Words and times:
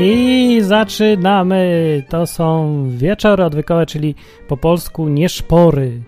I 0.00 0.58
zaczynamy. 0.62 2.02
To 2.08 2.26
są 2.26 2.84
wieczory 2.90 3.44
odwykowe, 3.44 3.86
czyli 3.86 4.14
po 4.48 4.56
polsku 4.56 5.08
nie 5.08 5.28
szpory. 5.28 6.02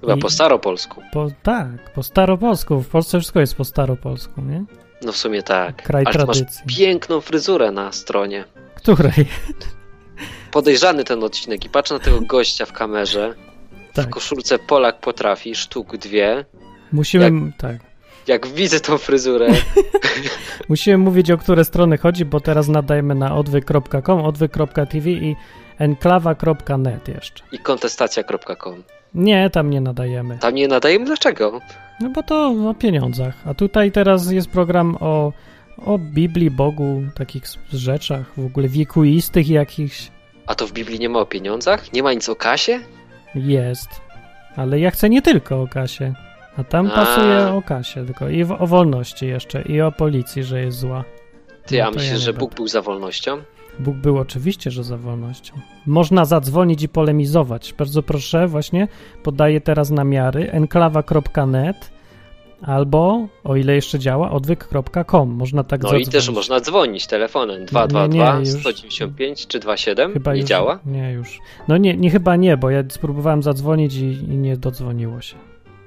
Chyba 0.00 0.14
I- 0.14 0.18
po 0.18 0.30
staropolsku. 0.30 1.02
Po, 1.12 1.28
tak, 1.42 1.92
po 1.94 2.02
staropolsku. 2.02 2.80
W 2.80 2.88
Polsce 2.88 3.18
wszystko 3.20 3.40
jest 3.40 3.54
po 3.56 3.64
staropolsku, 3.64 4.40
nie? 4.42 4.64
No 5.02 5.12
w 5.12 5.16
sumie 5.16 5.42
tak. 5.42 5.82
Kraj 5.82 6.04
Ale 6.06 6.12
ty 6.18 6.26
masz 6.26 6.36
tradycji. 6.36 6.62
piękną 6.66 7.20
fryzurę 7.20 7.70
na 7.70 7.92
stronie. 7.92 8.44
Której? 8.74 9.26
Podejrzany 10.50 11.04
ten 11.04 11.24
odcinek 11.24 11.64
i 11.64 11.68
patrz 11.68 11.90
na 11.90 11.98
tego 11.98 12.20
gościa 12.20 12.66
w 12.66 12.72
kamerze. 12.72 13.34
W 13.92 13.94
Tak. 13.94 14.08
koszulce 14.10 14.58
Polak 14.58 15.00
potrafi, 15.00 15.54
sztuk 15.54 15.96
dwie. 15.96 16.44
Musimy, 16.92 17.52
tak. 17.58 17.76
Jak 18.26 18.46
widzę 18.46 18.80
tą 18.80 18.98
fryzurę, 18.98 19.48
Musimy 20.68 20.98
mówić, 20.98 21.30
o 21.30 21.38
które 21.38 21.64
strony 21.64 21.98
chodzi, 21.98 22.24
bo 22.24 22.40
teraz 22.40 22.68
nadajemy 22.68 23.14
na 23.14 23.34
odwyk.com, 23.34 24.24
odwyk.tv 24.24 25.10
i 25.10 25.36
enklawa.net 25.78 27.08
jeszcze. 27.08 27.44
i 27.52 27.58
kontestacja.com. 27.58 28.82
Nie, 29.14 29.50
tam 29.50 29.70
nie 29.70 29.80
nadajemy. 29.80 30.38
Tam 30.38 30.54
nie 30.54 30.68
nadajemy 30.68 31.04
dlaczego? 31.04 31.60
No 32.00 32.10
bo 32.10 32.22
to 32.22 32.54
o 32.68 32.74
pieniądzach. 32.74 33.34
A 33.46 33.54
tutaj 33.54 33.92
teraz 33.92 34.30
jest 34.30 34.50
program 34.50 34.96
o, 35.00 35.32
o 35.86 35.98
Biblii, 35.98 36.50
Bogu, 36.50 37.02
takich 37.14 37.42
rzeczach, 37.72 38.32
w 38.36 38.46
ogóle 38.46 38.68
wiekuistych 38.68 39.48
jakichś. 39.48 40.10
A 40.46 40.54
to 40.54 40.66
w 40.66 40.72
Biblii 40.72 40.98
nie 40.98 41.08
ma 41.08 41.18
o 41.18 41.26
pieniądzach? 41.26 41.92
Nie 41.92 42.02
ma 42.02 42.12
nic 42.12 42.28
o 42.28 42.36
kasie? 42.36 42.80
Jest. 43.34 43.88
Ale 44.56 44.80
ja 44.80 44.90
chcę 44.90 45.08
nie 45.08 45.22
tylko 45.22 45.62
o 45.62 45.68
kasie. 45.68 46.14
A 46.56 46.64
tam 46.64 46.86
A. 46.86 46.90
pasuje 46.90 47.48
o 47.54 47.62
kasie 47.62 48.06
tylko. 48.06 48.28
I 48.28 48.44
w, 48.44 48.52
o 48.52 48.66
wolności 48.66 49.26
jeszcze. 49.26 49.62
I 49.62 49.80
o 49.80 49.92
policji, 49.92 50.42
że 50.44 50.60
jest 50.60 50.78
zła. 50.78 51.04
Ty, 51.66 51.78
No 51.78 51.84
a 51.86 51.90
myślisz, 51.90 52.10
ja 52.12 52.18
że 52.18 52.26
będę. 52.32 52.40
Bóg 52.40 52.54
był 52.54 52.68
za 52.68 52.82
wolnością? 52.82 53.36
Bóg 53.78 53.96
był 53.96 54.18
oczywiście, 54.18 54.70
że 54.70 54.84
za 54.84 54.96
wolnością. 54.96 55.54
Można 55.86 56.24
zadzwonić 56.24 56.82
i 56.82 56.88
polemizować. 56.88 57.74
Bardzo 57.78 58.02
proszę, 58.02 58.48
właśnie 58.48 58.88
podaję 59.22 59.60
teraz 59.60 59.90
namiary 59.90 60.50
enklawa.net 60.50 61.90
albo, 62.62 63.26
o 63.44 63.56
ile 63.56 63.74
jeszcze 63.74 63.98
działa, 63.98 64.30
odwyk.com. 64.30 65.30
Można 65.30 65.64
tak 65.64 65.80
No 65.82 65.88
zadzwonić. 65.88 66.08
i 66.08 66.10
też 66.10 66.30
można 66.30 66.60
dzwonić 66.60 67.06
telefonem 67.06 67.60
nie, 67.60 67.66
222 67.66 68.38
już- 68.38 68.48
195 68.48 69.46
czy 69.46 69.58
27 69.60 70.12
Chyba 70.12 70.32
nie 70.34 70.40
już, 70.40 70.48
działa? 70.48 70.78
Nie, 70.86 71.12
już. 71.12 71.38
No 71.68 71.76
nie, 71.76 71.96
nie, 71.96 72.10
chyba 72.10 72.36
nie, 72.36 72.56
bo 72.56 72.70
ja 72.70 72.82
spróbowałem 72.88 73.42
zadzwonić 73.42 73.94
i, 73.94 74.04
i 74.12 74.36
nie 74.36 74.56
dodzwoniło 74.56 75.20
się. 75.20 75.36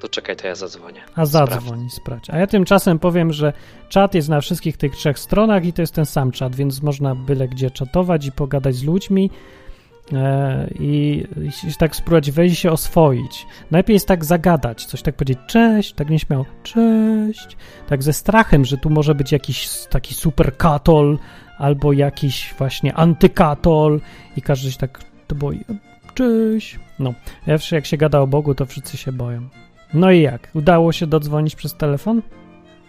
To 0.05 0.09
czekaj, 0.09 0.35
to 0.35 0.47
ja 0.47 0.55
zadzwonię. 0.55 1.01
A 1.15 1.25
zadzwoń, 1.25 1.89
sprawdź. 1.89 2.29
A 2.29 2.37
ja 2.37 2.47
tymczasem 2.47 2.99
powiem, 2.99 3.33
że 3.33 3.53
czat 3.89 4.15
jest 4.15 4.29
na 4.29 4.41
wszystkich 4.41 4.77
tych 4.77 4.95
trzech 4.95 5.19
stronach 5.19 5.65
i 5.65 5.73
to 5.73 5.81
jest 5.81 5.93
ten 5.93 6.05
sam 6.05 6.31
czat, 6.31 6.55
więc 6.55 6.81
można 6.81 7.15
byle 7.15 7.47
gdzie 7.47 7.71
czatować 7.71 8.25
i 8.25 8.31
pogadać 8.31 8.75
z 8.75 8.83
ludźmi 8.83 9.29
e, 10.13 10.67
i, 10.79 11.23
i 11.69 11.75
tak 11.79 11.95
spróbować 11.95 12.31
wejść 12.31 12.53
i 12.53 12.57
się 12.57 12.71
oswoić. 12.71 13.47
Najlepiej 13.71 13.93
jest 13.93 14.07
tak 14.07 14.25
zagadać, 14.25 14.85
coś 14.85 15.01
tak 15.01 15.15
powiedzieć 15.15 15.39
cześć, 15.47 15.93
tak 15.93 16.09
nieśmiało 16.09 16.45
cześć, 16.63 17.57
tak 17.87 18.03
ze 18.03 18.13
strachem, 18.13 18.65
że 18.65 18.77
tu 18.77 18.89
może 18.89 19.15
być 19.15 19.31
jakiś 19.31 19.69
taki 19.89 20.13
super 20.13 20.57
katol 20.57 21.19
albo 21.57 21.93
jakiś 21.93 22.53
właśnie 22.57 22.93
antykatol 22.93 24.01
i 24.37 24.41
każdy 24.41 24.71
się 24.71 24.77
tak 24.77 24.99
to 25.27 25.35
boi. 25.35 25.65
Cześć. 26.13 26.79
No, 26.99 27.13
zawsze 27.47 27.75
jak 27.75 27.85
się 27.85 27.97
gada 27.97 28.19
o 28.19 28.27
Bogu, 28.27 28.55
to 28.55 28.65
wszyscy 28.65 28.97
się 28.97 29.11
boją. 29.11 29.49
No 29.95 30.11
i 30.11 30.21
jak? 30.21 30.49
Udało 30.53 30.91
się 30.91 31.07
dodzwonić 31.07 31.55
przez 31.55 31.73
telefon? 31.75 32.21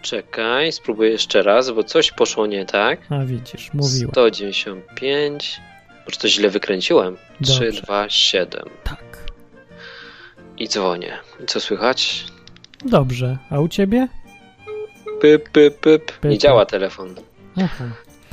Czekaj, 0.01 0.71
spróbuję 0.71 1.09
jeszcze 1.09 1.41
raz, 1.43 1.71
bo 1.71 1.83
coś 1.83 2.11
poszło 2.11 2.47
nie 2.47 2.65
tak. 2.65 2.99
A 3.09 3.25
widzisz, 3.25 3.73
mówiłem. 3.73 4.09
195. 4.11 5.61
Może 6.05 6.17
to 6.19 6.27
źle 6.27 6.49
wykręciłem? 6.49 7.17
Dobrze. 7.41 7.71
3, 7.71 7.81
2, 7.81 8.09
7. 8.09 8.49
Tak. 8.83 9.03
I 10.57 10.67
dzwonię. 10.67 11.13
I 11.43 11.45
co 11.45 11.59
słychać? 11.59 12.25
Dobrze. 12.85 13.37
A 13.49 13.59
u 13.59 13.67
ciebie? 13.67 14.07
Pyp, 15.21 15.49
pyp, 15.49 15.79
pyp. 15.79 16.05
Pyp. 16.19 16.31
Nie 16.31 16.37
działa 16.37 16.65
telefon. 16.65 17.15
Aha, 17.63 17.85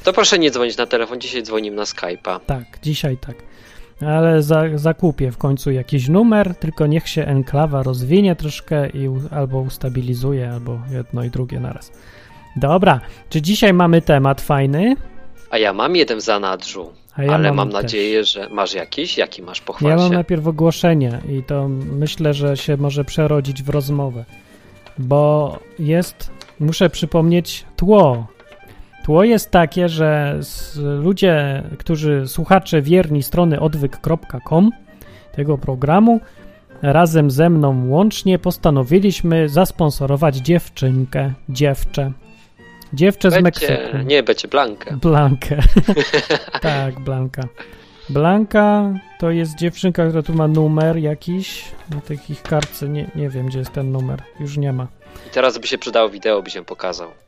To 0.05 0.12
proszę 0.12 0.39
nie 0.39 0.51
dzwonić 0.51 0.77
na 0.77 0.87
telefon, 0.87 1.21
dzisiaj 1.21 1.43
dzwonimy 1.43 1.77
na 1.77 1.83
Skype'a. 1.85 2.41
tak, 2.47 2.65
dzisiaj 2.83 3.17
tak. 3.17 3.37
Ale 4.00 4.43
za, 4.43 4.62
zakupię 4.75 5.32
w 5.32 5.38
końcu 5.38 5.71
jakiś 5.71 6.09
numer, 6.09 6.55
tylko 6.55 6.87
niech 6.87 7.09
się 7.09 7.25
enklawa 7.25 7.82
rozwinie 7.82 8.37
troszkę 8.37 8.88
i 8.88 9.09
u, 9.09 9.21
albo 9.31 9.60
ustabilizuje, 9.60 10.50
albo 10.50 10.78
jedno 10.91 11.25
i 11.25 11.31
drugie 11.31 11.60
naraz. 11.60 11.93
Dobra, 12.56 13.00
czy 13.31 13.43
dzisiaj 13.43 13.72
mamy 13.72 14.03
temat 14.03 14.41
fajny? 14.41 14.97
A 15.50 15.59
ja 15.59 15.72
mam 15.72 15.97
jeden 15.97 16.19
w 16.19 16.22
zanadrzu, 16.22 16.93
ja 17.19 17.32
ale 17.34 17.53
mam, 17.53 17.69
też. 17.69 17.82
nadzieję, 17.82 18.25
że 18.25 18.49
masz 18.49 18.75
jakiś? 18.75 19.19
Jaki 19.19 19.43
masz? 19.43 19.59
Ja 19.59 19.65
Pochwal 19.66 19.97
mam 19.97 20.09
się. 20.09 20.15
najpierw 20.15 20.47
ogłoszenie 20.47 21.21
i 21.28 21.43
to 21.43 21.69
myślę, 21.69 22.34
że 22.34 22.56
się 22.56 22.76
może 22.76 23.05
przerodzić 23.05 23.62
w 23.62 23.69
rozmowę, 23.69 24.25
bo 24.99 25.59
jest, 25.78 26.31
muszę 26.61 26.91
przypomnieć, 26.91 27.65
tło. 27.76 28.26
Tło 29.05 29.25
jest 29.25 29.51
takie, 29.51 29.89
że 29.89 30.41
ludzie, 31.01 31.63
którzy, 31.79 32.23
słuchacze 32.27 32.83
wierni 32.83 33.23
strony 33.23 33.61
odwyk.com, 33.61 34.71
tego 35.33 35.59
programu, 35.59 36.21
razem 36.83 37.31
ze 37.31 37.51
mną 37.51 37.89
łącznie 37.89 38.39
postanowiliśmy 38.39 39.49
zasponsorować 39.49 40.37
dziewczynkę, 40.37 41.33
dziewczę. 41.49 42.13
Dziewczę 42.93 43.31
z 43.31 43.43
Meksyku. 43.43 43.99
Nie, 44.05 44.23
będzie 44.23 44.49
Blankę. 44.49 44.97
Blankę. 44.97 45.57
tak, 46.61 47.01
Blanka. 47.01 47.43
Blanka 48.09 48.95
to 49.19 49.31
jest 49.31 49.59
dziewczynka, 49.59 50.07
która 50.07 50.23
tu 50.23 50.35
ma 50.35 50.49
numer 50.49 50.97
jakiś. 50.97 51.65
Na 51.91 52.01
takich 52.01 52.43
kartce 52.43 52.89
nie, 52.89 53.11
nie 53.15 53.29
wiem, 53.29 53.47
gdzie 53.47 53.59
jest 53.59 53.73
ten 53.73 53.93
numer. 53.93 54.23
Już 54.41 54.57
nie 54.57 54.73
ma. 54.73 54.87
I 55.27 55.31
teraz 55.31 55.59
by 55.59 55.67
się 55.67 55.79
przydało 55.79 56.09
wideo, 56.09 56.43
by 56.43 56.51
się 56.51 56.65
pokazał. 56.65 57.24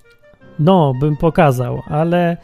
No, 0.59 0.95
bym 1.01 1.17
pokazał, 1.17 1.83
ale 1.87 2.37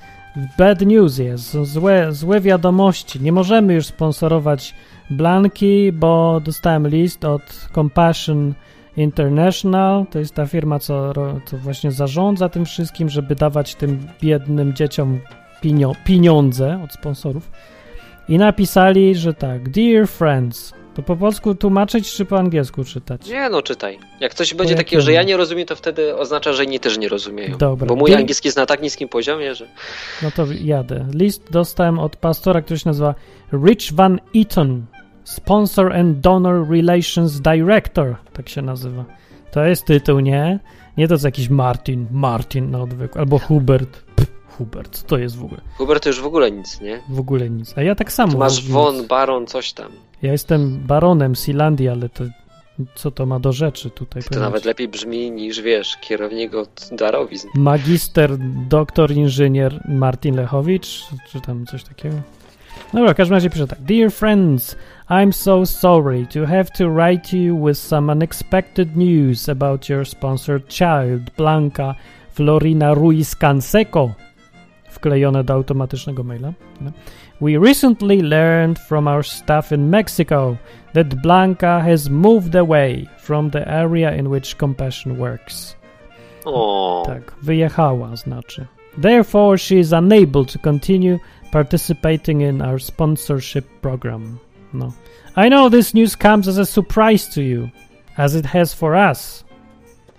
bad 0.58 0.80
news 0.80 1.18
jest. 1.18 1.56
Złe, 1.62 2.12
złe 2.12 2.40
wiadomości. 2.40 3.20
Nie 3.20 3.32
możemy 3.32 3.74
już 3.74 3.86
sponsorować 3.86 4.74
Blanki, 5.10 5.92
bo 5.92 6.40
dostałem 6.40 6.88
list 6.88 7.24
od 7.24 7.68
Compassion 7.74 8.54
International. 8.96 10.06
To 10.10 10.18
jest 10.18 10.34
ta 10.34 10.46
firma, 10.46 10.78
co, 10.78 11.12
co 11.44 11.58
właśnie 11.58 11.92
zarządza 11.92 12.48
tym 12.48 12.64
wszystkim, 12.64 13.08
żeby 13.08 13.34
dawać 13.34 13.74
tym 13.74 14.06
biednym 14.20 14.74
dzieciom 14.74 15.20
pieniądze 16.04 16.80
od 16.84 16.92
sponsorów. 16.92 17.50
I 18.28 18.38
napisali, 18.38 19.14
że 19.14 19.34
tak, 19.34 19.68
Dear 19.70 20.08
Friends. 20.08 20.81
To 20.94 21.02
po 21.02 21.16
polsku 21.16 21.54
tłumaczyć, 21.54 22.12
czy 22.12 22.24
po 22.24 22.38
angielsku 22.38 22.84
czytać? 22.84 23.28
Nie 23.28 23.48
no, 23.48 23.62
czytaj. 23.62 23.98
Jak 24.20 24.34
coś 24.34 24.54
będzie 24.54 24.72
jakiemu? 24.72 24.86
takiego, 24.86 25.02
że 25.02 25.12
ja 25.12 25.22
nie 25.22 25.36
rozumiem, 25.36 25.66
to 25.66 25.76
wtedy 25.76 26.16
oznacza, 26.16 26.52
że 26.52 26.64
inni 26.64 26.80
też 26.80 26.98
nie 26.98 27.08
rozumieją. 27.08 27.58
Dobra. 27.58 27.86
Bo 27.86 27.96
mój 27.96 28.14
angielski 28.14 28.48
jest 28.48 28.58
na 28.58 28.66
tak 28.66 28.82
niskim 28.82 29.08
poziomie, 29.08 29.54
że... 29.54 29.66
No 30.22 30.30
to 30.30 30.46
jadę. 30.60 31.06
List 31.14 31.50
dostałem 31.50 31.98
od 31.98 32.16
pastora, 32.16 32.62
który 32.62 32.78
się 32.78 32.88
nazywa 32.88 33.14
Rich 33.52 33.92
Van 33.92 34.20
Eaton, 34.36 34.86
Sponsor 35.24 35.92
and 35.92 36.20
Donor 36.20 36.68
Relations 36.70 37.40
Director, 37.40 38.16
tak 38.32 38.48
się 38.48 38.62
nazywa. 38.62 39.04
To 39.50 39.64
jest 39.64 39.84
tytuł, 39.84 40.20
nie? 40.20 40.58
Nie 40.96 41.08
to 41.08 41.14
jest 41.14 41.24
jakiś 41.24 41.48
Martin, 41.48 42.06
Martin 42.10 42.70
na 42.70 42.82
odwyku, 42.82 43.18
albo 43.18 43.38
Hubert. 43.38 44.11
Hubert, 44.58 44.96
co 44.98 45.06
to 45.06 45.18
jest 45.18 45.36
w 45.36 45.44
ogóle? 45.44 45.60
Hubert 45.76 46.02
to 46.02 46.08
już 46.08 46.20
w 46.20 46.26
ogóle 46.26 46.50
nic, 46.50 46.80
nie? 46.80 47.02
W 47.08 47.20
ogóle 47.20 47.50
nic. 47.50 47.78
A 47.78 47.82
ja 47.82 47.94
tak 47.94 48.12
samo. 48.12 48.32
Ty 48.32 48.38
masz 48.38 48.68
von, 48.68 49.06
baron, 49.06 49.46
coś 49.46 49.72
tam. 49.72 49.92
Ja 50.22 50.32
jestem 50.32 50.78
baronem 50.86 51.36
Silandii, 51.36 51.88
ale 51.88 52.08
to 52.08 52.24
co 52.94 53.10
to 53.10 53.26
ma 53.26 53.38
do 53.38 53.52
rzeczy 53.52 53.90
tutaj? 53.90 54.22
To 54.22 54.40
nawet 54.40 54.64
lepiej 54.64 54.88
brzmi 54.88 55.30
niż, 55.30 55.60
wiesz, 55.60 55.96
kierownik 55.96 56.54
od 56.54 56.88
darowizn. 56.92 57.48
magister, 57.54 58.30
doktor, 58.68 59.10
inżynier 59.10 59.80
Martin 59.88 60.36
Lechowicz, 60.36 61.06
czy 61.28 61.40
tam 61.40 61.66
coś 61.66 61.84
takiego. 61.84 62.16
Dobra, 62.92 63.12
w 63.12 63.16
każdym 63.16 63.34
razie 63.34 63.50
pisze 63.50 63.66
tak. 63.66 63.80
Dear 63.80 64.12
friends, 64.12 64.76
I'm 65.10 65.32
so 65.32 65.66
sorry 65.66 66.26
to 66.26 66.46
have 66.46 66.64
to 66.64 66.84
write 66.88 67.30
to 67.30 67.36
you 67.36 67.66
with 67.66 67.78
some 67.78 68.12
unexpected 68.12 68.96
news 68.96 69.48
about 69.48 69.88
your 69.88 70.08
sponsored 70.08 70.68
child, 70.68 71.30
Blanca 71.36 71.94
Florina 72.34 72.94
Ruiz 72.94 73.36
Canseco. 73.36 74.10
Wklejone 74.92 75.44
do 75.44 75.54
automatycznego 75.54 76.24
maila. 76.24 76.52
We 77.40 77.58
recently 77.58 78.22
learned 78.22 78.78
from 78.78 79.08
our 79.08 79.24
staff 79.24 79.72
in 79.72 79.90
Mexico 79.90 80.56
that 80.94 81.22
Blanca 81.22 81.80
has 81.80 82.08
moved 82.08 82.54
away 82.54 83.06
from 83.18 83.50
the 83.50 83.68
area 83.68 84.16
in 84.16 84.28
which 84.28 84.56
Compassion 84.56 85.18
works. 85.18 85.76
O, 86.44 87.02
Tak, 87.06 87.32
wyjechała 87.42 88.16
znaczy. 88.16 88.66
Therefore, 88.98 89.58
she 89.58 89.78
is 89.78 89.92
unable 89.92 90.44
to 90.44 90.58
continue 90.58 91.18
participating 91.52 92.42
in 92.42 92.62
our 92.62 92.82
sponsorship 92.82 93.64
program. 93.80 94.38
No. 94.72 94.92
I 95.36 95.48
know 95.48 95.70
this 95.70 95.94
news 95.94 96.16
comes 96.16 96.48
as 96.48 96.58
a 96.58 96.66
surprise 96.66 97.28
to 97.34 97.42
you, 97.42 97.68
as 98.16 98.34
it 98.34 98.46
has 98.46 98.74
for 98.74 98.94
us. 99.10 99.44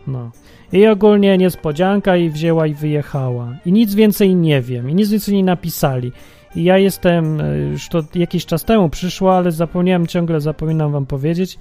No. 0.08 0.32
I 0.74 0.88
ogólnie 0.88 1.38
niespodzianka 1.38 2.18
i 2.18 2.30
wzięła 2.30 2.68
i 2.68 2.74
wyjechała. 2.74 3.56
I 3.66 3.72
nic 3.72 3.96
więcej 3.96 4.36
nie 4.36 4.62
wiem. 4.62 4.90
I 4.90 4.96
nic 4.96 5.10
więcej 5.10 5.36
nie 5.36 5.44
napisali. 5.44 6.12
I 6.56 6.64
ja 6.64 6.78
jestem, 6.78 7.42
e, 7.42 7.58
już 7.58 7.90
to 7.90 8.04
jakiś 8.16 8.46
czas 8.46 8.64
temu 8.64 8.90
przyszło, 8.90 9.36
ale 9.36 9.52
zapomniałem, 9.52 10.08
ciągle 10.08 10.42
zapominam 10.42 10.92
wam 10.92 11.06
powiedzieć. 11.06 11.58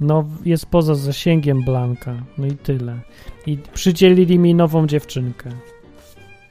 No, 0.00 0.24
jest 0.44 0.66
poza 0.66 0.94
zasięgiem 0.94 1.62
Blanka. 1.62 2.14
No 2.38 2.46
i 2.46 2.52
tyle. 2.52 2.98
I 3.46 3.58
przydzielili 3.74 4.38
mi 4.38 4.54
nową 4.54 4.86
dziewczynkę. 4.86 5.50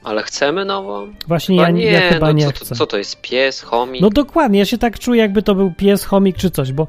Ale 0.04 0.22
chcemy 0.22 0.64
nową? 0.64 1.06
Właśnie 1.28 1.56
Chyba 1.56 1.68
ja, 1.68 1.74
nie, 1.74 1.84
ja 1.84 2.00
chyba 2.00 2.26
no, 2.26 2.32
nie 2.32 2.44
co, 2.44 2.50
chcę. 2.52 2.74
Co 2.74 2.86
to 2.86 2.98
jest, 2.98 3.20
pies, 3.20 3.60
chomik? 3.60 4.02
No 4.02 4.10
dokładnie, 4.10 4.58
ja 4.58 4.64
się 4.64 4.78
tak 4.78 4.98
czuję, 4.98 5.20
jakby 5.20 5.42
to 5.42 5.54
był 5.54 5.72
pies, 5.76 6.04
chomik 6.04 6.36
czy 6.36 6.50
coś, 6.50 6.72
bo 6.72 6.86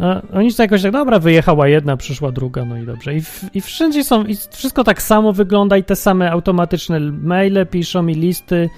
no, 0.00 0.22
oni 0.34 0.54
to 0.54 0.62
jakoś 0.62 0.82
tak, 0.82 0.92
dobra, 0.92 1.18
wyjechała 1.18 1.68
jedna, 1.68 1.96
przyszła 1.96 2.32
druga, 2.32 2.64
no 2.64 2.76
i 2.76 2.86
dobrze. 2.86 3.14
I, 3.14 3.20
w, 3.20 3.44
I 3.54 3.60
wszędzie 3.60 4.04
są, 4.04 4.24
i 4.24 4.36
wszystko 4.50 4.84
tak 4.84 5.02
samo 5.02 5.32
wygląda 5.32 5.76
i 5.76 5.84
te 5.84 5.96
same 5.96 6.30
automatyczne 6.30 7.00
maile 7.00 7.66
piszą 7.70 8.06
i 8.06 8.14
listy 8.14 8.70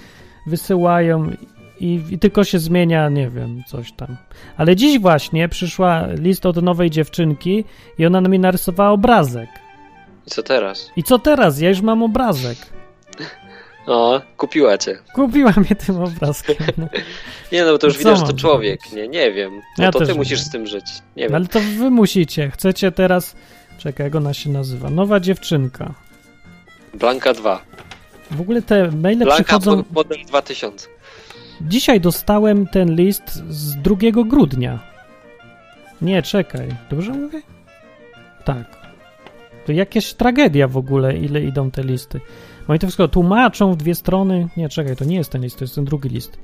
wysyłają 0.47 1.31
i, 1.79 2.01
i 2.09 2.19
tylko 2.19 2.43
się 2.43 2.59
zmienia, 2.59 3.09
nie 3.09 3.29
wiem, 3.29 3.63
coś 3.67 3.91
tam. 3.91 4.17
Ale 4.57 4.75
dziś 4.75 4.99
właśnie 4.99 5.49
przyszła 5.49 6.07
list 6.07 6.45
od 6.45 6.63
nowej 6.63 6.89
dziewczynki 6.89 7.65
i 7.97 8.05
ona 8.05 8.21
mi 8.21 8.39
narysowała 8.39 8.89
obrazek. 8.89 9.49
I 10.27 10.29
co 10.29 10.43
teraz? 10.43 10.91
I 10.95 11.03
co 11.03 11.19
teraz? 11.19 11.59
Ja 11.59 11.69
już 11.69 11.81
mam 11.81 12.03
obrazek. 12.03 12.57
O, 13.87 14.21
kupiła 14.37 14.77
cię. 14.77 14.97
Kupiła 15.13 15.53
mnie 15.57 15.75
tym 15.75 15.99
obrazkiem. 16.01 16.55
No. 16.77 16.87
Nie 17.51 17.63
no, 17.65 17.71
bo 17.71 17.77
to 17.77 17.87
już 17.87 17.97
widać, 17.97 18.19
że 18.19 18.25
to 18.25 18.33
człowiek, 18.33 18.79
nie, 18.93 19.07
nie 19.07 19.31
wiem. 19.31 19.61
No 19.77 19.83
Ja 19.83 19.91
to 19.91 20.05
ty 20.05 20.15
musisz 20.15 20.39
wiem. 20.39 20.45
z 20.47 20.51
tym 20.51 20.67
żyć. 20.67 20.85
Nie 21.15 21.23
No 21.23 21.29
wiem. 21.29 21.35
Ale 21.35 21.47
to 21.47 21.59
wy 21.59 21.89
musicie. 21.89 22.49
Chcecie 22.51 22.91
teraz. 22.91 23.35
Czekaj, 23.77 24.05
jak 24.05 24.15
ona 24.15 24.33
się 24.33 24.49
nazywa? 24.49 24.89
Nowa 24.89 25.19
dziewczynka. 25.19 25.93
Blanka 26.93 27.33
2. 27.33 27.61
W 28.31 28.41
ogóle 28.41 28.61
te 28.61 28.91
maile 28.91 29.19
Blanka 29.19 29.43
przychodzą. 29.43 29.83
model 29.91 30.17
2000. 30.27 30.87
Dzisiaj 31.61 32.01
dostałem 32.01 32.67
ten 32.67 32.95
list 32.95 33.43
z 33.49 33.75
2 33.75 33.95
grudnia. 34.25 34.79
Nie, 36.01 36.21
czekaj. 36.21 36.67
Dobrze 36.89 37.11
mówię? 37.11 37.41
Tak. 38.45 38.77
To 39.65 39.71
jakaś 39.71 40.13
tragedia 40.13 40.67
w 40.67 40.77
ogóle, 40.77 41.17
ile 41.17 41.41
idą 41.41 41.71
te 41.71 41.83
listy. 41.83 42.19
Oni 42.67 42.79
to 42.79 42.87
wszystko 42.87 43.07
tłumaczą 43.07 43.73
w 43.73 43.77
dwie 43.77 43.95
strony. 43.95 44.47
Nie, 44.57 44.69
czekaj, 44.69 44.95
to 44.95 45.05
nie 45.05 45.15
jest 45.15 45.31
ten 45.31 45.41
list, 45.41 45.57
to 45.57 45.63
jest 45.63 45.75
ten 45.75 45.85
drugi 45.85 46.09
list. 46.09 46.37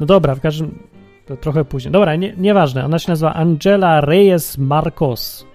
No 0.00 0.06
dobra, 0.06 0.34
w 0.34 0.40
każdym. 0.40 0.78
To 1.26 1.36
trochę 1.36 1.64
później. 1.64 1.92
Dobra, 1.92 2.16
nie, 2.16 2.34
nieważne. 2.36 2.84
Ona 2.84 2.98
się 2.98 3.12
nazywa 3.12 3.34
Angela 3.34 4.00
Reyes 4.00 4.58
Marcos. 4.58 5.46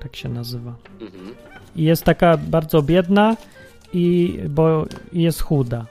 Tak 0.00 0.16
się 0.16 0.28
nazywa. 0.28 0.74
Mhm. 1.00 1.34
I 1.76 1.82
jest 1.84 2.04
taka 2.04 2.36
bardzo 2.36 2.82
biedna 2.82 3.36
i 3.92 4.38
bo 4.48 4.86
jest 5.12 5.42
chuda. 5.42 5.86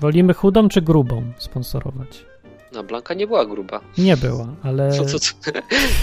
Wolimy 0.00 0.34
chudą 0.34 0.68
czy 0.68 0.82
grubą 0.82 1.22
sponsorować? 1.38 2.24
No, 2.72 2.82
Blanka 2.84 3.14
nie 3.14 3.26
była 3.26 3.46
gruba. 3.46 3.80
Nie 3.98 4.16
była, 4.16 4.46
ale. 4.62 4.92
Co, 4.92 5.04
co, 5.04 5.18
co? 5.18 5.34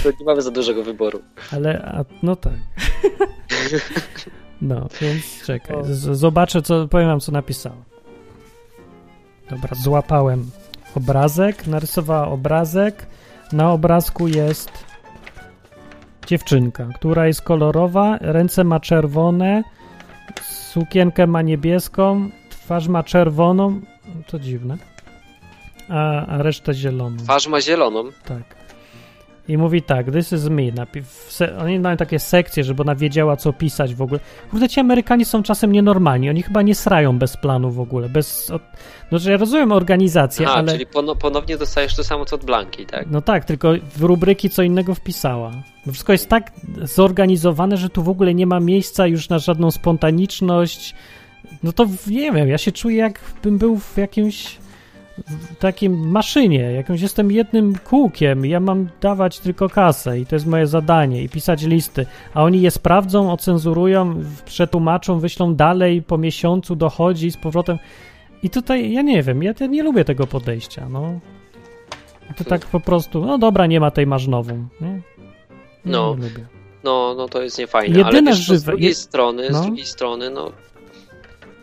To 0.02 0.10
nie 0.20 0.26
mamy 0.26 0.42
za 0.42 0.50
dużego 0.50 0.82
wyboru. 0.82 1.22
ale 1.52 1.82
a, 1.82 2.04
no 2.22 2.36
tak. 2.36 2.52
No, 4.62 4.88
więc 5.00 5.42
czekaj. 5.46 5.76
Z, 5.82 6.18
zobaczę, 6.18 6.62
co 6.62 6.88
powiem 6.88 7.08
wam, 7.08 7.20
co 7.20 7.32
napisała. 7.32 7.76
Dobra, 9.50 9.70
złapałem 9.74 10.50
obrazek, 10.94 11.66
narysowała 11.66 12.28
obrazek. 12.28 13.06
Na 13.52 13.72
obrazku 13.72 14.28
jest 14.28 14.70
dziewczynka, 16.26 16.88
która 16.94 17.26
jest 17.26 17.42
kolorowa, 17.42 18.18
ręce 18.20 18.64
ma 18.64 18.80
czerwone, 18.80 19.64
sukienkę 20.72 21.26
ma 21.26 21.42
niebieską, 21.42 22.30
twarz 22.50 22.88
ma 22.88 23.02
czerwoną, 23.02 23.80
to 24.26 24.38
dziwne, 24.38 24.78
a, 25.88 26.26
a 26.26 26.42
resztę 26.42 26.74
zieloną. 26.74 27.16
Twarz 27.16 27.48
ma 27.48 27.60
zieloną. 27.60 28.04
Tak. 28.24 28.57
I 29.48 29.58
mówi 29.58 29.82
tak, 29.82 30.10
this 30.12 30.32
is 30.32 30.48
me. 30.48 30.62
Napi- 30.62 31.02
oni 31.60 31.80
mają 31.80 31.96
takie 31.96 32.18
sekcje, 32.18 32.64
żeby 32.64 32.82
ona 32.82 32.94
wiedziała, 32.94 33.36
co 33.36 33.52
pisać 33.52 33.94
w 33.94 34.02
ogóle. 34.02 34.20
Kurde, 34.50 34.68
ci 34.68 34.80
Amerykanie 34.80 35.24
są 35.24 35.42
czasem 35.42 35.72
nienormalni. 35.72 36.30
Oni 36.30 36.42
chyba 36.42 36.62
nie 36.62 36.74
srają 36.74 37.18
bez 37.18 37.36
planu 37.36 37.70
w 37.70 37.80
ogóle. 37.80 38.08
Bez, 38.08 38.50
od... 38.50 38.62
No, 39.12 39.18
że 39.18 39.30
ja 39.30 39.36
rozumiem 39.36 39.72
organizację, 39.72 40.48
A, 40.48 40.54
ale... 40.54 40.72
czyli 40.72 40.86
pono, 40.86 41.16
ponownie 41.16 41.56
dostajesz 41.56 41.96
to 41.96 42.04
samo 42.04 42.24
co 42.24 42.36
od 42.36 42.44
Blanki, 42.44 42.86
tak? 42.86 43.06
No 43.10 43.20
tak, 43.20 43.44
tylko 43.44 43.72
w 43.96 44.02
rubryki 44.02 44.50
co 44.50 44.62
innego 44.62 44.94
wpisała. 44.94 45.52
Wszystko 45.86 46.12
jest 46.12 46.28
tak 46.28 46.52
zorganizowane, 46.82 47.76
że 47.76 47.88
tu 47.88 48.02
w 48.02 48.08
ogóle 48.08 48.34
nie 48.34 48.46
ma 48.46 48.60
miejsca 48.60 49.06
już 49.06 49.28
na 49.28 49.38
żadną 49.38 49.70
spontaniczność. 49.70 50.94
No 51.62 51.72
to 51.72 51.86
nie 52.06 52.32
wiem, 52.32 52.48
ja 52.48 52.58
się 52.58 52.72
czuję 52.72 52.96
jakbym 52.96 53.58
był 53.58 53.78
w 53.78 53.96
jakimś 53.96 54.58
w 55.26 55.56
takim 55.56 56.10
maszynie, 56.10 56.58
jakimś 56.72 57.00
jestem 57.00 57.32
jednym 57.32 57.74
kółkiem, 57.78 58.46
ja 58.46 58.60
mam 58.60 58.88
dawać 59.00 59.38
tylko 59.38 59.68
kasę 59.68 60.20
i 60.20 60.26
to 60.26 60.36
jest 60.36 60.46
moje 60.46 60.66
zadanie 60.66 61.22
i 61.22 61.28
pisać 61.28 61.62
listy, 61.62 62.06
a 62.34 62.42
oni 62.42 62.60
je 62.62 62.70
sprawdzą, 62.70 63.32
ocenzurują, 63.32 64.14
przetłumaczą, 64.44 65.18
wyślą 65.18 65.54
dalej, 65.54 66.02
po 66.02 66.18
miesiącu 66.18 66.76
dochodzi 66.76 67.30
z 67.30 67.36
powrotem 67.36 67.78
i 68.42 68.50
tutaj, 68.50 68.92
ja 68.92 69.02
nie 69.02 69.22
wiem, 69.22 69.42
ja 69.42 69.54
te- 69.54 69.68
nie 69.68 69.82
lubię 69.82 70.04
tego 70.04 70.26
podejścia, 70.26 70.88
no. 70.88 71.20
To 72.36 72.44
tak 72.44 72.66
po 72.66 72.80
prostu, 72.80 73.20
no 73.26 73.38
dobra, 73.38 73.66
nie 73.66 73.80
ma 73.80 73.90
tej, 73.90 74.06
masz 74.06 74.26
nową, 74.26 74.66
nie? 74.80 75.00
No. 75.84 76.16
No, 76.84 77.14
no 77.18 77.28
to 77.28 77.42
jest 77.42 77.58
niefajne. 77.58 77.94
ale 78.04 78.04
Jedyne 78.14 78.30
wiesz, 78.30 78.46
co, 78.46 78.56
z 78.56 78.62
żywe- 78.62 78.66
drugiej 78.72 78.88
je- 78.88 78.94
strony, 78.94 79.48
no. 79.52 79.62
z 79.62 79.66
drugiej 79.66 79.86
strony, 79.86 80.30
no 80.30 80.52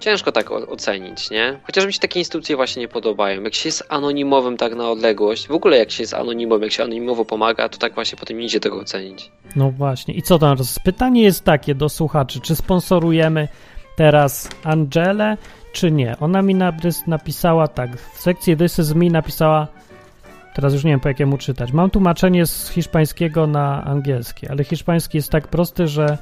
ciężko 0.05 0.31
tak 0.31 0.51
ocenić, 0.51 1.29
nie? 1.29 1.59
Chociaż 1.63 1.85
mi 1.85 1.93
się 1.93 1.99
takie 1.99 2.19
instytucje 2.19 2.55
właśnie 2.55 2.79
nie 2.79 2.87
podobają. 2.87 3.43
Jak 3.43 3.53
się 3.53 3.67
jest 3.67 3.83
anonimowym 3.89 4.57
tak 4.57 4.75
na 4.75 4.89
odległość, 4.89 5.47
w 5.47 5.51
ogóle 5.51 5.77
jak 5.77 5.91
się 5.91 6.03
jest 6.03 6.13
anonimowym, 6.13 6.63
jak 6.63 6.71
się 6.71 6.83
anonimowo 6.83 7.25
pomaga, 7.25 7.69
to 7.69 7.77
tak 7.77 7.95
właśnie 7.95 8.17
potem 8.17 8.37
nie 8.37 8.45
idzie 8.45 8.59
tego 8.59 8.79
ocenić. 8.79 9.31
No 9.55 9.71
właśnie. 9.71 10.13
I 10.13 10.21
co 10.21 10.39
tam? 10.39 10.57
Pytanie 10.83 11.23
jest 11.23 11.43
takie 11.43 11.75
do 11.75 11.89
słuchaczy, 11.89 12.39
czy 12.39 12.55
sponsorujemy 12.55 13.47
teraz 13.95 14.49
Angelę, 14.63 15.37
czy 15.73 15.91
nie? 15.91 16.15
Ona 16.19 16.41
mi 16.41 16.55
napisała 17.07 17.67
tak, 17.67 17.97
w 17.97 18.19
sekcji 18.19 18.57
This 18.57 18.79
is 18.79 18.93
me 18.93 19.09
napisała, 19.09 19.67
teraz 20.55 20.73
już 20.73 20.83
nie 20.83 20.91
wiem 20.91 20.99
po 20.99 21.07
jakiemu 21.07 21.37
czytać. 21.37 21.71
Mam 21.71 21.89
tłumaczenie 21.89 22.45
z 22.45 22.69
hiszpańskiego 22.69 23.47
na 23.47 23.83
angielski, 23.83 24.47
ale 24.47 24.63
hiszpański 24.63 25.17
jest 25.17 25.31
tak 25.31 25.47
prosty, 25.47 25.87
że 25.87 26.17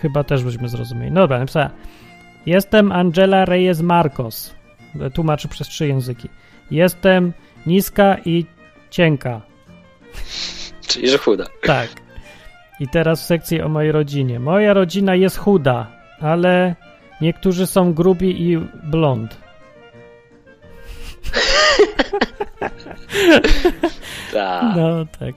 chyba 0.00 0.24
też 0.24 0.44
byśmy 0.44 0.68
zrozumieli. 0.68 1.12
No 1.12 1.20
dobra, 1.20 1.38
napisała, 1.38 1.70
jestem 2.46 2.92
Angela 2.92 3.44
Reyes 3.44 3.80
Marcos. 3.82 4.54
Tłumaczy 5.14 5.48
przez 5.48 5.68
trzy 5.68 5.88
języki. 5.88 6.28
Jestem 6.70 7.32
niska 7.66 8.16
i 8.24 8.46
cienka. 8.90 9.40
Czyli, 10.86 11.08
że 11.08 11.18
chuda. 11.18 11.46
Tak. 11.62 11.88
I 12.80 12.88
teraz 12.88 13.22
w 13.22 13.24
sekcji 13.24 13.62
o 13.62 13.68
mojej 13.68 13.92
rodzinie. 13.92 14.40
Moja 14.40 14.74
rodzina 14.74 15.14
jest 15.14 15.38
chuda, 15.38 15.86
ale 16.20 16.74
niektórzy 17.20 17.66
są 17.66 17.94
grubi 17.94 18.50
i 18.50 18.58
blond. 18.84 19.36
Tak. 24.32 24.76
No 24.76 25.06
tak. 25.18 25.34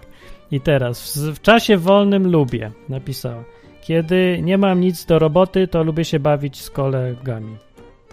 I 0.51 0.61
teraz 0.61 1.17
w, 1.17 1.35
w 1.35 1.41
czasie 1.41 1.77
wolnym 1.77 2.31
lubię, 2.31 2.71
napisała. 2.89 3.43
Kiedy 3.83 4.39
nie 4.43 4.57
mam 4.57 4.81
nic 4.81 5.05
do 5.05 5.19
roboty, 5.19 5.67
to 5.67 5.83
lubię 5.83 6.05
się 6.05 6.19
bawić 6.19 6.61
z 6.61 6.69
kolegami. 6.69 7.57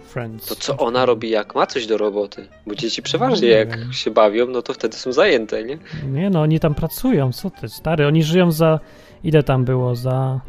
Friends. 0.05 0.45
To 0.45 0.55
co 0.55 0.77
ona 0.77 1.05
robi, 1.05 1.29
jak 1.29 1.55
ma 1.55 1.65
coś 1.67 1.87
do 1.87 1.97
roboty? 1.97 2.47
Bo 2.67 2.75
dzieci 2.75 3.01
przeważnie 3.01 3.47
Nie 3.47 3.53
jak 3.53 3.79
wiem. 3.79 3.93
się 3.93 4.11
bawią, 4.11 4.47
no 4.47 4.61
to 4.61 4.73
wtedy 4.73 4.97
są 4.97 5.13
zajęte, 5.13 5.63
nie? 5.63 5.77
Nie 6.11 6.29
no, 6.29 6.41
oni 6.41 6.59
tam 6.59 6.75
pracują, 6.75 7.31
co 7.31 7.49
ty, 7.49 7.69
stary. 7.69 8.07
Oni 8.07 8.23
żyją 8.23 8.51
za, 8.51 8.79
ile 9.23 9.43
tam 9.43 9.65
było, 9.65 9.95
za 9.95 10.39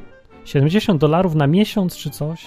70 0.45 1.01
dolarów 1.01 1.35
na 1.35 1.47
miesiąc 1.47 1.97
czy 1.97 2.11
coś? 2.11 2.47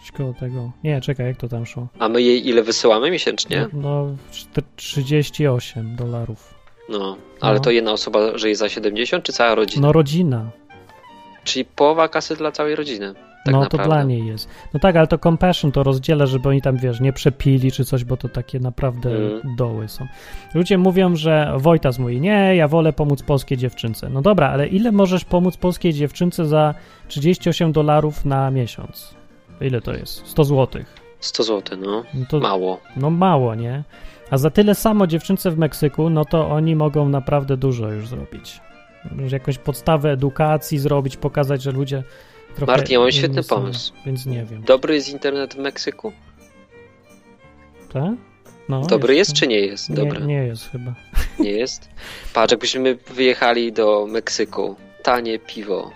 Coś 0.00 0.12
koło 0.12 0.34
tego. 0.40 0.72
Nie, 0.84 1.00
czekaj, 1.00 1.26
jak 1.26 1.36
to 1.36 1.48
tam 1.48 1.66
szło? 1.66 1.88
A 1.98 2.08
my 2.08 2.22
jej 2.22 2.48
ile 2.48 2.62
wysyłamy 2.62 3.10
miesięcznie? 3.10 3.68
No, 3.72 4.06
czter- 4.32 4.62
38 4.76 5.96
dolarów. 5.96 6.54
No, 6.88 7.16
ale 7.40 7.54
No. 7.54 7.60
to 7.60 7.70
jedna 7.70 7.92
osoba 7.92 8.38
żyje 8.38 8.56
za 8.56 8.68
70, 8.68 9.24
czy 9.24 9.32
cała 9.32 9.54
rodzina? 9.54 9.86
No 9.86 9.92
rodzina. 9.92 10.50
Czyli 11.44 11.64
połowa 11.64 12.08
kasy 12.08 12.36
dla 12.36 12.52
całej 12.52 12.76
rodziny. 12.76 13.14
Tak 13.44 13.52
no 13.54 13.60
naprawdę. 13.60 13.78
to 13.88 13.94
dla 13.94 14.02
niej 14.02 14.26
jest. 14.26 14.48
No 14.74 14.80
tak, 14.80 14.96
ale 14.96 15.06
to 15.06 15.18
compassion 15.18 15.72
to 15.72 15.82
rozdziela, 15.82 16.26
żeby 16.26 16.48
oni 16.48 16.62
tam, 16.62 16.76
wiesz, 16.76 17.00
nie 17.00 17.12
przepili 17.12 17.72
czy 17.72 17.84
coś, 17.84 18.04
bo 18.04 18.16
to 18.16 18.28
takie 18.28 18.60
naprawdę 18.60 19.10
Mm. 19.16 19.56
doły 19.56 19.88
są. 19.88 20.06
Ludzie 20.54 20.78
mówią, 20.78 21.16
że 21.16 21.52
Wojtas 21.56 21.98
mówi, 21.98 22.20
nie, 22.20 22.56
ja 22.56 22.68
wolę 22.68 22.92
pomóc 22.92 23.22
polskiej 23.22 23.58
dziewczynce. 23.58 24.08
No 24.10 24.22
dobra, 24.22 24.48
ale 24.50 24.66
ile 24.68 24.92
możesz 24.92 25.24
pomóc 25.24 25.56
polskiej 25.56 25.92
dziewczynce 25.92 26.46
za 26.46 26.74
38 27.08 27.72
dolarów 27.72 28.24
na 28.24 28.50
miesiąc? 28.50 29.14
Ile 29.60 29.80
to 29.80 29.92
jest? 29.92 30.26
100 30.26 30.44
złotych. 30.44 30.94
100 31.20 31.42
zł, 31.42 31.78
no. 31.80 32.02
No 32.14 32.26
to 32.30 32.40
Mało. 32.40 32.80
no 32.96 33.10
mało, 33.10 33.54
nie? 33.54 33.82
A 34.30 34.38
za 34.38 34.50
tyle 34.50 34.74
samo 34.74 35.06
dziewczynce 35.06 35.50
w 35.50 35.58
Meksyku, 35.58 36.10
no 36.10 36.24
to 36.24 36.48
oni 36.50 36.76
mogą 36.76 37.08
naprawdę 37.08 37.56
dużo 37.56 37.88
już 37.90 38.08
zrobić. 38.08 38.60
Już 39.18 39.32
Jakąś 39.32 39.58
podstawę 39.58 40.12
edukacji 40.12 40.78
zrobić, 40.78 41.16
pokazać, 41.16 41.62
że 41.62 41.72
ludzie 41.72 42.02
trochę 42.56 42.72
Martin, 42.72 42.92
ja 42.94 43.00
mam 43.00 43.12
świetny 43.12 43.42
są, 43.42 43.56
pomysł. 43.56 43.92
Więc 44.06 44.26
nie 44.26 44.44
wiem. 44.44 44.62
Dobry 44.62 44.94
jest 44.94 45.08
internet 45.08 45.54
w 45.54 45.58
Meksyku? 45.58 46.12
Tak? 47.92 48.12
No, 48.68 48.80
Dobry 48.86 49.14
jest 49.14 49.32
czy 49.32 49.46
nie 49.46 49.60
jest? 49.60 49.90
Nie, 49.90 49.96
Dobry. 49.96 50.26
nie 50.26 50.44
jest 50.44 50.70
chyba. 50.70 50.94
Nie 51.38 51.50
jest? 51.50 51.88
Patrz, 52.34 52.50
jakbyśmy 52.52 52.98
wyjechali 53.14 53.72
do 53.72 54.06
Meksyku. 54.06 54.76
Tanie 55.02 55.38
piwo. 55.38 55.90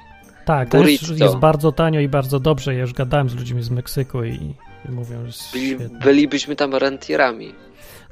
Tak, 0.44 0.70
to 0.70 0.84
jest, 0.86 1.06
Burrito. 1.06 1.24
jest 1.24 1.36
bardzo 1.36 1.72
tanio 1.72 2.00
i 2.00 2.08
bardzo 2.08 2.40
dobrze. 2.40 2.74
Ja 2.74 2.80
już 2.80 2.92
gadałem 2.92 3.28
z 3.28 3.34
ludźmi 3.34 3.62
z 3.62 3.70
Meksyku 3.70 4.24
i, 4.24 4.54
i 4.88 4.92
mówią, 4.92 5.20
że 5.20 5.26
jest 5.26 5.52
Byli, 5.52 5.76
bylibyśmy 6.04 6.56
tam 6.56 6.74
rentierami. 6.74 7.52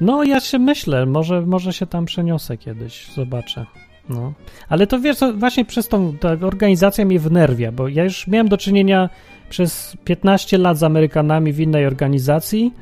No, 0.00 0.25
ja 0.25 0.40
się 0.40 0.58
myślę, 0.58 1.06
może, 1.06 1.40
może 1.40 1.72
się 1.72 1.87
tam 1.87 2.04
przeniosę 2.04 2.56
kiedyś, 2.56 3.12
zobaczę. 3.14 3.66
No. 4.09 4.32
Ale 4.68 4.87
to 4.87 5.00
wiesz, 5.00 5.16
właśnie 5.35 5.64
przez 5.64 5.88
tą 5.88 6.16
ta 6.18 6.28
organizacja 6.28 7.04
mnie 7.04 7.18
wnerwia, 7.18 7.73
bo 7.73 7.88
ja 7.88 8.04
już 8.04 8.26
miałem 8.26 8.49
do 8.49 8.59
czynienia 8.59 9.11
przez 9.50 9.97
15 10.04 10.59
lat 10.59 10.78
z 10.78 10.82
Amerykanami 10.82 11.52
w 11.52 11.61
innej 11.61 11.87
organizacji. 11.87 12.73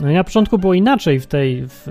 No 0.00 0.10
i 0.10 0.14
na 0.14 0.24
początku 0.24 0.58
było 0.58 0.74
inaczej 0.74 1.20
w 1.20 1.26
tej 1.26 1.66
w, 1.68 1.88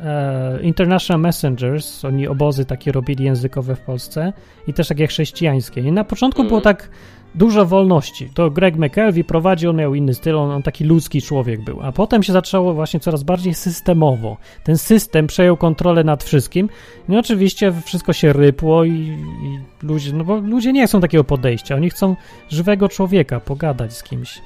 e, 0.00 0.62
International 0.62 1.20
Messengers, 1.20 2.04
oni 2.04 2.28
obozy 2.28 2.64
takie 2.64 2.92
robili 2.92 3.24
językowe 3.24 3.76
w 3.76 3.80
Polsce 3.80 4.32
i 4.66 4.72
też 4.72 4.88
takie 4.88 5.06
chrześcijańskie. 5.06 5.80
I 5.80 5.92
na 5.92 6.04
początku 6.04 6.40
Mhm. 6.42 6.48
było 6.48 6.60
tak 6.60 6.90
dużo 7.34 7.66
wolności. 7.66 8.30
To 8.34 8.50
Greg 8.50 8.76
McKelvey 8.76 9.24
prowadził, 9.24 9.70
on 9.70 9.76
miał 9.76 9.94
inny 9.94 10.14
styl, 10.14 10.36
on, 10.36 10.50
on 10.50 10.62
taki 10.62 10.84
ludzki 10.84 11.22
człowiek 11.22 11.64
był. 11.64 11.82
A 11.82 11.92
potem 11.92 12.22
się 12.22 12.32
zaczęło 12.32 12.74
właśnie 12.74 13.00
coraz 13.00 13.22
bardziej 13.22 13.54
systemowo. 13.54 14.36
Ten 14.64 14.78
system 14.78 15.26
przejął 15.26 15.56
kontrolę 15.56 16.04
nad 16.04 16.24
wszystkim. 16.24 16.68
No 17.08 17.16
i 17.16 17.18
oczywiście 17.18 17.72
wszystko 17.84 18.12
się 18.12 18.32
rypło 18.32 18.84
i, 18.84 18.90
i 18.90 19.58
ludzie, 19.82 20.12
no 20.12 20.24
bo 20.24 20.36
ludzie 20.36 20.72
nie 20.72 20.86
chcą 20.86 21.00
takiego 21.00 21.24
podejścia. 21.24 21.74
Oni 21.74 21.90
chcą 21.90 22.16
żywego 22.48 22.88
człowieka, 22.88 23.40
pogadać 23.40 23.92
z 23.92 24.02
kimś. 24.02 24.40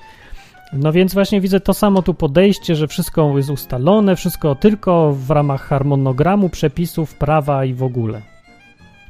No 0.73 0.93
więc 0.93 1.15
właśnie 1.15 1.41
widzę 1.41 1.61
to 1.61 1.75
samo 1.75 2.03
tu 2.03 2.15
podejście, 2.15 2.75
że 2.75 2.89
wszystko 2.89 3.37
jest 3.37 3.51
ustalone, 3.51 4.17
wszystko 4.17 4.55
tylko 4.55 5.13
w 5.13 5.31
ramach 5.31 5.63
harmonogramu, 5.63 6.49
przepisów, 6.49 7.15
prawa 7.15 7.65
i 7.65 7.75
w 7.75 7.83
ogóle. 7.83 8.32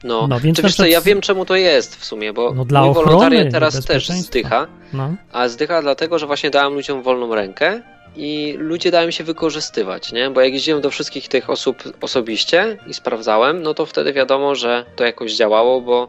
No, 0.04 0.26
No, 0.26 0.40
więc 0.40 0.78
ja 0.88 1.00
wiem 1.00 1.20
czemu 1.20 1.44
to 1.44 1.56
jest 1.56 1.96
w 1.96 2.04
sumie, 2.04 2.32
bo 2.32 2.52
No, 2.54 2.82
mój 2.84 2.94
wolontariat 2.94 3.52
teraz 3.52 3.84
też 3.84 4.08
zdycha, 4.08 4.66
No, 4.92 5.14
a 5.32 5.48
zdycha 5.48 5.82
dlatego, 5.82 6.18
że 6.18 6.26
właśnie 6.26 6.50
dałem 6.50 6.74
ludziom 6.74 7.02
wolną 7.02 7.34
rękę 7.34 7.82
i 8.16 8.54
ludzie 8.58 8.90
dają 8.90 9.10
się 9.10 9.24
wykorzystywać, 9.24 10.12
nie? 10.12 10.30
Bo 10.30 10.40
jak 10.40 10.52
jeździłem 10.52 10.80
do 10.80 10.90
wszystkich 10.90 11.28
tych 11.28 11.50
osób 11.50 11.82
osobiście 12.00 12.78
i 12.86 12.94
sprawdzałem, 12.94 13.62
no 13.62 13.74
to 13.74 13.86
wtedy 13.86 14.12
wiadomo, 14.12 14.54
że 14.54 14.84
to 14.96 15.04
jakoś 15.04 15.34
działało, 15.34 15.80
bo 15.80 16.08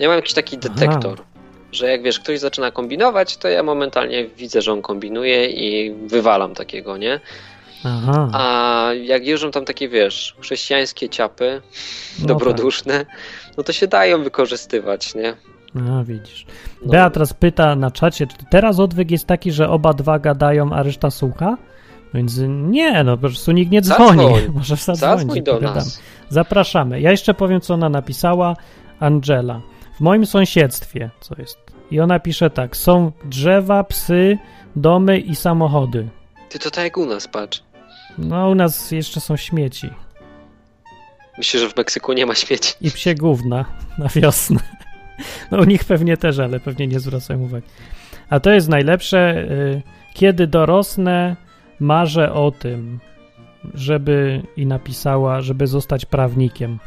ja 0.00 0.08
mam 0.08 0.16
jakiś 0.16 0.34
taki 0.34 0.58
Aha. 0.64 0.74
detektor, 0.74 1.22
że 1.72 1.90
jak 1.90 2.02
wiesz, 2.02 2.20
ktoś 2.20 2.38
zaczyna 2.38 2.70
kombinować, 2.70 3.36
to 3.36 3.48
ja 3.48 3.62
momentalnie 3.62 4.24
widzę, 4.26 4.62
że 4.62 4.72
on 4.72 4.82
kombinuje 4.82 5.46
i 5.46 5.94
wywalam 6.06 6.54
takiego, 6.54 6.96
nie? 6.96 7.20
Aha. 7.84 8.28
A 8.32 8.90
jak 8.94 9.26
jeżdżą 9.26 9.50
tam 9.50 9.64
takie, 9.64 9.88
wiesz, 9.88 10.36
chrześcijańskie 10.40 11.08
ciapy, 11.08 11.62
No 12.20 12.26
dobroduszne, 12.26 13.06
no 13.56 13.62
to 13.62 13.72
się 13.72 13.86
dają 13.86 14.22
wykorzystywać, 14.22 15.14
nie? 15.14 15.34
A, 15.74 16.04
widzisz. 16.04 16.46
No. 16.82 16.92
Bea 16.92 17.10
teraz 17.10 17.32
pyta 17.32 17.76
na 17.76 17.90
czacie, 17.90 18.26
czy 18.26 18.36
teraz 18.50 18.80
odwyk 18.80 19.10
jest 19.10 19.26
taki, 19.26 19.52
że 19.52 19.68
oba 19.68 19.92
dwa 19.92 20.18
gadają, 20.18 20.72
a 20.72 20.82
reszta 20.82 21.10
słucha? 21.10 21.56
Więc 22.14 22.40
nie, 22.48 23.04
no 23.04 23.16
po 23.16 23.20
prostu 23.28 23.52
nikt 23.52 23.72
nie 23.72 23.82
dzwoni. 23.82 24.22
Zadzwoń. 24.22 24.52
Może 24.54 24.76
zadzwonić, 24.76 24.98
Zadzwoń 25.00 25.42
do 25.42 25.60
nas. 25.60 26.00
Zapraszamy. 26.28 27.00
Ja 27.00 27.10
jeszcze 27.10 27.34
powiem, 27.34 27.60
co 27.60 27.74
ona 27.74 27.88
napisała. 27.88 28.56
Angela. 29.00 29.60
W 29.96 30.00
moim 30.00 30.26
sąsiedztwie, 30.26 31.10
co 31.20 31.34
jest? 31.38 31.58
I 31.90 32.00
ona 32.00 32.20
pisze 32.20 32.50
tak, 32.50 32.76
są 32.76 33.12
drzewa, 33.24 33.84
psy, 33.84 34.38
domy 34.76 35.18
i 35.18 35.36
samochody. 35.36 36.08
Ty 36.48 36.58
to 36.58 36.70
tak 36.70 36.84
jak 36.84 36.96
u 36.96 37.06
nas, 37.06 37.28
patrz. 37.28 37.62
No, 38.18 38.48
u 38.48 38.54
nas 38.54 38.90
jeszcze 38.90 39.20
są 39.20 39.36
śmieci. 39.36 39.90
Myślę, 41.38 41.60
że 41.60 41.68
w 41.68 41.76
Meksyku 41.76 42.12
nie 42.12 42.26
ma 42.26 42.34
śmieci. 42.34 42.74
I 42.80 42.90
psie 42.90 43.14
gówna 43.14 43.64
na 43.98 44.08
wiosnę. 44.08 44.60
No 45.50 45.58
u 45.58 45.64
nich 45.64 45.84
pewnie 45.84 46.16
też, 46.16 46.38
ale 46.38 46.60
pewnie 46.60 46.86
nie 46.86 47.00
zwracają 47.00 47.40
uwagi. 47.40 47.66
A 48.30 48.40
to 48.40 48.50
jest 48.50 48.68
najlepsze. 48.68 49.34
y, 49.50 49.82
Kiedy 50.14 50.46
dorosnę, 50.46 51.36
marzę 51.80 52.32
o 52.32 52.50
tym, 52.50 53.00
żeby 53.74 54.42
i 54.56 54.66
napisała, 54.66 55.40
żeby 55.40 55.66
zostać 55.66 56.04
prawnikiem. 56.04 56.78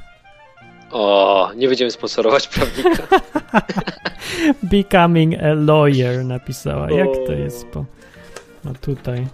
O, 0.91 1.51
nie 1.55 1.67
będziemy 1.67 1.91
sponsorować 1.91 2.47
prawnika. 2.47 3.03
Becoming 4.71 5.33
a 5.43 5.53
lawyer 5.53 6.25
napisała. 6.25 6.91
Jak 6.91 7.07
to 7.27 7.31
jest 7.33 7.67
po... 7.67 7.85
No 8.65 8.73
tutaj. 8.81 9.27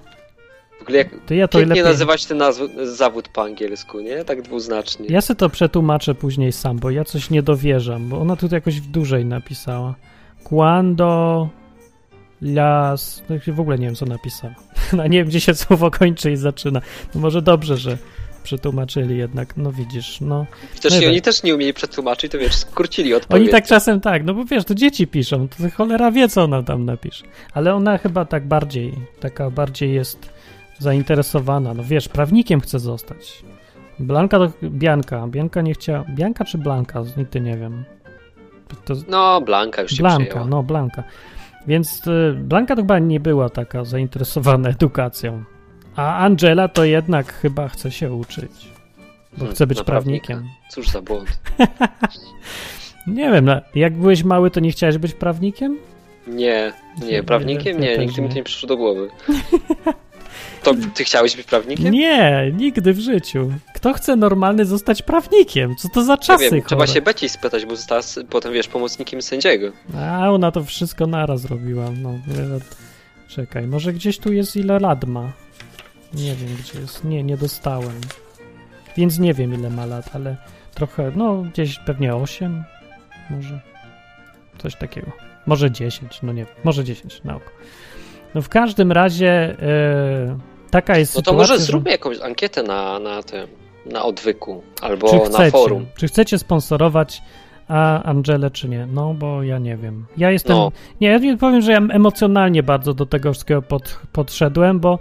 Ogóle 0.88 0.98
jak 0.98 1.08
To 1.26 1.34
ja 1.34 1.48
to 1.48 1.58
pięknie 1.58 1.76
lepiej... 1.76 1.92
nazywać 1.92 2.26
ten 2.26 2.38
nazw- 2.38 2.86
zawód 2.86 3.28
po 3.28 3.44
angielsku, 3.44 4.00
nie? 4.00 4.26
Tak 4.26 4.42
dwuznacznie. 4.42 5.06
Ja 5.10 5.22
sobie 5.22 5.38
to 5.38 5.50
przetłumaczę 5.50 6.16
później 6.16 6.52
sam, 6.52 6.80
bo 6.80 6.90
ja 6.92 7.04
coś 7.04 7.30
nie 7.30 7.44
dowierzam, 7.44 8.10
bo 8.10 8.20
ona 8.22 8.36
tutaj 8.36 8.58
jakoś 8.58 8.82
dłużej 8.82 9.26
napisała. 9.26 9.96
Cuando 10.44 11.50
las... 12.42 13.24
No, 13.30 13.54
w 13.56 13.60
ogóle 13.60 13.78
nie 13.78 13.86
wiem, 13.86 13.96
co 13.96 14.06
napisała. 14.06 14.54
No, 14.94 15.08
nie 15.08 15.18
wiem, 15.18 15.28
gdzie 15.28 15.40
się 15.40 15.54
słowo 15.54 15.92
kończy 15.92 16.32
i 16.32 16.38
zaczyna. 16.38 16.82
No 17.16 17.22
może 17.22 17.42
dobrze, 17.42 17.78
że 17.78 17.98
przetłumaczyli 18.44 19.18
jednak. 19.18 19.58
No 19.58 19.72
widzisz, 19.72 20.22
no. 20.22 20.46
Widocznie 20.76 21.00
nie 21.00 21.08
oni 21.08 21.16
wiem. 21.16 21.24
też 21.24 21.44
nie 21.44 21.56
umieli 21.56 21.74
przetłumaczyć, 21.74 22.32
to 22.32 22.38
wiesz, 22.38 22.56
skrócili 22.56 23.14
odpowiedź. 23.14 23.42
Oni 23.44 23.52
tak 23.52 23.66
czasem 23.68 24.02
tak, 24.02 24.24
no 24.24 24.34
bo 24.34 24.46
wiesz, 24.46 24.66
to 24.66 24.76
dzieci 24.76 25.08
piszą, 25.08 25.48
to 25.48 25.56
cholera 25.76 26.12
wie, 26.12 26.30
co 26.30 26.44
ona 26.44 26.64
tam 26.64 26.86
napisze. 26.86 27.26
Ale 27.54 27.74
ona 27.76 27.98
chyba 27.98 28.26
tak 28.26 28.48
bardziej, 28.48 28.94
taka 29.20 29.50
bardziej 29.50 29.94
jest 29.94 30.37
zainteresowana. 30.80 31.74
No 31.74 31.84
wiesz, 31.84 32.10
prawnikiem 32.10 32.62
chce 32.62 32.80
zostać. 32.80 33.44
Blanka 34.00 34.38
to 34.40 34.52
Bianka. 34.64 35.28
Bianka 35.28 35.62
nie 35.62 35.74
chciała. 35.74 36.06
Bianka 36.10 36.46
czy 36.46 36.58
Blanka? 36.58 37.04
Nigdy 37.18 37.42
nie 37.42 37.58
wiem. 37.58 37.86
To 38.86 38.94
No, 39.10 39.42
Blanka 39.42 39.82
już 39.82 39.92
się 39.92 39.98
Blanka, 40.04 40.26
przyjęła. 40.26 40.48
no 40.50 40.64
Blanka. 40.64 41.04
Więc 41.68 42.08
y, 42.08 42.34
Blanka 42.38 42.76
to 42.76 42.82
chyba 42.82 43.00
nie 43.00 43.20
była 43.20 43.50
taka 43.50 43.84
zainteresowana 43.84 44.70
edukacją. 44.80 45.44
A 45.96 46.18
Angela 46.18 46.68
to 46.68 46.84
jednak 46.86 47.34
chyba 47.34 47.68
chce 47.68 47.92
się 47.92 48.14
uczyć. 48.14 48.52
Bo 49.32 49.38
Hmm, 49.38 49.56
chce 49.56 49.68
być 49.68 49.84
prawnikiem. 49.84 50.38
prawnika. 50.38 50.58
Cóż 50.70 50.90
za 50.90 51.02
błąd. 51.02 51.40
Nie 53.08 53.32
wiem, 53.32 53.46
no, 53.46 53.62
jak 53.76 53.98
byłeś 53.98 54.24
mały, 54.24 54.52
to 54.52 54.60
nie 54.60 54.72
chciałeś 54.72 54.98
być 54.98 55.14
prawnikiem? 55.14 55.78
Nie, 56.28 56.74
Nie, 57.06 57.24
prawnikiem 57.24 57.80
nie, 57.80 57.98
nigdy 57.98 58.22
mi 58.22 58.30
to 58.30 58.36
nie 58.36 58.44
przyszło 58.44 58.68
do 58.70 58.78
głowy. 58.78 59.10
To 60.64 60.74
ty 60.94 61.04
chciałeś 61.04 61.36
być 61.36 61.46
prawnikiem? 61.46 61.92
Nie, 61.94 62.52
nigdy 62.54 62.94
w 62.94 63.00
życiu. 63.00 63.52
Kto 63.76 63.94
chce 63.94 64.16
normalny 64.16 64.66
zostać 64.66 65.02
prawnikiem? 65.02 65.76
Co 65.76 65.90
to 65.90 66.04
za 66.04 66.14
Nie 66.14 66.18
czasy, 66.20 66.50
wiem, 66.52 66.62
trzeba 66.62 66.88
się 66.88 67.02
Beci 67.02 67.30
spytać, 67.30 67.66
bo 67.66 67.76
została 67.76 68.02
potem, 68.30 68.54
wiesz, 68.54 68.68
pomocnikiem 68.68 69.22
sędziego. 69.22 69.72
A 69.98 70.32
ona 70.32 70.52
to 70.52 70.64
wszystko 70.64 71.08
naraz 71.08 71.46
robiła. 71.46 71.86
No, 72.02 72.14
nawet- 72.28 72.78
czekaj, 73.28 73.68
może 73.68 73.94
gdzieś 73.94 74.18
tu 74.18 74.34
jest 74.34 74.56
ile 74.56 74.80
lat 74.80 75.06
ma. 75.06 75.32
Nie 76.14 76.36
wiem 76.36 76.58
gdzie 76.60 76.80
jest. 76.80 77.04
Nie, 77.04 77.24
nie 77.24 77.38
dostałem. 77.38 78.02
Więc 78.98 79.20
nie 79.20 79.34
wiem 79.34 79.54
ile 79.54 79.70
ma 79.70 79.86
lat, 79.86 80.10
ale 80.16 80.38
trochę, 80.74 81.12
no 81.16 81.42
gdzieś 81.42 81.80
pewnie 81.80 82.16
8, 82.16 82.64
może. 83.30 83.60
Coś 84.58 84.76
takiego. 84.76 85.12
Może 85.46 85.72
10, 85.72 86.20
no 86.24 86.34
nie. 86.34 86.46
Może 86.64 86.84
10 86.84 87.24
na 87.24 87.36
oko. 87.36 87.50
No 88.38 88.42
w 88.42 88.50
każdym 88.50 88.92
razie 88.92 89.30
e, 89.32 90.38
taka 90.72 90.98
jest 90.98 91.16
No 91.16 91.22
to 91.22 91.32
sytuacja, 91.32 91.38
może 91.38 91.56
że- 91.56 91.66
zróbmy 91.66 91.92
jakąś 91.92 92.20
ankietę 92.22 92.64
na, 92.64 93.00
na 93.00 93.24
tym, 93.24 93.48
na 93.86 94.04
odwyku, 94.04 94.64
albo 94.82 95.10
czy 95.10 95.16
na 95.16 95.24
chcecie, 95.26 95.52
forum. 95.52 95.86
Czy 95.98 96.08
chcecie 96.08 96.38
sponsorować 96.40 97.22
a 97.68 98.04
Angelę, 98.04 98.52
czy 98.52 98.70
nie? 98.70 98.86
No, 98.86 99.14
bo 99.14 99.44
ja 99.44 99.58
nie 99.60 99.78
wiem. 99.78 100.06
Ja 100.18 100.32
jestem. 100.32 100.56
No. 100.56 100.72
Nie, 101.02 101.08
ja 101.08 101.18
nie 101.18 101.38
powiem, 101.38 101.62
że 101.62 101.72
ja 101.72 101.78
emocjonalnie 101.80 102.64
bardzo 102.64 102.94
do 102.94 103.06
tego 103.06 103.34
wszystkiego 103.34 103.62
pod, 103.62 104.00
podszedłem, 104.14 104.80
bo 104.80 105.00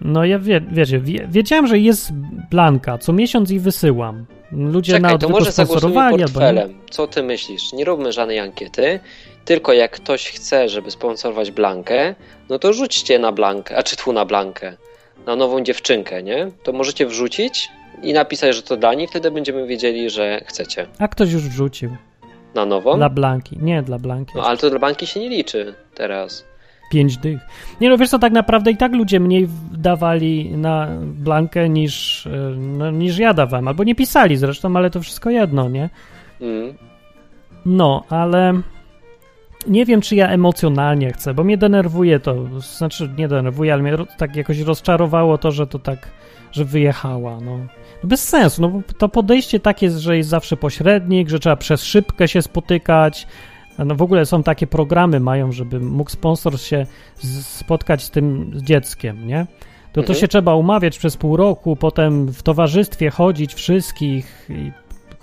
no 0.00 0.24
ja 0.24 0.38
wie, 0.38 0.60
wiecie, 0.72 0.98
wie, 1.00 1.26
wiedziałem, 1.30 1.66
że 1.66 1.78
jest 1.78 2.12
Blanka, 2.50 2.98
co 2.98 3.12
miesiąc 3.12 3.50
i 3.50 3.60
wysyłam. 3.60 4.26
Ludzie 4.52 4.92
na 4.92 4.98
Czekaj, 4.98 5.10
to 5.10 5.14
odwyku 5.26 5.32
może 5.32 5.52
zagłosujmy 5.52 6.10
portfelem. 6.10 6.74
Co 6.90 7.06
ty 7.06 7.22
myślisz? 7.22 7.72
Nie 7.72 7.84
róbmy 7.84 8.12
żadnej 8.12 8.38
ankiety, 8.38 9.00
tylko 9.46 9.72
jak 9.72 9.90
ktoś 9.90 10.28
chce, 10.30 10.68
żeby 10.68 10.90
sponsorować 10.90 11.50
Blankę, 11.50 12.14
no 12.48 12.58
to 12.58 12.72
rzućcie 12.72 13.18
na 13.18 13.32
Blankę, 13.32 13.76
a 13.76 13.82
czy 13.82 13.96
tu 13.96 14.12
na 14.12 14.24
Blankę, 14.24 14.76
na 15.26 15.36
nową 15.36 15.62
dziewczynkę, 15.62 16.22
nie? 16.22 16.50
To 16.62 16.72
możecie 16.72 17.06
wrzucić 17.06 17.68
i 18.02 18.12
napisać, 18.12 18.56
że 18.56 18.62
to 18.62 18.76
dla 18.76 18.94
niej, 18.94 19.08
wtedy 19.08 19.30
będziemy 19.30 19.66
wiedzieli, 19.66 20.10
że 20.10 20.40
chcecie. 20.46 20.86
A 20.98 21.08
ktoś 21.08 21.32
już 21.32 21.42
wrzucił. 21.42 21.96
Na 22.54 22.66
nową? 22.66 22.96
Dla 22.96 23.08
Blanki. 23.08 23.58
Nie, 23.62 23.82
dla 23.82 23.98
Blanki. 23.98 24.32
No 24.36 24.46
ale 24.46 24.56
to 24.56 24.70
dla 24.70 24.78
Blanki 24.78 25.06
się 25.06 25.20
nie 25.20 25.28
liczy 25.28 25.74
teraz. 25.94 26.44
Pięć 26.90 27.16
dych. 27.16 27.40
Nie 27.80 27.88
no, 27.90 27.98
wiesz 27.98 28.10
co, 28.10 28.18
tak 28.18 28.32
naprawdę 28.32 28.70
i 28.70 28.76
tak 28.76 28.92
ludzie 28.92 29.20
mniej 29.20 29.48
dawali 29.72 30.50
na 30.50 30.88
Blankę 31.02 31.68
niż, 31.68 32.26
e, 32.26 32.30
no, 32.56 32.90
niż 32.90 33.18
ja 33.18 33.34
dawałem. 33.34 33.68
Albo 33.68 33.84
nie 33.84 33.94
pisali 33.94 34.36
zresztą, 34.36 34.76
ale 34.76 34.90
to 34.90 35.00
wszystko 35.00 35.30
jedno, 35.30 35.68
nie? 35.68 35.90
Mm. 36.40 36.74
No, 37.66 38.04
ale 38.08 38.62
nie 39.68 39.84
wiem, 39.84 40.00
czy 40.00 40.16
ja 40.16 40.28
emocjonalnie 40.28 41.12
chcę, 41.12 41.34
bo 41.34 41.44
mnie 41.44 41.58
denerwuje 41.58 42.20
to, 42.20 42.60
znaczy 42.60 43.10
nie 43.18 43.28
denerwuje, 43.28 43.72
ale 43.72 43.82
mnie 43.82 43.96
tak 44.18 44.36
jakoś 44.36 44.58
rozczarowało 44.58 45.38
to, 45.38 45.52
że 45.52 45.66
to 45.66 45.78
tak, 45.78 46.08
że 46.52 46.64
wyjechała, 46.64 47.40
no. 47.40 47.58
Bez 48.04 48.28
sensu, 48.28 48.62
no 48.62 48.82
to 48.98 49.08
podejście 49.08 49.60
takie, 49.60 49.90
że 49.90 50.16
jest 50.16 50.28
zawsze 50.28 50.56
pośrednik, 50.56 51.28
że 51.28 51.38
trzeba 51.38 51.56
przez 51.56 51.84
szybkę 51.84 52.28
się 52.28 52.42
spotykać, 52.42 53.26
no 53.78 53.94
w 53.94 54.02
ogóle 54.02 54.26
są 54.26 54.42
takie 54.42 54.66
programy 54.66 55.20
mają, 55.20 55.52
żeby 55.52 55.80
mógł 55.80 56.10
sponsor 56.10 56.60
się 56.60 56.86
spotkać 57.40 58.02
z 58.02 58.10
tym 58.10 58.52
dzieckiem, 58.54 59.26
nie? 59.26 59.46
To 59.92 60.00
mhm. 60.00 60.06
to 60.06 60.20
się 60.20 60.28
trzeba 60.28 60.54
umawiać 60.54 60.98
przez 60.98 61.16
pół 61.16 61.36
roku, 61.36 61.76
potem 61.76 62.32
w 62.32 62.42
towarzystwie 62.42 63.10
chodzić 63.10 63.54
wszystkich 63.54 64.46
i 64.50 64.72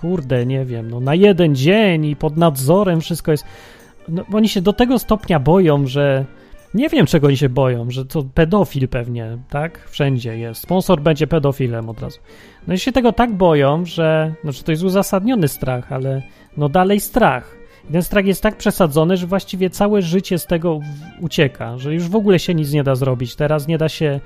kurde, 0.00 0.46
nie 0.46 0.64
wiem, 0.64 0.90
no 0.90 1.00
na 1.00 1.14
jeden 1.14 1.54
dzień 1.54 2.04
i 2.04 2.16
pod 2.16 2.36
nadzorem 2.36 3.00
wszystko 3.00 3.30
jest 3.30 3.44
no, 4.08 4.24
oni 4.32 4.48
się 4.48 4.62
do 4.62 4.72
tego 4.72 4.98
stopnia 4.98 5.40
boją, 5.40 5.86
że 5.86 6.24
nie 6.74 6.88
wiem, 6.88 7.06
czego 7.06 7.26
oni 7.26 7.36
się 7.36 7.48
boją, 7.48 7.90
że 7.90 8.04
to 8.04 8.24
pedofil 8.34 8.88
pewnie, 8.88 9.38
tak? 9.50 9.88
Wszędzie 9.88 10.38
jest. 10.38 10.62
Sponsor 10.62 11.00
będzie 11.00 11.26
pedofilem 11.26 11.88
od 11.88 12.00
razu. 12.00 12.18
No 12.68 12.74
i 12.74 12.78
się 12.78 12.92
tego 12.92 13.12
tak 13.12 13.32
boją, 13.32 13.84
że, 13.84 14.34
znaczy 14.42 14.64
to 14.64 14.72
jest 14.72 14.84
uzasadniony 14.84 15.48
strach, 15.48 15.92
ale 15.92 16.22
no 16.56 16.68
dalej 16.68 17.00
strach. 17.00 17.56
I 17.90 17.92
ten 17.92 18.02
strach 18.02 18.26
jest 18.26 18.42
tak 18.42 18.56
przesadzony, 18.56 19.16
że 19.16 19.26
właściwie 19.26 19.70
całe 19.70 20.02
życie 20.02 20.38
z 20.38 20.46
tego 20.46 20.80
ucieka, 21.20 21.78
że 21.78 21.94
już 21.94 22.08
w 22.08 22.16
ogóle 22.16 22.38
się 22.38 22.54
nic 22.54 22.72
nie 22.72 22.84
da 22.84 22.94
zrobić. 22.94 23.36
Teraz 23.36 23.68
nie 23.68 23.78
da 23.78 23.88
się 23.88 24.20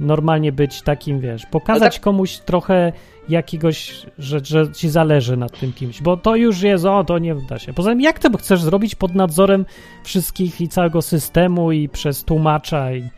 normalnie 0.00 0.52
być 0.52 0.82
takim, 0.82 1.20
wiesz, 1.20 1.46
pokazać 1.46 1.94
tak... 1.94 2.02
komuś 2.02 2.38
trochę 2.38 2.92
jakiegoś, 3.28 4.06
że, 4.18 4.40
że 4.44 4.72
ci 4.72 4.88
zależy 4.88 5.36
nad 5.36 5.60
tym 5.60 5.72
kimś, 5.72 6.02
bo 6.02 6.16
to 6.16 6.36
już 6.36 6.62
jest, 6.62 6.84
o, 6.84 7.04
to 7.04 7.18
nie 7.18 7.34
da 7.34 7.58
się. 7.58 7.72
Poza 7.72 7.90
tym, 7.90 8.00
jak 8.00 8.18
to 8.18 8.38
chcesz 8.38 8.62
zrobić 8.62 8.94
pod 8.94 9.14
nadzorem 9.14 9.66
wszystkich 10.04 10.60
i 10.60 10.68
całego 10.68 11.02
systemu 11.02 11.72
i 11.72 11.88
przez 11.88 12.24
tłumacza 12.24 12.92
i... 12.92 13.08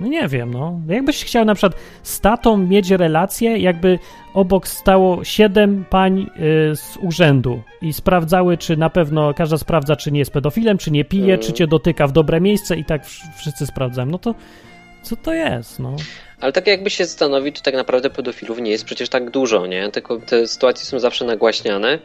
No 0.00 0.08
nie 0.08 0.28
wiem, 0.28 0.50
no. 0.50 0.80
Jakbyś 0.88 1.24
chciał 1.24 1.44
na 1.44 1.54
przykład 1.54 1.80
z 2.02 2.20
tatą 2.20 2.56
mieć 2.56 2.90
relację, 2.90 3.58
jakby 3.58 3.98
obok 4.34 4.68
stało 4.68 5.24
siedem 5.24 5.84
pań 5.90 6.20
y, 6.20 6.76
z 6.76 6.98
urzędu 7.00 7.62
i 7.82 7.92
sprawdzały, 7.92 8.58
czy 8.58 8.76
na 8.76 8.90
pewno 8.90 9.34
każda 9.34 9.58
sprawdza, 9.58 9.96
czy 9.96 10.12
nie 10.12 10.18
jest 10.18 10.30
pedofilem, 10.30 10.78
czy 10.78 10.90
nie 10.90 11.04
pije, 11.04 11.38
czy 11.38 11.52
cię 11.52 11.66
dotyka 11.66 12.06
w 12.06 12.12
dobre 12.12 12.40
miejsce 12.40 12.76
i 12.76 12.84
tak 12.84 13.06
wszyscy 13.36 13.66
sprawdzają. 13.66 14.06
No 14.06 14.18
to 14.18 14.34
co 15.02 15.16
to 15.16 15.34
jest, 15.34 15.78
no? 15.78 15.96
Ale 16.40 16.52
tak 16.52 16.66
jakby 16.66 16.90
się 16.90 17.04
zastanowić, 17.04 17.56
to 17.56 17.62
tak 17.62 17.74
naprawdę 17.74 18.10
pedofilów 18.10 18.60
nie 18.60 18.70
jest 18.70 18.84
przecież 18.84 19.08
tak 19.08 19.30
dużo, 19.30 19.66
nie? 19.66 19.90
Tylko 19.90 20.18
te 20.18 20.46
sytuacje 20.46 20.84
są 20.84 20.98
zawsze 20.98 21.24
nagłaśniane 21.24 21.98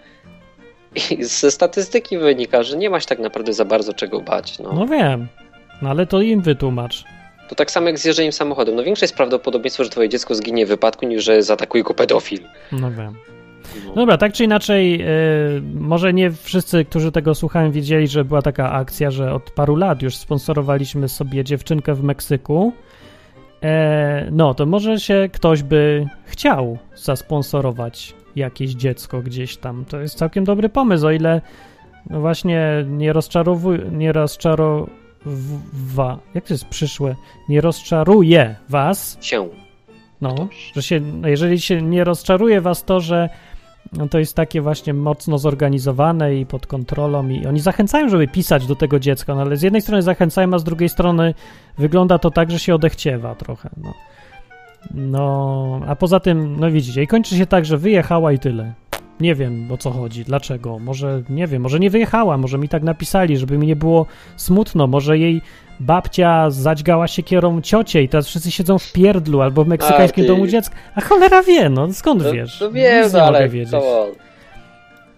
i 1.11 1.23
ze 1.23 1.51
statystyki 1.51 2.17
wynika, 2.17 2.63
że 2.63 2.77
nie 2.77 2.89
masz 2.89 3.05
tak 3.05 3.19
naprawdę 3.19 3.53
za 3.53 3.65
bardzo 3.65 3.93
czego 3.93 4.21
bać, 4.21 4.59
no. 4.59 4.73
No 4.73 4.87
wiem, 4.87 5.27
no 5.81 5.89
ale 5.89 6.05
to 6.05 6.21
im 6.21 6.41
wytłumacz. 6.41 7.03
To 7.49 7.55
tak 7.55 7.71
samo 7.71 7.87
jak 7.87 7.99
z 7.99 8.05
jeżdżeniem 8.05 8.31
samochodem. 8.31 8.75
No 8.75 8.83
większe 8.83 9.03
jest 9.03 9.15
prawdopodobieństwo, 9.15 9.83
że 9.83 9.89
twoje 9.89 10.09
dziecko 10.09 10.35
zginie 10.35 10.65
w 10.65 10.69
wypadku, 10.69 11.05
niż 11.05 11.23
że 11.23 11.43
zaatakuje 11.43 11.83
go 11.83 11.93
pedofil. 11.93 12.39
No 12.71 12.91
wiem. 12.91 13.15
No. 13.87 13.93
Dobra, 13.95 14.17
tak 14.17 14.33
czy 14.33 14.43
inaczej, 14.43 14.99
yy, 14.99 15.05
może 15.73 16.13
nie 16.13 16.31
wszyscy, 16.31 16.85
którzy 16.85 17.11
tego 17.11 17.35
słuchają, 17.35 17.71
wiedzieli, 17.71 18.07
że 18.07 18.25
była 18.25 18.41
taka 18.41 18.71
akcja, 18.71 19.11
że 19.11 19.33
od 19.33 19.51
paru 19.51 19.75
lat 19.75 20.01
już 20.01 20.15
sponsorowaliśmy 20.15 21.09
sobie 21.09 21.43
dziewczynkę 21.43 21.93
w 21.93 22.03
Meksyku, 22.03 22.73
E, 23.63 24.27
no, 24.31 24.53
to 24.53 24.65
może 24.65 24.99
się 24.99 25.29
ktoś 25.33 25.63
by 25.63 26.05
chciał 26.25 26.77
zasponsorować 26.95 28.15
jakieś 28.35 28.71
dziecko 28.71 29.21
gdzieś 29.21 29.57
tam. 29.57 29.85
To 29.85 29.99
jest 29.99 30.17
całkiem 30.17 30.43
dobry 30.43 30.69
pomysł, 30.69 31.07
o 31.07 31.11
ile 31.11 31.41
no 32.09 32.19
właśnie 32.19 32.85
nie 32.87 33.13
rozczarowuje, 33.13 33.79
nie 33.91 34.11
rozczarowa, 34.13 34.89
jak 36.33 36.45
to 36.45 36.53
jest 36.53 36.65
przyszłe, 36.65 37.15
nie 37.49 37.61
rozczaruje 37.61 38.55
was. 38.69 39.17
Się. 39.21 39.49
No, 40.21 40.47
że 40.73 40.81
się, 40.83 41.01
jeżeli 41.25 41.61
się 41.61 41.81
nie 41.81 42.03
rozczaruje 42.03 42.61
was 42.61 42.83
to, 42.83 42.99
że 42.99 43.29
no 43.93 44.07
to 44.07 44.19
jest 44.19 44.35
takie 44.35 44.61
właśnie 44.61 44.93
mocno 44.93 45.37
zorganizowane 45.37 46.35
i 46.35 46.45
pod 46.45 46.67
kontrolą 46.67 47.27
i 47.29 47.45
oni 47.45 47.59
zachęcają, 47.59 48.09
żeby 48.09 48.27
pisać 48.27 48.67
do 48.67 48.75
tego 48.75 48.99
dziecka, 48.99 49.35
no 49.35 49.41
ale 49.41 49.57
z 49.57 49.61
jednej 49.61 49.81
strony 49.81 50.01
zachęcają, 50.01 50.53
a 50.53 50.59
z 50.59 50.63
drugiej 50.63 50.89
strony 50.89 51.33
wygląda 51.77 52.19
to 52.19 52.31
tak, 52.31 52.51
że 52.51 52.59
się 52.59 52.75
odechciewa 52.75 53.35
trochę, 53.35 53.69
no. 53.77 53.93
No, 54.91 55.81
a 55.87 55.95
poza 55.95 56.19
tym, 56.19 56.59
no 56.59 56.71
widzicie, 56.71 57.03
i 57.03 57.07
kończy 57.07 57.37
się 57.37 57.45
tak, 57.45 57.65
że 57.65 57.77
wyjechała 57.77 58.31
i 58.31 58.39
tyle. 58.39 58.73
Nie 59.19 59.35
wiem 59.35 59.71
o 59.71 59.77
co 59.77 59.91
chodzi, 59.91 60.23
dlaczego. 60.23 60.79
Może, 60.79 61.21
nie 61.29 61.47
wiem, 61.47 61.61
może 61.61 61.79
nie 61.79 61.89
wyjechała, 61.89 62.37
może 62.37 62.57
mi 62.57 62.69
tak 62.69 62.83
napisali, 62.83 63.37
żeby 63.37 63.57
mi 63.57 63.67
nie 63.67 63.75
było 63.75 64.05
smutno, 64.35 64.87
może 64.87 65.17
jej 65.17 65.41
babcia 65.79 66.51
zadźgała 66.51 67.07
się 67.07 67.23
kierą 67.23 67.61
ciocie 67.61 68.03
i 68.03 68.09
teraz 68.09 68.27
wszyscy 68.27 68.51
siedzą 68.51 68.79
w 68.79 68.91
pierdlu 68.91 69.41
albo 69.41 69.63
w 69.63 69.67
meksykańskim 69.67 70.23
ty... 70.23 70.27
domu 70.27 70.47
dziecka. 70.47 70.75
A 70.95 71.01
cholera 71.01 71.43
wie, 71.43 71.69
no 71.69 71.93
skąd 71.93 72.23
no, 72.23 72.33
wiesz? 72.33 72.61
No 72.61 72.71
wiem, 72.71 73.09
no, 73.13 73.21
ale 73.21 73.49
wiedzieć. 73.49 73.71
To... 73.71 74.07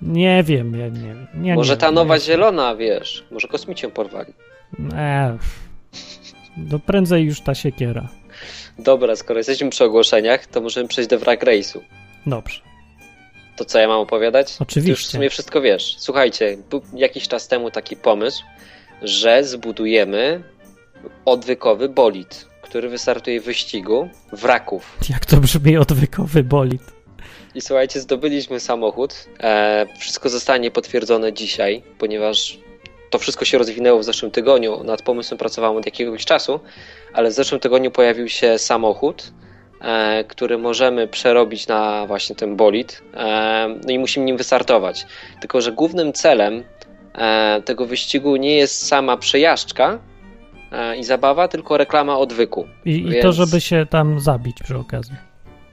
Nie 0.01 0.43
wiem, 0.43 0.79
ja 0.79 0.87
nie 0.87 1.13
wiem. 1.43 1.55
może 1.55 1.73
nie 1.73 1.77
ta 1.77 1.87
wiem, 1.87 1.95
nowa 1.95 2.15
nie 2.15 2.21
zielona, 2.21 2.75
wiesz, 2.75 3.25
może 3.31 3.47
kosmicię 3.47 3.89
porwali. 3.89 4.33
Eee, 4.95 5.37
no 6.57 6.79
prędzej 6.79 7.25
już 7.25 7.41
ta 7.41 7.55
siekiera. 7.55 8.07
Dobra, 8.79 9.15
skoro 9.15 9.39
jesteśmy 9.39 9.69
przy 9.69 9.83
ogłoszeniach, 9.83 10.45
to 10.45 10.61
możemy 10.61 10.87
przejść 10.87 11.09
do 11.09 11.19
wrak 11.19 11.45
race'u. 11.45 11.79
Dobrze. 12.25 12.68
To 13.59 13.65
co 13.65 13.79
ja 13.79 13.87
mam 13.87 13.99
opowiadać? 13.99 14.55
Oczywiście. 14.59 14.81
Ty 14.81 14.89
już 14.89 15.05
w 15.05 15.11
sumie 15.11 15.29
wszystko 15.29 15.61
wiesz. 15.61 15.95
Słuchajcie, 15.97 16.57
był 16.69 16.81
jakiś 16.93 17.27
czas 17.27 17.47
temu 17.47 17.71
taki 17.71 17.95
pomysł, 17.95 18.43
że 19.01 19.43
zbudujemy 19.43 20.43
odwykowy 21.25 21.89
bolid, 21.89 22.45
który 22.61 22.89
wystartuje 22.89 23.41
w 23.41 23.43
wyścigu 23.43 24.09
wraków. 24.31 24.97
Jak 25.09 25.25
to 25.25 25.37
brzmi 25.37 25.77
odwykowy 25.77 26.43
bolid? 26.43 26.81
I 27.55 27.61
słuchajcie, 27.61 27.99
zdobyliśmy 27.99 28.59
samochód. 28.59 29.25
E, 29.39 29.85
wszystko 29.99 30.29
zostanie 30.29 30.71
potwierdzone 30.71 31.33
dzisiaj, 31.33 31.83
ponieważ 31.97 32.59
to 33.09 33.19
wszystko 33.19 33.45
się 33.45 33.57
rozwinęło 33.57 33.99
w 33.99 34.03
zeszłym 34.03 34.31
tygodniu. 34.31 34.83
Nad 34.83 35.01
pomysłem 35.01 35.37
pracowałem 35.37 35.77
od 35.77 35.85
jakiegoś 35.85 36.25
czasu, 36.25 36.59
ale 37.13 37.29
w 37.29 37.33
zeszłym 37.33 37.59
tygodniu 37.59 37.91
pojawił 37.91 38.29
się 38.29 38.57
samochód, 38.57 39.31
e, 39.81 40.23
który 40.23 40.57
możemy 40.57 41.07
przerobić 41.07 41.67
na 41.67 42.05
właśnie 42.07 42.35
ten 42.35 42.55
bolid. 42.55 43.01
E, 43.13 43.75
no 43.85 43.93
i 43.93 43.99
musimy 43.99 44.25
nim 44.25 44.37
wystartować. 44.37 45.05
Tylko, 45.39 45.61
że 45.61 45.71
głównym 45.71 46.13
celem 46.13 46.63
E, 47.19 47.61
tego 47.65 47.85
wyścigu 47.85 48.35
nie 48.35 48.55
jest 48.55 48.87
sama 48.87 49.17
przejażdżka 49.17 49.99
i 50.99 51.03
zabawa, 51.03 51.47
tylko 51.47 51.77
reklama 51.77 52.17
odwyku. 52.17 52.67
I, 52.85 53.03
Więc... 53.03 53.15
i 53.15 53.21
to, 53.21 53.33
żeby 53.33 53.61
się 53.61 53.85
tam 53.89 54.19
zabić 54.19 54.57
przy 54.63 54.77
okazji. 54.77 55.15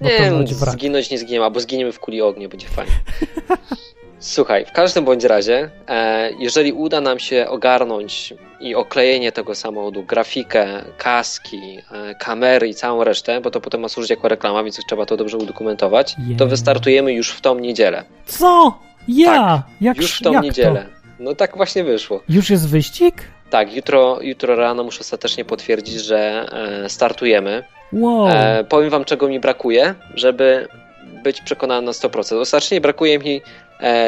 Bo 0.00 0.08
nie, 0.08 0.30
to 0.60 0.70
zginąć 0.70 1.10
nie 1.10 1.18
zginiemy, 1.18 1.44
albo 1.44 1.60
zginiemy 1.60 1.92
w 1.92 2.00
kuli 2.00 2.22
ognia, 2.22 2.48
będzie 2.48 2.68
fajnie. 2.68 2.92
Słuchaj, 4.18 4.64
w 4.64 4.72
każdym 4.72 5.04
bądź 5.04 5.24
razie, 5.24 5.70
e, 5.88 6.30
jeżeli 6.38 6.72
uda 6.72 7.00
nam 7.00 7.18
się 7.18 7.46
ogarnąć 7.48 8.34
i 8.60 8.74
oklejenie 8.74 9.32
tego 9.32 9.54
samochodu, 9.54 10.02
grafikę, 10.02 10.66
kaski, 10.98 11.78
kamery 12.20 12.68
i 12.68 12.74
całą 12.74 13.04
resztę, 13.04 13.40
bo 13.40 13.50
to 13.50 13.60
potem 13.60 13.80
ma 13.80 13.88
służyć 13.88 14.10
jako 14.10 14.28
reklama, 14.28 14.62
więc 14.64 14.80
trzeba 14.88 15.06
to 15.06 15.16
dobrze 15.16 15.36
udokumentować, 15.36 16.16
yeah. 16.18 16.38
to 16.38 16.46
wystartujemy 16.46 17.12
już 17.12 17.30
w 17.30 17.40
tą 17.40 17.58
niedzielę. 17.58 18.04
Co? 18.26 18.78
Ja? 19.08 19.32
Tak, 19.32 19.62
jak, 19.80 19.96
już 19.96 20.18
w 20.18 20.22
tą 20.22 20.42
niedzielę. 20.42 20.86
To? 20.90 20.96
No 21.18 21.34
tak 21.34 21.56
właśnie 21.56 21.84
wyszło. 21.84 22.22
Już 22.28 22.50
jest 22.50 22.68
wyścig? 22.68 23.14
Tak, 23.50 23.74
jutro, 23.74 24.18
jutro 24.22 24.56
rano 24.56 24.84
muszę 24.84 25.00
ostatecznie 25.00 25.44
potwierdzić, 25.44 25.94
że 25.94 26.46
e, 26.84 26.88
startujemy. 26.88 27.64
Wow. 27.92 28.28
E, 28.28 28.64
powiem 28.64 28.90
wam, 28.90 29.04
czego 29.04 29.28
mi 29.28 29.40
brakuje, 29.40 29.94
żeby 30.14 30.68
być 31.24 31.40
przekonany 31.40 31.86
na 31.86 31.92
100%. 31.92 32.40
Ostatecznie 32.40 32.80
brakuje 32.80 33.18
mi 33.18 33.36
e, 33.36 33.42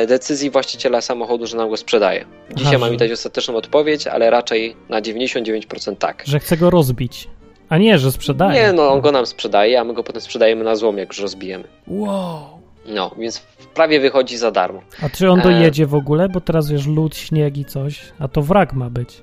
decyzji 0.09 0.51
właściciela 0.51 1.01
samochodu, 1.01 1.47
że 1.47 1.57
nam 1.57 1.71
go 1.71 1.77
sprzedaje. 1.77 2.25
Dzisiaj 2.55 2.75
Aha, 2.75 2.79
mam 2.79 2.91
mi 2.91 2.97
dać 2.97 3.11
ostateczną 3.11 3.57
odpowiedź, 3.57 4.07
ale 4.07 4.31
raczej 4.31 4.77
na 4.89 5.01
99% 5.01 5.97
tak. 5.97 6.23
Że 6.27 6.41
chce 6.41 6.57
go 6.57 6.71
rozbić. 6.71 7.29
A 7.69 7.79
nie, 7.79 7.99
że 7.99 8.13
sprzedaje. 8.13 8.63
Nie, 8.63 8.73
no 8.73 8.93
on 8.93 9.01
go 9.01 9.13
nam 9.13 9.27
sprzedaje, 9.27 9.81
a 9.81 9.85
my 9.85 9.95
go 9.95 10.05
potem 10.05 10.23
sprzedajemy 10.23 10.65
na 10.65 10.77
złom, 10.77 10.99
jak 10.99 11.09
już 11.09 11.19
rozbijemy. 11.19 11.65
Wow. 11.87 12.41
No, 12.87 13.15
więc 13.19 13.43
prawie 13.75 14.01
wychodzi 14.01 14.37
za 14.37 14.51
darmo. 14.51 14.83
A 15.03 15.09
czy 15.09 15.31
on 15.31 15.41
dojedzie 15.41 15.87
w 15.87 15.95
ogóle? 15.95 16.29
Bo 16.29 16.41
teraz 16.41 16.71
wiesz, 16.71 16.87
lód, 16.87 17.17
śnieg 17.17 17.57
i 17.57 17.65
coś, 17.65 18.01
a 18.19 18.29
to 18.29 18.43
wrak 18.43 18.73
ma 18.73 18.91
być. 18.91 19.23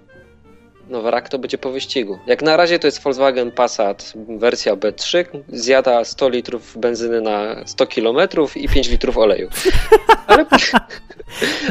No 0.96 1.02
wrak 1.02 1.30
to 1.30 1.40
będzie 1.40 1.58
po 1.58 1.72
wyścigu. 1.72 2.20
Jak 2.28 2.42
na 2.42 2.58
razie 2.58 2.80
to 2.80 2.88
jest 2.88 3.04
Volkswagen 3.04 3.52
Passat 3.52 4.14
wersja 4.40 4.76
B3, 4.76 5.26
zjada 5.48 6.06
100 6.06 6.30
litrów 6.30 6.78
benzyny 6.78 7.22
na 7.22 7.56
100 7.66 7.88
km 7.88 8.18
i 8.56 8.70
5 8.70 8.90
litrów 8.90 9.18
oleju. 9.18 9.50
Ale, 10.28 10.46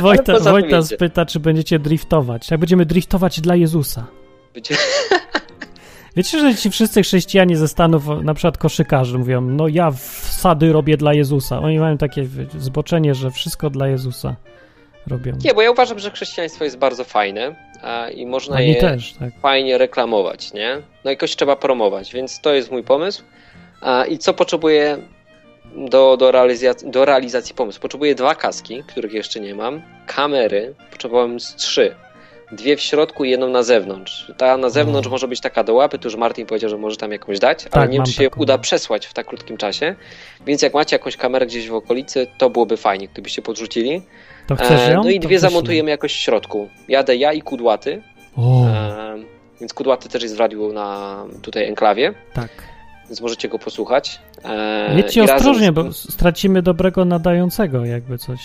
Wojta, 0.00 0.32
ale 0.32 0.40
Wojta 0.40 0.82
spyta, 0.82 1.26
czy 1.26 1.40
będziecie 1.40 1.78
driftować. 1.78 2.50
Jak 2.50 2.60
będziemy 2.60 2.86
driftować 2.86 3.40
dla 3.40 3.56
Jezusa. 3.56 4.06
Będzie... 4.54 4.76
Wiecie, 6.16 6.40
że 6.40 6.54
ci 6.54 6.70
wszyscy 6.70 7.02
chrześcijanie 7.02 7.56
ze 7.56 7.68
Stanów, 7.68 8.04
na 8.22 8.34
przykład 8.34 8.58
koszykarze, 8.58 9.18
mówią, 9.18 9.40
no 9.40 9.68
ja 9.68 9.90
wsady 9.90 10.72
robię 10.72 10.96
dla 10.96 11.14
Jezusa. 11.14 11.58
Oni 11.58 11.78
mają 11.78 11.98
takie 11.98 12.26
zboczenie, 12.58 13.14
że 13.14 13.30
wszystko 13.30 13.70
dla 13.70 13.88
Jezusa 13.88 14.36
robią. 15.06 15.32
Nie, 15.44 15.54
bo 15.54 15.62
ja 15.62 15.70
uważam, 15.70 15.98
że 15.98 16.10
chrześcijaństwo 16.10 16.64
jest 16.64 16.78
bardzo 16.78 17.04
fajne 17.04 17.54
i 18.14 18.26
można 18.26 18.56
Oni 18.56 18.68
je 18.68 18.74
też, 18.74 19.12
tak. 19.12 19.30
fajnie 19.42 19.78
reklamować, 19.78 20.52
nie? 20.52 20.80
No 21.04 21.10
jakoś 21.10 21.36
trzeba 21.36 21.56
promować, 21.56 22.12
więc 22.12 22.40
to 22.40 22.54
jest 22.54 22.70
mój 22.70 22.82
pomysł. 22.82 23.22
A, 23.80 24.04
I 24.04 24.18
co 24.18 24.34
potrzebuję 24.34 24.98
do, 25.76 26.16
do, 26.16 26.30
realizacji, 26.30 26.90
do 26.90 27.04
realizacji 27.04 27.54
pomysłu? 27.54 27.82
Potrzebuję 27.82 28.14
dwa 28.14 28.34
kaski, 28.34 28.82
których 28.86 29.12
jeszcze 29.12 29.40
nie 29.40 29.54
mam, 29.54 29.82
kamery, 30.06 30.74
potrzebowałem 30.90 31.40
z 31.40 31.54
trzy. 31.54 31.94
Dwie 32.52 32.76
w 32.76 32.80
środku 32.80 33.24
i 33.24 33.30
jedną 33.30 33.48
na 33.48 33.62
zewnątrz. 33.62 34.32
Ta 34.36 34.56
na 34.56 34.70
zewnątrz 34.70 35.08
może 35.08 35.28
być 35.28 35.40
taka 35.40 35.64
do 35.64 35.74
łapy, 35.74 35.98
tu 35.98 36.08
już 36.08 36.16
Martin 36.16 36.46
powiedział, 36.46 36.70
że 36.70 36.78
może 36.78 36.96
tam 36.96 37.12
jakąś 37.12 37.38
dać, 37.38 37.64
ale 37.70 37.88
nie 37.88 37.92
wiem, 37.98 38.04
czy 38.06 38.12
się 38.12 38.24
taką. 38.24 38.40
uda 38.42 38.58
przesłać 38.58 39.06
w 39.06 39.14
tak 39.14 39.26
krótkim 39.26 39.56
czasie. 39.56 39.94
Więc 40.46 40.62
jak 40.62 40.74
macie 40.74 40.96
jakąś 40.96 41.16
kamerę 41.16 41.46
gdzieś 41.46 41.68
w 41.68 41.74
okolicy, 41.74 42.26
to 42.38 42.50
byłoby 42.50 42.76
fajnie, 42.76 43.08
gdybyście 43.08 43.42
podrzucili. 43.42 44.02
To 44.46 44.56
chcesz 44.56 44.80
E, 44.88 44.92
ją? 44.92 45.04
no 45.04 45.10
i 45.10 45.20
dwie 45.20 45.38
zamontujemy 45.38 45.90
jakoś 45.90 46.12
w 46.12 46.16
środku. 46.16 46.68
Jadę 46.88 47.16
ja 47.16 47.32
i 47.32 47.42
kudłaty, 47.42 48.02
O, 48.36 48.66
e, 48.66 49.16
więc 49.60 49.74
kudłaty 49.74 50.08
też 50.08 50.22
jest 50.22 50.36
w 50.36 50.40
radiu 50.40 50.72
na 50.72 51.16
tutaj 51.42 51.64
enklawie 51.64 52.14
tak. 52.32 52.48
więc 53.08 53.20
możecie 53.20 53.48
go 53.48 53.58
posłuchać. 53.58 54.20
E, 54.44 54.94
Jedźcie 54.96 55.20
razem 55.20 55.36
ostrożnie, 55.36 55.66
z- 55.68 55.74
bo 55.74 55.92
stracimy 55.92 56.62
dobrego 56.62 57.04
nadającego, 57.04 57.84
jakby 57.84 58.18
coś 58.18 58.40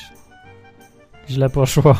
źle 1.30 1.50
poszło. 1.50 1.96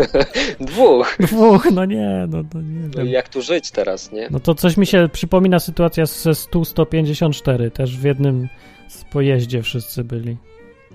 Dwóch. 0.60 1.16
Dwóch, 1.20 1.70
no 1.72 1.84
nie, 1.84 2.26
no 2.28 2.44
to 2.52 2.60
nie 2.60 2.88
No 2.96 3.04
jak 3.04 3.28
tu 3.28 3.42
żyć 3.42 3.70
teraz, 3.70 4.12
nie? 4.12 4.28
No 4.30 4.40
to 4.40 4.54
coś 4.54 4.76
mi 4.76 4.86
się 4.86 5.08
przypomina 5.12 5.60
sytuacja 5.60 6.06
ze 6.06 6.30
100-154, 6.30 7.70
też 7.70 7.96
w 7.96 8.04
jednym 8.04 8.48
z 8.88 9.04
pojeździe 9.04 9.62
wszyscy 9.62 10.04
byli. 10.04 10.36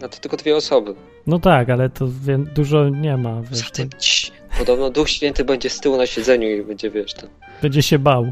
No 0.01 0.09
to 0.09 0.17
tylko 0.17 0.37
dwie 0.37 0.55
osoby. 0.55 0.95
No 1.27 1.39
tak, 1.39 1.69
ale 1.69 1.89
to 1.89 2.07
wie, 2.25 2.37
dużo 2.37 2.89
nie 2.89 3.17
ma, 3.17 3.41
wiesz, 3.41 3.59
to 3.59 3.65
Zatem 3.65 3.89
cii. 3.99 4.31
Podobno 4.57 4.89
Duch 4.89 5.09
Święty 5.09 5.45
będzie 5.45 5.69
z 5.69 5.79
tyłu 5.79 5.97
na 5.97 6.05
siedzeniu 6.05 6.49
i 6.49 6.63
będzie, 6.63 6.89
wiesz, 6.91 7.13
tam. 7.13 7.29
będzie 7.61 7.81
się 7.81 7.99
bał. 7.99 8.31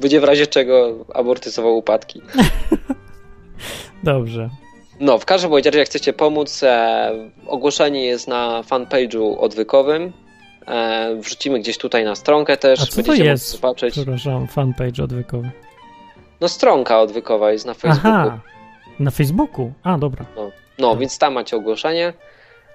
Będzie 0.00 0.20
w 0.20 0.24
razie 0.24 0.46
czego 0.46 1.04
amortyzował 1.14 1.76
upadki. 1.76 2.22
Dobrze. 4.04 4.50
No, 5.00 5.18
w 5.18 5.24
każdym 5.24 5.50
bądź 5.50 5.66
razie, 5.66 5.78
jak 5.78 5.88
chcecie 5.88 6.12
pomóc, 6.12 6.62
e, 6.62 7.12
ogłoszenie 7.46 8.04
jest 8.04 8.28
na 8.28 8.62
fanpage'u 8.62 9.36
odwykowym. 9.38 10.12
E, 10.66 11.16
wrzucimy 11.20 11.58
gdzieś 11.60 11.78
tutaj 11.78 12.04
na 12.04 12.14
stronkę 12.14 12.56
też. 12.56 12.82
A 12.82 12.86
co 12.86 13.02
to 13.02 13.14
jest? 13.14 13.50
zobaczyć. 13.50 13.92
Przepraszam, 13.94 14.46
fanpage 14.46 15.02
odwykowy. 15.04 15.50
No, 16.40 16.48
stronka 16.48 17.00
odwykowa 17.00 17.52
jest 17.52 17.66
na 17.66 17.74
Facebooku. 17.74 18.10
Aha, 18.10 18.40
na 18.98 19.10
Facebooku? 19.10 19.72
A, 19.82 19.98
dobra. 19.98 20.24
No, 20.78 20.90
Tak. 20.90 20.98
więc 20.98 21.18
tam 21.18 21.32
macie 21.32 21.56
ogłoszenie. 21.56 22.12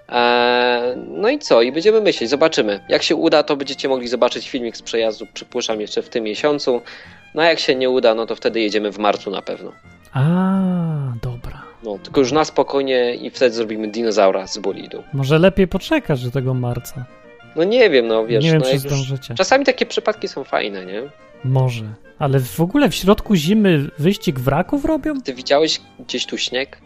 Eee, 0.09 0.95
no 1.07 1.29
i 1.29 1.39
co? 1.39 1.61
I 1.61 1.71
będziemy 1.71 2.01
myśleć, 2.01 2.29
zobaczymy. 2.29 2.79
Jak 2.89 3.03
się 3.03 3.15
uda, 3.15 3.43
to 3.43 3.55
będziecie 3.57 3.89
mogli 3.89 4.07
zobaczyć 4.07 4.49
filmik 4.49 4.77
z 4.77 4.81
przejazdu, 4.81 5.25
przypuszczam, 5.33 5.81
jeszcze 5.81 6.01
w 6.01 6.09
tym 6.09 6.23
miesiącu. 6.23 6.81
No 7.35 7.41
a 7.41 7.45
jak 7.45 7.59
się 7.59 7.75
nie 7.75 7.89
uda, 7.89 8.15
no 8.15 8.25
to 8.25 8.35
wtedy 8.35 8.59
jedziemy 8.59 8.91
w 8.91 8.97
marcu 8.97 9.31
na 9.31 9.41
pewno. 9.41 9.71
A, 10.13 10.21
dobra. 11.21 11.30
No, 11.83 11.97
tylko 12.03 12.19
już 12.19 12.31
na 12.31 12.45
spokojnie 12.45 13.15
i 13.15 13.29
wtedy 13.29 13.55
zrobimy 13.55 13.87
dinozaura 13.87 14.47
z 14.47 14.57
bolidu. 14.57 15.03
Może 15.13 15.39
lepiej 15.39 15.67
poczekasz 15.67 16.23
do 16.23 16.31
tego 16.31 16.53
marca. 16.53 17.05
No 17.55 17.63
nie 17.63 17.89
wiem, 17.89 18.07
no 18.07 18.25
wiesz, 18.25 18.43
nie 18.43 18.51
wiem, 18.51 18.61
no 18.61 18.71
czy 18.71 18.79
zdążycie. 18.79 19.35
czasami 19.35 19.65
takie 19.65 19.85
przypadki 19.85 20.27
są 20.27 20.43
fajne, 20.43 20.85
nie? 20.85 21.01
Może. 21.43 21.83
Ale 22.19 22.39
w 22.39 22.59
ogóle 22.59 22.89
w 22.89 22.95
środku 22.95 23.35
zimy 23.35 23.89
wyścig 23.99 24.39
wraków 24.39 24.85
robią? 24.85 25.21
Ty 25.21 25.33
widziałeś 25.33 25.81
gdzieś 25.99 26.25
tu 26.25 26.37
śnieg? 26.37 26.77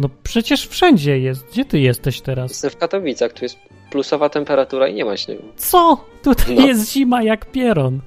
No 0.00 0.08
przecież 0.22 0.66
wszędzie 0.68 1.18
jest. 1.18 1.44
Gdzie 1.52 1.64
ty 1.64 1.80
jesteś 1.80 2.20
teraz? 2.20 2.50
Jestem 2.50 2.70
w 2.70 2.76
Katowicach, 2.76 3.32
tu 3.32 3.44
jest 3.44 3.56
plusowa 3.90 4.28
temperatura 4.28 4.88
i 4.88 4.94
nie 4.94 5.04
ma 5.04 5.16
śniegu. 5.16 5.42
Co? 5.56 6.04
Tutaj 6.22 6.54
No. 6.56 6.66
jest 6.66 6.92
zima 6.92 7.22
jak 7.22 7.46
pieron. 7.50 8.00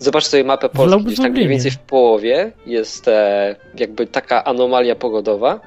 Zobacz 0.00 0.26
sobie 0.26 0.44
mapę 0.44 0.68
Polski, 0.68 1.04
gdzieś 1.04 1.18
tak 1.18 1.32
mniej 1.32 1.48
więcej 1.48 1.70
w 1.70 1.78
połowie 1.78 2.52
jest 2.66 3.08
e, 3.08 3.56
jakby 3.74 4.06
taka 4.06 4.44
anomalia 4.44 4.96
pogodowa, 4.96 5.60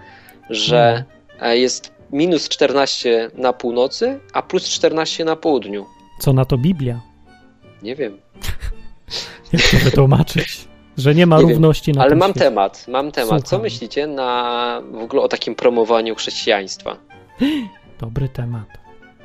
że 0.49 1.03
e, 1.41 1.57
jest 1.57 1.93
minus 2.11 2.49
14 2.49 3.31
na 3.35 3.53
północy, 3.53 4.19
a 4.33 4.41
plus 4.41 4.69
14 4.69 5.25
na 5.25 5.35
południu. 5.35 5.85
Co 6.19 6.33
na 6.33 6.45
to 6.45 6.57
Biblia? 6.57 7.01
Nie 7.83 7.95
wiem, 7.95 8.17
Jak 9.53 9.61
to 9.61 9.77
wytłumaczyć? 9.77 10.67
Że 10.97 11.15
nie 11.15 11.25
ma 11.25 11.35
Nie 11.37 11.41
wiem, 11.41 11.49
równości 11.51 11.91
na 11.91 12.01
ale 12.03 12.15
mam 12.15 12.31
świecie. 12.31 12.45
temat, 12.45 12.85
mam 12.87 13.11
temat. 13.11 13.41
Co 13.43 13.47
Słucham. 13.49 13.61
myślicie 13.61 14.07
na 14.07 14.81
w 14.91 14.97
ogóle 15.03 15.21
o 15.21 15.27
takim 15.27 15.55
promowaniu 15.55 16.15
chrześcijaństwa? 16.15 16.97
Dobry 18.01 18.29
temat. 18.29 18.67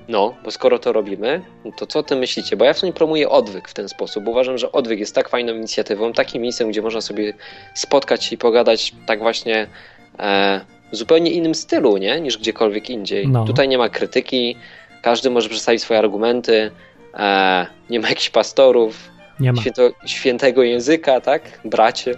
No, 0.08 0.34
bo 0.44 0.50
skoro 0.50 0.78
to 0.78 0.92
robimy, 0.92 1.42
to 1.76 1.86
co 1.86 2.02
ty 2.02 2.16
myślicie? 2.16 2.56
Bo 2.56 2.64
ja 2.64 2.72
w 2.72 2.78
sumie 2.78 2.92
promuję 2.92 3.28
odwyk 3.28 3.68
w 3.68 3.74
ten 3.74 3.88
sposób. 3.88 4.28
Uważam, 4.28 4.58
że 4.58 4.72
odwyk 4.72 4.98
jest 5.00 5.14
tak 5.14 5.28
fajną 5.28 5.54
inicjatywą, 5.54 6.12
takim 6.12 6.42
miejscem, 6.42 6.70
gdzie 6.70 6.82
można 6.82 7.00
sobie 7.00 7.32
spotkać 7.74 8.24
się 8.24 8.34
i 8.34 8.38
pogadać 8.38 8.94
tak 9.06 9.18
właśnie 9.18 9.66
e, 10.18 10.60
w 10.92 10.96
zupełnie 10.96 11.30
innym 11.30 11.54
stylu, 11.54 11.96
nie? 11.96 12.20
Niż 12.20 12.38
gdziekolwiek 12.38 12.90
indziej. 12.90 13.28
No. 13.28 13.44
Tutaj 13.44 13.68
nie 13.68 13.78
ma 13.78 13.88
krytyki, 13.88 14.56
każdy 15.02 15.30
może 15.30 15.48
przedstawić 15.48 15.82
swoje 15.82 15.98
argumenty, 16.00 16.70
e, 17.14 17.66
nie 17.90 18.00
ma 18.00 18.08
jakichś 18.08 18.30
pastorów, 18.30 19.10
Nie 19.40 19.52
ma. 19.52 19.60
święto, 19.60 19.90
świętego 20.06 20.62
języka, 20.62 21.20
tak? 21.20 21.42
Bracie, 21.64 22.10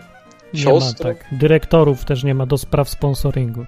Nie 0.55 0.64
ma 0.64 0.70
siostry. 0.70 1.05
tak. 1.14 1.24
Dyrektorów 1.33 2.05
też 2.05 2.24
nie 2.24 2.35
ma 2.35 2.46
do 2.46 2.59
spraw 2.59 2.88
sponsoringu. 2.88 3.64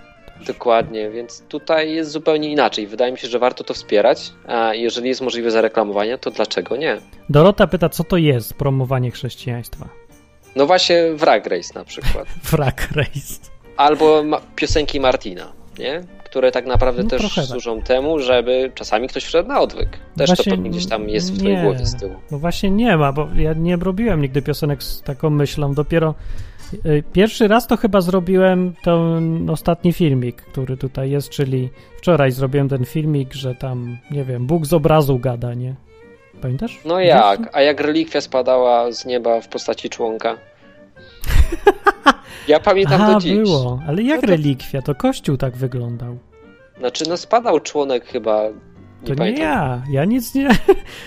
Dokładnie, 0.46 1.10
więc 1.10 1.42
tutaj 1.48 1.92
jest 1.94 2.10
zupełnie 2.10 2.50
inaczej. 2.52 2.86
Wydaje 2.86 3.12
mi 3.12 3.18
się, 3.18 3.28
że 3.28 3.38
warto 3.38 3.64
to 3.64 3.74
wspierać, 3.74 4.32
a 4.46 4.74
jeżeli 4.74 5.08
jest 5.08 5.20
możliwe 5.20 5.50
zareklamowanie, 5.50 6.18
to 6.18 6.30
dlaczego 6.30 6.76
nie? 6.76 6.96
Dorota 7.28 7.66
pyta, 7.66 7.88
co 7.88 8.04
to 8.04 8.16
jest 8.16 8.54
promowanie 8.54 9.10
chrześcijaństwa? 9.10 9.88
No 10.56 10.66
właśnie 10.66 10.96
Wrag 11.14 11.46
Race 11.46 11.74
na 11.74 11.84
przykład. 11.84 12.28
Wrak 12.52 12.88
Race. 12.96 13.34
Albo 13.76 14.22
ma- 14.22 14.40
piosenki 14.56 15.00
Martina, 15.00 15.52
nie? 15.78 16.00
Które 16.24 16.52
tak 16.52 16.66
naprawdę 16.66 17.02
No 17.02 17.08
też 17.08 17.34
tak. 17.34 17.44
służą 17.44 17.82
temu, 17.82 18.18
żeby 18.18 18.72
czasami 18.74 19.08
ktoś 19.08 19.24
wszedł 19.24 19.48
na 19.48 19.60
odwyk. 19.60 19.88
Też 20.16 20.30
to 20.30 20.34
Właśnie 20.36 20.52
pewnie 20.52 20.70
gdzieś 20.70 20.86
tam 20.86 21.08
jest 21.08 21.32
w 21.34 21.38
twojej 21.38 21.56
nie. 21.56 21.62
głowie 21.62 21.86
z 21.86 21.96
tyłu. 21.96 22.14
No 22.30 22.38
właśnie 22.38 22.70
nie 22.70 22.96
ma, 22.96 23.12
bo 23.12 23.28
ja 23.36 23.52
nie 23.52 23.76
robiłem 23.76 24.20
nigdy 24.22 24.42
piosenek 24.42 24.82
z 24.82 25.02
taką 25.02 25.30
myślą. 25.30 25.74
Dopiero 25.74 26.14
pierwszy 27.12 27.48
raz 27.48 27.66
to 27.66 27.76
chyba 27.76 28.00
zrobiłem 28.00 28.74
ten 28.84 29.50
ostatni 29.50 29.92
filmik, 29.92 30.36
który 30.42 30.76
tutaj 30.76 31.10
jest, 31.10 31.28
czyli 31.30 31.70
wczoraj 31.98 32.32
zrobiłem 32.32 32.68
ten 32.68 32.84
filmik, 32.84 33.34
że 33.34 33.54
tam, 33.54 33.98
nie 34.10 34.24
wiem, 34.24 34.46
Bóg 34.46 34.66
z 34.66 34.72
obrazu 34.72 35.18
gada, 35.18 35.54
nie? 35.54 35.74
Pamiętasz? 36.42 36.80
No 36.84 37.00
jak? 37.00 37.50
A 37.56 37.62
jak 37.62 37.80
relikwia 37.80 38.20
spadała 38.20 38.92
z 38.92 39.06
nieba 39.06 39.40
w 39.40 39.48
postaci 39.48 39.90
członka? 39.90 40.36
Ja 42.48 42.60
pamiętam 42.60 43.00
Aha, 43.02 43.14
do 43.14 43.20
dziś. 43.20 43.36
było. 43.36 43.80
Ale 43.88 44.02
jak 44.02 44.16
No 44.22 44.26
to- 44.28 44.32
relikwia? 44.32 44.82
To 44.82 44.94
kościół 44.94 45.36
tak 45.36 45.56
wyglądał. 45.56 46.18
Znaczy, 46.78 47.04
no 47.08 47.16
spadał 47.16 47.60
członek 47.60 48.04
chyba. 48.06 48.42
Nie 48.48 49.06
To 49.06 49.10
nie, 49.10 49.16
pamiętam. 49.16 49.42
ja. 49.44 49.82
Ja 49.90 50.04
nic 50.04 50.34
nie... 50.34 50.42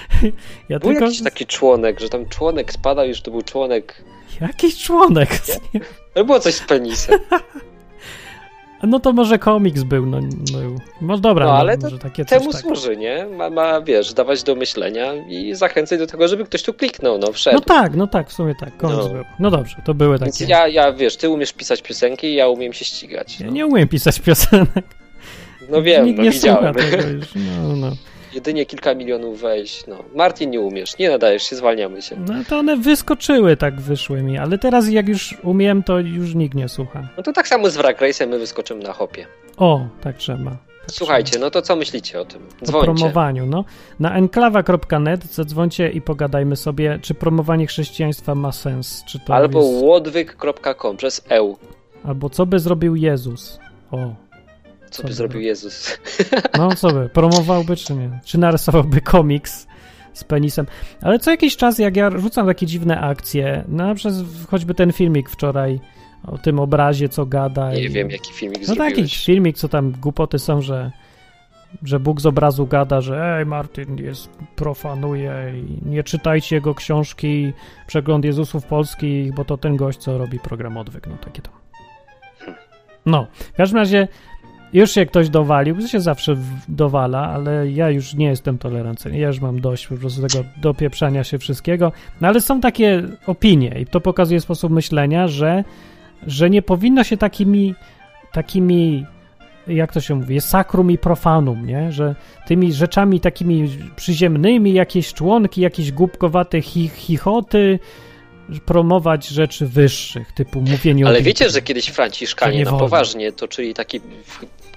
ja 0.70 0.80
Był 0.80 0.90
tylko... 0.92 1.06
jakiś 1.06 1.24
taki 1.24 1.46
członek, 1.46 2.00
że 2.00 2.10
tam 2.10 2.26
członek 2.26 2.74
spadał, 2.74 3.08
już 3.08 3.22
to 3.22 3.32
był 3.32 3.42
członek. 3.42 4.04
Jakiś 4.42 4.84
członek. 4.84 5.30
No 6.16 6.24
było 6.26 6.40
coś 6.40 6.54
z 6.54 6.62
penisem. 6.62 7.20
No 8.84 9.00
to 9.00 9.14
może 9.14 9.40
komiks 9.40 9.84
był, 9.84 10.06
no, 10.06 10.20
no, 10.20 10.60
no 11.02 11.18
dobra, 11.18 11.46
No, 11.46 11.52
no, 11.52 11.58
ale 11.58 11.78
to 11.78 11.84
może 11.84 12.00
takie 12.00 12.26
Temu 12.26 12.52
tak. 12.52 12.62
służy, 12.62 12.98
nie? 12.98 13.26
Ma, 13.38 13.50
ma, 13.50 13.82
wiesz, 13.82 14.14
dawać 14.14 14.44
do 14.44 14.56
myślenia 14.56 15.14
i 15.14 15.56
zachęcać 15.56 16.00
do 16.00 16.08
tego, 16.08 16.28
żeby 16.28 16.46
ktoś 16.46 16.64
tu 16.64 16.74
kliknął, 16.74 17.18
no 17.18 17.32
wszedł. 17.32 17.56
No 17.56 17.62
tak, 17.62 17.96
no 17.96 18.08
tak, 18.08 18.30
w 18.30 18.34
sumie 18.34 18.56
tak, 18.60 18.78
komiks 18.78 19.04
No. 19.06 19.10
był. 19.10 19.24
No 19.40 19.52
dobrze, 19.52 19.76
to 19.86 19.94
były 19.94 20.18
Więc 20.20 20.40
takie... 20.40 20.52
ja, 20.52 20.68
ja, 20.68 20.94
wiesz, 20.94 21.18
ty 21.18 21.30
umiesz 21.30 21.54
pisać 21.54 21.82
piosenki, 21.82 22.34
ja 22.36 22.48
umiem 22.48 22.74
się 22.74 22.86
ścigać. 22.86 23.40
Ja 23.40 23.46
No, 23.46 23.52
nie 23.52 23.66
umiem 23.66 23.88
pisać 23.88 24.20
piosenek. 24.20 24.86
no 25.70 25.82
wiem, 25.82 26.06
Nikt 26.06 26.18
no 26.18 26.24
nie 26.24 26.32
widziałem. 26.32 26.74
słucha 26.74 26.90
tego 26.92 27.08
już. 27.10 27.26
No, 27.36 27.76
no. 27.76 27.92
Jedynie 28.36 28.66
kilka 28.66 28.96
milionów 28.96 29.42
wejść, 29.42 29.88
no. 29.88 30.04
Martin, 30.16 30.50
nie 30.50 30.62
umiesz, 30.62 30.98
nie 30.98 31.10
nadajesz 31.10 31.44
się, 31.44 31.56
zwalniamy 31.56 32.02
się. 32.02 32.16
no 32.28 32.34
to 32.50 32.58
one 32.60 32.78
wyskoczyły, 32.78 33.58
tak 33.58 33.82
wyszły 33.82 34.24
mi, 34.24 34.38
ale 34.38 34.58
teraz 34.58 34.90
jak 34.90 35.08
już 35.08 35.38
umiem, 35.44 35.84
to 35.84 36.00
już 36.00 36.36
nikt 36.36 36.56
nie 36.56 36.70
słucha. 36.70 37.08
No 37.18 37.24
to 37.24 37.34
tak 37.34 37.48
samo 37.48 37.70
z 37.70 37.78
Wrak 37.78 38.02
Race'em 38.02 38.28
my 38.28 38.40
wyskoczymy 38.40 38.84
na 38.84 38.94
hopie. 38.94 39.26
O, 39.58 39.86
tak 40.02 40.18
trzeba. 40.18 40.52
Tak 40.52 40.92
Słuchajcie, 40.92 41.40
no 41.40 41.52
to 41.52 41.62
co 41.62 41.76
myślicie 41.76 42.22
o 42.22 42.26
tym? 42.26 42.42
trzeba. 42.48 42.62
O 42.62 42.66
Dzwońcie. 42.82 42.86
promowaniu, 43.02 43.46
no. 43.46 43.66
Na 44.00 44.16
enklawa.net 44.16 45.24
zadzwońcie 45.26 45.90
i 45.90 46.02
pogadajmy 46.02 46.56
sobie, 46.56 47.00
czy 47.02 47.14
promowanie 47.14 47.68
chrześcijaństwa 47.68 48.36
ma 48.36 48.52
sens, 48.52 49.04
czy 49.08 49.20
to 49.20 49.36
Albo 49.36 49.60
jest... 49.60 49.84
łodwyk.com 49.84 50.98
przez 50.98 51.22
EU. 51.30 51.58
Albo 52.04 52.30
co 52.30 52.46
by 52.46 52.60
zrobił 52.60 52.96
Jezus? 52.96 53.60
O, 53.92 54.14
Co 54.96 55.04
by 55.04 55.08
by 55.10 55.14
zrobił 55.14 55.34
robił? 55.34 55.48
Jezus? 55.48 56.00
No 56.58 56.76
co 56.76 56.92
by, 56.92 57.10
promowałby 57.20 57.76
czy 57.76 57.96
nie? 57.96 58.20
Czy 58.26 58.38
narysowałby 58.38 59.02
komiks 59.02 59.68
z 60.14 60.24
penisem? 60.24 60.66
Ale 61.02 61.20
co 61.20 61.32
jakiś 61.32 61.58
czas, 61.58 61.80
jak 61.80 61.98
ja 61.98 62.10
rzucam 62.18 62.48
takie 62.48 62.66
dziwne 62.66 63.02
akcje, 63.02 63.64
no 63.68 63.96
przez 63.96 64.24
choćby 64.50 64.74
ten 64.74 64.94
filmik 64.94 65.30
wczoraj 65.30 65.80
o 66.28 66.38
tym 66.38 66.60
obrazie, 66.60 67.10
co 67.10 67.26
gada. 67.26 67.72
Nie 67.72 67.84
i... 67.84 67.90
wiem, 67.90 68.10
jaki 68.10 68.34
filmik 68.34 68.60
No 68.60 68.66
zrobiłeś. 68.66 68.94
taki 68.96 69.10
filmik, 69.10 69.58
co 69.58 69.70
tam 69.70 69.92
głupoty 69.92 70.40
są, 70.40 70.62
że 70.62 70.92
że 71.84 72.00
Bóg 72.00 72.22
z 72.22 72.26
obrazu 72.26 72.68
gada, 72.68 73.02
że 73.02 73.38
ej, 73.38 73.46
Martin 73.46 73.98
jest, 73.98 74.30
profanuje 74.56 75.54
i 75.56 75.90
nie 75.90 76.04
czytajcie 76.04 76.56
jego 76.56 76.76
książki 76.76 77.54
Przegląd 77.88 78.26
Jezusów 78.26 78.66
Polskich, 78.66 79.34
bo 79.34 79.46
to 79.46 79.58
ten 79.58 79.76
gość, 79.76 80.00
co 80.00 80.18
robi 80.18 80.40
program 80.40 80.78
Odwyk, 80.78 81.08
no 81.08 81.18
takie 81.18 81.42
tam. 81.42 81.54
No, 83.06 83.28
w 83.54 83.58
każdym 83.58 83.78
razie 83.80 84.08
już 84.76 84.92
się 84.92 85.06
ktoś 85.06 85.30
dowalił, 85.30 85.88
się 85.88 86.00
zawsze 86.00 86.38
dowala, 86.68 87.30
ale 87.30 87.72
ja 87.72 87.90
już 87.90 88.14
nie 88.14 88.26
jestem 88.26 88.58
tolerancyjny, 88.58 89.18
ja 89.18 89.28
już 89.28 89.40
mam 89.40 89.62
dość 89.62 89.88
po 89.88 89.96
prostu 89.96 90.22
tego 90.22 90.44
dopieprzania 90.58 91.24
się 91.24 91.40
wszystkiego, 91.40 91.92
no 92.22 92.28
ale 92.28 92.42
są 92.42 92.62
takie 92.62 93.04
opinie 93.28 93.76
i 93.80 93.86
to 93.86 94.02
pokazuje 94.02 94.42
sposób 94.42 94.72
myślenia, 94.72 95.28
że, 95.28 95.64
że 96.28 96.50
nie 96.50 96.62
powinno 96.62 97.04
się 97.04 97.18
takimi 97.18 97.76
takimi 98.32 99.06
jak 99.68 99.94
to 99.94 100.02
się 100.02 100.16
mówi, 100.16 100.42
sakrum 100.42 100.92
i 100.92 100.98
profanum, 100.98 101.66
nie? 101.66 101.92
Że 101.92 102.16
tymi 102.48 102.74
rzeczami 102.74 103.20
takimi 103.20 103.70
przyziemnymi, 103.96 104.74
jakieś 104.74 105.14
członki, 105.14 105.62
jakieś 105.62 105.92
głupkowate 105.92 106.62
chi 106.62 106.88
chichoty, 106.88 107.80
promować 108.66 109.28
rzeczy 109.28 109.68
wyższych, 109.68 110.32
typu 110.32 110.62
mówienie 110.62 111.08
Ale 111.08 111.20
o 111.20 111.22
wiecie, 111.22 111.50
że 111.50 111.62
kiedyś 111.62 111.88
Franciszkanie 111.88 112.66
na 112.66 112.72
poważnie 112.72 113.32
toczyli 113.32 113.74
taki 113.74 114.02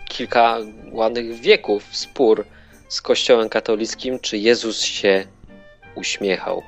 kilka 0.09 0.59
ładnych 0.92 1.40
wieków 1.40 1.85
spór 1.90 2.44
z 2.88 3.03
Kościołem 3.03 3.49
katolickim, 3.49 4.18
czy 4.18 4.38
Jezus 4.38 4.83
się 4.83 5.25
uśmiechał. 5.94 6.62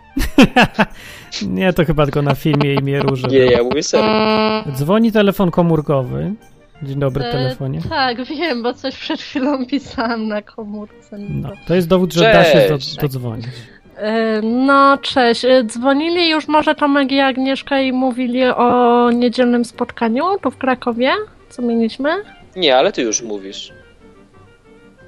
nie, 1.43 1.73
to 1.73 1.85
chyba 1.85 2.05
tylko 2.05 2.23
na 2.23 2.35
filmie 2.35 2.75
imię 2.75 3.03
Róży. 3.03 3.27
Nie, 3.27 3.39
ja 3.39 3.63
mówię 3.63 3.83
serio. 3.83 4.65
Dzwoni 4.73 5.13
telefon 5.13 5.51
komórkowy. 5.51 6.35
Dzień 6.83 6.99
dobry, 6.99 7.25
e, 7.25 7.33
telefonie. 7.33 7.81
Tak, 7.89 8.25
wiem, 8.25 8.63
bo 8.63 8.75
coś 8.75 8.97
przed 8.97 9.21
chwilą 9.21 9.65
pisałam 9.71 10.29
na 10.29 10.43
komórce. 10.43 11.19
No, 11.19 11.51
to 11.67 11.75
jest 11.75 11.89
dowód, 11.89 12.13
że 12.13 12.33
Cześć. 12.33 12.55
da 12.55 12.61
się 12.61 12.69
do, 12.69 13.03
dodzwonić. 13.03 13.47
E, 13.97 14.43
no, 14.43 14.99
cześć. 14.99 15.45
E, 15.45 15.65
dzwonili 15.65 16.31
już 16.31 16.49
może 16.49 16.75
Tomek 16.75 17.13
i 17.13 17.21
Agnieszka 17.21 17.81
i 17.81 17.93
mówili 17.93 18.45
o 18.45 19.11
niedzielnym 19.11 19.65
spotkaniu 19.65 20.25
tu 20.43 20.51
w 20.51 20.57
Krakowie, 20.57 21.13
co 21.49 21.63
mieliśmy? 21.63 22.11
Nie, 22.57 22.77
ale 22.77 22.93
ty 22.93 23.03
już 23.03 23.23
mówisz. 23.23 23.73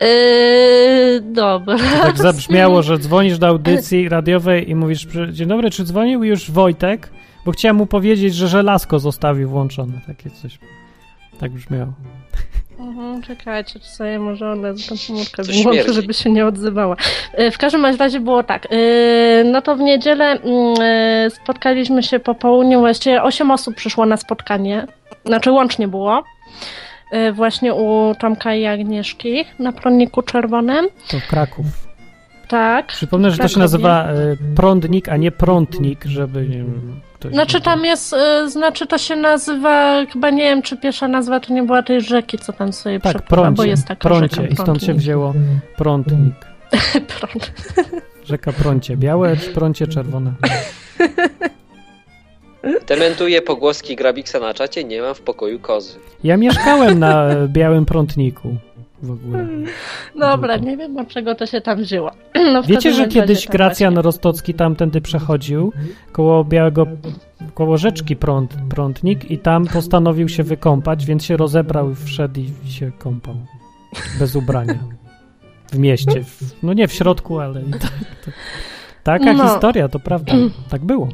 Yy, 0.00 1.20
dobra. 1.20 1.76
Tak 2.02 2.18
zabrzmiało, 2.18 2.83
że 2.88 2.98
dzwonisz 2.98 3.38
do 3.38 3.46
audycji 3.46 4.09
radiowej 4.09 4.70
i 4.70 4.74
mówisz, 4.74 5.07
dzień 5.33 5.48
dobry, 5.48 5.70
czy 5.70 5.85
dzwonił 5.85 6.24
już 6.24 6.50
Wojtek? 6.50 7.11
Bo 7.44 7.52
chciałem 7.52 7.76
mu 7.76 7.87
powiedzieć, 7.87 8.35
że 8.35 8.48
żelazko 8.48 8.98
zostawił 8.98 9.48
włączone. 9.48 9.92
Takie 10.07 10.31
coś. 10.31 10.59
Tak 11.40 11.50
brzmiało. 11.50 11.92
Mhm, 12.78 13.22
czekajcie, 13.22 13.81
czy 13.81 13.88
sobie 13.88 14.18
może 14.18 14.50
one 14.50 14.74
tą 14.74 14.94
komórkę 15.09 15.42
wyłączę, 15.42 15.92
żeby 15.92 16.14
się 16.14 16.31
nie 16.31 16.46
odzywała. 16.46 16.96
E, 17.33 17.50
w 17.50 17.59
każdym 17.59 17.85
razie 17.85 18.20
było 18.20 18.42
tak. 18.42 18.68
E, 18.70 19.44
no 19.44 19.62
to 19.62 19.76
w 19.76 19.81
niedzielę 19.81 20.24
mm, 20.24 20.74
e, 20.81 21.31
spotkaliśmy 21.31 22.02
się 22.02 22.18
po 22.18 22.35
południu, 22.35 22.81
właściwie 22.81 23.22
8 23.22 23.50
osób 23.50 23.74
przyszło 23.74 24.07
na 24.07 24.16
spotkanie. 24.16 24.87
Znaczy 25.24 25.50
łącznie 25.50 25.88
było. 25.88 26.24
Właśnie 27.33 27.75
u 27.75 28.14
Tomka 28.18 28.55
i 28.55 28.66
Agnieszki 28.66 29.44
na 29.59 29.72
prądniku 29.72 30.22
czerwonym. 30.22 30.88
To 31.09 31.16
Kraków. 31.29 31.66
Tak. 32.48 32.87
Przypomnę, 32.87 33.31
że 33.31 33.38
to 33.38 33.48
się 33.48 33.59
nazywa 33.59 34.09
prądnik, 34.57 35.09
a 35.09 35.16
nie 35.16 35.31
prątnik, 35.31 36.05
żeby 36.05 36.48
nie 36.48 36.57
wiem, 36.57 37.01
ktoś. 37.14 37.33
Znaczy 37.33 37.61
tam 37.61 37.85
jest, 37.85 38.12
y, 38.12 38.51
znaczy 38.51 38.87
to 38.87 38.98
się 38.98 39.16
nazywa, 39.16 40.07
chyba 40.12 40.31
nie 40.31 40.42
wiem, 40.42 40.62
czy 40.62 40.77
pierwsza 40.77 41.09
nazwa 41.09 41.40
to 41.40 41.53
nie 41.55 41.62
była 41.62 41.83
tej 41.83 42.01
rzeki, 42.01 42.38
co 42.38 42.53
tam 42.53 42.72
sobie 42.72 43.01
tak, 43.01 43.16
przepływa, 43.16 43.51
bo 43.51 43.64
jest 43.64 43.87
taka 43.87 44.09
prącie, 44.09 44.37
rzeka. 44.37 44.48
i 44.48 44.57
stąd 44.57 44.83
się 44.83 44.94
wzięło 44.94 45.35
prątnik. 45.77 46.35
Prąd. 47.18 47.53
Rzeka 48.25 48.53
Prącie. 48.53 48.96
Białe 48.96 49.37
czy 49.37 49.51
prącie 49.51 49.87
czerwone? 49.87 50.33
Dementuję 52.87 53.42
pogłoski 53.42 53.96
Grabiksa 53.96 54.40
na 54.40 54.55
czacie, 54.55 54.85
nie 54.85 55.03
mam 55.03 55.14
w 55.14 55.20
pokoju 55.20 55.59
kozy. 55.59 55.98
Ja 56.25 56.37
mieszkałem 56.37 56.98
na 56.98 57.27
białym 57.59 57.87
prątniku 57.87 58.57
w 59.03 59.11
ogóle. 59.11 59.48
Dobra, 60.16 60.57
nie 60.57 60.77
wiem 60.77 60.96
od 60.96 61.09
czego 61.09 61.35
to 61.35 61.46
się 61.46 61.61
tam 61.61 61.83
wzięło. 61.83 62.11
No, 62.53 62.62
Wiecie, 62.62 62.92
że 62.92 63.09
kiedyś 63.09 63.48
Gracjan 63.48 63.94
właśnie. 63.94 64.03
Rostocki 64.05 64.55
tamtędy 64.55 65.01
przechodził 65.01 65.72
koło 66.12 66.44
białego, 66.44 66.87
koło 67.55 67.79
rzeczki 67.79 68.16
prąd, 68.16 68.55
prądnik 68.70 69.31
i 69.31 69.38
tam 69.38 69.66
postanowił 69.66 70.29
się 70.29 70.42
wykąpać, 70.42 71.07
więc 71.07 71.25
się 71.25 71.37
rozebrał, 71.37 71.94
wszedł 71.94 72.40
i 72.40 72.70
się 72.70 72.92
kąpał. 72.98 73.35
Bez 74.18 74.37
ubrania. 74.37 74.79
W 75.72 75.79
mieście. 75.79 76.25
W, 76.25 76.62
no 76.62 76.72
nie 76.72 76.88
w 76.88 76.92
środku, 76.92 77.40
ale 77.40 77.62
i 77.62 77.70
tak. 77.70 77.81
To, 78.25 78.31
taka 79.03 79.33
no. 79.33 79.48
historia, 79.48 79.88
to 79.88 79.98
prawda. 79.98 80.33
Tak 80.70 80.85
było. 80.85 81.09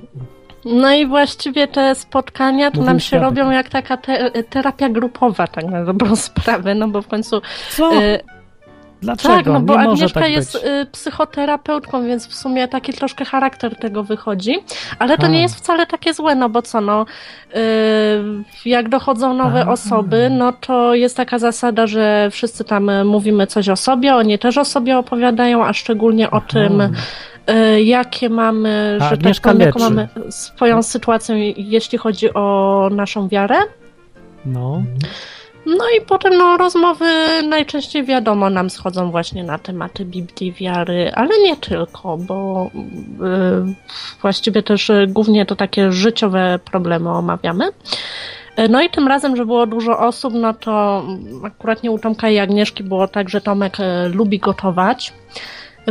No 0.64 0.92
i 0.92 1.06
właściwie 1.06 1.68
te 1.68 1.94
spotkania 1.94 2.70
to 2.70 2.82
nam 2.82 3.00
się 3.00 3.18
robią 3.18 3.50
jak 3.50 3.68
taka 3.68 3.96
te, 3.96 4.30
terapia 4.42 4.88
grupowa, 4.88 5.46
tak 5.46 5.64
na 5.64 5.84
dobrą 5.84 6.16
sprawę, 6.26 6.74
no 6.74 6.88
bo 6.88 7.02
w 7.02 7.08
końcu... 7.08 7.40
Co? 7.70 8.02
Y 8.02 8.38
Dlaczego? 9.02 9.34
Tak, 9.34 9.46
no 9.46 9.60
bo 9.60 9.74
nie 9.74 9.88
Agnieszka 9.88 10.20
tak 10.20 10.30
jest 10.30 10.54
y, 10.54 10.86
psychoterapeutką, 10.92 12.04
więc 12.04 12.28
w 12.28 12.34
sumie 12.34 12.68
taki 12.68 12.92
troszkę 12.92 13.24
charakter 13.24 13.76
tego 13.76 14.04
wychodzi, 14.04 14.54
ale 14.98 15.18
to 15.18 15.26
A. 15.26 15.28
nie 15.28 15.42
jest 15.42 15.56
wcale 15.56 15.86
takie 15.86 16.14
złe, 16.14 16.34
no 16.34 16.48
bo 16.48 16.62
co, 16.62 16.80
no 16.80 17.06
y, 17.54 17.58
jak 18.64 18.88
dochodzą 18.88 19.34
nowe 19.34 19.64
A. 19.64 19.68
osoby, 19.68 20.30
no 20.30 20.52
to 20.52 20.94
jest 20.94 21.16
taka 21.16 21.38
zasada, 21.38 21.86
że 21.86 22.28
wszyscy 22.30 22.64
tam 22.64 23.06
mówimy 23.06 23.46
coś 23.46 23.68
o 23.68 23.76
sobie, 23.76 24.14
oni 24.14 24.38
też 24.38 24.58
o 24.58 24.64
sobie 24.64 24.98
opowiadają, 24.98 25.64
a 25.64 25.72
szczególnie 25.72 26.30
o 26.30 26.40
tym, 26.40 26.80
E, 26.80 26.90
jakie 27.84 28.28
mamy, 28.28 28.98
A, 29.00 29.08
że 29.08 29.18
tak 29.18 29.40
powiem, 29.42 29.60
jaką 29.60 29.78
mamy 29.78 30.08
swoją 30.30 30.82
sytuację, 30.82 31.50
jeśli 31.50 31.98
chodzi 31.98 32.34
o 32.34 32.88
naszą 32.92 33.28
wiarę. 33.28 33.56
No. 34.46 34.82
No 35.66 35.84
i 35.98 36.00
potem 36.00 36.38
no, 36.38 36.56
rozmowy 36.56 37.06
najczęściej 37.48 38.04
wiadomo 38.04 38.50
nam 38.50 38.70
schodzą 38.70 39.10
właśnie 39.10 39.44
na 39.44 39.58
tematy 39.58 40.04
Biblii, 40.04 40.52
wiary, 40.52 41.12
ale 41.14 41.30
nie 41.42 41.56
tylko, 41.56 42.16
bo 42.16 42.70
yy, 43.20 43.74
właściwie 44.22 44.62
też 44.62 44.90
głównie 45.08 45.46
to 45.46 45.56
takie 45.56 45.92
życiowe 45.92 46.58
problemy 46.70 47.10
omawiamy. 47.10 47.64
Yy, 48.58 48.68
no 48.68 48.82
i 48.82 48.90
tym 48.90 49.08
razem, 49.08 49.36
że 49.36 49.46
było 49.46 49.66
dużo 49.66 49.98
osób, 49.98 50.34
no 50.34 50.54
to 50.54 51.04
akurat 51.44 51.82
nie 51.82 51.90
u 51.90 51.98
Tomka 51.98 52.30
i 52.30 52.38
Agnieszki 52.38 52.84
było 52.84 53.08
tak, 53.08 53.28
że 53.28 53.40
Tomek 53.40 53.76
lubi 54.12 54.38
gotować 54.38 55.12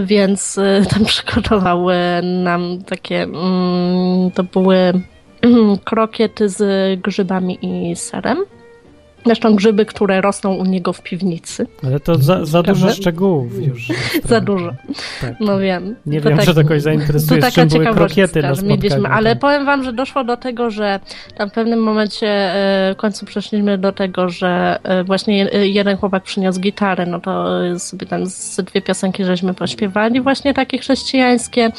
więc 0.02 0.58
y, 0.58 0.86
tam 0.94 1.06
przygotowały 1.06 1.96
nam 2.24 2.84
takie, 2.84 3.24
mm, 3.24 4.32
to 4.32 4.44
były 4.44 4.94
krokiety 5.84 6.50
z 6.50 7.02
grzybami 7.02 7.58
i 7.62 7.96
serem. 7.96 8.38
Zresztą 9.28 9.56
grzyby, 9.56 9.86
które 9.86 10.22
rosną 10.22 10.54
u 10.54 10.66
niego 10.66 10.94
w 10.94 11.02
piwnicy. 11.02 11.68
Ale 11.84 12.00
to 12.00 12.16
za, 12.16 12.46
za 12.46 12.63
dużo 12.63 12.90
szczegółów 12.90 13.68
już. 13.68 13.88
za 14.30 14.42
dużo. 14.42 14.74
Tak. 15.22 15.34
No 15.40 15.60
wiem. 15.60 15.96
Nie 16.06 16.22
to 16.22 16.30
wiem, 16.30 16.38
tak, 16.38 16.48
że 16.48 16.54
to 16.54 16.62
kogoś 16.62 16.82
zainteresuje, 16.82 17.42
to 17.42 17.52
czym 17.52 17.68
były 17.68 17.86
krokiety 17.86 18.42
na 18.42 18.54
mieliśmy, 18.63 19.10
Ale 19.10 19.36
powiem 19.36 19.66
wam, 19.66 19.84
że 19.84 19.94
doszło 19.94 20.24
do 20.24 20.38
tego, 20.38 20.70
że 20.70 21.00
tam 21.38 21.50
w 21.50 21.54
pewnym 21.54 21.80
momencie 21.80 22.28
e, 22.28 22.94
w 22.94 22.98
końcu 22.98 23.26
przeszliśmy 23.26 23.78
do 23.78 23.92
tego, 23.92 24.30
że 24.30 24.80
e, 24.84 25.04
właśnie 25.04 25.38
jeden 25.54 25.98
chłopak 25.98 26.24
przyniósł 26.24 26.60
gitarę, 26.60 27.06
no 27.06 27.20
to 27.20 27.48
sobie 27.80 28.08
tam 28.08 28.26
z 28.26 28.56
dwie 28.56 28.82
piosenki 28.82 29.26
żeśmy 29.26 29.54
pośpiewali, 29.54 30.22
właśnie 30.22 30.54
takie 30.54 30.78
chrześcijańskie. 30.78 31.72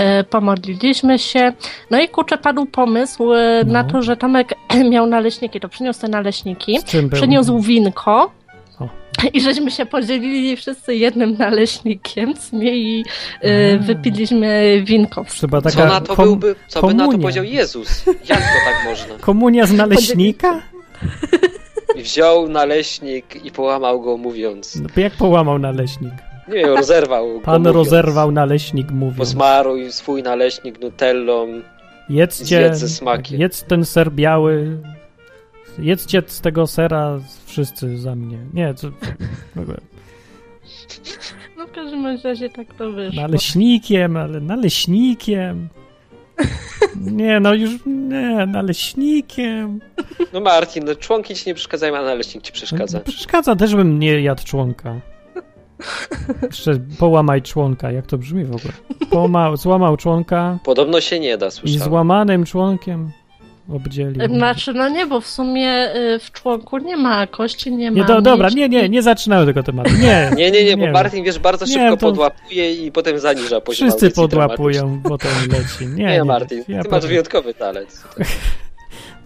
E, 0.00 0.24
pomodliliśmy 0.24 1.18
się. 1.18 1.52
No 1.90 2.00
i 2.00 2.08
kurczę, 2.08 2.38
padł 2.38 2.66
pomysł 2.66 3.34
e, 3.34 3.62
no. 3.66 3.72
na 3.72 3.84
to, 3.84 4.02
że 4.02 4.16
Tomek 4.16 4.54
miał 4.90 5.06
naleśniki, 5.06 5.60
to 5.60 5.68
przyniósł 5.68 6.00
te 6.00 6.08
naleśniki, 6.08 6.78
przyniósł 7.12 7.60
winko. 7.60 8.30
I 9.32 9.40
żeśmy 9.40 9.70
się 9.70 9.86
podzielili 9.86 10.56
wszyscy 10.56 10.94
jednym 10.94 11.36
naleśnikiem 11.38 12.34
i 12.62 13.04
y, 13.44 13.78
wypiliśmy 13.78 14.82
winko. 14.84 15.24
Chyba 15.40 15.60
taka 15.60 15.76
co 15.76 15.86
na 15.86 16.00
to 16.00 16.16
byłby, 16.16 16.54
co 16.68 16.80
komunia. 16.80 17.04
by 17.04 17.06
na 17.06 17.12
to 17.12 17.22
powiedział 17.22 17.44
Jezus? 17.44 18.06
Jak 18.06 18.38
to 18.38 18.58
tak 18.64 18.84
można? 18.84 19.14
Komunia 19.30 19.66
z 19.66 19.72
naleśnika? 19.72 20.62
Wziął 21.96 22.48
naleśnik 22.48 23.44
i 23.44 23.50
połamał 23.50 24.00
go 24.00 24.16
mówiąc. 24.16 24.76
No, 24.76 24.88
jak 25.02 25.12
połamał 25.12 25.58
naleśnik? 25.58 26.12
Nie, 26.54 26.66
rozerwał. 26.66 27.40
Pan 27.40 27.58
mówiąc. 27.58 27.76
rozerwał 27.76 28.30
naleśnik, 28.30 28.90
mówiąc. 28.90 29.18
Posmaruj 29.18 29.92
swój 29.92 30.22
naleśnik 30.22 30.80
nutellą. 30.80 31.48
Jedzcie, 32.08 32.74
ze 32.74 32.88
smakiem. 32.88 33.40
jedz 33.40 33.64
ten 33.64 33.84
ser 33.84 34.12
biały. 34.12 34.78
Jedzcie 35.78 36.22
z 36.26 36.40
tego 36.40 36.66
sera 36.66 37.20
wszyscy 37.46 37.98
za 37.98 38.14
mnie. 38.14 38.38
Nie, 38.54 38.74
co... 38.74 38.90
W 39.56 39.60
ogóle. 39.60 39.78
No 41.58 41.66
w 41.66 41.72
każdym 41.72 42.06
razie 42.24 42.50
tak 42.50 42.74
to 42.74 42.90
wyszło. 42.92 43.22
Naleśnikiem, 43.22 44.16
ale 44.16 44.40
naleśnikiem. 44.40 45.68
Nie, 47.00 47.40
no 47.40 47.54
już 47.54 47.70
nie, 47.86 48.46
naleśnikiem. 48.46 49.80
No 50.32 50.40
Martin, 50.40 50.84
no 50.84 50.94
członki 50.94 51.34
ci 51.34 51.48
nie 51.48 51.54
przeszkadzają, 51.54 51.96
a 51.96 52.02
naleśnik 52.02 52.44
ci 52.44 52.52
przeszkadza. 52.52 53.00
Przeszkadza, 53.00 53.56
też 53.56 53.74
bym 53.74 53.98
nie 53.98 54.20
jadł 54.20 54.44
członka. 54.44 55.00
Jeszcze 56.42 56.72
połamaj 56.98 57.42
członka, 57.42 57.92
jak 57.92 58.06
to 58.06 58.18
brzmi 58.18 58.44
w 58.44 58.54
ogóle? 58.56 58.72
Połama, 59.10 59.56
złamał 59.56 59.96
członka 59.96 60.58
Podobno 60.64 61.00
się 61.00 61.20
nie 61.20 61.38
da, 61.38 61.46
i 61.46 61.50
słyszałem. 61.50 61.88
złamanym 61.88 62.44
członkiem 62.44 63.10
obdzielił. 63.74 64.26
Znaczy, 64.36 64.72
no 64.72 64.88
nie, 64.88 65.06
bo 65.06 65.20
w 65.20 65.26
sumie 65.26 65.94
y, 65.96 66.18
w 66.18 66.32
członku 66.32 66.78
nie 66.78 66.96
ma 66.96 67.26
kości, 67.26 67.72
nie 67.76 67.90
ma. 67.90 67.96
Nie, 67.98 68.04
do, 68.04 68.20
dobra, 68.22 68.48
nie, 68.48 68.68
nie, 68.68 68.88
nie 68.88 69.02
zaczynamy 69.02 69.46
tego 69.46 69.62
tematu. 69.62 69.90
Nie, 70.02 70.30
Nie, 70.36 70.50
nie, 70.50 70.64
nie, 70.64 70.76
bo 70.76 70.82
Nie. 70.86 70.92
Martin, 70.92 71.24
wiesz, 71.24 71.38
bardzo 71.38 71.66
Nie, 71.66 71.72
szybko 71.72 71.96
to- 71.96 72.06
podłapuje 72.06 72.72
i 72.74 72.92
potem 72.92 73.18
zaniża 73.18 73.60
poziom 73.60 73.88
wszyscy 73.88 74.10
podłapują, 74.10 75.00
potem 75.08 75.30
leci. 75.52 75.86
Nie, 75.86 76.04
Nie, 76.04 76.12
nie, 76.12 76.24
Martin, 76.24 76.64
ja 76.68 76.82
ty 76.82 76.88
masz 76.88 77.06
wyjątkowy 77.06 77.54
talent. 77.54 78.02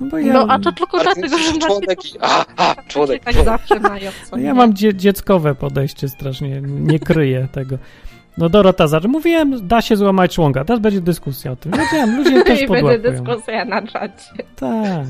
No, 0.05 0.11
bo 0.11 0.19
ja, 0.19 0.33
No 0.33 0.47
a 0.49 0.59
to 0.59 0.73
tylko 0.73 0.97
Martin, 0.97 1.15
dlatego, 1.15 1.39
że 1.39 1.59
członek 1.59 2.05
i... 2.15 2.19
A, 2.21 2.45
a, 2.57 2.75
członek, 2.89 3.25
tak 3.25 3.35
członek. 3.35 3.53
zawsze 3.53 3.81
mają. 3.81 4.11
Co 4.31 4.37
no 4.37 4.43
ja 4.43 4.55
mam 4.55 4.75
dzie 4.75 4.95
dzieckowe 4.95 5.55
podejście 5.55 6.09
strasznie, 6.09 6.61
nie 6.63 6.99
kryję 6.99 7.49
tego. 7.53 7.79
No 8.39 8.49
Dorota 8.49 8.87
zaczął. 8.89 9.11
Mówiłem, 9.11 9.69
da 9.69 9.83
się 9.83 9.97
złamać 9.97 10.35
członka. 10.35 10.65
Teraz 10.65 10.81
będzie 10.81 11.01
dyskusja 11.01 11.53
o 11.53 11.57
tym. 11.57 11.73
Wiedziałem, 11.73 12.17
ludzie 12.17 12.43
też 12.45 12.63
I 12.63 12.67
będzie 12.69 12.83
podłapują. 12.83 13.13
dyskusja 13.13 13.65
na 13.65 13.83
czacie. 13.87 14.31
Tak. 14.57 15.07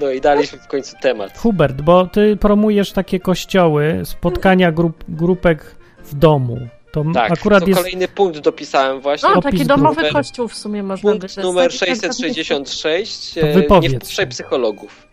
No 0.00 0.10
i 0.10 0.20
daliśmy 0.20 0.58
w 0.58 0.66
końcu 0.66 0.96
temat. 1.02 1.38
Hubert, 1.38 1.82
bo 1.82 2.06
ty 2.06 2.36
promujesz 2.36 2.92
takie 2.92 3.20
kościoły, 3.20 4.00
spotkania 4.04 4.72
grup, 4.72 5.04
grupek 5.08 5.74
w 6.04 6.14
domu. 6.14 6.58
To 6.92 7.04
Tak, 7.14 7.32
akurat 7.32 7.62
to 7.62 7.68
jest... 7.68 7.80
kolejny 7.80 8.08
punkt 8.08 8.38
dopisałem 8.38 9.00
właśnie. 9.00 9.28
No, 9.34 9.42
taki 9.42 9.66
domowy 9.66 9.94
grupy. 10.00 10.12
kościół 10.12 10.48
w 10.48 10.54
sumie 10.54 10.82
można 10.82 11.10
Punkt 11.10 11.36
numer 11.36 11.70
Tak 11.80 11.88
jak 11.88 11.98
666. 11.98 13.34
To 13.34 13.40
e, 13.76 13.80
Nie 13.80 13.90
wpuszczaj 13.90 14.26
psychologów. 14.26 15.06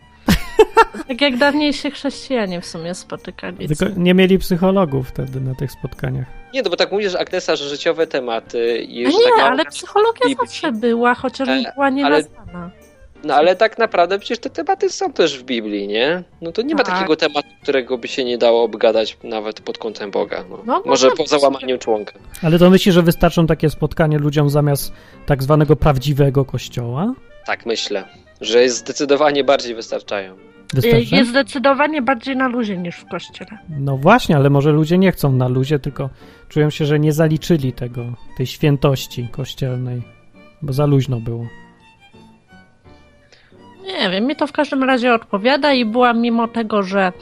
Tak 1.08 1.20
jak 1.20 1.36
dawniej 1.36 1.72
się 1.72 1.90
chrześcijanie 1.90 2.60
w 2.60 2.66
sumie 2.66 2.94
spotykali. 2.94 3.68
Tylko 3.68 3.84
nie 3.96 4.14
mieli 4.14 4.38
psychologów 4.38 5.08
wtedy 5.08 5.40
na 5.40 5.54
tych 5.54 5.72
spotkaniach. 5.72 6.26
Nie, 6.54 6.62
no 6.62 6.70
bo 6.70 6.76
tak 6.76 6.92
mówisz, 6.92 7.14
Agnesa, 7.14 7.56
że 7.56 7.68
życiowe 7.68 8.06
tematy 8.06 8.78
i 8.78 8.98
A 9.04 9.08
już 9.08 9.14
nie, 9.18 9.24
tak 9.36 9.40
ale 9.52 9.64
psychologia 9.64 10.36
zawsze 10.40 10.72
była, 10.72 11.14
chociaż 11.14 11.48
E, 11.48 11.72
była 11.74 11.90
nie 11.90 12.06
ale- 12.06 12.16
nazwana. 12.22 12.70
No 13.24 13.34
ale 13.34 13.56
tak 13.56 13.78
naprawdę 13.78 14.18
przecież 14.18 14.38
te 14.38 14.50
tematy 14.50 14.90
są 14.90 15.12
też 15.12 15.38
w 15.38 15.42
Biblii, 15.42 15.88
nie? 15.88 16.22
No 16.42 16.52
to 16.52 16.62
nie 16.62 16.74
ma 16.74 16.82
Tak. 16.84 16.94
takiego 16.94 17.16
tematu, 17.16 17.48
którego 17.62 17.98
by 17.98 18.08
się 18.08 18.24
nie 18.24 18.38
dało 18.38 18.62
obgadać 18.62 19.16
nawet 19.24 19.60
pod 19.60 19.78
kątem 19.78 20.10
Boga. 20.10 20.44
No. 20.50 20.62
No, 20.66 20.82
Może 20.86 21.10
po 21.10 21.26
załamaniu 21.26 21.78
członka. 21.78 22.12
Ale 22.42 22.58
to 22.58 22.70
myślisz, 22.70 22.94
że 22.94 23.02
wystarczą 23.02 23.46
takie 23.46 23.70
spotkania 23.70 24.18
ludziom 24.18 24.50
zamiast 24.50 24.92
tak 25.26 25.42
zwanego 25.42 25.76
prawdziwego 25.76 26.44
kościoła? 26.44 27.14
Tak 27.46 27.66
myślę, 27.66 28.04
że 28.40 28.62
jest 28.62 28.76
zdecydowanie 28.76 29.44
bardziej 29.44 29.74
wystarczają. 29.74 30.36
Wystarczy? 30.74 31.14
Jest 31.16 31.30
zdecydowanie 31.30 32.02
bardziej 32.02 32.36
na 32.36 32.48
luzie 32.48 32.76
niż 32.76 32.96
w 32.96 33.08
kościele. 33.08 33.50
No 33.68 33.96
właśnie, 33.96 34.36
ale 34.36 34.50
może 34.50 34.72
ludzie 34.72 34.98
nie 34.98 35.12
chcą 35.12 35.32
na 35.32 35.48
luzie, 35.48 35.78
tylko 35.78 36.10
czują 36.48 36.70
się, 36.70 36.84
że 36.84 36.98
nie 36.98 37.12
zaliczyli 37.12 37.72
tego, 37.72 38.04
tej 38.36 38.46
świętości 38.46 39.28
kościelnej, 39.32 40.02
bo 40.62 40.72
za 40.72 40.86
luźno 40.86 41.20
było. 41.20 41.46
Nie 44.00 44.10
wiem, 44.10 44.26
mi 44.26 44.36
to 44.36 44.46
w 44.46 44.52
każdym 44.52 44.84
razie 44.84 45.14
odpowiada 45.14 45.72
i 45.72 45.84
byłam 45.84 46.20
mimo 46.20 46.48
tego, 46.48 46.82
że 46.82 47.12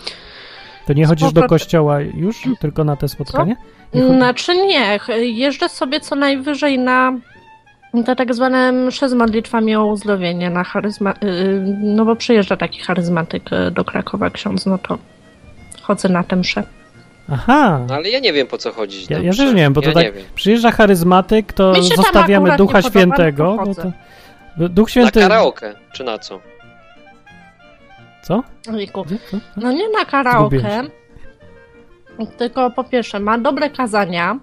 To 0.86 0.92
nie 0.92 1.06
chodzisz 1.06 1.32
do 1.32 1.42
kościoła 1.48 2.00
już, 2.00 2.42
tylko 2.60 2.84
na 2.84 2.96
te 2.96 3.08
spotkanie? 3.08 3.56
Nie 3.94 4.02
chodzi- 4.02 4.14
Znaczy 4.16 4.56
nie, 4.66 4.98
jeżdżę 5.18 5.68
sobie 5.68 6.00
co 6.00 6.14
najwyżej 6.16 6.78
na 6.78 7.12
te 8.06 8.16
tak 8.16 8.34
zwane 8.34 8.72
msze 8.72 9.08
z 9.08 9.14
modlitwami 9.14 9.76
o 9.76 9.86
uzdrowienie 9.86 10.50
na 10.50 10.64
charyzma... 10.64 11.10
y, 11.12 11.16
no 11.82 12.04
bo 12.04 12.16
przyjeżdża 12.16 12.56
taki 12.56 12.80
charyzmatyk 12.80 13.52
y, 13.52 13.70
do 13.70 13.84
Krakowa 13.84 14.30
ksiądz, 14.30 14.66
no 14.66 14.78
to 14.78 14.98
chodzę 15.82 16.08
na 16.08 16.24
tę 16.24 16.36
mszę. 16.36 16.62
Aha, 17.32 17.80
No 17.88 17.94
ale 17.94 18.08
ja 18.08 18.18
nie 18.20 18.32
wiem 18.32 18.46
po 18.46 18.58
co 18.58 18.72
chodzić. 18.72 19.10
ja, 19.10 19.18
na 19.18 19.24
ja 19.24 19.30
też 19.30 19.38
nie 19.48 19.54
wiem, 19.54 19.72
bo 19.72 19.82
to 19.82 19.88
ja 19.88 19.94
tak 19.94 20.12
przyjeżdża 20.34 20.70
charyzmatyk, 20.70 21.52
to 21.52 21.82
zostawiamy 21.82 22.56
Ducha 22.56 22.72
podoba, 22.78 22.90
Świętego. 22.90 23.56
chodzę. 23.58 23.92
to, 24.58 24.68
Duch 24.68 24.86
Na 24.88 24.90
Święty... 24.90 25.20
karaoke, 25.20 25.74
czy 25.92 26.04
na 26.04 26.18
co? 26.18 26.40
Co? 28.26 28.42
Ojku. 28.74 29.04
Gdzie? 29.04 29.18
Co? 29.30 29.36
Co? 29.36 29.42
No 29.56 29.72
nie 29.72 29.88
na 29.88 30.04
karaoke, 30.04 30.82
tylko 32.38 32.70
po 32.70 32.84
pierwsze 32.84 33.20
ma 33.20 33.38
dobre 33.38 33.70
kazania, 33.70 34.38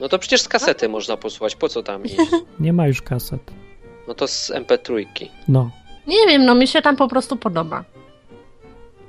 No 0.00 0.08
to 0.08 0.18
przecież 0.18 0.40
z 0.42 0.48
kasety 0.48 0.88
można 0.88 1.16
posłuchać, 1.16 1.56
po 1.56 1.68
co 1.68 1.82
tam 1.82 2.04
iść? 2.06 2.16
Nie 2.60 2.72
ma 2.72 2.86
już 2.86 3.02
kaset. 3.02 3.40
No 4.08 4.14
to 4.14 4.26
z 4.28 4.50
MP3. 4.50 5.06
No. 5.48 5.70
nie 6.06 6.26
wiem, 6.28 6.44
no 6.44 6.54
mi 6.54 6.68
się 6.68 6.82
tam 6.82 6.96
po 6.96 7.08
prostu 7.08 7.36
podoba. 7.36 7.84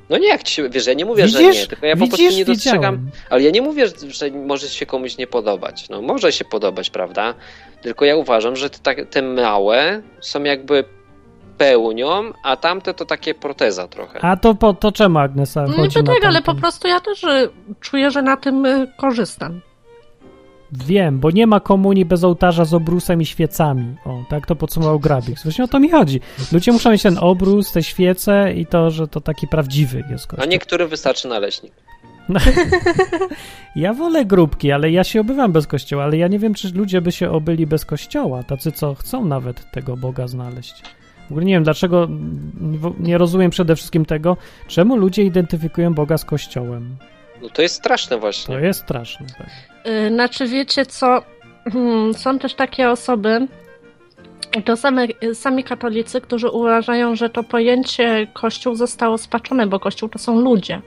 No 0.10 0.18
nie, 0.18 0.28
jak 0.28 0.44
ci 0.44 0.54
się, 0.56 0.70
wiesz, 0.70 0.88
ja 0.88 0.94
nie 0.94 1.06
mówię, 1.06 1.28
że 1.28 1.39
Widzisz? 1.39 1.62
nie, 1.62 1.68
tylko 1.68 1.86
ja 1.86 1.96
po 1.96 2.00
Widzisz? 2.06 2.20
prostu 2.20 2.38
nie 2.38 2.46
dostrzegam, 2.46 2.82
Wiedziałem. 2.82 3.12
ale 3.30 3.41
ja 3.44 3.52
nie 3.52 3.62
mówię, 3.62 3.88
że 4.08 4.32
może 4.32 4.68
się 4.70 4.86
komuś 4.86 5.18
nie 5.18 5.28
podobać. 5.28 5.89
No 5.89 6.02
może 6.02 6.32
się 6.32 6.46
podobać, 6.46 6.89
prawda? 6.89 7.34
Tylko 7.82 8.06
ja 8.06 8.15
uważam, 8.15 8.56
że 8.56 8.70
te, 8.70 8.80
tak- 8.80 9.10
te 9.10 9.22
małe 9.22 10.02
są 10.22 10.44
jakby 10.44 10.84
pełnią, 11.58 12.24
a 12.44 12.56
tamte 12.56 12.94
to 12.94 13.06
takie 13.06 13.34
proteza 13.34 13.88
trochę. 13.88 14.22
A 14.22 14.38
to, 14.38 14.56
po, 14.56 14.74
to 14.74 14.91
czemu 14.91 15.20
Agnesa 15.20 15.62
No 15.62 15.74
chodzi 15.74 15.98
niby 15.98 16.13
tak, 16.13 16.26
ale 16.26 16.41
po 16.41 16.56
prostu 16.56 16.88
ja 16.88 17.00
też 17.00 17.24
y, 17.24 17.50
czuję, 17.80 18.12
że 18.12 18.22
na 18.22 18.38
tym 18.38 18.65
y, 18.65 18.88
korzystam. 18.98 19.62
Wiem, 20.72 21.20
bo 21.20 21.32
nie 21.32 21.48
ma 21.48 21.60
komunii 21.60 22.06
bez 22.06 22.24
ołtarza 22.24 22.65
z 22.65 22.74
obrusem 22.74 23.22
i 23.22 23.26
świecami. 23.26 23.96
O, 24.06 24.24
tak 24.30 24.46
to 24.46 24.56
podsumował 24.56 25.00
Grabik. 25.00 25.44
Właśnie 25.44 25.63
o 25.63 25.68
to 25.68 25.80
mi 25.80 25.89
chodzi. 25.89 26.22
Ludzie 26.52 26.72
muszą 26.72 26.91
mieć 26.91 27.02
ten 27.04 27.18
obrus, 27.22 27.72
te 27.72 27.84
świece 27.84 28.54
i 28.54 28.65
to, 28.65 28.91
że 28.91 29.08
to 29.08 29.22
taki 29.22 29.48
prawdziwy 29.48 30.04
jest 30.10 30.26
A 30.26 30.28
kościół. 30.28 30.52
niektórym 30.52 30.88
wystarczy 30.88 31.28
naleśnik. 31.28 31.74
Ja 33.76 33.94
wolę 33.94 34.26
grupki, 34.26 34.72
ale 34.72 34.91
ja 34.91 35.04
się 35.04 35.22
obywam 35.22 35.52
bez 35.52 35.68
kościoła, 35.68 36.04
ale 36.04 36.18
ja 36.18 36.28
nie 36.28 36.39
wiem, 36.39 36.54
czy 36.54 36.72
ludzie 36.74 37.02
by 37.02 37.12
się 37.12 37.32
obyli 37.32 37.68
bez 37.68 37.86
kościoła, 37.86 38.44
tacy, 38.44 38.72
co 38.72 38.96
chcą 38.96 39.26
nawet 39.26 39.72
tego 39.72 39.98
Boga 39.98 40.28
znaleźć. 40.28 40.82
W 41.28 41.32
ogóle 41.32 41.46
nie 41.46 41.54
wiem, 41.54 41.64
dlaczego, 41.64 42.08
nie 43.00 43.18
rozumiem 43.18 43.52
przede 43.52 43.76
wszystkim 43.76 44.06
tego, 44.06 44.38
czemu 44.68 44.96
ludzie 44.98 45.24
identyfikują 45.24 45.94
Boga 45.94 46.18
z 46.18 46.26
kościołem. 46.26 46.96
No 47.42 47.50
to 47.50 47.62
jest 47.62 47.76
straszne 47.76 48.16
To 48.16 48.20
właśnie. 48.22 48.56
jest 48.56 48.80
straszne. 48.82 49.26
tak. 49.38 49.48
Y, 49.88 50.10
Znaczy, 50.10 50.48
wiecie 50.48 50.86
co? 50.86 51.22
Hmm, 51.74 52.14
Są 52.14 52.40
też 52.40 52.54
takie 52.54 52.90
osoby, 52.90 53.48
to 54.66 54.78
same, 54.78 55.08
sami 55.34 55.64
katolicy, 55.64 56.22
którzy 56.22 56.50
uważają, 56.50 57.16
że 57.16 57.30
to 57.30 57.44
pojęcie 57.44 58.28
Kościół 58.34 58.76
zostało 58.76 59.18
spaczone, 59.18 59.68
bo 59.68 59.80
Kościół 59.80 60.10
to 60.10 60.20
są 60.20 60.40
ludzie. 60.42 60.82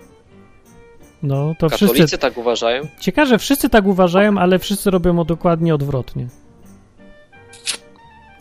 No, 1.22 1.54
to 1.58 1.70
Katolicy 1.70 1.94
wszyscy... 1.94 2.18
tak 2.18 2.38
uważają. 2.38 2.82
Ciekawe, 3.00 3.26
że 3.26 3.38
wszyscy 3.38 3.68
tak 3.70 3.86
uważają, 3.86 4.38
ale 4.38 4.58
wszyscy 4.58 4.90
robią 4.90 5.18
o 5.18 5.24
dokładnie 5.24 5.74
odwrotnie. 5.74 6.26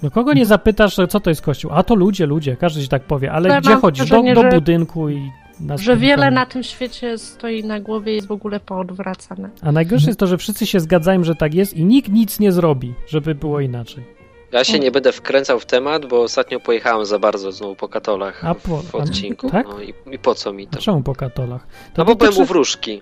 No 0.03 0.11
kogo 0.11 0.33
nie 0.33 0.45
zapytasz, 0.45 0.95
co 1.09 1.19
to 1.19 1.29
jest 1.29 1.41
kościół? 1.41 1.71
A 1.73 1.83
to 1.83 1.95
ludzie, 1.95 2.25
ludzie, 2.25 2.55
każdy 2.57 2.81
ci 2.81 2.87
tak 2.87 3.03
powie, 3.03 3.31
ale 3.31 3.61
gdzie 3.61 3.69
mam 3.69 3.81
chodzisz? 3.81 4.09
Do, 4.09 4.23
do 4.33 4.43
budynku 4.43 5.09
i 5.09 5.31
na 5.59 5.77
Że 5.77 5.97
wiele 5.97 6.31
na 6.31 6.45
tym 6.45 6.63
świecie 6.63 7.17
stoi 7.17 7.63
na 7.63 7.79
głowie 7.79 8.11
i 8.11 8.15
jest 8.15 8.27
w 8.27 8.31
ogóle 8.31 8.59
poodwracane. 8.59 9.49
A 9.61 9.71
najgorsze 9.71 10.07
jest 10.07 10.19
to, 10.19 10.27
że 10.27 10.37
wszyscy 10.37 10.65
się 10.65 10.79
zgadzają, 10.79 11.23
że 11.23 11.35
tak 11.35 11.53
jest 11.53 11.73
i 11.73 11.85
nikt 11.85 12.09
nic 12.11 12.39
nie 12.39 12.51
zrobi, 12.51 12.93
żeby 13.07 13.35
było 13.35 13.59
inaczej. 13.59 14.03
Ja 14.51 14.63
się 14.63 14.79
nie 14.79 14.91
będę 14.91 15.11
wkręcał 15.11 15.59
w 15.59 15.65
temat, 15.65 16.05
bo 16.05 16.21
ostatnio 16.21 16.59
pojechałem 16.59 17.05
za 17.05 17.19
bardzo 17.19 17.51
znowu 17.51 17.75
po 17.75 17.89
katolach 17.89 18.45
A 18.45 18.55
po- 18.55 18.77
w 18.81 18.95
a- 18.95 18.97
odcinku. 18.97 19.49
tak? 19.49 19.67
No 19.67 19.81
i, 19.81 19.93
i 20.11 20.19
po 20.19 20.35
co 20.35 20.53
mi 20.53 20.67
A 20.67 20.75
to? 20.75 20.79
czemu 20.81 21.01
po 21.01 21.15
katolach? 21.15 21.67
No 21.97 22.05
bo 22.05 22.15
byłem 22.15 22.33
dotyczy- 22.33 22.43
u 22.43 22.45
wróżki, 22.45 23.01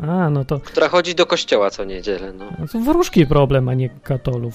A, 0.00 0.30
no 0.30 0.44
to, 0.44 0.60
która 0.60 0.88
chodzi 0.88 1.14
do 1.14 1.26
kościoła 1.26 1.70
co 1.70 1.84
niedzielę. 1.84 2.32
No, 2.32 2.44
no 2.58 2.66
to 2.72 2.78
wróżki 2.80 3.26
problem, 3.26 3.68
a 3.68 3.74
nie 3.74 3.88
katolów. 3.88 4.54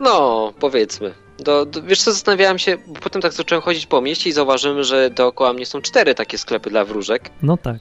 No 0.00 0.52
powiedzmy. 0.60 1.14
Do, 1.38 1.66
do, 1.66 1.82
wiesz 1.82 2.02
co, 2.02 2.12
zastanawiałem 2.12 2.58
się, 2.58 2.76
bo 2.86 3.00
potem 3.00 3.22
tak 3.22 3.32
zacząłem 3.32 3.62
chodzić 3.62 3.86
po 3.86 4.00
mieście 4.00 4.30
i 4.30 4.32
zauważyłem, 4.32 4.82
że 4.84 5.10
dookoła 5.10 5.52
mnie 5.52 5.66
są 5.66 5.80
cztery 5.82 6.14
takie 6.14 6.38
sklepy 6.38 6.70
dla 6.70 6.84
wróżek. 6.84 7.30
No 7.42 7.56
tak. 7.56 7.76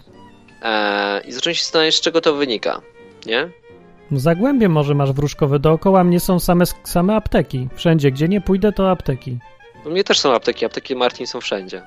Eee, 0.61 1.29
I 1.29 1.31
zacząłem 1.31 1.55
się 1.55 1.63
zastanawiać, 1.63 1.95
z 1.95 2.01
czego 2.01 2.21
to 2.21 2.33
wynika. 2.35 2.81
Nie? 3.25 3.49
No 4.11 4.19
Zagłębie 4.19 4.69
może 4.69 4.95
masz 4.95 5.11
wróżkowe, 5.11 5.59
dookoła 5.59 6.03
mnie 6.03 6.19
są 6.19 6.39
same, 6.39 6.65
same 6.83 7.15
apteki. 7.15 7.67
Wszędzie, 7.75 8.11
gdzie 8.11 8.27
nie 8.27 8.41
pójdę, 8.41 8.71
to 8.71 8.91
apteki. 8.91 9.37
U 9.85 9.89
mnie 9.89 10.03
też 10.03 10.19
są 10.19 10.33
apteki, 10.33 10.65
apteki 10.65 10.95
Martin 10.95 11.27
są 11.27 11.41
wszędzie. 11.41 11.81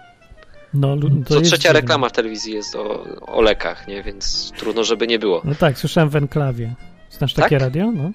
No, 0.75 0.97
Co 1.29 1.41
trzecia 1.41 1.57
dziwne. 1.57 1.73
reklama 1.81 2.09
w 2.09 2.13
telewizji 2.13 2.55
jest 2.55 2.77
o, 2.77 3.05
o 3.27 3.41
lekach, 3.43 3.89
nie? 3.89 4.03
Więc 4.03 4.53
trudno, 4.57 4.85
żeby 4.85 5.07
nie 5.07 5.19
było. 5.19 5.43
No 5.45 5.55
tak, 5.55 5.79
słyszałem 5.79 6.09
w 6.09 6.17
enklawie. 6.17 6.75
Znasz 7.11 7.35
Tak? 7.35 7.45
takie 7.45 7.59
radio? 7.59 7.93
No, 7.93 8.11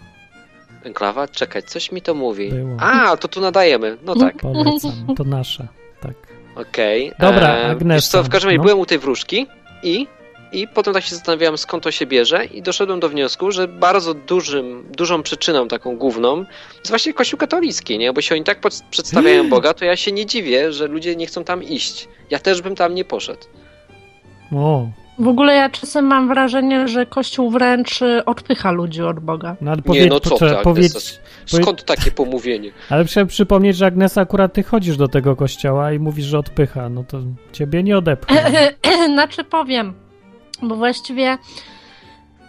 Enklawa? 0.84 1.28
Czekaj, 1.28 1.64
coś 1.64 1.92
mi 1.92 2.02
to 2.02 2.14
mówi. 2.14 2.50
Było. 2.50 2.78
A, 2.80 3.18
to 3.18 3.28
tu 3.28 3.42
nadajemy. 3.42 3.98
No 4.06 4.16
tak. 4.16 4.38
polecam. 4.38 5.16
To 5.18 5.24
nasze. 5.24 5.68
Tak. 6.02 6.14
Okej. 6.56 7.12
Dobra, 7.20 7.56
Eee, 7.56 7.72
Agnesa, 7.72 7.96
Wiesz 7.96 8.08
co, 8.08 8.24
w 8.24 8.30
każdym 8.30 8.48
razie 8.50 8.58
no. 8.58 8.64
byłem 8.64 8.80
u 8.80 8.86
tej 8.86 9.00
wróżki 9.00 9.48
i, 9.84 10.08
i 10.52 10.68
potem 10.68 10.94
tak 10.94 11.04
się 11.04 11.16
zastanawiałem, 11.16 11.58
skąd 11.58 11.84
to 11.84 11.92
się 11.92 12.06
bierze 12.06 12.46
i 12.46 12.62
doszedłem 12.62 13.00
do 13.00 13.10
wniosku, 13.10 13.52
że 13.52 13.68
bardzo 13.68 14.14
dużym, 14.14 14.86
dużą 14.98 15.24
przyczyną 15.24 15.68
taką 15.68 15.98
główną 15.98 16.38
jest 16.78 16.90
właśnie 16.90 17.14
Kościół 17.14 17.40
katolicki, 17.40 17.98
nie? 17.98 18.14
Bo 18.14 18.22
się 18.22 18.36
oni 18.36 18.44
tak 18.44 18.60
przedstawiają 18.92 19.50
Boga, 19.50 19.74
to 19.74 19.86
ja 19.86 19.96
się 19.96 20.12
nie 20.12 20.26
dziwię, 20.26 20.74
że 20.74 20.88
ludzie 20.88 21.16
nie 21.16 21.26
chcą 21.28 21.44
tam 21.44 21.64
iść. 21.64 22.08
Ja 22.30 22.40
też 22.40 22.62
bym 22.62 22.76
tam 22.76 22.96
nie 22.96 23.06
poszedł. 23.06 23.44
O, 24.56 24.88
W 25.20 25.28
ogóle 25.28 25.56
ja 25.56 25.70
czasem 25.70 26.06
mam 26.06 26.28
wrażenie, 26.28 26.88
że 26.88 27.06
Kościół 27.06 27.50
wręcz 27.52 28.02
y, 28.02 28.26
odpycha 28.26 28.72
ludzi 28.72 29.02
od 29.02 29.20
Boga. 29.20 29.56
No 29.62 29.72
ale 29.72 29.78
Nie, 29.78 29.84
powiedz, 29.84 30.10
no 30.10 30.20
co 30.20 30.38
ty, 30.38 30.56
powiedz, 30.64 31.20
Skąd 31.46 31.86
takie 31.86 32.12
pomówienie? 32.12 32.72
ale 32.90 33.06
trzeba 33.06 33.26
przypomnieć, 33.26 33.78
że 33.78 33.86
Agnesa 33.86 34.22
akurat 34.22 34.54
ty 34.54 34.64
chodzisz 34.64 34.98
do 34.98 35.08
tego 35.08 35.36
kościoła 35.36 35.92
i 35.94 36.00
mówisz, 36.00 36.26
że 36.26 36.40
odpycha, 36.40 36.90
no 36.90 37.04
to 37.04 37.20
ciebie 37.52 37.84
nie 37.84 37.98
odepcha. 37.98 38.36
znaczy 39.14 39.44
powiem, 39.44 39.94
bo 40.62 40.76
właściwie 40.76 41.38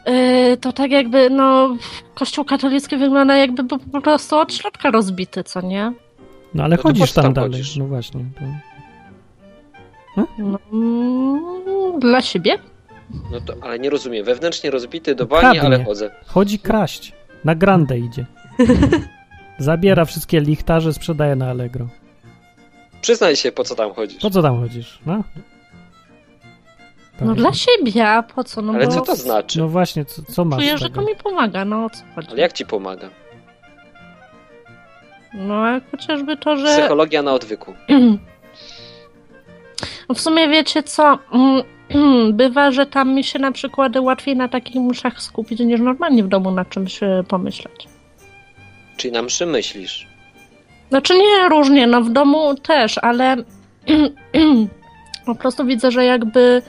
y, 0.09 0.57
to 0.57 0.73
tak 0.73 0.91
jakby, 0.91 1.31
no, 1.31 1.77
Kościół 2.15 2.45
katolicki 2.45 2.97
wygląda 2.97 3.37
jakby 3.37 3.62
był 3.62 3.79
po 3.79 4.01
prostu 4.01 4.37
od 4.37 4.55
środka 4.55 4.91
rozbity, 4.91 5.45
co 5.45 5.61
nie? 5.61 5.93
No 6.55 6.65
ale 6.65 6.77
No 6.77 6.83
chodzisz 6.83 7.12
tam, 7.12 7.25
tam 7.25 7.33
dalej, 7.33 7.51
chodzisz? 7.51 7.77
no 7.77 7.87
właśnie. 7.87 8.21
To... 8.39 8.74
No, 10.39 10.59
dla 11.99 12.23
siebie? 12.23 12.59
No 13.31 13.41
to, 13.41 13.55
ale 13.61 13.79
nie 13.79 13.91
rozumiem. 13.91 14.25
Wewnętrznie 14.25 14.71
rozbity 14.71 15.15
do 15.15 15.27
bani, 15.27 15.41
Kradnie. 15.41 15.62
ale 15.62 15.85
chodzę. 15.85 16.11
Chodzi 16.27 16.59
kraść, 16.59 17.12
na 17.45 17.55
grandę 17.55 17.99
idzie. 17.99 18.27
Zabiera 19.59 20.05
wszystkie 20.05 20.41
lichtarze, 20.41 20.93
sprzedaje 20.93 21.37
na 21.37 21.51
Allegro. 21.51 21.87
Przyznaj 23.01 23.37
się, 23.37 23.53
po 23.53 23.65
co 23.65 23.75
tam 23.75 23.95
chodzisz. 23.95 24.23
Po 24.23 24.31
co 24.31 24.43
tam 24.43 24.61
chodzisz, 24.61 24.99
no? 25.07 25.25
No 27.21 27.27
Tak. 27.27 27.37
dla 27.37 27.53
siebie, 27.53 28.09
a 28.09 28.23
po 28.23 28.45
co? 28.45 28.62
No 28.62 28.73
Ale 28.73 28.87
bo 28.87 28.93
co 28.93 29.01
to 29.01 29.17
znaczy? 29.17 29.59
No 29.59 29.69
właśnie, 29.69 30.05
co, 30.05 30.23
co 30.23 30.45
masz 30.45 30.61
czuję, 30.61 30.79
że 30.79 30.91
to 30.91 31.03
mi 31.03 31.17
pomaga, 31.17 31.65
no 31.65 31.85
o 31.85 31.91
co 31.91 32.03
chodzi? 32.15 32.29
Ale 32.31 32.41
jak 32.41 32.53
ci 32.53 32.67
pomaga? 32.67 33.11
No 35.35 35.55
a 35.55 35.81
chociażby 35.91 36.37
to, 36.37 36.57
że... 36.57 36.67
Psychologia 36.79 37.23
na 37.23 37.33
odwyku. 37.33 37.75
W 40.14 40.20
sumie 40.20 40.49
wiecie 40.49 40.82
co, 40.82 41.18
Mm, 41.91 42.32
bywa, 42.41 42.70
że 42.70 42.87
tam 42.87 43.14
mi 43.14 43.24
się 43.24 43.39
na 43.39 43.53
przykład 43.53 43.97
łatwiej 43.97 44.37
na 44.37 44.49
takich 44.49 44.76
muszach 44.76 45.22
skupić 45.22 45.61
niż 45.61 45.80
normalnie 45.80 46.24
w 46.24 46.28
domu 46.28 46.51
na 46.51 46.64
czymś 46.64 47.03
e, 47.03 47.24
pomyśleć. 47.28 47.89
Czyli 48.97 49.12
na 49.12 49.22
mszy 49.22 49.47
myślisz. 49.47 50.09
Znaczy 50.89 51.14
nie 51.14 51.49
różnie, 51.49 51.87
no 51.87 52.03
w 52.03 52.11
domu 52.11 52.55
też, 52.55 52.99
ale 52.99 53.37
po 55.26 55.35
prostu 55.35 55.64
widzę, 55.64 55.91
że 55.91 56.05
jakby 56.05 56.62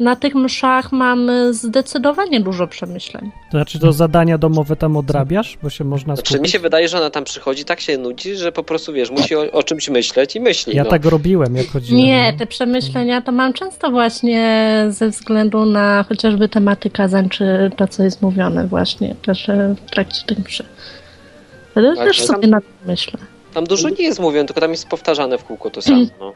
na 0.00 0.16
tych 0.16 0.34
mszach 0.34 0.92
mamy 0.92 1.54
zdecydowanie 1.54 2.40
dużo 2.40 2.66
przemyśleń. 2.66 3.30
To 3.50 3.58
znaczy 3.58 3.78
to 3.78 3.92
zadania 3.92 4.38
domowe 4.38 4.76
tam 4.76 4.96
odrabiasz, 4.96 5.58
bo 5.62 5.70
się 5.70 5.84
można 5.84 6.14
Znaczy 6.16 6.28
skupić? 6.28 6.42
mi 6.42 6.48
się 6.48 6.58
wydaje, 6.58 6.88
że 6.88 6.98
ona 6.98 7.10
tam 7.10 7.24
przychodzi, 7.24 7.64
tak 7.64 7.80
się 7.80 7.98
nudzi, 7.98 8.36
że 8.36 8.52
po 8.52 8.62
prostu 8.62 8.92
wiesz, 8.92 9.10
musi 9.10 9.36
o, 9.36 9.52
o 9.52 9.62
czymś 9.62 9.88
myśleć 9.88 10.36
i 10.36 10.40
myśli. 10.40 10.76
Ja 10.76 10.84
no. 10.84 10.90
tak 10.90 11.04
robiłem, 11.04 11.56
jak 11.56 11.66
chodziłem. 11.66 12.04
Nie, 12.04 12.34
te 12.38 12.46
przemyślenia 12.46 13.22
to 13.22 13.32
mam 13.32 13.52
często 13.52 13.90
właśnie 13.90 14.66
ze 14.88 15.08
względu 15.08 15.64
na 15.66 16.04
chociażby 16.08 16.48
tematy 16.48 16.90
kazań, 16.90 17.28
czy 17.28 17.70
to, 17.76 17.88
co 17.88 18.02
jest 18.02 18.22
mówione 18.22 18.66
właśnie 18.66 19.14
też 19.14 19.48
e, 19.48 19.74
w 19.86 19.90
trakcie 19.90 20.22
tych 20.26 20.38
mszy. 20.38 20.64
Ale 21.74 21.96
Tak, 21.96 22.06
też 22.06 22.22
sobie 22.22 22.40
tam- 22.40 22.50
na 22.50 22.60
tym 22.60 22.70
myślę. 22.86 23.18
Tam 23.54 23.64
dużo 23.64 23.88
nie 23.88 24.04
jest 24.04 24.20
mówione, 24.20 24.46
tylko 24.46 24.60
tam 24.60 24.70
jest 24.70 24.88
powtarzane 24.88 25.38
w 25.38 25.44
kółko 25.44 25.70
to 25.70 25.82
samo. 25.82 26.04
No. 26.20 26.32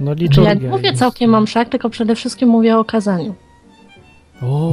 No 0.00 0.10
Ja 0.10 0.14
liturgia 0.16 0.54
nie 0.54 0.68
mówię 0.68 0.88
jest. 0.88 0.98
całkiem 0.98 1.34
o 1.34 1.40
mszach, 1.40 1.68
tylko 1.68 1.90
przede 1.90 2.14
wszystkim 2.14 2.48
mówię 2.48 2.78
o 2.78 2.84
kazaniu. 2.84 3.34
O, 4.42 4.72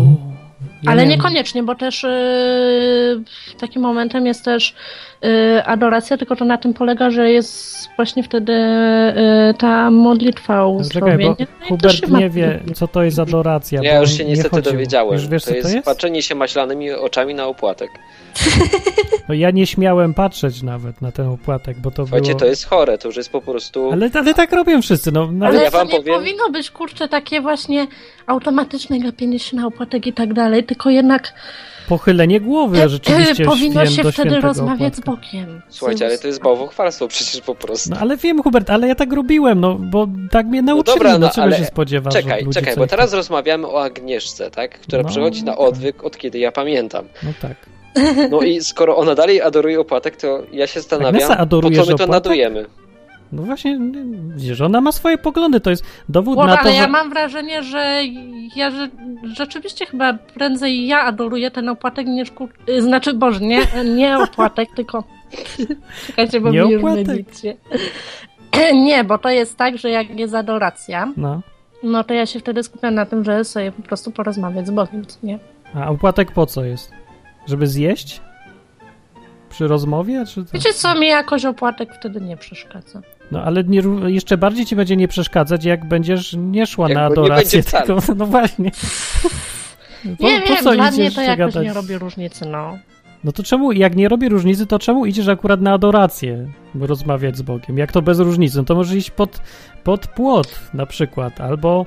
ja 0.84 0.92
Ale 0.92 1.04
nie- 1.06 1.10
niekoniecznie, 1.16 1.64
bo 1.64 1.76
też 1.76 2.04
yy, 2.04 3.60
takim 3.60 3.82
momentem 3.82 4.26
jest 4.26 4.46
też 4.46 4.76
yy, 5.22 5.66
adoracja, 5.66 6.18
tylko 6.18 6.36
to 6.36 6.46
na 6.46 6.58
tym 6.58 6.74
polega, 6.74 7.12
że 7.12 7.32
jest 7.32 7.90
właśnie 7.96 8.24
wtedy 8.24 8.54
yy, 8.54 9.54
ta 9.54 9.92
modlitwa 9.92 10.58
No 10.58 10.80
Czekaj, 10.94 11.18
bo. 11.18 11.36
No 11.40 11.46
Hubert 11.68 12.10
nie 12.10 12.30
wie, 12.30 12.60
co 12.76 12.88
to 12.88 13.04
jest 13.04 13.20
adoracja. 13.20 13.80
Ja 13.84 14.00
już 14.00 14.12
się 14.12 14.24
nie 14.24 14.30
niestety 14.30 14.56
chodził. 14.56 14.72
dowiedziałem. 14.72 15.14
Już 15.14 15.28
wiesz, 15.28 15.44
to 15.44 15.50
co 15.50 15.56
jest, 15.56 15.70
to 15.70 15.76
jest? 15.76 15.86
patrzenie 15.86 16.22
się 16.22 16.36
maślanymi 16.36 16.92
oczami 16.92 17.36
na 17.36 17.46
opłatek. 17.48 17.90
No 19.30 19.36
ja 19.36 19.52
nie 19.52 19.68
śmiałem 19.68 20.14
patrzeć 20.14 20.62
nawet 20.62 21.02
na 21.02 21.12
ten 21.12 21.28
opłatek, 21.28 21.80
bo 21.80 21.92
to 21.92 22.04
Słuchajcie, 22.04 22.28
było... 22.28 22.40
to 22.40 22.46
jest 22.46 22.66
chore, 22.66 22.98
to 22.98 23.08
już 23.08 23.18
jest 23.18 23.30
po 23.30 23.42
prostu... 23.42 23.92
Ale, 23.92 24.10
ale 24.14 24.34
tak 24.34 24.52
robią 24.52 24.82
wszyscy, 24.82 25.12
no. 25.12 25.32
Nawet... 25.32 25.56
Ale 25.56 25.64
ja 25.64 25.72
to 25.72 25.78
wam 25.78 25.88
nie 25.88 25.98
powiem- 25.98 26.16
powinno 26.16 26.50
być, 26.50 26.72
kurczę, 26.72 27.08
takie 27.08 27.42
właśnie 27.42 27.88
automatyczne 28.28 29.00
gapienie 29.00 29.40
się 29.40 29.58
na 29.58 29.68
opłatek 29.68 30.08
i 30.08 30.14
tak 30.14 30.34
dalej, 30.34 30.64
tylko 30.72 30.90
jednak 30.90 31.34
Pochylenie 31.88 32.42
głowy 32.42 32.90
rzeczywiście 32.90 33.46
powinno 33.46 33.86
się 33.86 33.92
wtedy 33.92 34.12
świętego 34.12 34.48
rozmawiać 34.48 34.96
z. 34.96 35.00
Bogiem. 35.00 35.62
Słuchajcie, 35.70 36.06
ale 36.06 36.18
to 36.18 36.28
jest 36.28 36.42
bałwochwalstwo 36.42 37.08
przecież 37.08 37.42
po 37.42 37.56
prostu. 37.56 37.90
No 37.90 37.98
ale 38.00 38.18
wiem, 38.18 38.44
Hubert, 38.44 38.70
ale 38.70 38.88
ja 38.88 38.96
tak 38.96 39.14
robiłem, 39.14 39.60
no 39.60 39.76
bo 39.76 40.08
tak 40.32 40.46
mnie 40.46 40.62
nauczyli, 40.62 40.98
no, 40.98 41.04
dobra, 41.04 41.18
no, 41.18 41.30
czego 41.30 41.44
ale 41.44 41.58
się 41.58 41.66
spodziewasz 41.66 42.14
Czekaj, 42.14 42.46
czekaj, 42.54 42.76
bo 42.78 42.88
teraz 42.88 43.14
rozmawiamy 43.14 43.68
o 43.68 43.84
Agnieszce, 43.84 44.52
tak? 44.52 44.80
Która 44.80 45.02
No, 45.04 45.10
przychodzi 45.10 45.44
na 45.44 45.52
tak. 45.52 45.62
odwyk 45.62 46.04
od 46.04 46.18
kiedy 46.18 46.40
ja 46.40 46.52
pamiętam. 46.52 47.06
No 47.24 47.30
tak. 47.42 47.56
No 48.32 48.42
i 48.42 48.62
skoro 48.62 48.98
ona 48.98 49.16
dalej 49.16 49.42
adoruje 49.42 49.80
opłatek, 49.80 50.16
to 50.16 50.44
ja 50.52 50.68
się 50.68 50.80
zastanawiam, 50.80 51.16
Agnesa, 51.16 51.46
po 51.46 51.62
co 51.62 51.70
my 51.70 51.76
to 51.76 51.82
opłatek? 51.84 52.08
nadujemy. 52.08 52.66
No 53.32 53.44
właśnie, 53.44 53.80
nie, 53.80 54.04
widzisz, 54.36 54.62
ona 54.62 54.82
ma 54.82 54.92
swoje 54.92 55.18
poglądy, 55.18 55.60
to 55.60 55.70
jest 55.70 55.84
dowód 56.10 56.38
na 56.38 56.54
to, 56.58 56.60
ale 56.60 56.74
ja 56.74 56.84
że... 56.84 56.88
mam 56.90 57.10
wrażenie, 57.10 57.64
że 57.64 58.02
ja 58.56 58.72
że, 58.72 58.90
rzeczywiście 59.24 59.86
chyba 59.86 60.14
prędzej 60.14 60.88
ja 60.88 61.02
adoruję 61.02 61.52
ten 61.52 61.70
opłatek 61.70 62.08
niż 62.08 62.32
kur... 62.32 62.50
y, 62.70 62.82
Znaczy, 62.82 63.14
Boże, 63.14 63.40
nie, 63.40 63.60
nie 63.96 64.20
opłatek, 64.20 64.70
tylko... 64.76 65.04
Czekajcie, 66.08 66.42
bo 66.42 66.52
Nie 66.52 66.62
mi 66.62 66.70
już 66.72 66.84
opłatek? 66.84 67.08
mylicie. 67.08 67.58
Nie, 68.74 69.04
bo 69.04 69.18
to 69.18 69.30
jest 69.30 69.58
tak, 69.58 69.78
że 69.78 69.90
jak 69.90 70.20
jest 70.20 70.36
adoracja, 70.36 71.08
No. 71.18 71.42
no 71.84 72.04
to 72.04 72.14
ja 72.14 72.26
się 72.26 72.40
wtedy 72.40 72.64
skupiam 72.64 72.96
na 72.96 73.06
tym, 73.06 73.24
że 73.24 73.44
sobie 73.44 73.72
po 73.72 73.82
prostu 73.82 74.12
porozmawiać 74.12 74.68
z 74.68 74.72
Bogiem, 74.72 75.06
nie? 75.24 75.40
A 75.76 75.90
opłatek 75.90 76.32
po 76.32 76.46
co 76.46 76.64
jest? 76.66 76.92
Żeby 77.48 77.68
zjeść? 77.68 78.22
Przy 79.50 79.68
rozmowie, 79.68 80.24
czy 80.26 80.46
co? 80.46 80.52
Wiecie 80.54 80.74
co, 80.74 80.96
mi 80.96 81.08
jakoś 81.08 81.46
opłatek 81.46 81.90
wtedy 82.00 82.22
nie 82.22 82.38
przeszkadza. 82.38 83.02
No 83.32 83.44
ale 83.44 83.64
nie, 83.64 83.82
jeszcze 84.06 84.38
bardziej 84.38 84.66
ci 84.66 84.76
będzie 84.76 84.96
nie 84.96 85.08
przeszkadzać, 85.08 85.66
jak 85.66 85.86
będziesz 85.86 86.36
nie 86.38 86.68
szła 86.68 86.90
Jak 86.90 86.96
na 86.96 87.06
adorację, 87.06 87.64
tylko, 87.64 87.98
no 88.18 88.26
właśnie. 88.26 88.72
Po, 90.20 90.28
nie 90.28 90.42
po 90.42 90.48
wiem, 90.48 90.64
co 90.64 90.74
dla 90.74 90.92
mnie 90.92 91.12
to 91.12 91.22
jakoś 91.22 91.38
gadać? 91.38 91.64
nie 91.64 91.74
robi 91.74 91.98
różnicy, 91.98 92.46
no. 92.46 92.78
No 93.24 93.32
to 93.32 93.44
czemu, 93.44 93.72
jak 93.72 93.96
nie 93.96 94.10
robi 94.10 94.30
różnicy, 94.30 94.68
to 94.68 94.80
czemu 94.80 95.06
idziesz 95.06 95.28
akurat 95.28 95.62
na 95.62 95.74
adorację, 95.74 96.48
rozmawiać 96.76 97.38
z 97.38 97.42
Bogiem? 97.42 97.78
Jak 97.78 97.92
to 97.92 98.02
bez 98.02 98.20
różnicy? 98.20 98.58
No 98.58 98.64
to 98.64 98.76
możesz 98.76 98.96
iść 98.96 99.12
pod, 99.12 99.42
pod 99.84 100.08
płot 100.08 100.60
na 100.74 100.86
przykład, 100.86 101.42
albo 101.42 101.86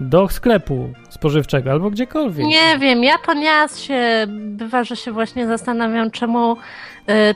do 0.00 0.28
sklepu 0.28 0.88
spożywczego, 1.08 1.70
albo 1.70 1.90
gdziekolwiek. 1.90 2.46
Nie 2.46 2.78
wiem, 2.78 3.04
ja 3.04 3.14
to 3.26 3.34
nieraz 3.34 3.78
się 3.80 4.26
bywa, 4.28 4.84
że 4.84 4.96
się 4.96 5.12
właśnie 5.12 5.46
zastanawiam, 5.46 6.10
czemu 6.10 6.52
y, 6.52 6.56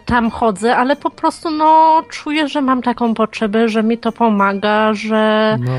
tam 0.07 0.31
chodzę, 0.31 0.77
ale 0.77 0.97
po 0.97 1.11
prostu 1.11 1.51
no 1.51 2.03
czuję, 2.11 2.49
że 2.49 2.61
mam 2.61 2.83
taką 2.83 3.15
potrzebę, 3.15 3.69
że 3.69 3.83
mi 3.83 3.99
to 3.99 4.13
pomaga, 4.13 4.95
że 4.95 5.57
No, 5.61 5.73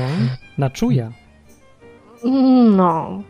na 0.58 0.70
czuja. 0.70 1.10
no. 2.76 3.22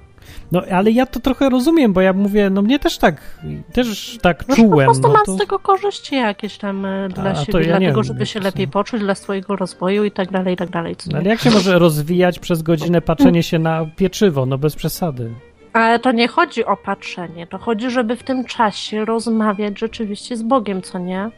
No, 0.53 0.63
ale 0.71 0.91
ja 0.91 1.07
to 1.07 1.21
trochę 1.21 1.51
rozumiem, 1.51 1.93
bo 1.93 2.01
ja 2.01 2.13
mówię, 2.13 2.51
no 2.51 2.63
mnie 2.63 2.79
też 2.79 2.99
tak, 2.99 3.39
też 3.73 4.19
tak 4.23 4.47
czułem. 4.47 4.87
po 4.87 4.93
prostu 4.93 5.09
no 5.09 5.15
mam 5.15 5.25
to... 5.27 5.35
z 5.35 5.39
tego 5.39 5.59
korzyści 5.59 6.15
jakieś 6.15 6.59
tam 6.59 6.85
y, 6.85 7.09
dla 7.09 7.31
A, 7.31 7.35
siebie, 7.35 7.61
ja 7.61 7.67
dlatego, 7.67 7.93
wiem, 7.95 8.05
żeby 8.05 8.27
się 8.27 8.41
lepiej 8.41 8.69
poczuć, 8.69 9.01
dla 9.01 9.15
swojego 9.15 9.57
rozwoju 9.57 10.05
i 10.05 10.11
tak 10.11 10.31
dalej, 10.31 10.55
i 10.55 10.57
tak 10.57 10.71
dalej. 10.71 10.97
co 10.97 11.11
No, 11.11 11.19
ale 11.19 11.29
jak 11.29 11.41
się 11.41 11.51
może 11.51 11.79
rozwijać 11.79 12.39
przez 12.39 12.63
godzinę 12.63 13.01
patrzenie 13.01 13.43
się 13.43 13.59
na 13.59 13.87
pieczywo? 13.97 14.47
No 14.47 14.59
bez 14.59 14.77
przesady. 14.77 15.31
Ale 15.73 15.99
to 15.99 16.13
nie 16.13 16.29
chodzi 16.29 16.65
o 16.65 16.77
patrzenie, 16.77 17.47
to 17.47 17.59
chodzi, 17.59 17.91
żeby 17.91 18.17
w 18.17 18.23
tym 18.23 18.45
czasie 18.45 19.05
rozmawiać 19.05 19.79
rzeczywiście 19.79 20.37
z 20.37 20.43
Bogiem, 20.43 20.83
co 20.83 20.99
nie? 20.99 21.31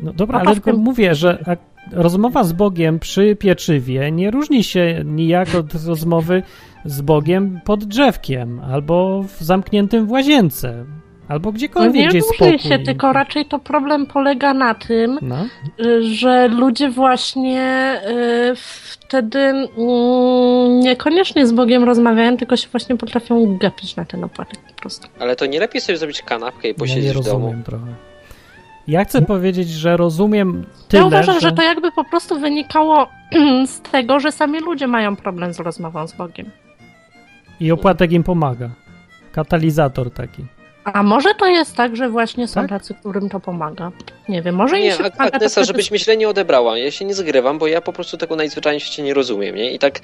No 0.00 0.12
dobra, 0.12 0.40
ale 0.40 0.52
tylko 0.52 0.70
tym- 0.70 0.80
mówię, 0.80 1.14
że 1.14 1.56
rozmowa 1.92 2.44
z 2.44 2.52
Bogiem 2.52 2.98
przy 2.98 3.36
pieczywie 3.36 4.12
nie 4.12 4.30
różni 4.30 4.64
się 4.64 5.02
nijak 5.04 5.54
od 5.54 5.74
rozmowy 5.86 6.42
z 6.86 7.00
Bogiem 7.00 7.60
pod 7.64 7.84
drzewkiem, 7.84 8.60
albo 8.72 9.22
w 9.22 9.40
zamkniętym 9.40 10.06
w 10.06 10.10
łazience, 10.10 10.84
albo 11.28 11.48
No 11.48 11.52
gdziekolwiek, 11.52 11.94
nie 11.94 12.08
gdzie 12.08 12.22
spokój. 12.22 12.58
się, 12.58 12.78
tylko 12.78 13.12
raczej 13.12 13.44
to 13.46 13.58
problem 13.58 14.06
polega 14.06 14.54
na 14.54 14.74
tym, 14.74 15.18
No, 15.22 15.36
y, 15.80 16.02
że 16.14 16.48
ludzie 16.48 16.90
właśnie 16.90 18.00
y, 18.08 18.54
wtedy 18.56 19.38
mm, 19.38 20.80
niekoniecznie 20.80 21.46
z 21.46 21.52
Bogiem 21.52 21.84
rozmawiają, 21.84 22.36
tylko 22.36 22.56
się 22.56 22.68
właśnie 22.68 22.96
potrafią 22.96 23.58
gapić 23.58 23.96
na 23.96 24.04
ten 24.04 24.24
opłatek 24.24 24.58
po 24.68 24.74
prostu. 24.80 25.08
Ale 25.20 25.36
to 25.36 25.46
nie 25.46 25.60
lepiej 25.60 25.80
sobie 25.80 25.98
zrobić 25.98 26.22
kanapkę 26.22 26.62
i 26.62 26.70
ja 26.70 26.72
nie 26.72 26.78
posiedzieć 26.78 27.10
w 27.12 27.14
domu. 27.24 27.24
rozumiem 27.46 27.62
trochę. 27.62 27.86
Ja 28.88 29.04
chcę 29.04 29.22
powiedzieć, 29.22 29.68
że 29.70 29.96
rozumiem 29.96 30.66
tyle, 30.88 31.00
ja 31.00 31.06
uważam, 31.06 31.34
że... 31.34 31.40
że 31.40 31.52
to 31.52 31.62
jakby 31.62 31.92
po 31.92 32.04
prostu 32.04 32.38
wynikało 32.40 33.06
z 33.74 33.80
tego, 33.80 34.20
że 34.20 34.32
sami 34.32 34.60
ludzie 34.60 34.86
mają 34.86 35.16
problem 35.16 35.52
z 35.54 35.60
rozmową 35.60 36.06
z 36.08 36.12
Bogiem. 36.16 36.50
I 37.60 37.72
opłatek 37.72 38.12
im 38.12 38.22
pomaga. 38.22 38.70
Katalizator 39.32 40.10
taki. 40.10 40.44
A 40.84 41.02
może 41.02 41.34
to 41.34 41.46
jest 41.46 41.76
tak, 41.76 41.96
że 41.96 42.08
właśnie 42.08 42.48
są 42.48 42.60
Tak? 42.60 42.68
tacy, 42.70 42.94
którym 42.94 43.28
to 43.28 43.40
pomaga. 43.40 43.92
Nie 44.28 44.42
wiem, 44.42 44.54
może 44.54 44.78
im 44.78 44.84
Nie, 44.84 44.92
się 44.92 44.96
Ag- 45.04 45.10
pomaga. 45.12 45.30
to 45.30 45.36
Agnesa, 45.36 45.52
wtedy- 45.52 45.66
żebyś 45.66 45.90
mi 45.90 45.98
źle 45.98 46.16
nie 46.16 46.28
odebrała. 46.28 46.78
Ja 46.78 46.90
się 46.90 47.04
nie 47.04 47.14
zgrywam, 47.14 47.58
bo 47.58 47.66
ja 47.66 47.80
po 47.80 47.92
prostu 47.92 48.16
tego 48.16 48.36
najzwyczajniej 48.36 48.80
w 48.80 48.84
świecie 48.84 49.02
nie 49.02 49.14
rozumiem, 49.14 49.54
nie? 49.56 49.72
I 49.72 49.78
tak 49.78 50.00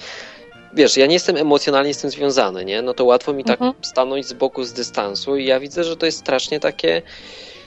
wiesz, 0.75 0.97
ja 0.97 1.07
nie 1.07 1.13
jestem 1.15 1.37
emocjonalnie 1.37 1.95
z 1.95 1.99
tym 1.99 2.11
związany, 2.11 2.65
nie? 2.65 2.83
No 2.83 2.95
to 2.95 3.05
łatwo 3.05 3.33
mi 3.33 3.45
tak 3.45 3.61
Mhm. 3.61 3.73
stanąć 3.83 4.27
z 4.27 4.33
boku, 4.33 4.65
z 4.65 4.73
dystansu 4.73 5.37
i 5.37 5.45
ja 5.45 5.61
widzę, 5.61 5.85
że 5.85 5.97
to 5.97 6.07
jest 6.07 6.19
strasznie 6.19 6.61
takie, 6.61 7.03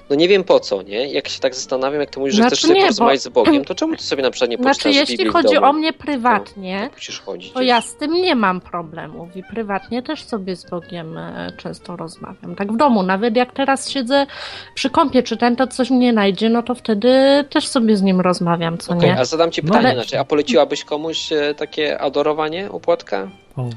no 0.10 0.16
nie 0.16 0.28
wiem 0.28 0.44
po 0.44 0.60
co, 0.60 0.82
nie? 0.82 1.08
Jak 1.08 1.28
się 1.28 1.40
tak 1.40 1.56
zastanawiam, 1.56 2.00
jak 2.02 2.10
ty 2.10 2.20
mówisz, 2.20 2.36
że 2.36 2.42
Znaczy 2.42 2.56
chcesz 2.56 2.62
sobie 2.62 2.74
nie, 2.74 2.82
bo- 2.82 2.86
porozmawiać 2.88 3.22
z 3.22 3.28
Bogiem, 3.28 3.66
to 3.66 3.76
czemu 3.76 3.96
ty 3.96 4.04
sobie 4.04 4.24
na 4.24 4.32
przykład 4.32 4.50
nie 4.52 4.58
Znaczy, 4.58 4.70
poczytasz 4.80 4.96
jeśli 4.96 5.18
Biblii 5.18 5.34
chodzi 5.34 5.56
domu? 5.56 5.68
o 5.68 5.74
mnie 5.74 5.94
prywatnie, 5.94 6.90
Musisz 6.96 7.20
chodzić. 7.20 7.52
to 7.54 7.62
ja 7.62 7.82
z 7.82 7.96
tym 7.96 8.14
nie 8.14 8.36
mam 8.36 8.62
problemów 8.62 9.38
i 9.38 9.44
prywatnie 9.44 10.02
też 10.04 10.24
sobie 10.24 10.56
z 10.56 10.70
Bogiem 10.70 11.18
e, 11.18 11.52
często 11.58 11.96
rozmawiam. 11.96 12.56
Tak 12.56 12.74
w 12.74 12.78
domu, 12.78 13.04
nawet 13.04 13.36
jak 13.36 13.54
teraz 13.54 13.90
siedzę 13.90 14.26
przy 14.76 14.90
kąpie, 14.90 15.24
czy 15.24 15.38
ten 15.38 15.56
to 15.56 15.68
coś 15.68 15.90
mnie 15.90 16.14
najdzie, 16.14 16.50
no 16.50 16.64
to 16.64 16.76
wtedy 16.76 17.14
też 17.50 17.68
sobie 17.68 17.98
z 17.98 18.02
nim 18.02 18.22
rozmawiam, 18.22 18.78
co 18.78 18.94
Okej, 18.94 19.10
nie? 19.10 19.20
a 19.20 19.26
zadam 19.26 19.52
ci 19.52 19.62
No 19.64 19.68
pytanie 19.68 19.86
ale- 19.88 19.96
inaczej, 19.96 20.20
a 20.20 20.24
poleciłabyś 20.26 20.84
komuś 20.84 21.32
e, 21.32 21.54
takie 21.58 22.00
adorowanie 22.02 22.72
opłatka? 22.72 23.28
O. 23.58 23.70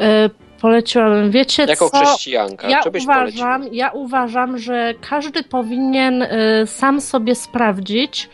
E, 0.00 0.30
Poleciłabym, 0.60 1.30
wiecie 1.30 1.64
Jako 1.64 1.90
co? 1.90 1.98
chrześcijanka, 2.04 2.68
Ja 2.68 2.82
czy 2.82 2.90
byś 2.90 3.04
uważam, 3.04 3.64
ja 3.72 3.90
uważam, 3.90 4.58
że 4.58 4.94
każdy 5.10 5.42
powinien 5.42 6.22
y, 6.22 6.28
sam 6.66 7.00
sobie 7.00 7.34
sprawdzić, 7.34 8.28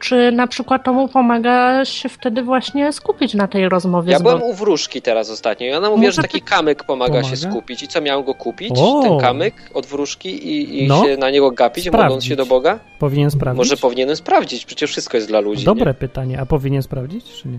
czy 0.00 0.32
na 0.32 0.46
przykład 0.46 0.84
to 0.84 0.92
mu 0.92 1.08
pomaga 1.08 1.84
się 1.84 2.08
wtedy 2.08 2.42
właśnie 2.42 2.92
skupić 2.92 3.34
na 3.34 3.48
tej 3.48 3.68
rozmowie 3.68 4.12
Ja 4.12 4.20
byłem 4.20 4.42
u 4.42 4.54
wróżki 4.54 5.02
teraz 5.02 5.30
ostatnio 5.30 5.66
i 5.66 5.72
ona 5.72 5.90
mówi, 5.90 6.00
Może 6.06 6.12
że 6.12 6.22
taki 6.22 6.40
kamyk 6.42 6.84
pomaga, 6.84 7.12
Pomaga? 7.12 7.28
się 7.30 7.36
skupić. 7.36 7.82
I 7.82 7.88
co, 7.88 8.00
miałem 8.00 8.24
go 8.24 8.34
kupić, 8.34 8.72
O! 8.78 9.02
ten 9.02 9.18
kamyk 9.18 9.54
od 9.74 9.86
wróżki 9.86 10.28
i, 10.48 10.84
i 10.84 10.88
No. 10.88 11.04
się 11.04 11.16
na 11.16 11.30
niego 11.30 11.50
gapić, 11.50 11.84
modląc 11.86 12.04
Sprawdzić. 12.06 12.28
się 12.28 12.36
do 12.36 12.46
Boga? 12.46 12.78
Powinien 12.98 13.30
sprawdzić? 13.30 13.58
Może 13.58 13.76
powinienem 13.76 14.16
sprawdzić, 14.16 14.64
przecież 14.64 14.90
wszystko 14.90 15.16
jest 15.16 15.28
dla 15.28 15.40
ludzi. 15.40 15.64
Dobre 15.64 15.86
Nie? 15.90 15.94
pytanie. 15.94 16.40
A 16.40 16.46
powinien 16.46 16.82
sprawdzić, 16.82 17.24
czy 17.42 17.48
nie? 17.48 17.58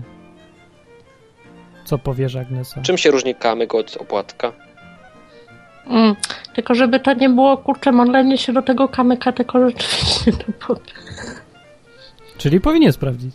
Co 1.92 1.98
powiesz, 1.98 2.36
Agnesa? 2.36 2.80
Czym 2.82 2.98
się 2.98 3.10
różni 3.10 3.34
kamyk 3.34 3.74
od 3.74 3.96
opłatka? 3.96 4.52
Mm, 5.86 6.16
tylko 6.54 6.74
żeby 6.74 7.00
to 7.00 7.14
nie 7.14 7.28
było, 7.28 7.56
kurczę, 7.56 7.92
modlenie 7.92 8.38
się 8.38 8.52
do 8.52 8.62
tego 8.62 8.88
kamyka, 8.88 9.32
tylko 9.32 9.68
rzeczywiście 9.68 10.32
Boga. 10.68 10.80
Czyli 12.38 12.60
powinien 12.60 12.92
sprawdzić. 12.92 13.34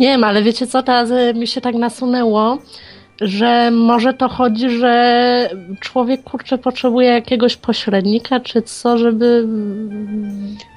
Nie 0.00 0.06
wiem, 0.06 0.24
ale 0.24 0.42
wiecie 0.42 0.66
co, 0.66 0.82
teraz 0.82 1.10
y, 1.10 1.34
mi 1.34 1.46
się 1.46 1.60
tak 1.60 1.74
nasunęło, 1.74 2.58
że 3.20 3.70
może 3.70 4.14
to 4.14 4.28
chodzi, 4.28 4.70
że 4.70 5.50
człowiek, 5.80 6.22
kurczę, 6.22 6.58
potrzebuje 6.58 7.08
jakiegoś 7.08 7.56
pośrednika, 7.56 8.40
czy 8.40 8.62
co, 8.62 8.98
żeby... 8.98 9.48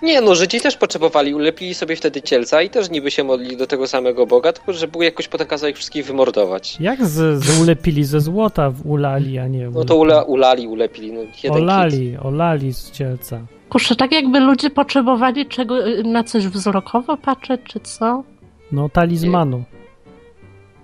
Nie, 0.01 0.21
no 0.21 0.35
Żydzi 0.35 0.61
też 0.61 0.77
potrzebowali, 0.77 1.33
ulepili 1.33 1.73
sobie 1.73 1.95
wtedy 1.95 2.21
cielca 2.21 2.61
i 2.61 2.69
też 2.69 2.89
niby 2.89 3.11
się 3.11 3.23
modlili 3.23 3.57
do 3.57 3.67
tego 3.67 3.87
samego 3.87 4.25
Boga, 4.25 4.53
tylko 4.53 4.73
że 4.73 4.87
Bóg 4.87 5.03
jakoś 5.03 5.27
potem 5.27 5.47
kazał 5.47 5.69
ich 5.69 5.75
wszystkich 5.75 6.05
wymordować. 6.05 6.77
Jak 6.79 7.05
z, 7.05 7.43
z 7.43 7.61
ulepili 7.61 8.03
ze 8.03 8.21
złota 8.21 8.69
w 8.69 8.85
ulali, 8.85 9.39
a 9.39 9.47
nie 9.47 9.69
No 9.69 9.85
to 9.85 9.95
ula, 9.95 10.23
ulali, 10.23 10.67
ulepili, 10.67 11.11
no 11.11 11.19
jeden 11.19 11.31
kit. 11.33 11.51
Olali, 11.51 12.17
olali 12.23 12.73
z 12.73 12.91
cielca. 12.91 13.39
Kurczę, 13.69 13.95
tak 13.95 14.11
jakby 14.11 14.39
ludzie 14.39 14.69
potrzebowali 14.69 15.45
czego, 15.45 15.75
na 16.03 16.23
coś 16.23 16.47
wzrokowo 16.47 17.17
patrzeć, 17.17 17.61
czy 17.63 17.79
co? 17.79 18.23
No 18.71 18.89
talizmanu. 18.89 19.63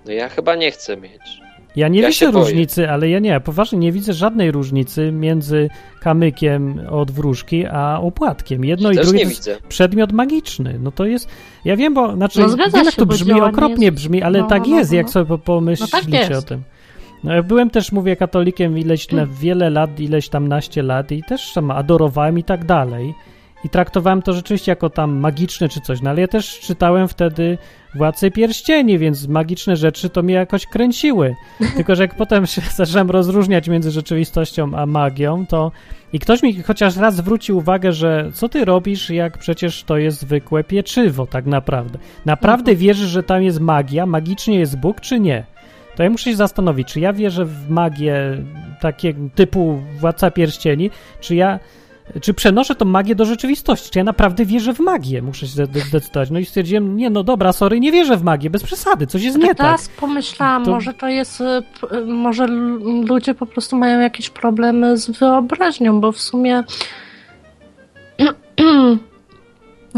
No 0.06 0.12
ja 0.12 0.28
chyba 0.28 0.54
nie 0.54 0.70
chcę 0.70 0.96
mieć. 0.96 1.43
Ja 1.76 1.88
nie 1.88 2.00
Ja 2.00 2.08
widzę 2.08 2.18
się 2.18 2.32
boję. 2.32 2.44
różnicy, 2.44 2.90
ale 2.90 3.08
ja 3.08 3.18
nie, 3.18 3.40
poważnie 3.40 3.78
nie 3.78 3.92
widzę 3.92 4.12
żadnej 4.12 4.50
różnicy 4.52 5.12
między 5.12 5.68
kamykiem 6.00 6.80
od 6.90 7.10
wróżki 7.10 7.66
a 7.66 8.00
opłatkiem. 8.00 8.64
Jedno 8.64 8.90
i 8.90 8.96
Też 8.96 9.06
drugie 9.06 9.18
nie 9.18 9.24
to 9.24 9.30
jest 9.30 9.40
widzę. 9.48 9.56
przedmiot 9.68 10.12
magiczny. 10.12 10.78
No 10.82 10.92
to 10.92 11.04
jest, 11.06 11.28
ja 11.64 11.76
wiem, 11.76 11.94
bo, 11.94 12.14
znaczy, 12.16 12.40
No 12.40 12.48
wiem 12.48 12.84
jak 12.84 12.94
to 12.94 13.06
brzmi, 13.06 13.40
okropnie 13.40 13.84
jest- 13.86 13.96
brzmi, 13.96 14.22
ale 14.22 14.38
no, 14.40 14.46
tak 14.46 14.66
no, 14.66 14.76
jest, 14.78 14.90
no, 14.90 14.96
jak 14.96 15.06
no. 15.06 15.12
sobie 15.12 15.38
pomyślicie 15.38 15.96
No 15.96 16.00
tak 16.02 16.30
jest. 16.30 16.44
o 16.44 16.48
tym. 16.48 16.62
No, 17.24 17.34
ja 17.34 17.42
byłem 17.42 17.70
też, 17.70 17.92
mówię, 17.92 18.16
katolikiem 18.16 18.78
ileś 18.78 19.12
na 19.12 19.26
wiele 19.26 19.70
lat, 19.70 20.00
ileś 20.00 20.28
tam 20.28 20.48
naście 20.48 20.82
lat 20.82 21.12
i 21.12 21.22
też 21.22 21.52
tam 21.52 21.70
adorowałem 21.70 22.38
i 22.38 22.44
tak 22.44 22.64
dalej. 22.64 23.14
I 23.64 23.68
traktowałem 23.68 24.22
to 24.22 24.32
rzeczywiście 24.32 24.72
jako 24.72 24.90
tam 24.90 25.16
magiczne 25.18 25.68
czy 25.68 25.80
coś, 25.80 26.00
no 26.02 26.10
ale 26.10 26.20
ja 26.20 26.28
też 26.28 26.60
czytałem 26.60 27.08
wtedy 27.08 27.58
Władcy 27.94 28.30
Pierścieni, 28.30 28.98
więc 28.98 29.28
magiczne 29.28 29.76
rzeczy 29.76 30.10
to 30.10 30.22
mnie 30.22 30.34
jakoś 30.34 30.66
kręciły. 30.66 31.34
Tylko, 31.76 31.94
że 31.94 32.02
jak 32.02 32.14
potem 32.14 32.46
się 32.46 32.62
zacząłem 32.76 33.10
rozróżniać 33.10 33.68
między 33.68 33.90
rzeczywistością 33.90 34.74
a 34.74 34.86
magią, 34.86 35.46
to 35.46 35.72
i 36.12 36.18
ktoś 36.18 36.42
mi 36.42 36.62
chociaż 36.62 36.96
raz 36.96 37.16
zwrócił 37.16 37.58
uwagę, 37.58 37.92
że 37.92 38.30
co 38.34 38.48
ty 38.48 38.64
robisz, 38.64 39.10
jak 39.10 39.38
przecież 39.38 39.84
to 39.84 39.96
jest 39.96 40.20
zwykłe 40.20 40.64
pieczywo 40.64 41.26
tak 41.26 41.46
naprawdę. 41.46 41.98
Naprawdę 42.24 42.76
wierzysz, 42.76 43.08
że 43.08 43.22
tam 43.22 43.42
jest 43.42 43.60
magia, 43.60 44.06
magicznie 44.06 44.58
jest 44.58 44.78
Bóg, 44.78 45.00
czy 45.00 45.20
nie? 45.20 45.44
To 45.96 46.02
ja 46.02 46.10
muszę 46.10 46.30
się 46.30 46.36
zastanowić, 46.36 46.88
czy 46.88 47.00
ja 47.00 47.12
wierzę 47.12 47.44
w 47.44 47.70
magię 47.70 48.44
takie 48.80 49.14
typu 49.34 49.82
Władca 49.98 50.30
Pierścieni, 50.30 50.90
czy 51.20 51.34
ja 51.34 51.58
czy 52.20 52.34
przenoszę 52.34 52.74
tą 52.74 52.84
magię 52.84 53.14
do 53.14 53.24
rzeczywistości? 53.24 53.90
Czy 53.90 53.98
ja 53.98 54.04
naprawdę 54.04 54.44
wierzę 54.44 54.74
w 54.74 54.80
magię? 54.80 55.22
Muszę 55.22 55.46
się 55.46 55.52
zde- 55.52 55.80
zdecydować. 55.80 56.30
No 56.30 56.38
i 56.38 56.44
stwierdziłem, 56.44 56.96
nie, 56.96 57.10
no 57.10 57.22
dobra, 57.24 57.52
sorry, 57.52 57.80
nie 57.80 57.92
wierzę 57.92 58.16
w 58.16 58.22
magię, 58.22 58.50
bez 58.50 58.62
przesady, 58.62 59.06
coś 59.06 59.22
jest 59.22 59.38
nie 59.38 59.46
tak. 59.48 59.56
Teraz 59.56 59.88
pomyślałam, 59.88 60.64
To- 60.64 60.70
może 60.70 60.94
to 60.94 61.08
jest, 61.08 61.40
y, 61.40 61.44
y, 61.96 62.06
może 62.06 62.46
ludzie 63.08 63.34
po 63.34 63.46
prostu 63.46 63.76
mają 63.76 64.00
jakieś 64.00 64.30
problemy 64.30 64.96
z 64.96 65.10
wyobraźnią, 65.10 66.00
bo 66.00 66.12
w 66.12 66.20
sumie 66.20 66.64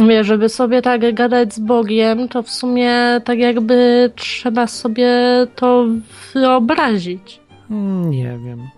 wie, 0.09 0.25
żeby 0.25 0.49
sobie 0.49 0.83
tak 0.83 1.15
gadać 1.15 1.55
z 1.55 1.59
Bogiem, 1.59 2.29
to 2.29 2.43
w 2.43 2.51
sumie 2.51 2.93
tak 3.25 3.39
jakby 3.39 4.11
trzeba 4.17 4.67
sobie 4.67 5.11
to 5.57 5.87
wyobrazić. 6.35 7.41
Mm, 7.71 8.11
Nie 8.11 8.39
wiem. 8.45 8.69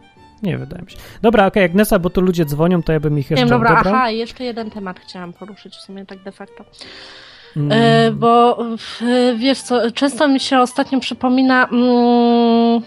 Nie 0.43 0.59
wydaje 0.59 0.83
mi 0.83 0.91
się. 0.91 0.97
Dobra, 1.23 1.47
okej, 1.47 1.65
Agnesa, 1.65 1.99
bo 1.99 2.11
tu 2.11 2.21
ludzie 2.21 2.45
dzwonią, 2.45 2.83
to 2.83 2.93
ja 2.93 3.01
bym 3.01 3.19
ich 3.19 3.31
Nie 3.31 3.35
jeszcze 3.35 3.47
wiem, 3.47 3.49
dobra, 3.59 3.73
odebrał. 3.73 3.95
aha, 3.95 4.11
jeszcze 4.11 4.45
jeden 4.45 4.71
temat 4.71 5.01
chciałam 5.01 5.33
poruszyć 5.33 5.75
w 5.77 5.81
sumie 5.81 6.07
tak 6.07 6.23
de 6.23 6.33
facto. 6.33 6.65
Mm, 7.57 7.73
E, 7.73 8.11
bo 8.11 8.59
e, 9.03 9.35
wiesz 9.37 9.63
co, 9.63 9.91
często 9.91 10.29
mi 10.29 10.41
się 10.41 10.59
ostatnio 10.61 11.01
przypomina 11.01 11.69
mm, 11.73 12.83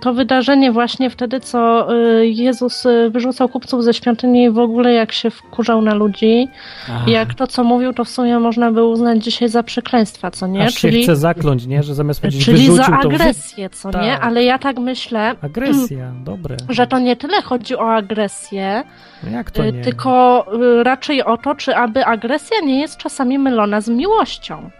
to 0.00 0.14
wydarzenie 0.14 0.72
właśnie 0.72 1.10
wtedy, 1.10 1.40
co 1.40 1.88
e, 1.94 2.26
Jezus 2.26 2.86
e, 2.86 3.10
wyrzucał 3.10 3.48
kupców 3.48 3.84
ze 3.84 3.94
świątyni 3.94 4.50
w 4.50 4.58
ogóle 4.58 4.92
jak 4.92 5.12
się 5.12 5.30
wkurzał 5.30 5.82
na 5.82 5.94
ludzi. 5.94 6.48
ach, 6.92 7.08
I 7.08 7.10
jak 7.10 7.34
to, 7.34 7.46
co 7.46 7.64
mówił, 7.64 7.92
to 7.92 8.04
w 8.04 8.08
sumie 8.08 8.38
można 8.38 8.72
by 8.72 8.84
uznać 8.84 9.24
dzisiaj 9.24 9.48
za 9.48 9.62
przekleństwa, 9.62 10.30
co 10.30 10.46
nie? 10.46 10.64
Aż 10.64 10.74
się 10.74 10.90
chce 10.90 11.16
zakląć, 11.16 11.66
nie? 11.66 11.82
Że 11.82 11.94
zamiast 11.94 12.20
powiedzieć 12.20 12.44
czyli 12.44 12.76
za 12.76 12.86
agresję, 12.86 13.70
co 13.70 13.88
nie? 13.88 13.92
Tak. 13.94 14.24
Ale 14.24 14.44
ja 14.44 14.58
tak 14.58 14.78
myślę, 14.78 15.34
Agresja, 15.42 16.12
dobre. 16.24 16.56
że 16.68 16.86
to 16.86 16.98
nie 16.98 17.16
tyle 17.16 17.42
chodzi 17.42 17.76
o 17.76 17.92
agresję, 17.94 18.82
No 19.24 19.30
jak 19.30 19.50
to 19.50 19.64
e, 19.64 19.72
nie? 19.72 19.82
tylko 19.82 20.44
raczej 20.82 21.24
o 21.24 21.36
to, 21.36 21.54
czy 21.54 21.76
aby 21.76 22.04
agresja 22.06 22.56
nie 22.64 22.80
jest 22.80 22.96
czasami 22.96 23.38
mylona 23.38 23.80
z 23.80 23.88
miłością. 23.88 24.70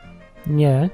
Nie. 0.46 0.88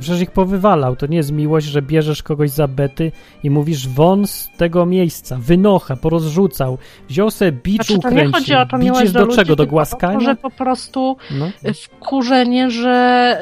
Przecież 0.00 0.20
ich 0.20 0.30
powywalał. 0.30 0.96
To 0.96 1.06
nie 1.06 1.16
jest 1.16 1.32
miłość, 1.32 1.66
że 1.66 1.82
bierzesz 1.82 2.22
kogoś 2.22 2.50
za 2.50 2.68
bety 2.68 3.12
i 3.42 3.50
mówisz 3.50 3.88
won 3.88 4.26
z 4.26 4.50
tego 4.56 4.86
miejsca, 4.86 5.36
wynocha, 5.40 5.96
porozrzucał, 5.96 6.78
wziął 7.08 7.30
sobie 7.30 7.52
bicz, 7.52 7.86
Znaczy, 7.86 8.00
to 8.02 8.10
nie 8.10 8.14
ukręcił. 8.16 8.32
chodzi 8.40 8.54
o 8.54 8.66
to 8.66 8.78
miłość 8.78 9.12
do, 9.12 9.18
do 9.18 9.24
ludzi, 9.24 9.36
czego? 9.36 9.56
Do 9.56 9.66
głaskania? 9.66 10.16
O 10.16 10.18
to, 10.20 10.24
że 10.24 10.34
po 10.36 10.50
prostu 10.50 11.16
No, 11.38 11.46
wkurzenie, 11.84 12.70
że 12.70 13.38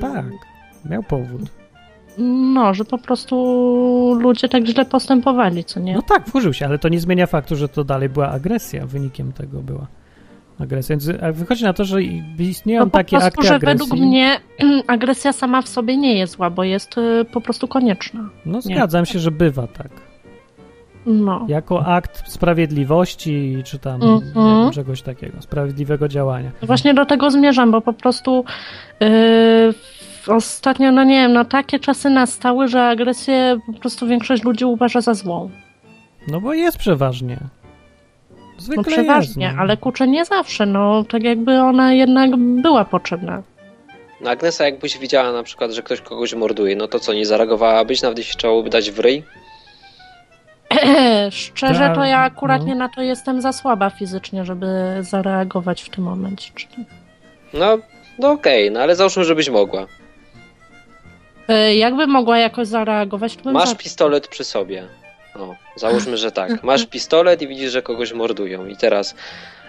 tak. 0.00 0.24
Miał 0.90 1.02
powód. 1.02 1.42
no, 2.54 2.74
że 2.74 2.84
po 2.84 2.98
prostu 2.98 3.36
ludzie 4.20 4.48
tak 4.48 4.66
źle 4.66 4.84
postępowali, 4.84 5.64
co 5.64 5.80
nie? 5.80 5.94
No 5.94 6.02
tak, 6.02 6.26
wkurzył 6.28 6.52
się, 6.52 6.66
ale 6.66 6.78
to 6.78 6.88
nie 6.88 7.00
zmienia 7.00 7.26
faktu, 7.26 7.56
że 7.56 7.68
to 7.68 7.84
dalej 7.84 8.08
była 8.08 8.28
agresja. 8.30 8.86
Wynikiem 8.86 9.32
tego 9.32 9.60
była 9.62 9.86
agresja. 10.60 10.96
Więc 10.96 11.10
a 11.22 11.32
wychodzi 11.32 11.64
na 11.64 11.72
to, 11.72 11.84
że 11.84 12.02
istnieją 12.38 12.80
No 12.80 12.86
po 12.86 12.98
takie 12.98 13.10
prostu, 13.18 13.26
akty 13.28 13.48
że 13.48 13.54
agresji. 13.54 13.78
według 13.78 14.00
mnie 14.00 14.40
agresja 14.86 15.32
sama 15.32 15.62
w 15.62 15.68
sobie 15.68 15.96
nie 15.96 16.18
jest 16.18 16.32
zła, 16.32 16.50
bo 16.50 16.64
jest 16.64 16.98
y, 16.98 17.24
po 17.32 17.40
prostu 17.40 17.68
konieczna. 17.68 18.28
No 18.46 18.60
zgadzam 18.60 19.06
się, 19.06 19.18
że 19.18 19.30
bywa 19.30 19.66
tak. 19.66 19.88
No. 21.06 21.46
Jako 21.48 21.86
akt 21.86 22.22
sprawiedliwości, 22.32 23.62
czy 23.64 23.78
tam 23.78 23.94
Mhm. 24.02 24.20
nie 24.46 24.62
wiem, 24.62 24.70
czegoś 24.72 25.02
takiego, 25.02 25.42
sprawiedliwego 25.42 26.08
działania. 26.08 26.50
Właśnie 26.62 26.94
do 26.94 27.06
tego 27.06 27.30
zmierzam, 27.30 27.70
bo 27.70 27.80
po 27.80 27.92
prostu 27.92 28.44
yy, 29.00 29.08
ostatnio, 30.34 30.92
no 30.92 31.04
nie 31.04 31.14
wiem, 31.22 31.32
no 31.32 31.44
takie 31.44 31.78
czasy 31.78 32.10
nastały, 32.10 32.68
że 32.68 32.82
agresję 32.84 33.58
po 33.66 33.72
prostu 33.80 34.06
większość 34.06 34.44
ludzi 34.44 34.64
uważa 34.64 35.00
za 35.00 35.14
złą. 35.14 35.50
No 36.28 36.40
bo 36.40 36.54
jest 36.54 36.78
przeważnie. 36.78 37.38
No 38.56 38.62
Zwykle 38.62 38.84
przeważnie, 38.84 39.44
jest, 39.46 39.56
no. 39.56 39.62
ale 39.62 39.76
kurczę 39.76 40.08
nie 40.08 40.24
zawsze, 40.24 40.66
no 40.66 41.04
tak 41.04 41.22
jakby 41.22 41.60
ona 41.60 41.92
jednak 41.92 42.36
była 42.36 42.84
potrzebna. 42.84 43.42
No 44.20 44.30
Agnesa, 44.30 44.64
jakbyś 44.64 44.98
widziała 44.98 45.32
na 45.32 45.42
przykład, 45.42 45.70
że 45.72 45.82
ktoś 45.82 46.00
kogoś 46.00 46.34
morduje, 46.34 46.76
no 46.76 46.88
to 46.88 46.98
co, 47.00 47.12
nie 47.14 47.26
zareagowałabyś, 47.26 48.02
nawet 48.02 48.18
jeśli 48.18 48.36
trzeba 48.38 48.62
by 48.62 48.70
dać 48.70 48.90
w 48.90 48.98
ryj? 48.98 49.22
Szczerze 51.30 51.80
Tak, 51.80 51.94
to 51.94 52.04
ja 52.04 52.18
akurat 52.18 52.60
no. 52.62 52.66
nie 52.68 52.74
na 52.74 52.88
to 52.88 53.02
jestem 53.02 53.40
za 53.40 53.52
słaba 53.52 53.90
fizycznie, 53.90 54.44
żeby 54.44 54.66
zareagować 55.00 55.82
w 55.82 55.88
tym 55.88 56.04
momencie. 56.04 56.50
Czy- 56.54 56.66
No, 57.54 57.78
no 58.18 58.30
okej, 58.30 58.70
no 58.70 58.80
ale 58.80 58.96
załóżmy, 58.96 59.24
żebyś 59.24 59.48
mogła. 59.50 59.86
E, 61.48 61.76
Jakby 61.76 62.06
mogła 62.06 62.38
jakoś 62.38 62.68
zareagować, 62.68 63.36
to 63.36 63.42
bym 63.42 63.52
Masz 63.52 63.68
za- 63.68 63.74
pistolet 63.74 64.28
przy 64.28 64.44
sobie. 64.44 64.84
O, 65.34 65.54
załóżmy, 65.76 66.16
że 66.16 66.32
tak. 66.32 66.62
Masz 66.62 66.86
pistolet 66.86 67.42
i 67.42 67.48
widzisz, 67.48 67.72
że 67.72 67.82
kogoś 67.82 68.12
mordują. 68.12 68.66
I 68.66 68.76
teraz 68.76 69.14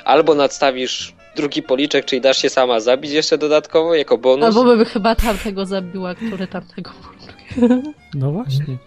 albo 0.05 0.36
nadstawisz 0.36 1.13
drugi 1.36 1.63
policzek, 1.63 2.05
czyli 2.05 2.22
dasz 2.22 2.38
się 2.38 2.49
sama 2.49 2.80
zabić 2.80 3.11
jeszcze 3.11 3.38
dodatkowo 3.38 3.95
jako 3.95 4.18
bonus. 4.18 4.45
Albo 4.45 4.63
bym 4.63 4.86
chyba 4.86 5.16
tamtego 5.16 5.66
zabiła, 5.66 6.16
który 6.16 6.47
tamtego 6.47 6.91
morduje. 7.03 7.82
No 8.13 8.32
właśnie. 8.32 8.78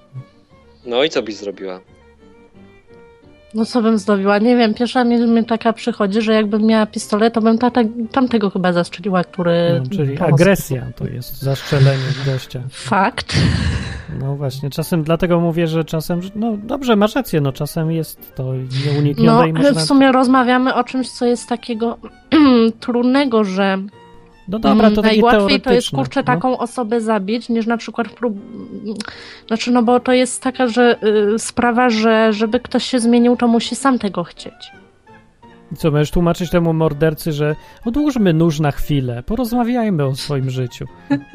No 0.86 1.04
i 1.04 1.10
co 1.10 1.22
byś 1.22 1.34
zrobiła? 1.34 1.80
No 3.54 3.64
co 3.64 3.82
bym 3.82 3.98
zrobiła? 3.98 4.38
Nie 4.38 4.56
wiem, 4.56 4.74
pierwsza 4.74 5.04
mi, 5.04 5.26
mi 5.26 5.44
taka 5.44 5.72
przychodzi, 5.72 6.22
że 6.22 6.32
jakbym 6.32 6.66
miała 6.66 6.86
pistolet, 6.86 7.34
to 7.34 7.40
bym 7.40 7.58
tata, 7.58 7.80
tamtego 8.12 8.50
chyba 8.50 8.72
zastrzeliła, 8.72 9.24
który... 9.24 9.80
No, 9.84 9.96
czyli 9.96 10.18
agresja 10.18 10.86
to 10.96 11.06
jest 11.06 11.42
zastrzelenie 11.42 12.04
gościa. 12.26 12.62
Fakt. 12.70 13.36
No 14.20 14.36
właśnie, 14.36 14.70
czasem 14.70 15.02
dlatego 15.02 15.40
mówię, 15.40 15.66
że 15.66 15.84
czasem, 15.84 16.20
no 16.34 16.56
dobrze, 16.56 16.96
masz 16.96 17.14
rację, 17.14 17.40
no 17.40 17.52
czasem 17.52 17.92
jest 17.92 18.34
to 18.34 18.54
nieuniknione 18.86 19.38
No, 19.38 19.46
i 19.46 19.52
można... 19.52 19.80
w 19.80 19.82
sumie 19.82 20.12
rozmawiamy 20.12 20.74
o 20.74 20.84
czymś, 20.84 21.10
co 21.10 21.26
jest 21.26 21.48
takiego 21.48 21.98
trudnego, 22.80 23.44
że 23.44 23.78
No 24.48 24.58
dobra, 24.58 24.90
to 24.90 25.02
takie 25.02 25.22
najłatwiej 25.22 25.60
to 25.60 25.72
jest, 25.72 25.90
kurczę, 25.90 26.20
no. 26.20 26.24
taką 26.24 26.58
osobę 26.58 27.00
zabić, 27.00 27.48
niż 27.48 27.66
na 27.66 27.76
przykład 27.76 28.08
prób... 28.08 28.36
Znaczy, 29.46 29.70
no 29.70 29.82
bo 29.82 30.00
to 30.00 30.12
jest 30.12 30.42
taka, 30.42 30.68
że 30.68 30.96
y, 31.34 31.38
sprawa, 31.38 31.90
że 31.90 32.32
żeby 32.32 32.60
ktoś 32.60 32.84
się 32.84 33.00
zmienił, 33.00 33.36
to 33.36 33.48
musi 33.48 33.76
sam 33.76 33.98
tego 33.98 34.24
chcieć. 34.24 34.72
I 35.72 35.76
Co, 35.76 35.90
będziesz 35.90 36.10
tłumaczyć 36.10 36.50
temu 36.50 36.72
mordercy, 36.72 37.32
że 37.32 37.56
odłóżmy 37.84 38.32
nóż 38.32 38.60
na 38.60 38.70
chwilę, 38.70 39.22
porozmawiajmy 39.22 40.04
o 40.04 40.14
swoim 40.14 40.50
życiu. 40.60 40.86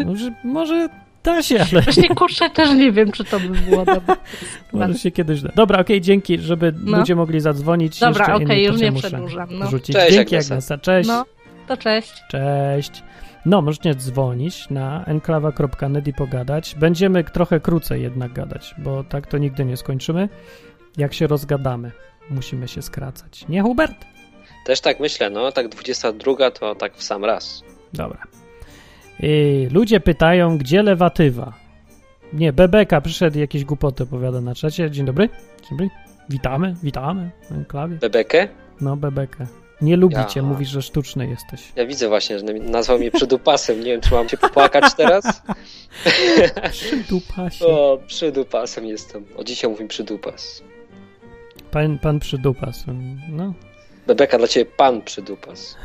No, 0.05 0.15
że 0.15 0.31
może 0.43 0.89
da 1.23 1.43
się, 1.43 1.59
ale 1.71 1.81
Właśnie, 1.81 2.09
kurczę, 2.09 2.49
też 2.49 2.73
nie 2.73 2.91
wiem, 2.91 3.11
czy 3.11 3.23
to 3.23 3.39
by 3.39 3.49
było 3.49 3.85
dobre. 3.85 4.15
może 4.73 4.93
się 4.93 5.11
kiedyś 5.11 5.41
da. 5.41 5.49
Dobra, 5.55 5.79
okej, 5.79 6.01
dzięki, 6.01 6.39
żeby 6.39 6.73
No. 6.83 6.97
ludzie 6.97 7.15
mogli 7.15 7.39
zadzwonić. 7.39 7.99
Dobra, 7.99 8.35
okej, 8.35 8.57
inni, 8.57 8.63
już 8.63 8.81
nie 8.81 8.91
muszę 8.91 9.07
przedłużam, 9.07 9.47
no. 9.51 9.69
Rzucić. 9.69 9.95
Cześć, 9.95 10.13
Dzięki. 10.13 10.35
Agnesa, 10.35 10.77
cześć. 10.77 11.09
No, 11.09 11.25
to 11.67 11.77
cześć. 11.77 12.23
Cześć. 12.29 13.03
No, 13.45 13.61
możecie 13.61 13.95
dzwonić 13.95 14.69
na 14.69 15.05
enklawa.net 15.05 16.07
i 16.07 16.13
pogadać. 16.13 16.75
Będziemy 16.75 17.23
trochę 17.23 17.59
krócej 17.59 18.01
jednak 18.01 18.33
gadać, 18.33 18.75
bo 18.77 19.03
tak 19.03 19.27
to 19.27 19.37
nigdy 19.37 19.65
nie 19.65 19.77
skończymy. 19.77 20.29
Jak 20.97 21.13
się 21.13 21.27
rozgadamy, 21.27 21.91
musimy 22.29 22.67
się 22.67 22.81
skracać. 22.81 23.47
Nie, 23.47 23.61
Hubert? 23.61 24.05
Też 24.65 24.81
tak 24.81 24.99
myślę, 24.99 25.29
no 25.29 25.51
tak 25.51 25.67
22 25.67 26.51
to 26.51 26.75
tak 26.75 26.95
w 26.95 27.03
sam 27.03 27.25
raz. 27.25 27.63
Dobra. 27.93 28.23
I 29.19 29.67
ludzie 29.71 29.99
pytają, 29.99 30.57
gdzie 30.57 30.83
lewatywa? 30.83 31.53
Nie, 32.33 32.53
Bebeka 32.53 33.01
przyszedł 33.01 33.39
jakieś 33.39 33.65
głupoty 33.65 34.03
opowiada 34.03 34.41
na 34.41 34.55
czacie. 34.55 34.91
Dzień 34.91 35.05
dobry. 35.05 35.29
Dzień 35.61 35.69
dobry. 35.69 35.89
Witamy, 36.29 36.75
witamy 36.83 37.31
w 37.49 37.51
enklawie. 37.51 37.97
Bebekę? 37.97 38.47
No, 38.81 38.97
Bebeka. 38.97 39.62
Nie 39.83 39.97
lubicie, 39.97 40.39
Ja. 40.39 40.43
mówisz, 40.43 40.69
że 40.69 40.81
sztuczny 40.81 41.27
jesteś. 41.27 41.61
Ja 41.75 41.85
widzę 41.85 42.07
właśnie, 42.07 42.39
że 42.39 42.45
nazwał 42.45 42.97
mnie 42.99 43.11
przydupasem. 43.11 43.79
Nie 43.79 43.85
wiem, 43.91 44.01
czy 44.01 44.11
mam 44.13 44.29
się 44.29 44.37
popłakać 44.37 44.93
teraz? 44.97 45.25
Przydupasie. 46.71 47.65
O, 47.65 47.99
przydupasem 48.07 48.85
jestem. 48.85 49.25
O 49.37 49.43
dzisiaj 49.43 49.69
mówię 49.71 49.87
przydupas. 49.87 50.63
Pan, 51.71 51.99
pan 51.99 52.19
przydupas. 52.19 52.83
No, 53.29 53.53
Bebeka 54.07 54.37
dla 54.37 54.47
ciebie 54.47 54.71
pan 54.77 55.01
przydupas. 55.01 55.75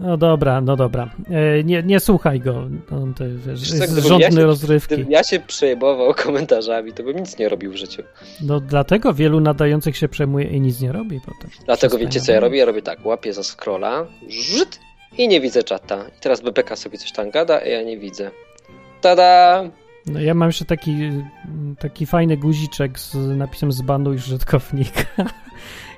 No 0.00 0.16
dobra, 0.16 0.60
no 0.60 0.76
dobra. 0.76 1.10
E, 1.30 1.64
nie, 1.64 1.82
nie 1.82 2.00
słuchaj 2.00 2.40
go. 2.40 2.68
On 2.90 3.14
to 3.14 3.24
wiesz, 3.46 3.70
jest 3.70 3.98
rządny 3.98 4.24
ja 4.24 4.30
się- 4.30 4.44
rozrywki. 4.46 4.94
Gdybym 4.94 5.12
ja 5.12 5.24
się 5.24 5.40
przejmował 5.40 6.14
komentarzami, 6.14 6.92
to 6.92 7.02
bym 7.02 7.16
nic 7.16 7.38
nie 7.38 7.48
robił 7.48 7.72
w 7.72 7.76
życiu. 7.76 8.02
No 8.40 8.60
dlatego 8.60 9.14
wielu 9.14 9.40
nadających 9.40 9.96
się 9.96 10.08
przejmuje 10.08 10.46
i 10.46 10.60
nic 10.60 10.80
nie 10.80 10.92
robi 10.92 11.20
potem. 11.20 11.50
Dlatego 11.64 11.98
wiecie 11.98 12.20
co 12.20 12.32
ja 12.32 12.40
robię? 12.40 12.58
Ja 12.58 12.64
robię 12.64 12.82
tak, 12.82 13.06
łapię 13.06 13.32
za 13.32 13.42
scrolla, 13.42 14.06
żyd 14.28 14.80
i 15.18 15.28
nie 15.28 15.40
widzę 15.40 15.62
czata. 15.62 16.04
I 16.18 16.20
teraz 16.20 16.40
Bebeka 16.40 16.76
sobie 16.76 16.98
coś 16.98 17.12
tam 17.12 17.30
gada, 17.30 17.54
a 17.60 17.64
ja 17.64 17.82
nie 17.82 17.98
widzę. 17.98 18.30
Tada! 19.00 19.62
No 20.06 20.20
ja 20.20 20.34
mam 20.34 20.48
jeszcze 20.48 20.64
taki, 20.64 20.96
taki 21.78 22.06
fajny 22.06 22.36
guziczek 22.36 22.98
z 22.98 23.14
napisem 23.14 23.72
zbanuj 23.72 24.16
użytkownika. 24.16 25.02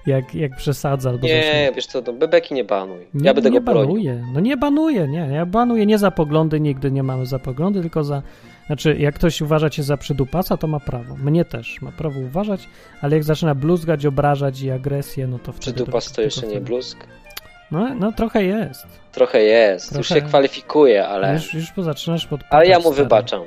jak, 0.07 0.35
jak 0.35 0.57
przesadza 0.57 1.11
albo 1.11 1.23
coś. 1.23 1.31
Nie, 1.31 1.73
wiesz 1.75 1.87
co, 1.87 2.03
no, 2.07 2.13
Bebeki 2.13 2.55
nie 2.55 2.65
banuj. 2.65 3.07
Nie, 3.15 3.27
Ja 3.27 3.35
będę 3.35 3.51
nie 3.51 3.61
go 3.61 3.65
bronił. 3.65 3.87
banuję. 3.89 4.25
No 4.33 4.41
nie 4.41 4.57
banuję, 4.57 5.09
nie. 5.09 5.29
Ja 5.33 5.47
banuję 5.47 5.87
nie 5.87 5.99
za 5.99 6.11
poglądy, 6.11 6.61
nigdy 6.61 6.91
nie 6.91 7.03
mamy 7.03 7.27
za 7.27 7.39
poglądy, 7.39 7.81
tylko 7.81 8.05
za... 8.05 8.23
Znaczy, 8.67 8.97
jak 8.99 9.15
ktoś 9.15 9.41
uważa 9.41 9.71
cię 9.71 9.83
za 9.83 9.97
przydupasa, 9.97 10.57
to 10.57 10.67
ma 10.67 10.81
prawo. 10.81 11.17
Mnie 11.17 11.45
też 11.45 11.83
ma 11.83 11.93
prawo 11.93 12.21
uważać, 12.21 12.69
ale 13.01 13.17
jak 13.17 13.25
zaczyna 13.25 13.55
bluzgać, 13.55 14.07
obrażać 14.07 14.61
i 14.63 14.71
agresję, 14.71 15.27
no 15.27 15.39
to 15.39 15.53
wtedy... 15.53 15.75
Przydupas 15.75 16.13
to 16.13 16.23
jeszcze 16.23 16.47
nie 16.47 16.61
bluzg? 16.61 16.99
No, 17.71 17.95
no 17.95 18.13
trochę 18.13 18.45
jest. 18.45 18.87
Trochę 19.13 19.43
jest, 19.43 19.97
już 19.97 20.09
Trochę. 20.09 20.21
się 20.23 20.27
kwalifikuje, 20.29 21.09
ale... 21.09 21.33
Już, 21.35 21.55
już 21.55 21.73
zaczynasz 21.77 22.27
podpadać. 22.27 22.53
Ale 22.53 22.67
ja 22.67 22.79
mu 22.79 22.93
wybaczam. 22.93 23.43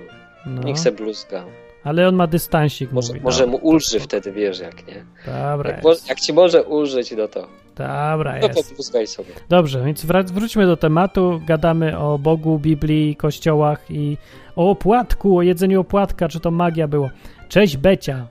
No, 0.45 0.63
Niech 0.63 0.79
se 0.79 0.91
bluzga. 0.91 1.43
Ale 1.83 2.07
on 2.07 2.15
ma 2.15 2.27
dystansik, 2.27 2.91
Może, 2.91 3.07
mówi. 3.13 3.21
może 3.23 3.45
no, 3.45 3.51
mu 3.51 3.57
to 3.59 3.63
ulży 3.65 3.99
wtedy, 3.99 4.31
wiesz 4.31 4.59
jak, 4.59 4.87
nie? 4.87 5.05
Dobra 5.25 5.69
Jak, 5.71 5.83
jak 6.09 6.19
ci 6.19 6.33
może 6.33 6.63
ulżyć, 6.63 7.11
no 7.11 7.27
to, 7.27 7.47
Dobra 7.75 8.33
no 8.41 8.49
to 8.49 8.57
jest. 8.57 8.73
bluzgaj 8.75 9.07
sobie. 9.07 9.29
Dobrze, 9.49 9.83
więc 9.85 10.05
wrac- 10.05 10.31
wróćmy 10.31 10.65
do 10.65 10.77
tematu. 10.77 11.41
Gadamy 11.45 11.97
o 11.97 12.17
Bogu, 12.17 12.59
Biblii, 12.59 13.15
kościołach 13.15 13.85
i 13.91 14.17
o 14.55 14.69
opłatku, 14.69 15.37
o 15.37 15.41
jedzeniu 15.41 15.81
opłatka, 15.81 16.27
czy 16.27 16.39
to 16.39 16.51
magia 16.51 16.87
było. 16.87 17.09
Cześć 17.49 17.77
Becia. 17.77 18.27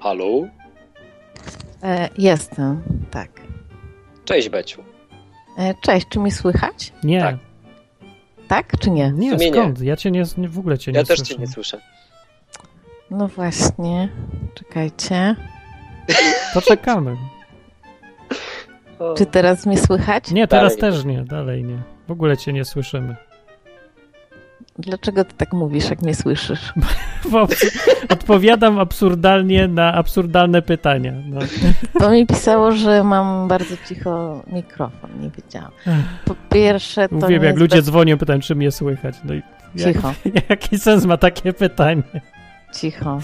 Halo? 0.00 0.42
E, 1.82 2.08
jestem, 2.18 2.82
tak. 3.10 3.30
Cześć 4.24 4.48
Beciu. 4.48 4.82
E, 5.58 5.74
cześć, 5.82 6.06
czy 6.08 6.20
mnie 6.20 6.32
słychać? 6.32 6.92
Nie, 7.04 7.20
Tak. 7.20 7.36
Tak 8.48 8.78
czy 8.80 8.90
nie? 8.90 9.12
nie, 9.12 9.30
sumie 9.30 9.50
nie. 9.50 9.52
skąd? 9.56 9.80
Ja 9.80 9.96
cię 9.96 10.10
nie, 10.10 10.24
w 10.48 10.58
ogóle 10.58 10.78
cię 10.78 10.92
nie 10.92 10.98
Ja 10.98 11.04
też 11.04 11.18
słyszę. 11.18 11.34
cię 11.34 11.40
nie 11.40 11.46
słyszę. 11.46 11.80
No 13.10 13.28
właśnie, 13.28 14.08
czekajcie. 14.54 15.36
To 16.54 16.62
czekamy. 16.62 17.16
Czy 19.16 19.26
teraz 19.26 19.66
mnie 19.66 19.78
słychać? 19.78 20.30
Nie, 20.30 20.48
teraz 20.48 20.76
Dalej. 20.76 20.94
też 20.94 21.04
nie, 21.04 21.24
dalej 21.24 21.64
nie. 21.64 21.82
W 22.08 22.10
ogóle 22.10 22.36
cię 22.36 22.52
nie 22.52 22.64
słyszymy. 22.64 23.16
Dlaczego 24.78 25.24
ty 25.24 25.34
tak 25.34 25.52
mówisz, 25.52 25.90
jak 25.90 26.02
mnie 26.02 26.14
słyszysz? 26.14 26.72
Bo 27.30 27.46
Odpowiadam 28.08 28.78
absurdalnie 28.78 29.68
na 29.68 29.94
absurdalne 29.94 30.62
pytania. 30.62 31.12
No. 31.26 31.40
Bo 32.00 32.10
mi 32.10 32.26
pisało, 32.26 32.72
że 32.72 33.04
mam 33.04 33.48
bardzo 33.48 33.74
cicho 33.88 34.42
mikrofon, 34.46 35.10
nie 35.20 35.30
wiedziałam. 35.30 35.70
Po 36.24 36.34
pierwsze, 36.50 37.08
to 37.08 37.14
Mówię, 37.14 37.38
nie 37.38 37.46
jak 37.46 37.56
ludzie 37.58 37.76
bez... 37.76 37.84
dzwonią, 37.86 38.18
pytają, 38.18 38.40
czy 38.40 38.54
mnie 38.54 38.70
słychać. 38.70 39.14
No 39.24 39.34
i 39.34 39.42
jak, 39.74 39.94
Cicho, 39.94 40.14
jaki 40.50 40.78
sens 40.78 41.04
ma 41.04 41.16
takie 41.16 41.52
pytanie? 41.52 42.02
cicho, 42.80 43.18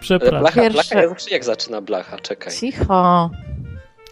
Przepraszam. 0.00 0.40
blacha, 0.40 0.60
Pierwsze- 0.60 0.72
blacha, 0.72 1.02
ja 1.02 1.08
zawsze 1.08 1.30
jak 1.30 1.44
zaczyna 1.44 1.80
blacha, 1.80 2.18
czekaj. 2.18 2.52
cicho. 2.54 3.30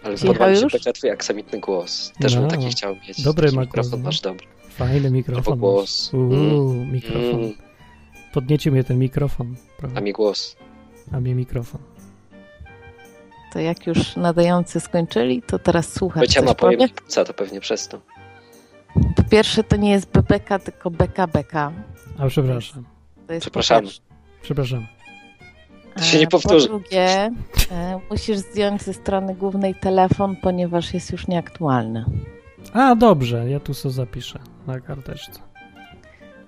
Ale 0.03 0.15
Cicho 0.17 0.27
podoba 0.33 0.49
mi 0.51 0.57
się 0.57 0.93
twój 0.93 1.09
aksamitny 1.09 1.59
głos. 1.59 2.13
Też 2.21 2.33
bym 2.35 2.43
No. 2.43 2.49
taki 2.49 2.69
chciał 2.69 2.95
mieć. 2.95 3.21
Dobry 3.23 3.51
mikrofon 3.51 4.01
masz 4.01 4.21
dobry. 4.21 4.47
Fajny 4.81 4.97
Albo 5.07 5.15
mikrofon. 5.17 5.59
głos. 5.59 6.13
Uuu, 6.13 6.71
Mm. 6.73 6.91
mikrofon. 6.91 7.39
Mm, 7.43 7.53
Podniecie 8.33 8.71
mnie 8.71 8.83
ten 8.83 8.99
mikrofon. 8.99 9.55
a 9.77 9.79
Prawda? 9.79 10.01
mi 10.01 10.13
głos. 10.13 10.55
A 11.11 11.19
mnie 11.19 11.35
mikrofon. 11.35 11.81
To 13.53 13.59
jak 13.59 13.87
już 13.87 14.15
nadający 14.15 14.79
skończyli, 14.79 15.41
to 15.41 15.59
teraz 15.59 15.93
słucham. 15.93 16.21
Becia 16.21 16.39
coś 16.41 16.49
ma 16.49 16.55
płuca, 16.55 17.25
to 17.25 17.33
pewnie 17.33 17.59
przez 17.59 17.87
to. 17.87 17.99
Po 19.15 19.23
pierwsze, 19.23 19.63
to 19.63 19.75
nie 19.75 19.91
jest 19.91 20.11
bebeka, 20.11 20.59
tylko 20.59 20.91
beka 20.91 21.27
beka. 21.27 21.71
A 22.17 22.27
przepraszam. 22.27 22.83
To 23.27 23.33
jest 23.33 23.51
pierwsze. 23.51 23.81
Przepraszam. 24.41 24.87
To 25.95 26.03
się 26.03 26.17
nie 26.17 26.23
E, 26.23 26.27
powtórzy. 26.27 26.67
Po 26.67 26.73
drugie, 26.79 27.31
e, 27.71 27.99
musisz 28.09 28.37
zdjąć 28.37 28.81
ze 28.81 28.93
strony 28.93 29.35
głównej 29.35 29.75
telefon, 29.75 30.35
ponieważ 30.35 30.93
jest 30.93 31.11
już 31.11 31.27
nieaktualny. 31.27 32.05
A, 32.73 32.95
dobrze, 32.95 33.49
ja 33.49 33.59
tu 33.59 33.73
sobie 33.73 33.93
zapiszę 33.93 34.39
na 34.67 34.79
karteczce. 34.79 35.39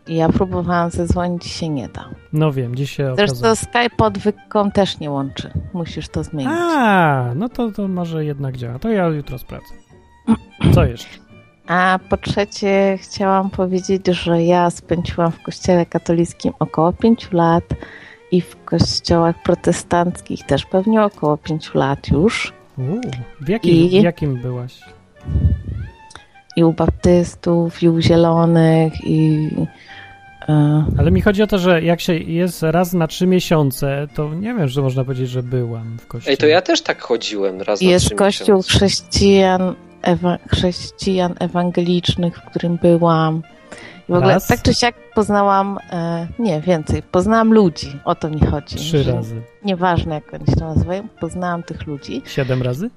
Ja 0.07 0.29
próbowałam 0.29 0.89
zadzwonić 0.91 1.45
się 1.45 1.69
nie 1.69 1.87
da. 1.89 2.09
No 2.33 2.51
wiem, 2.51 2.75
dziś 2.75 2.91
się 2.91 3.11
okazało. 3.13 3.27
Zresztą 3.35 3.55
Skype 3.55 4.05
odwykom 4.05 4.71
też 4.71 4.99
nie 4.99 5.11
łączy. 5.11 5.51
Musisz 5.73 6.09
to 6.09 6.23
zmienić. 6.23 6.53
A, 6.59 7.31
no 7.35 7.49
to, 7.49 7.71
to 7.71 7.87
może 7.87 8.25
jednak 8.25 8.57
działa. 8.57 8.79
To 8.79 8.89
ja 8.89 9.07
jutro 9.07 9.37
sprawdzę. 9.37 9.73
Co 10.73 10.85
jeszcze? 10.85 11.07
A 11.67 11.99
po 12.09 12.17
trzecie, 12.17 12.97
chciałam 13.01 13.49
powiedzieć, 13.49 14.07
że 14.07 14.43
ja 14.43 14.69
spędziłam 14.69 15.31
w 15.31 15.41
kościele 15.43 15.85
katolickim 15.85 16.53
około 16.59 16.93
5 16.93 17.31
lat 17.31 17.63
i 18.31 18.41
w 18.41 18.63
kościołach 18.65 19.43
protestanckich 19.43 20.45
też 20.45 20.65
pewnie 20.65 21.03
około 21.03 21.37
5 21.37 21.73
lat 21.73 22.07
już. 22.07 22.53
Uuu, 22.77 23.01
w, 23.41 23.49
jakim, 23.49 23.71
I- 23.75 23.89
w 24.01 24.03
jakim 24.03 24.41
byłaś? 24.41 24.79
I 26.55 26.63
u 26.63 26.73
baptystów, 26.73 27.83
i 27.83 27.89
u 27.89 28.01
zielonych, 28.01 28.93
i 29.05 29.49
e, 30.49 30.85
Ale 30.97 31.11
mi 31.11 31.21
chodzi 31.21 31.43
o 31.43 31.47
to, 31.47 31.57
że 31.59 31.81
jak 31.81 32.01
się 32.01 32.13
jest 32.17 32.63
raz 32.63 32.93
na 32.93 33.07
trzy 33.07 33.27
miesiące, 33.27 34.07
to 34.15 34.33
nie 34.33 34.53
wiem, 34.53 34.67
że 34.67 34.81
można 34.81 35.03
powiedzieć, 35.03 35.29
że 35.29 35.43
byłam 35.43 35.97
w 35.99 36.07
kościele. 36.07 36.31
Ej, 36.31 36.37
to 36.37 36.45
ja 36.45 36.61
też 36.61 36.81
tak 36.81 37.01
chodziłem 37.01 37.61
raz 37.61 37.81
na 37.81 37.89
jest 37.89 38.05
trzy 38.05 38.15
kościół 38.15 38.45
miesiące. 38.57 38.69
chrześcijan, 38.69 39.75
ewa, 40.01 40.37
chrześcijan 40.51 41.33
ewangelicznych, 41.39 42.37
w 42.37 42.41
którym 42.49 42.77
byłam. 42.81 43.41
I 44.09 44.11
w 44.11 44.15
ogóle 44.15 44.33
Raz? 44.33 44.47
tak 44.47 44.61
czy 44.61 44.73
siak 44.73 44.95
poznałam, 45.15 45.77
e, 45.91 46.27
nie 46.39 46.61
więcej, 46.61 47.03
poznałam 47.03 47.53
ludzi, 47.53 47.99
o 48.05 48.15
to 48.15 48.29
mi 48.29 48.39
chodzi. 48.39 48.75
Trzy 48.75 49.03
razy. 49.03 49.41
Nieważne 49.65 50.15
jak 50.15 50.33
oni 50.33 50.45
się 50.45 50.65
nazywają, 50.65 51.07
poznałam 51.19 51.63
tych 51.63 51.87
ludzi. 51.87 52.21
Siedem 52.25 52.61
razy? 52.61 52.89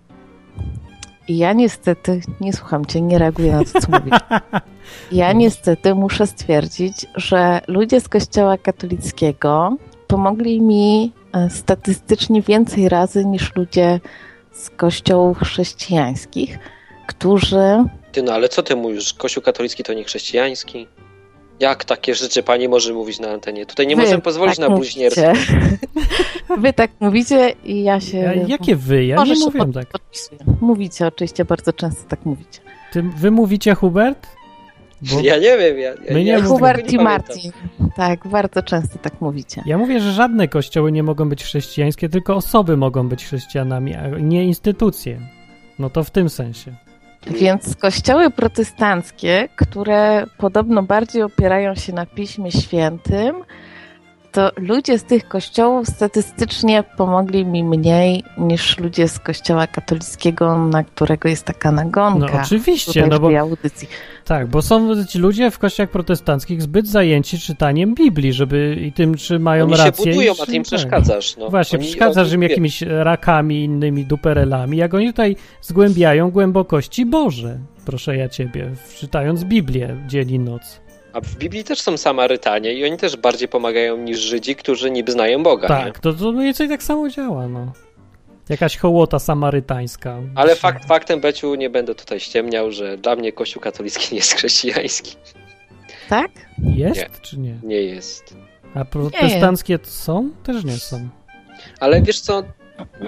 I 1.28 1.38
ja 1.38 1.52
niestety, 1.52 2.20
nie 2.40 2.52
słucham 2.52 2.86
cię, 2.86 3.00
nie 3.00 3.18
reaguję 3.18 3.52
na 3.52 3.64
to, 3.64 3.80
co 3.80 3.88
mówisz. 3.90 4.20
Ja 5.12 5.32
niestety 5.32 5.94
muszę 5.94 6.26
stwierdzić, 6.26 7.06
że 7.14 7.60
ludzie 7.68 8.00
z 8.00 8.08
kościoła 8.08 8.58
katolickiego 8.58 9.76
pomogli 10.06 10.60
mi 10.60 11.12
e, 11.32 11.50
statystycznie 11.50 12.42
więcej 12.42 12.88
razy 12.88 13.24
niż 13.24 13.56
ludzie 13.56 14.00
z 14.52 14.70
kościołów 14.70 15.38
chrześcijańskich, 15.38 16.58
którzy 17.06 17.84
Ty, 18.12 18.22
no 18.22 18.32
ale 18.32 18.48
co 18.48 18.62
ty 18.62 18.76
mówisz? 18.76 19.14
Kościół 19.14 19.42
katolicki 19.42 19.84
to 19.84 19.92
nie 19.92 20.04
chrześcijański? 20.04 20.86
Jak 21.60 21.84
takie 21.84 22.14
rzeczy 22.14 22.42
pani 22.42 22.68
może 22.68 22.92
mówić 22.92 23.20
na 23.20 23.28
antenie? 23.28 23.66
Tutaj 23.66 23.86
nie 23.86 23.96
Wy 23.96 24.02
możemy 24.02 24.22
pozwolić 24.22 24.56
tak 24.56 24.68
na 24.68 24.74
bluźnierstwo. 24.76 25.32
Wy 26.58 26.72
tak 26.72 26.90
mówicie 27.00 27.54
i 27.64 27.82
ja 27.82 28.00
się... 28.00 28.18
Ja, 28.18 28.32
jakie 28.34 28.76
wy? 28.76 29.04
Ja 29.04 29.16
Może 29.16 29.32
nie 29.34 29.38
się 29.40 29.44
mówiłem 29.44 29.72
pod- 29.72 29.74
tak. 29.82 29.92
podpisuję. 29.92 30.40
Mówicie 30.60 31.06
oczywiście, 31.06 31.44
bardzo 31.44 31.72
często 31.72 32.02
tak 32.08 32.24
mówicie. 32.24 32.60
Ty, 32.92 33.02
wy 33.02 33.30
mówicie 33.30 33.74
Hubert? 33.74 34.26
Bo 35.02 35.20
Ja 35.20 35.36
nie 35.36 35.58
wiem, 35.58 35.78
ja, 35.78 35.88
ja, 35.90 35.94
My 36.14 36.24
nie 36.24 36.30
ja 36.30 36.36
mówimy. 36.36 36.48
Hubert 36.54 36.92
i. 36.92 36.98
Marcin. 36.98 37.52
Tak, 37.96 38.28
bardzo 38.28 38.62
często 38.62 38.98
tak 38.98 39.20
mówicie. 39.20 39.62
ja 39.66 39.78
mówię, 39.78 40.00
że 40.00 40.12
żadne 40.12 40.48
kościoły 40.48 40.92
nie 40.92 41.02
mogą 41.02 41.28
być 41.28 41.44
chrześcijańskie, 41.44 42.08
tylko 42.08 42.36
osoby 42.36 42.76
mogą 42.76 43.08
być 43.08 43.24
chrześcijanami, 43.24 43.94
a 43.94 44.08
nie 44.08 44.44
instytucje. 44.44 45.20
No 45.78 45.90
to 45.90 46.04
w 46.04 46.10
tym 46.10 46.28
sensie. 46.30 46.74
Więc 47.30 47.76
kościoły 47.76 48.30
protestanckie, 48.30 49.48
które 49.56 50.24
podobno 50.38 50.82
bardziej 50.82 51.22
opierają 51.22 51.74
się 51.74 51.92
na 51.92 52.06
Piśmie 52.06 52.52
Świętym, 52.52 53.36
to 54.36 54.50
ludzie 54.56 54.98
z 54.98 55.04
tych 55.04 55.28
kościołów 55.28 55.86
statystycznie 55.88 56.84
pomogli 56.96 57.46
mi 57.46 57.64
mniej 57.64 58.24
niż 58.38 58.78
ludzie 58.78 59.08
z 59.08 59.18
kościoła 59.18 59.66
katolickiego, 59.66 60.58
na 60.58 60.84
którego 60.84 61.28
jest 61.28 61.44
taka 61.44 61.70
No 61.72 61.76
nagonka. 61.84 62.42
oczywiście, 62.44 62.86
tutaj 63.02 63.08
no 63.10 63.18
bo 63.18 63.38
audycji. 63.38 63.88
tak, 64.24 64.46
bo 64.46 64.62
są 64.62 65.04
ci 65.04 65.18
ludzie 65.18 65.50
w 65.50 65.58
kościołach 65.58 65.90
protestanckich 65.90 66.62
zbyt 66.62 66.88
zajęci 66.88 67.38
czytaniem 67.38 67.94
Biblii, 67.94 68.32
żeby 68.32 68.76
i 68.80 68.92
tym, 68.92 69.14
czy 69.14 69.38
mają 69.38 69.64
Oni 69.64 69.76
się 69.76 69.84
rację. 69.84 70.12
budują, 70.12 70.34
i, 70.34 70.40
a 70.42 70.46
ty 70.46 70.52
im 70.56 70.62
tak. 70.62 70.66
przeszkadzasz. 70.66 71.36
No. 71.36 71.50
Właśnie, 71.50 71.78
Oni- 71.78 71.88
przeszkadzasz 71.88 72.26
oni 72.26 72.34
im 72.34 72.42
jakimiś 72.42 72.82
rakami, 72.82 73.64
innymi 73.64 74.04
duperelami, 74.06 74.76
jak 74.76 74.94
oni 74.94 75.06
tutaj 75.06 75.36
zgłębiają 75.62 76.30
głębokości 76.30 77.06
Boże, 77.06 77.58
proszę 77.84 78.16
ja 78.16 78.28
ciebie, 78.28 78.70
czytając 78.98 79.44
Biblię 79.44 79.96
dzień 80.06 80.30
i 80.30 80.38
noc. 80.38 80.85
A 81.16 81.20
w 81.20 81.36
Biblii 81.36 81.64
też 81.64 81.80
są 81.80 81.96
Samarytanie 81.96 82.72
i 82.72 82.84
oni 82.84 82.96
też 82.96 83.16
bardziej 83.16 83.48
pomagają 83.48 83.96
niż 83.96 84.18
Żydzi, 84.18 84.56
którzy 84.56 84.90
niby 84.90 85.12
znają 85.12 85.42
Boga. 85.42 85.78
Nie? 85.78 85.84
Tak, 85.84 85.98
to, 85.98 86.12
to 86.12 86.32
mniej 86.32 86.44
więcej 86.44 86.68
tak 86.68 86.82
samo 86.82 87.08
działa, 87.08 87.48
no. 87.48 87.72
Jakaś 88.48 88.76
hołota 88.76 89.18
samarytańska. 89.18 90.16
Ale 90.34 90.56
fakt, 90.56 90.88
faktem, 90.88 91.20
Beciu, 91.20 91.54
nie 91.54 91.70
będę 91.70 91.94
tutaj 91.94 92.20
ściemniał, 92.20 92.72
że 92.72 92.98
dla 92.98 93.16
mnie 93.16 93.32
Kościół 93.32 93.62
katolicki 93.62 94.08
nie 94.14 94.16
jest 94.16 94.34
chrześcijański. 94.34 95.16
Tak? 96.08 96.30
Jest 96.58 97.00
Nie. 97.00 97.08
czy 97.22 97.38
nie? 97.38 97.54
Nie 97.62 97.82
jest. 97.82 98.36
A 98.74 98.84
protestanckie 98.84 99.78
są? 99.82 100.30
Też 100.42 100.64
nie 100.64 100.76
są. 100.76 101.08
Ale 101.80 102.02
wiesz 102.02 102.20
co? 102.20 102.42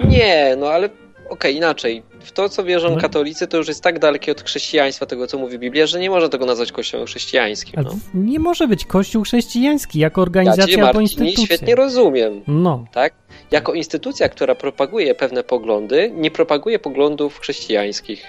Nie, 0.05 0.55
no 0.59 0.67
ale 0.67 0.89
okej, 1.29 1.55
inaczej. 1.55 2.03
W 2.23 2.31
to, 2.31 2.49
co 2.49 2.63
wierzą 2.63 2.89
No. 2.89 2.97
katolicy, 3.01 3.47
to 3.47 3.57
już 3.57 3.67
jest 3.67 3.83
tak 3.83 3.99
dalekie 3.99 4.31
od 4.31 4.41
chrześcijaństwa, 4.43 5.05
tego 5.05 5.27
co 5.27 5.37
mówi 5.37 5.59
Biblia, 5.59 5.85
że 5.87 5.99
nie 5.99 6.09
można 6.09 6.29
tego 6.29 6.45
nazwać 6.45 6.71
kościołem 6.71 7.07
chrześcijańskim. 7.07 7.83
No. 7.83 7.91
nie 8.13 8.39
może 8.39 8.67
być 8.67 8.85
kościół 8.85 9.23
chrześcijański 9.23 9.99
jako 9.99 10.21
Ja 10.21 10.23
organizacja 10.23 10.75
cię, 10.75 10.83
albo 10.85 10.99
Marcin, 10.99 11.01
instytucja. 11.25 11.45
świetnie 11.45 11.75
rozumiem. 11.75 12.41
No, 12.47 12.85
Tak? 12.91 13.13
Jako 13.51 13.73
instytucja, 13.73 14.29
która 14.29 14.55
propaguje 14.55 15.15
pewne 15.15 15.43
poglądy, 15.43 16.11
nie 16.15 16.31
propaguje 16.31 16.79
poglądów 16.79 17.39
chrześcijańskich. 17.39 18.23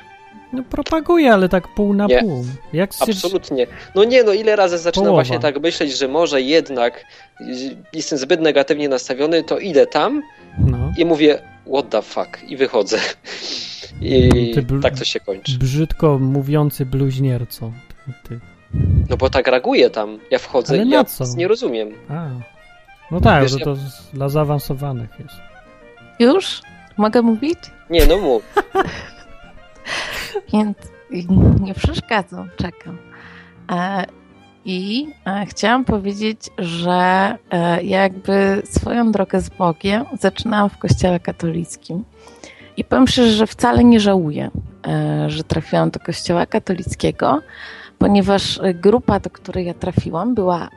no 0.53 0.63
propaguje, 0.71 1.33
ale 1.33 1.49
tak 1.49 1.69
pół 1.75 1.95
na 1.95 2.07
Nie. 2.07 2.21
pół. 2.21 2.45
Jak. 2.73 2.91
Absolutnie. 3.01 3.67
No 3.95 4.05
nie, 4.05 4.23
no 4.25 4.33
ile 4.33 4.57
razy 4.57 4.79
zaczynam 4.79 5.05
Połowa. 5.07 5.23
właśnie 5.23 5.39
tak 5.39 5.61
myśleć, 5.61 5.99
że 5.99 6.09
może 6.09 6.43
jednak 6.43 7.05
y, 7.41 7.45
jestem 7.93 8.19
zbyt 8.19 8.41
negatywnie 8.41 8.89
nastawiony, 8.89 9.45
to 9.45 9.59
idę 9.59 9.87
tam 9.87 10.23
No. 10.67 10.79
i 10.99 11.05
mówię 11.05 11.39
what 11.67 11.91
the 11.91 12.03
fuck 12.03 12.39
i 12.49 12.57
wychodzę. 12.57 12.99
I 14.01 14.53
Ty 14.55 14.63
bl- 14.63 14.83
tak 14.83 14.99
to 14.99 15.05
się 15.05 15.21
kończy. 15.21 15.59
Brzydko 15.59 16.19
mówiący 16.19 16.87
bluźnierco. 16.87 17.73
Ty, 18.07 18.13
ty. 18.29 18.41
No 19.11 19.17
bo 19.17 19.31
tak 19.31 19.47
reaguję 19.49 19.91
tam. 19.91 20.19
Ja 20.31 20.39
wchodzę 20.39 20.75
Ale 20.75 20.85
i 20.85 20.91
ja 20.91 21.05
co? 21.05 21.25
nic 21.25 21.37
nie 21.37 21.49
rozumiem. 21.49 21.89
A. 22.09 22.29
No 23.11 23.21
tak, 23.21 23.43
Wiesz, 23.43 23.53
że 23.53 23.59
ja- 23.59 23.65
to 23.65 23.77
z- 23.77 24.11
dla 24.13 24.29
zaawansowanych 24.29 25.11
jest. 25.19 25.35
Już? 26.19 26.61
Mogę 26.97 27.23
mówić? 27.23 27.59
Nie, 27.91 28.07
no 28.07 28.19
mów. 28.19 28.43
Więc 30.53 30.77
nie 31.61 31.75
przeszkadzam, 31.75 32.51
czekam. 32.57 32.99
I 34.65 35.09
e, 35.27 35.47
chciałam 35.47 35.85
powiedzieć, 35.85 36.41
że 36.59 37.37
e, 37.51 37.83
jakby 37.83 38.63
swoją 38.65 39.13
drogę 39.13 39.41
z 39.41 39.49
Bogiem 39.49 40.05
zaczynałam 40.21 40.71
w 40.71 40.79
kościele 40.79 41.21
katolickim. 41.21 42.05
I 42.77 42.85
powiem 42.85 43.09
szczerze, 43.09 43.33
że 43.33 43.47
wcale 43.47 43.85
nie 43.85 44.01
żałuję, 44.01 44.51
e, 44.87 45.31
że 45.31 45.45
trafiłam 45.45 45.91
do 45.91 46.01
kościoła 46.01 46.47
katolickiego, 46.47 47.41
ponieważ 47.99 48.61
grupa, 48.75 49.21
do 49.21 49.31
której 49.31 49.67
ja 49.67 49.75
trafiłam, 49.75 50.35
była 50.35 50.69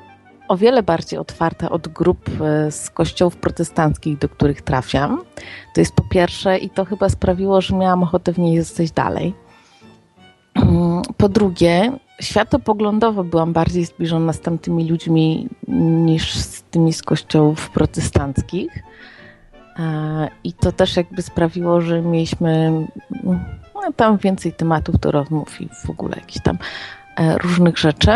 o 0.48 0.58
wiele 0.58 0.84
bardziej 0.84 1.20
otwarta 1.20 1.70
od 1.70 1.88
grup 1.88 2.30
z 2.70 2.90
kościołów 2.90 3.36
protestanckich, 3.38 4.18
do 4.18 4.30
których 4.30 4.62
trafiam. 4.62 5.22
To 5.76 5.82
jest 5.82 5.96
po 5.96 6.04
pierwsze, 6.04 6.58
i 6.58 6.70
to 6.70 6.86
chyba 6.86 7.10
sprawiło, 7.10 7.62
że 7.62 7.76
miałam 7.76 8.04
ochotę 8.04 8.34
w 8.34 8.40
niej 8.40 8.62
zostać 8.62 8.92
dalej. 8.92 9.34
Mm, 10.56 11.02
Po 11.18 11.30
drugie, 11.30 11.92
światopoglądowo 12.22 13.24
byłam 13.24 13.54
bardziej 13.54 13.86
zbliżona 13.86 14.34
z 14.34 14.40
tamtymi 14.42 14.90
ludźmi 14.90 15.50
niż 16.06 16.34
z 16.34 16.64
tymi 16.64 16.94
z 16.94 17.02
kościołów 17.02 17.70
protestanckich. 17.70 18.84
E, 19.80 20.28
I 20.44 20.54
to 20.54 20.72
też 20.72 20.98
jakby 20.98 21.22
sprawiło, 21.22 21.82
że 21.82 22.02
mieliśmy 22.02 22.72
no, 23.76 23.92
tam 23.96 24.18
więcej 24.18 24.54
tematów 24.54 25.00
do 25.00 25.12
rozmów 25.12 25.62
i 25.62 25.70
w 25.86 25.90
ogóle 25.90 26.16
jakichś 26.16 26.44
tam 26.44 26.58
e, 27.18 27.38
różnych 27.38 27.78
rzeczy. 27.78 28.12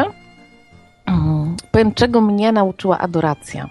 Mm, 1.05 1.55
Powiem, 1.71 1.93
czego 1.93 2.21
mnie 2.21 2.51
nauczyła 2.51 2.97
adoracja. 2.97 3.69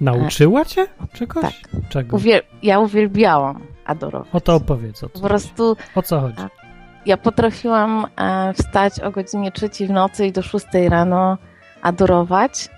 Nauczyła 0.00 0.64
cię 0.64 0.86
czegoś? 1.12 1.42
Tak. 1.42 1.82
Czego? 1.88 2.16
Uwiel- 2.16 2.42
ja 2.62 2.78
uwielbiałam 2.78 3.62
adorować. 3.84 4.28
O 4.32 4.40
to 4.40 4.54
opowiedz, 4.54 5.04
o 5.04 5.08
Po 5.08 5.20
prostu 5.20 5.76
o 5.94 6.02
co 6.02 6.20
chodzi. 6.20 6.42
Ja 7.08 7.16
potrafiłam 7.16 8.06
e, 8.16 8.52
wstać 8.52 9.00
o 9.00 9.10
godzinie 9.10 9.52
trzeciej 9.52 9.88
w 9.88 9.90
nocy 9.90 10.26
i 10.26 10.32
do 10.32 10.42
szóstej 10.42 10.88
rano 10.88 11.38
adorować, 11.82 12.68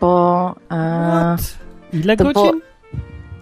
bo 0.00 0.48
e, 0.70 1.36
What? 1.36 1.58
Ile 1.92 2.16
to 2.16 2.24
godzin? 2.24 2.60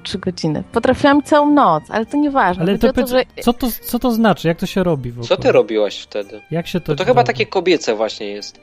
trzy 0.03 0.18
godziny. 0.18 0.64
Potrafiłam 0.72 1.22
całą 1.22 1.51
noc, 1.51 1.84
ale 1.88 2.07
to 2.07 2.16
nieważne. 2.16 2.62
Ale 2.62 2.78
to, 2.78 2.93
to, 2.93 3.07
że 3.07 3.22
co, 3.40 3.53
to, 3.53 3.68
co 3.82 3.99
to 3.99 4.12
znaczy? 4.12 4.49
Jak 4.49 4.59
to 4.59 4.66
się 4.66 4.82
robi 4.82 5.11
w 5.11 5.14
ogóle? 5.14 5.28
Co 5.28 5.36
ty 5.36 5.53
robiłaś 5.53 6.01
wtedy? 6.01 6.40
Jak 6.51 6.66
się 6.66 6.80
to... 6.80 6.86
To, 6.86 6.97
to 6.97 7.05
chyba 7.05 7.20
robi? 7.20 7.26
takie 7.26 7.47
kobiece 7.47 7.95
właśnie 7.95 8.26
jest. 8.26 8.61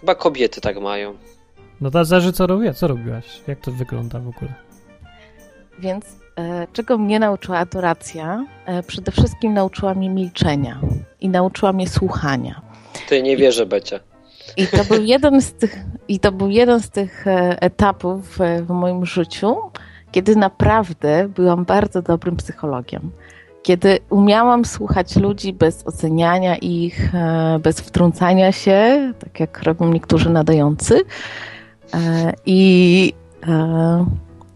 Chyba 0.00 0.14
kobiety 0.14 0.60
tak 0.60 0.80
mają. 0.80 1.14
No 1.80 1.90
to 1.90 2.04
zależy 2.04 2.32
co 2.32 2.46
robię. 2.46 2.74
Co 2.74 2.88
robiłaś? 2.88 3.40
Jak 3.46 3.60
to 3.60 3.72
wygląda 3.72 4.20
w 4.20 4.28
ogóle? 4.28 4.54
Więc 5.78 6.16
czego 6.72 6.98
mnie 6.98 7.18
nauczyła 7.18 7.58
adoracja? 7.58 8.46
E, 8.66 8.82
przede 8.82 9.12
wszystkim 9.12 9.54
nauczyła 9.54 9.94
mnie 9.94 10.10
milczenia 10.10 10.80
i 11.20 11.28
nauczyła 11.28 11.72
mnie 11.72 11.88
słuchania. 11.88 12.60
Ty 13.08 13.22
nie 13.22 13.36
wierzę, 13.36 13.66
Becia. 13.66 14.00
I 14.56 14.66
to 14.66 14.84
był 14.84 15.04
jeden 15.14 15.42
z 15.42 15.52
tych, 15.52 15.78
i 16.08 16.20
to 16.20 16.32
był 16.32 16.50
jeden 16.50 16.80
z 16.80 16.90
tych 16.90 17.26
e, 17.26 17.62
etapów 17.62 18.40
e, 18.40 18.62
w 18.62 18.68
moim 18.68 19.06
życiu, 19.06 19.56
kiedy 20.12 20.36
naprawdę 20.36 21.28
byłam 21.28 21.64
bardzo 21.64 22.02
dobrym 22.02 22.36
psychologiem. 22.36 23.10
Kiedy 23.62 23.98
umiałam 24.10 24.64
słuchać 24.64 25.16
ludzi 25.16 25.52
bez 25.52 25.86
oceniania 25.86 26.56
ich, 26.56 27.14
e, 27.14 27.58
bez 27.62 27.80
wtrącania 27.80 28.52
się, 28.52 29.12
tak 29.18 29.40
jak 29.40 29.62
robią 29.62 29.92
niektórzy 29.92 30.30
nadający. 30.30 31.02
E, 31.94 32.32
I, 32.46 33.12
e, 33.48 34.06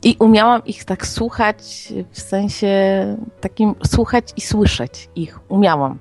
I 0.04 0.16
umiałam 0.18 0.64
ich 0.64 0.84
tak 0.84 1.06
słuchać 1.06 1.92
w 2.10 2.20
sensie 2.20 2.68
takim 3.40 3.74
słuchać 3.86 4.24
i 4.36 4.40
słyszeć 4.40 5.08
ich. 5.16 5.40
Umiałam. 5.48 5.98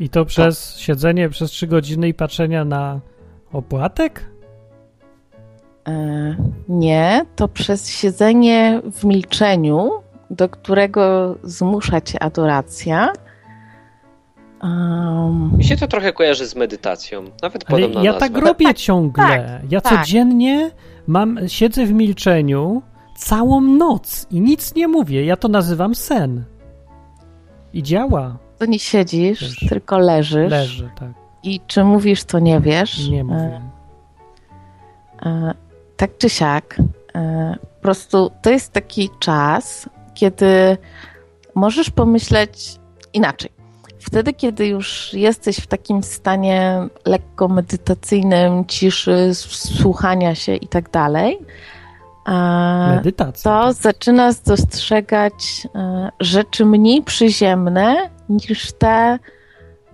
I 0.00 0.08
to 0.08 0.24
przez 0.24 0.78
siedzenie 0.78 1.28
przez 1.28 1.50
trzy 1.50 1.66
godziny 1.66 2.08
i 2.08 2.14
patrzenia 2.14 2.64
na 2.64 3.00
opłatek? 3.52 4.30
E, 5.88 6.36
nie, 6.68 7.26
to 7.36 7.48
przez 7.48 7.88
siedzenie 7.88 8.80
w 8.92 9.04
milczeniu, 9.04 9.90
do 10.30 10.48
którego 10.48 11.36
zmusza 11.42 12.00
cię 12.00 12.22
adoracja. 12.22 13.12
Um, 14.62 15.56
Mi 15.56 15.64
się 15.64 15.76
to 15.76 15.86
trochę 15.88 16.12
kojarzy 16.12 16.46
z 16.46 16.56
medytacją. 16.56 17.24
Nawet 17.42 17.64
Ale 17.66 17.80
podobna 17.80 18.02
ja 18.02 18.12
nazwa. 18.12 18.28
tak 18.28 18.44
robię 18.44 18.74
ciągle. 18.74 19.60
ja 19.70 19.80
tak. 19.80 19.98
codziennie 19.98 20.70
mam, 21.06 21.38
siedzę 21.48 21.86
w 21.86 21.92
milczeniu 21.92 22.82
całą 23.20 23.60
noc 23.60 24.26
i 24.30 24.40
nic 24.40 24.74
nie 24.74 24.88
mówię. 24.88 25.24
Ja 25.24 25.36
to 25.36 25.48
nazywam 25.48 25.94
sen. 25.94 26.44
I 27.72 27.82
działa. 27.82 28.36
to 28.58 28.66
nie 28.66 28.78
siedzisz, 28.78 29.68
tylko 29.68 29.98
leżysz. 29.98 30.50
Leży, 30.50 30.90
tak. 30.98 31.10
I 31.42 31.60
czy 31.66 31.84
mówisz, 31.84 32.24
to 32.24 32.38
nie 32.38 32.60
wiesz. 32.60 33.08
Nie 33.08 33.20
E, 33.20 33.24
mówię. 33.24 33.60
E, 35.26 35.54
tak 35.96 36.10
czy 36.18 36.28
siak, 36.28 36.76
e, 37.14 37.56
po 37.76 37.82
prostu 37.82 38.30
to 38.42 38.50
jest 38.50 38.72
taki 38.72 39.10
czas, 39.18 39.88
kiedy 40.14 40.76
możesz 41.54 41.90
pomyśleć 41.90 42.78
inaczej. 43.12 43.50
Wtedy, 43.98 44.32
kiedy 44.32 44.66
już 44.66 45.14
jesteś 45.14 45.56
w 45.56 45.66
takim 45.66 46.02
stanie 46.02 46.88
lekko 47.06 47.48
medytacyjnym, 47.48 48.64
ciszy, 48.64 49.30
słuchania 49.34 50.34
się 50.34 50.54
i 50.54 50.68
tak 50.68 50.90
dalej, 50.90 51.38
e, 51.38 51.44
Medytacja. 52.96 53.50
to 53.50 53.72
zaczynasz 53.72 54.40
dostrzegać 54.40 55.66
e, 55.74 56.10
rzeczy 56.20 56.64
mniej 56.64 57.02
przyziemne 57.02 58.10
niż 58.28 58.72
te, 58.72 59.18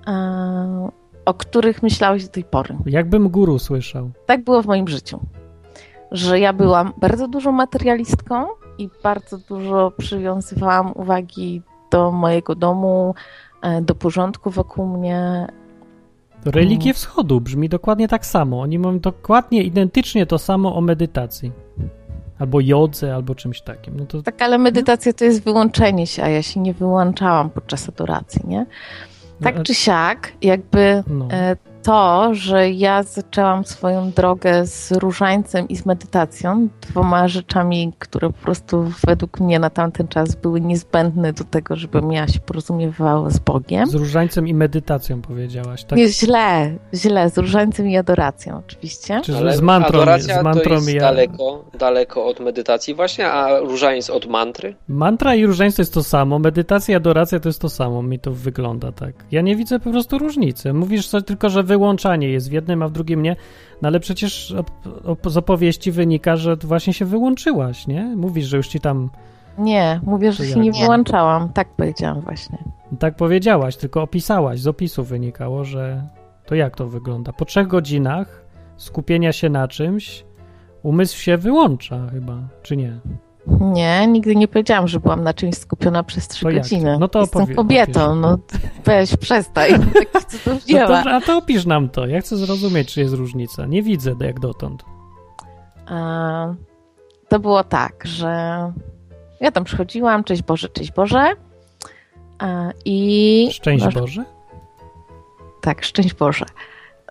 e, 0.07 0.89
o 1.25 1.35
których 1.35 1.83
myślałeś 1.83 2.25
do 2.25 2.31
tej 2.31 2.45
pory 2.45 2.77
Jakbym 2.87 3.29
guru 3.29 3.59
słyszał. 3.59 4.11
tak 4.27 4.45
było 4.45 4.63
w 4.63 4.67
moim 4.67 4.89
życiu. 4.89 5.21
Że 6.13 6.41
ja 6.41 6.53
byłam 6.53 6.93
bardzo 7.01 7.29
dużą 7.29 7.53
materialistką 7.53 8.47
i 8.79 8.89
bardzo 9.03 9.39
dużo 9.39 9.93
przywiązywałam 9.99 10.93
uwagi 10.95 11.63
do 11.91 12.13
mojego 12.13 12.55
domu, 12.55 13.15
e, 13.63 13.83
do 13.83 13.95
porządku 13.95 14.51
wokół 14.51 14.87
mnie. 14.87 15.47
Religie 16.45 16.95
wschodu 16.95 17.41
brzmi 17.41 17.69
dokładnie 17.69 18.09
tak 18.09 18.27
samo. 18.27 18.61
Oni 18.61 18.79
mówią 18.79 18.99
dokładnie, 18.99 19.63
identycznie 19.63 20.27
to 20.27 20.39
samo 20.39 20.77
o 20.77 20.81
medytacji. 20.81 21.53
Albo 22.39 22.61
jodze, 22.61 23.15
albo 23.15 23.35
czymś 23.35 23.61
takim. 23.61 23.97
No 23.97 24.07
to 24.07 24.23
Tak, 24.23 24.43
ale 24.43 24.59
medytacja 24.59 25.13
to 25.13 25.25
jest 25.25 25.45
wyłączenie 25.45 26.07
się, 26.07 26.23
a 26.23 26.29
ja 26.29 26.43
się 26.43 26.61
nie 26.61 26.75
wyłączałam 26.75 27.51
podczas 27.51 27.89
adoracji, 27.89 28.43
nie? 28.45 28.67
Tak 29.43 29.57
No, 29.57 29.65
czy 29.65 29.75
siak, 29.75 30.33
jakby 30.43 31.05
no. 31.07 31.29
e, 31.31 31.57
to, 31.87 32.35
że 32.35 32.71
ja 32.71 33.03
zaczęłam 33.03 33.65
swoją 33.65 34.11
drogę 34.11 34.67
z 34.67 34.93
różańcem 34.93 35.69
i 35.69 35.77
z 35.77 35.87
medytacją, 35.87 36.69
dwoma 36.81 37.29
rzeczami, 37.29 37.93
które 37.99 38.33
po 38.33 38.39
prostu 38.39 38.93
według 39.07 39.41
mnie 39.41 39.59
na 39.59 39.71
tamten 39.71 40.09
czas 40.09 40.35
były 40.35 40.61
niezbędne 40.61 41.33
do 41.33 41.45
tego, 41.45 41.77
żebym 41.77 42.13
ja 42.13 42.29
się 42.29 42.41
porozumiewała 42.41 43.31
z 43.31 43.39
Bogiem. 43.39 43.87
Z 43.87 43.95
różańcem 43.95 44.49
i 44.49 44.55
medytacją 44.55 45.23
powiedziałaś, 45.23 45.85
tak? 45.85 45.99
Nie, 45.99 46.09
źle, 46.09 46.77
źle, 46.95 47.31
z 47.31 47.39
różańcem 47.39 47.89
i 47.89 47.97
adoracją 47.97 48.63
oczywiście. 48.67 49.21
Czy 49.25 49.37
Ale 49.37 49.57
z 49.57 49.61
mantrą, 49.61 50.01
adoracja 50.01 50.41
z 50.41 50.45
mantrą 50.45 50.81
to 50.81 50.91
jest 50.91 50.99
daleko, 50.99 51.65
daleko 51.79 52.27
od 52.27 52.41
medytacji 52.41 52.95
właśnie, 52.95 53.29
a 53.29 53.59
różaniec 53.59 54.11
od 54.11 54.27
mantry? 54.27 54.75
Mantra 54.89 55.35
i 55.35 55.47
różańce 55.47 55.83
jest 55.83 55.95
to 55.95 56.03
samo, 56.03 56.39
medytacja 56.39 56.93
i 56.93 56.97
adoracja 56.97 57.41
to 57.41 57.49
jest 57.49 57.61
to 57.61 57.69
samo, 57.69 58.03
mi 58.03 58.19
to 58.19 58.33
wygląda 58.33 58.93
tak. 58.93 59.15
Ja 59.31 59.41
nie 59.41 59.57
widzę 59.57 59.81
po 59.81 59.91
prostu 59.91 60.19
różnicy. 60.19 60.73
Mówisz 60.73 61.09
coś 61.09 61.25
tylko, 61.25 61.49
że 61.51 61.63
wyłączanie 61.79 62.29
jest 62.29 62.49
w 62.49 62.53
jednym, 62.53 62.83
a 62.83 62.89
w 62.89 62.93
drugim 62.93 63.23
nie, 63.23 63.37
no 63.83 63.89
ale 63.89 64.01
przecież 64.01 64.55
op, 65.05 65.31
z 65.31 65.37
opowieści 65.37 65.93
wynika, 65.93 66.37
że 66.37 66.57
właśnie 66.57 66.93
się 66.93 67.05
wyłączyłaś, 67.05 67.87
nie? 67.87 68.17
Mówisz, 68.17 68.47
że 68.47 68.57
już 68.57 68.69
ci 68.69 68.81
tam 68.81 69.11
Nie, 69.59 70.01
mówię, 70.03 70.33
że 70.33 70.45
się 70.47 70.61
nie 70.61 70.73
wyłączałam, 70.73 71.49
tak 71.53 71.69
powiedziałam 71.77 72.21
właśnie. 72.21 72.59
tak 72.99 73.17
powiedziałaś, 73.17 73.77
tylko 73.77 74.03
opisałaś, 74.03 74.61
z 74.61 74.67
opisu 74.67 75.05
wynikało, 75.05 75.65
że 75.65 76.03
to 76.47 76.55
jak 76.55 76.77
to 76.77 76.89
wygląda? 76.89 77.33
Po 77.33 77.45
trzech 77.45 77.67
godzinach 77.67 78.45
skupienia 78.77 79.33
się 79.33 79.49
na 79.49 79.69
czymś 79.69 80.25
umysł 80.83 81.19
się 81.19 81.37
wyłącza 81.37 82.07
chyba, 82.13 82.39
czy 82.63 82.77
nie? 82.77 82.99
Nie, 83.61 84.07
nigdy 84.07 84.37
nie 84.37 84.49
powiedziałam, 84.49 84.89
że 84.89 85.01
byłam 85.01 85.23
na 85.23 85.35
czymś 85.35 85.55
skupiona 85.57 86.03
przez 86.03 86.29
trzy 86.29 86.47
jak? 86.47 86.55
godziny. 86.55 86.97
No 87.01 87.09
to 87.09 87.21
Jestem 87.21 87.43
opowie- 87.43 87.55
kobietą, 87.55 88.15
no 88.17 88.39
weź, 88.85 89.17
przestań. 89.17 89.71
Tak 90.13 90.25
cudów 90.25 90.63
No 90.69 90.87
to, 90.87 91.11
a 91.11 91.21
to 91.21 91.37
opisz 91.39 91.67
nam 91.67 91.89
to. 91.89 92.07
Ja 92.07 92.21
chcę 92.21 92.37
zrozumieć, 92.37 92.93
czy 92.93 93.01
jest 93.01 93.15
różnica. 93.15 93.67
Nie 93.67 93.83
widzę 93.83 94.15
jak 94.21 94.41
dotąd. 94.41 94.85
E, 95.91 96.55
to 97.29 97.39
było 97.41 97.65
tak, 97.65 98.05
że 98.05 98.33
ja 99.41 99.51
tam 99.53 99.65
przychodziłam, 99.65 100.25
cześć 100.25 100.43
Boże, 100.43 100.69
cześć 100.69 100.93
Boże. 100.93 101.33
E, 102.43 102.71
I 102.85 103.49
Szczęść 103.53 103.85
no, 103.85 104.01
Boże. 104.01 104.25
Tak, 105.61 105.85
szczęść 105.85 106.15
Boże. 106.15 106.45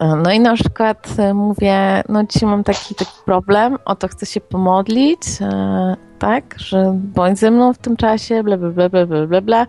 No 0.01 0.31
i 0.31 0.39
na 0.39 0.53
przykład 0.53 1.15
e, 1.17 1.33
mówię, 1.33 2.03
no 2.09 2.23
dzisiaj 2.23 2.49
mam 2.49 2.63
taki, 2.63 2.95
taki 2.95 3.11
problem, 3.25 3.77
o 3.85 3.95
to 3.95 4.07
chcę 4.07 4.25
się 4.25 4.41
pomodlić, 4.41 5.21
e, 5.41 5.95
tak, 6.19 6.55
że 6.57 6.91
bądź 6.93 7.39
ze 7.39 7.51
mną 7.51 7.73
w 7.73 7.77
tym 7.77 7.97
czasie, 7.97 8.43
bla, 8.43 8.57
bla, 8.57 8.69
bla, 8.69 8.89
bla, 8.89 9.05
bla, 9.05 9.27
bla, 9.27 9.41
bla. 9.41 9.67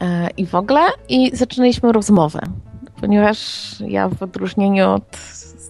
E, 0.00 0.28
I 0.36 0.46
w 0.46 0.54
ogóle, 0.54 0.80
i 1.08 1.36
zaczynaliśmy 1.36 1.92
rozmowę, 1.92 2.40
ponieważ 3.00 3.74
ja 3.80 4.08
w 4.08 4.22
odróżnieniu 4.22 4.90
od 4.90 5.18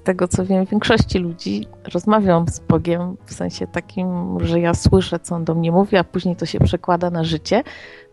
tego, 0.04 0.28
co 0.28 0.44
wiem, 0.44 0.64
większości 0.64 1.18
ludzi 1.18 1.66
rozmawiam 1.92 2.48
z 2.48 2.60
Bogiem 2.60 3.16
w 3.26 3.34
sensie 3.34 3.66
takim, 3.66 4.38
że 4.40 4.60
ja 4.60 4.74
słyszę, 4.74 5.20
co 5.20 5.34
On 5.34 5.44
do 5.44 5.54
mnie 5.54 5.72
mówi, 5.72 5.96
a 5.96 6.04
później 6.04 6.36
to 6.36 6.46
się 6.46 6.60
przekłada 6.60 7.10
na 7.10 7.24
życie, 7.24 7.62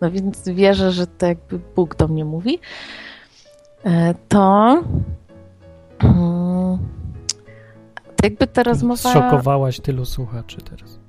no 0.01 0.11
więc 0.11 0.49
wierzę, 0.49 0.91
że 0.91 1.07
to 1.07 1.25
jakby 1.25 1.59
Bóg 1.75 1.95
do 1.95 2.07
mnie 2.07 2.25
mówi 2.25 2.59
to, 4.29 4.83
mm, 6.03 6.77
to 8.15 8.23
jakby 8.23 8.47
ta 8.47 8.63
rozmowa. 8.63 9.09
Zszokowałaś 9.09 9.79
tylu 9.79 10.05
słuchaczy 10.05 10.57
teraz. 10.61 10.99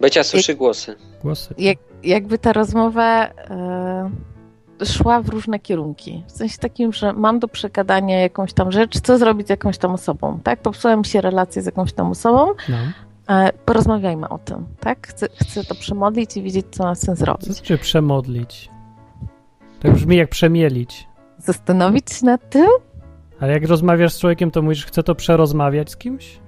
Becia 0.00 0.24
słyszy 0.24 0.54
głosy. 0.54 0.96
Głosy. 1.22 1.54
Jak, 1.58 1.78
jakby 2.04 2.38
ta 2.38 2.52
rozmowa 2.52 3.26
e, 3.26 4.10
szła 4.84 5.22
w 5.22 5.28
różne 5.28 5.58
kierunki. 5.58 6.24
W 6.26 6.32
sensie 6.32 6.58
takim, 6.58 6.92
że 6.92 7.12
mam 7.12 7.38
do 7.38 7.48
przegadania 7.48 8.20
jakąś 8.20 8.52
tam 8.52 8.72
rzecz, 8.72 9.00
co 9.00 9.18
zrobić 9.18 9.46
z 9.46 9.50
jakąś 9.50 9.78
tam 9.78 9.92
osobą, 9.94 10.40
tak? 10.44 10.60
Popsuła 10.62 10.96
mi 10.96 11.04
się 11.04 11.20
relacje 11.20 11.62
z 11.62 11.66
jakąś 11.66 11.92
tam 11.92 12.10
osobą, 12.10 12.46
No. 12.68 12.76
e, 13.36 13.52
porozmawiajmy 13.52 14.28
o 14.28 14.38
tym, 14.38 14.66
tak? 14.80 15.06
Chcę, 15.06 15.28
chcę 15.42 15.64
to 15.64 15.74
przemodlić 15.74 16.36
i 16.36 16.42
wiedzieć, 16.42 16.66
co 16.70 16.84
mam 16.84 16.96
z 16.96 17.00
tym 17.00 17.16
Co 17.16 17.20
zrobić. 17.20 17.46
znaczy 17.48 17.78
przemodlić? 17.78 18.70
To 19.80 19.92
brzmi 19.92 20.16
jak 20.16 20.28
przemielić. 20.30 21.07
Zastanowić 21.38 22.12
się 22.12 22.26
nad 22.26 22.50
tym, 22.50 22.68
Ale 23.40 23.52
jak 23.52 23.66
rozmawiasz 23.68 24.12
z 24.12 24.18
człowiekiem, 24.20 24.50
to 24.50 24.62
mówisz, 24.62 24.86
chcę 24.86 25.02
to 25.02 25.14
przerozmawiać 25.14 25.90
z 25.90 25.96
kimś? 25.96 26.38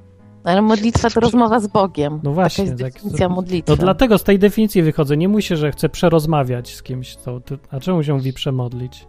ale 0.45 0.63
modlitwa 0.63 1.11
to 1.11 1.21
rozmowa 1.21 1.61
z 1.61 1.67
Bogiem. 1.67 2.21
No 2.23 2.33
właśnie, 2.33 2.65
Taka 2.65 2.71
jest 2.71 2.83
tak. 2.83 2.93
definicja 3.03 3.29
modlitwy. 3.29 3.73
No 3.73 3.77
dlatego 3.77 4.19
z 4.19 4.25
tej 4.25 4.39
definicji 4.39 4.83
wychodzę. 4.83 5.17
Nie 5.17 5.29
mówi 5.29 5.43
się, 5.43 5.57
że 5.57 5.73
chcę 5.73 5.89
przerozmawiać 5.89 6.75
z 6.75 6.83
kimś. 6.83 7.17
To, 7.17 7.41
to, 7.41 7.55
a 7.71 7.81
czemu 7.81 8.03
się 8.03 8.15
mówi 8.15 8.33
przemodlić? 8.33 9.07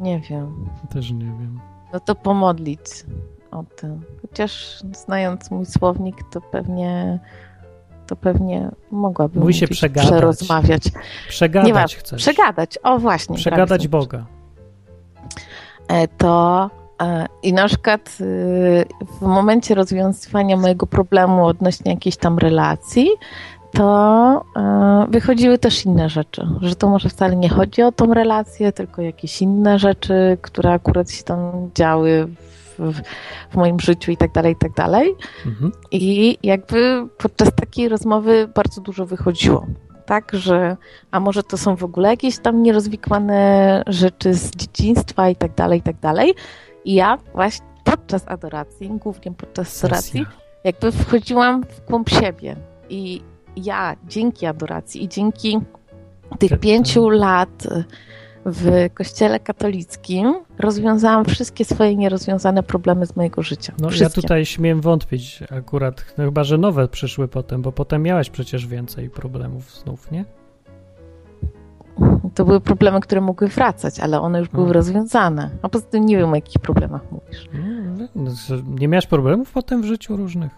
Nie 0.00 0.20
wiem. 0.20 0.68
Też 0.90 1.10
nie 1.10 1.24
wiem. 1.24 1.60
No 1.92 2.00
to 2.00 2.14
pomodlić 2.14 2.80
o 3.50 3.64
tym. 3.76 4.00
Chociaż 4.22 4.80
znając 4.92 5.50
mój 5.50 5.66
słownik, 5.66 6.16
to 6.30 6.40
pewnie 6.40 7.18
to 8.12 8.16
pewnie 8.16 8.70
mogłabym 8.90 9.40
Mówi 9.40 9.54
się 9.54 9.68
przegadać. 9.68 10.10
przerozmawiać. 10.10 10.82
Przegadać 11.28 11.66
Nieważne. 11.66 11.98
chcesz. 11.98 12.22
Przegadać, 12.22 12.78
o 12.82 12.98
właśnie. 12.98 13.36
Przegadać 13.36 13.88
Boga. 13.88 14.24
E, 15.88 16.08
To 16.08 16.70
e, 17.02 17.26
i 17.42 17.52
na 17.52 17.68
przykład 17.68 18.18
y, 18.20 18.84
w 19.20 19.22
momencie 19.22 19.74
rozwiązywania 19.74 20.56
mojego 20.56 20.86
problemu 20.86 21.46
odnośnie 21.46 21.92
jakiejś 21.92 22.16
tam 22.16 22.38
relacji, 22.38 23.08
to 23.72 24.44
e, 24.56 25.06
wychodziły 25.08 25.58
też 25.58 25.84
inne 25.86 26.08
rzeczy, 26.08 26.46
że 26.60 26.74
to 26.76 26.88
może 26.88 27.08
wcale 27.08 27.36
nie 27.36 27.48
chodzi 27.48 27.82
o 27.82 27.92
tą 27.92 28.14
relację, 28.14 28.72
tylko 28.72 29.02
jakieś 29.02 29.42
inne 29.42 29.78
rzeczy, 29.78 30.38
które 30.42 30.72
akurat 30.72 31.10
się 31.10 31.22
tam 31.22 31.70
działy 31.74 32.28
w, 32.82 33.00
w 33.50 33.56
moim 33.56 33.80
życiu 33.80 34.10
i 34.10 34.16
tak 34.16 34.32
dalej, 34.32 34.52
i 34.52 34.56
tak 34.56 34.72
dalej. 34.72 35.14
Mhm. 35.46 35.72
I 35.90 36.38
jakby 36.42 37.08
podczas 37.18 37.54
takiej 37.54 37.88
rozmowy 37.88 38.48
bardzo 38.54 38.80
dużo 38.80 39.06
wychodziło. 39.06 39.66
Tak, 40.06 40.30
że 40.32 40.76
a 41.10 41.20
może 41.20 41.42
to 41.42 41.58
są 41.58 41.76
w 41.76 41.84
ogóle 41.84 42.08
jakieś 42.08 42.38
tam 42.38 42.62
nierozwikłane 42.62 43.82
rzeczy 43.86 44.34
z 44.34 44.50
dzieciństwa 44.50 45.28
i 45.28 45.36
tak 45.36 45.54
dalej, 45.54 45.78
i 45.78 45.82
tak 45.82 46.00
dalej. 46.00 46.34
I 46.84 46.94
ja 46.94 47.18
właśnie 47.34 47.66
podczas 47.84 48.28
adoracji, 48.28 48.88
głównie 48.88 49.32
podczas 49.32 49.84
adoracji, 49.84 50.26
jakby 50.64 50.92
wchodziłam 50.92 51.64
w 51.64 51.80
głąb 51.88 52.10
siebie. 52.10 52.56
I 52.88 53.22
ja 53.56 53.96
dzięki 54.08 54.46
adoracji 54.46 55.04
i 55.04 55.08
dzięki 55.08 55.60
tych 56.38 56.50
Te- 56.50 56.58
pięciu 56.58 57.08
lat 57.08 57.68
w 58.46 58.88
kościele 58.94 59.40
katolickim 59.40 60.34
rozwiązałam 60.58 61.24
wszystkie 61.24 61.64
swoje 61.64 61.96
nierozwiązane 61.96 62.62
problemy 62.62 63.06
z 63.06 63.16
mojego 63.16 63.42
życia. 63.42 63.72
No 63.78 63.86
ja 63.86 63.92
wszystkie. 63.92 64.22
tutaj 64.22 64.46
śmiem 64.46 64.80
wątpić 64.80 65.42
akurat, 65.58 66.04
no, 66.18 66.24
chyba 66.24 66.44
że 66.44 66.58
nowe 66.58 66.88
przyszły 66.88 67.28
potem, 67.28 67.62
bo 67.62 67.72
potem 67.72 68.02
miałeś 68.02 68.30
przecież 68.30 68.66
więcej 68.66 69.10
problemów 69.10 69.70
znów, 69.70 70.10
nie? 70.10 70.24
To 72.34 72.44
były 72.44 72.60
problemy, 72.60 73.00
które 73.00 73.20
mogły 73.20 73.48
wracać, 73.48 74.00
ale 74.00 74.20
one 74.20 74.38
już 74.38 74.48
były 74.48 74.62
Mhm. 74.62 74.74
rozwiązane. 74.74 75.50
A 75.62 75.68
poza 75.68 75.84
tym 75.86 76.06
nie 76.06 76.16
wiem, 76.16 76.32
o 76.32 76.34
jakich 76.34 76.62
problemach 76.62 77.02
mówisz. 77.12 77.48
Że 78.46 78.62
nie 78.62 78.88
miałeś 78.88 79.06
problemów 79.06 79.52
potem 79.52 79.82
w 79.82 79.84
życiu 79.84 80.16
różnych? 80.16 80.52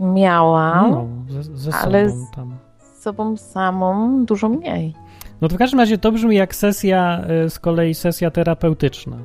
Miałam 0.00 0.90
No, 0.90 1.06
ze, 1.42 1.42
ze 1.42 1.74
ale 1.74 2.10
sobą 2.10 2.26
tam. 2.34 2.56
z 2.78 3.02
sobą 3.02 3.36
samą 3.36 4.24
dużo 4.24 4.48
mniej. 4.48 4.94
No 5.40 5.48
to 5.48 5.54
w 5.54 5.58
każdym 5.58 5.80
razie 5.80 5.98
to 5.98 6.12
brzmi 6.12 6.36
jak 6.36 6.54
sesja, 6.54 7.24
y, 7.46 7.50
z 7.50 7.58
kolei 7.58 7.94
sesja 7.94 8.30
terapeutyczna. 8.30 9.16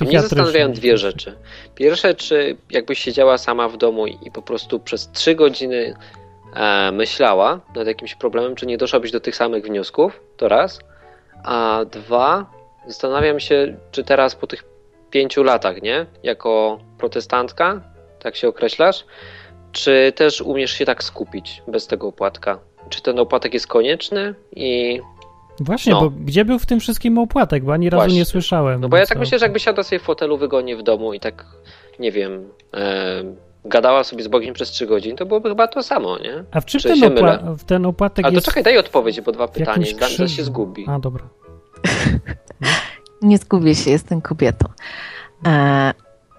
Mnie 0.00 0.20
zastanawiają 0.20 0.72
dwie 0.72 0.98
rzeczy. 0.98 1.36
Pierwsze, 1.74 2.14
czy 2.14 2.56
jakbyś 2.70 2.98
siedziała 2.98 3.38
sama 3.38 3.68
w 3.68 3.76
domu 3.76 4.06
i 4.06 4.30
po 4.30 4.42
prostu 4.42 4.80
przez 4.80 5.10
trzy 5.10 5.34
godziny 5.34 5.94
e, 6.54 6.92
myślała 6.92 7.60
nad 7.74 7.86
jakimś 7.86 8.14
problemem, 8.14 8.54
czy 8.54 8.66
nie 8.66 8.78
doszłabyś 8.78 9.10
do 9.10 9.20
tych 9.20 9.36
samych 9.36 9.64
wniosków, 9.64 10.20
to 10.36 10.48
raz. 10.48 10.80
A 11.44 11.84
dwa, 11.90 12.50
zastanawiam 12.86 13.40
się, 13.40 13.76
czy 13.90 14.04
teraz 14.04 14.34
po 14.34 14.46
tych 14.46 14.64
pięciu 15.10 15.42
latach, 15.42 15.82
nie, 15.82 16.06
jako 16.22 16.78
protestantka, 16.98 17.80
tak 18.18 18.36
się 18.36 18.48
określasz, 18.48 19.04
czy 19.72 20.12
też 20.16 20.40
umiesz 20.40 20.70
się 20.70 20.84
tak 20.84 21.04
skupić 21.04 21.62
bez 21.68 21.86
tego 21.86 22.08
opłatka? 22.08 22.58
Czy 22.88 23.02
ten 23.02 23.18
opłatek 23.18 23.54
jest 23.54 23.66
konieczny 23.66 24.34
i 24.56 25.00
Właśnie, 25.60 25.92
No. 25.92 26.00
bo 26.00 26.10
gdzie 26.10 26.44
był 26.44 26.58
w 26.58 26.66
tym 26.66 26.80
wszystkim 26.80 27.18
opłatek? 27.18 27.64
Bo 27.64 27.72
ani 27.72 27.90
razu 27.90 28.00
Właśnie. 28.00 28.18
nie 28.18 28.24
słyszałem. 28.24 28.80
No 28.80 28.88
bo 28.88 28.96
ja 28.96 29.06
tak 29.06 29.16
o- 29.16 29.20
myślę, 29.20 29.38
że 29.38 29.44
jakby 29.44 29.60
siadła 29.60 29.84
sobie 29.84 29.98
w 29.98 30.02
fotelu 30.02 30.38
wygodnie 30.38 30.76
w 30.76 30.82
domu 30.82 31.14
i 31.14 31.20
tak, 31.20 31.46
nie 31.98 32.12
wiem, 32.12 32.48
e, 32.74 33.22
gadała 33.64 34.04
sobie 34.04 34.22
z 34.24 34.28
Bogiem 34.28 34.54
przez 34.54 34.70
trzy 34.70 34.86
godziny, 34.86 35.16
to 35.16 35.26
byłoby 35.26 35.48
chyba 35.48 35.68
to 35.68 35.82
samo, 35.82 36.18
nie? 36.18 36.44
A 36.50 36.60
w 36.60 36.64
czym 36.66 36.80
Czy 36.80 36.88
ten, 36.88 36.98
się 36.98 37.06
opła... 37.06 37.38
w 37.58 37.64
ten 37.64 37.86
opłatek 37.86 38.24
Ale 38.24 38.32
to 38.32 38.36
jest? 38.36 38.46
czekaj, 38.46 38.62
daj 38.62 38.78
odpowiedź, 38.78 39.20
bo 39.20 39.32
dwa 39.32 39.48
pytania, 39.48 39.86
krzyżu? 40.00 40.28
się 40.28 40.44
zgubi. 40.44 40.84
A, 40.88 40.98
dobra. 40.98 41.24
Nie 43.22 43.38
zgubię 43.38 43.74
się, 43.74 43.90
jestem 43.90 44.20
kobietą. 44.20 44.66
E, 45.46 45.92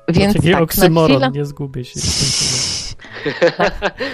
więc 0.10 0.34
Taki 0.34 0.52
tak, 0.52 0.62
oksymoron, 0.62 1.20
na 1.20 1.28
chwilę, 1.28 1.40
nie 1.40 1.46
zgubię 1.46 1.84
się. 1.86 2.00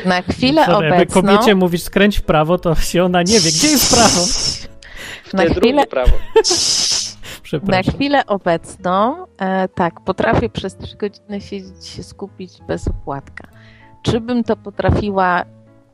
na 0.06 0.22
chwilę 0.22 0.66
Sorry, 0.66 0.88
jakby 0.88 1.04
obecną... 1.04 1.22
kobiecie 1.22 1.56
mówisz 1.56 1.82
skręć 1.84 2.18
w 2.18 2.22
prawo, 2.22 2.58
to 2.58 2.76
się 2.76 3.04
ona 3.04 3.22
nie 3.24 3.39
wie, 3.39 3.49
gdzie 3.51 3.68
jest 3.68 3.95
prawo. 3.95 4.20
Na 5.34 5.44
chwilę- 5.44 5.88
prawo. 5.88 6.12
Na 7.64 7.82
chwilę 7.84 8.26
obecną, 8.26 9.26
e, 9.38 9.68
tak, 9.68 10.02
potrafię 10.02 10.50
przez 10.50 10.78
trzy 10.78 10.98
godziny 10.98 11.42
siedzieć, 11.42 11.86
się 11.88 12.04
skupić 12.04 12.62
bez 12.68 12.88
opłatka. 12.88 13.48
Czy 14.04 14.22
bym 14.22 14.44
to 14.44 14.56
potrafiła 14.56 15.46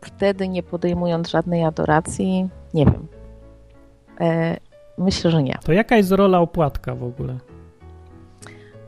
wtedy, 0.01 0.47
nie 0.47 0.63
podejmując 0.63 1.29
żadnej 1.29 1.63
adoracji? 1.63 2.49
Nie 2.73 2.85
wiem. 2.85 3.07
E, 4.21 4.57
myślę, 4.97 5.31
że 5.31 5.43
nie. 5.43 5.57
To 5.63 5.73
jaka 5.73 5.95
jest 5.95 6.11
rola 6.11 6.39
opłatka 6.39 6.95
w 6.95 7.03
ogóle? 7.03 7.37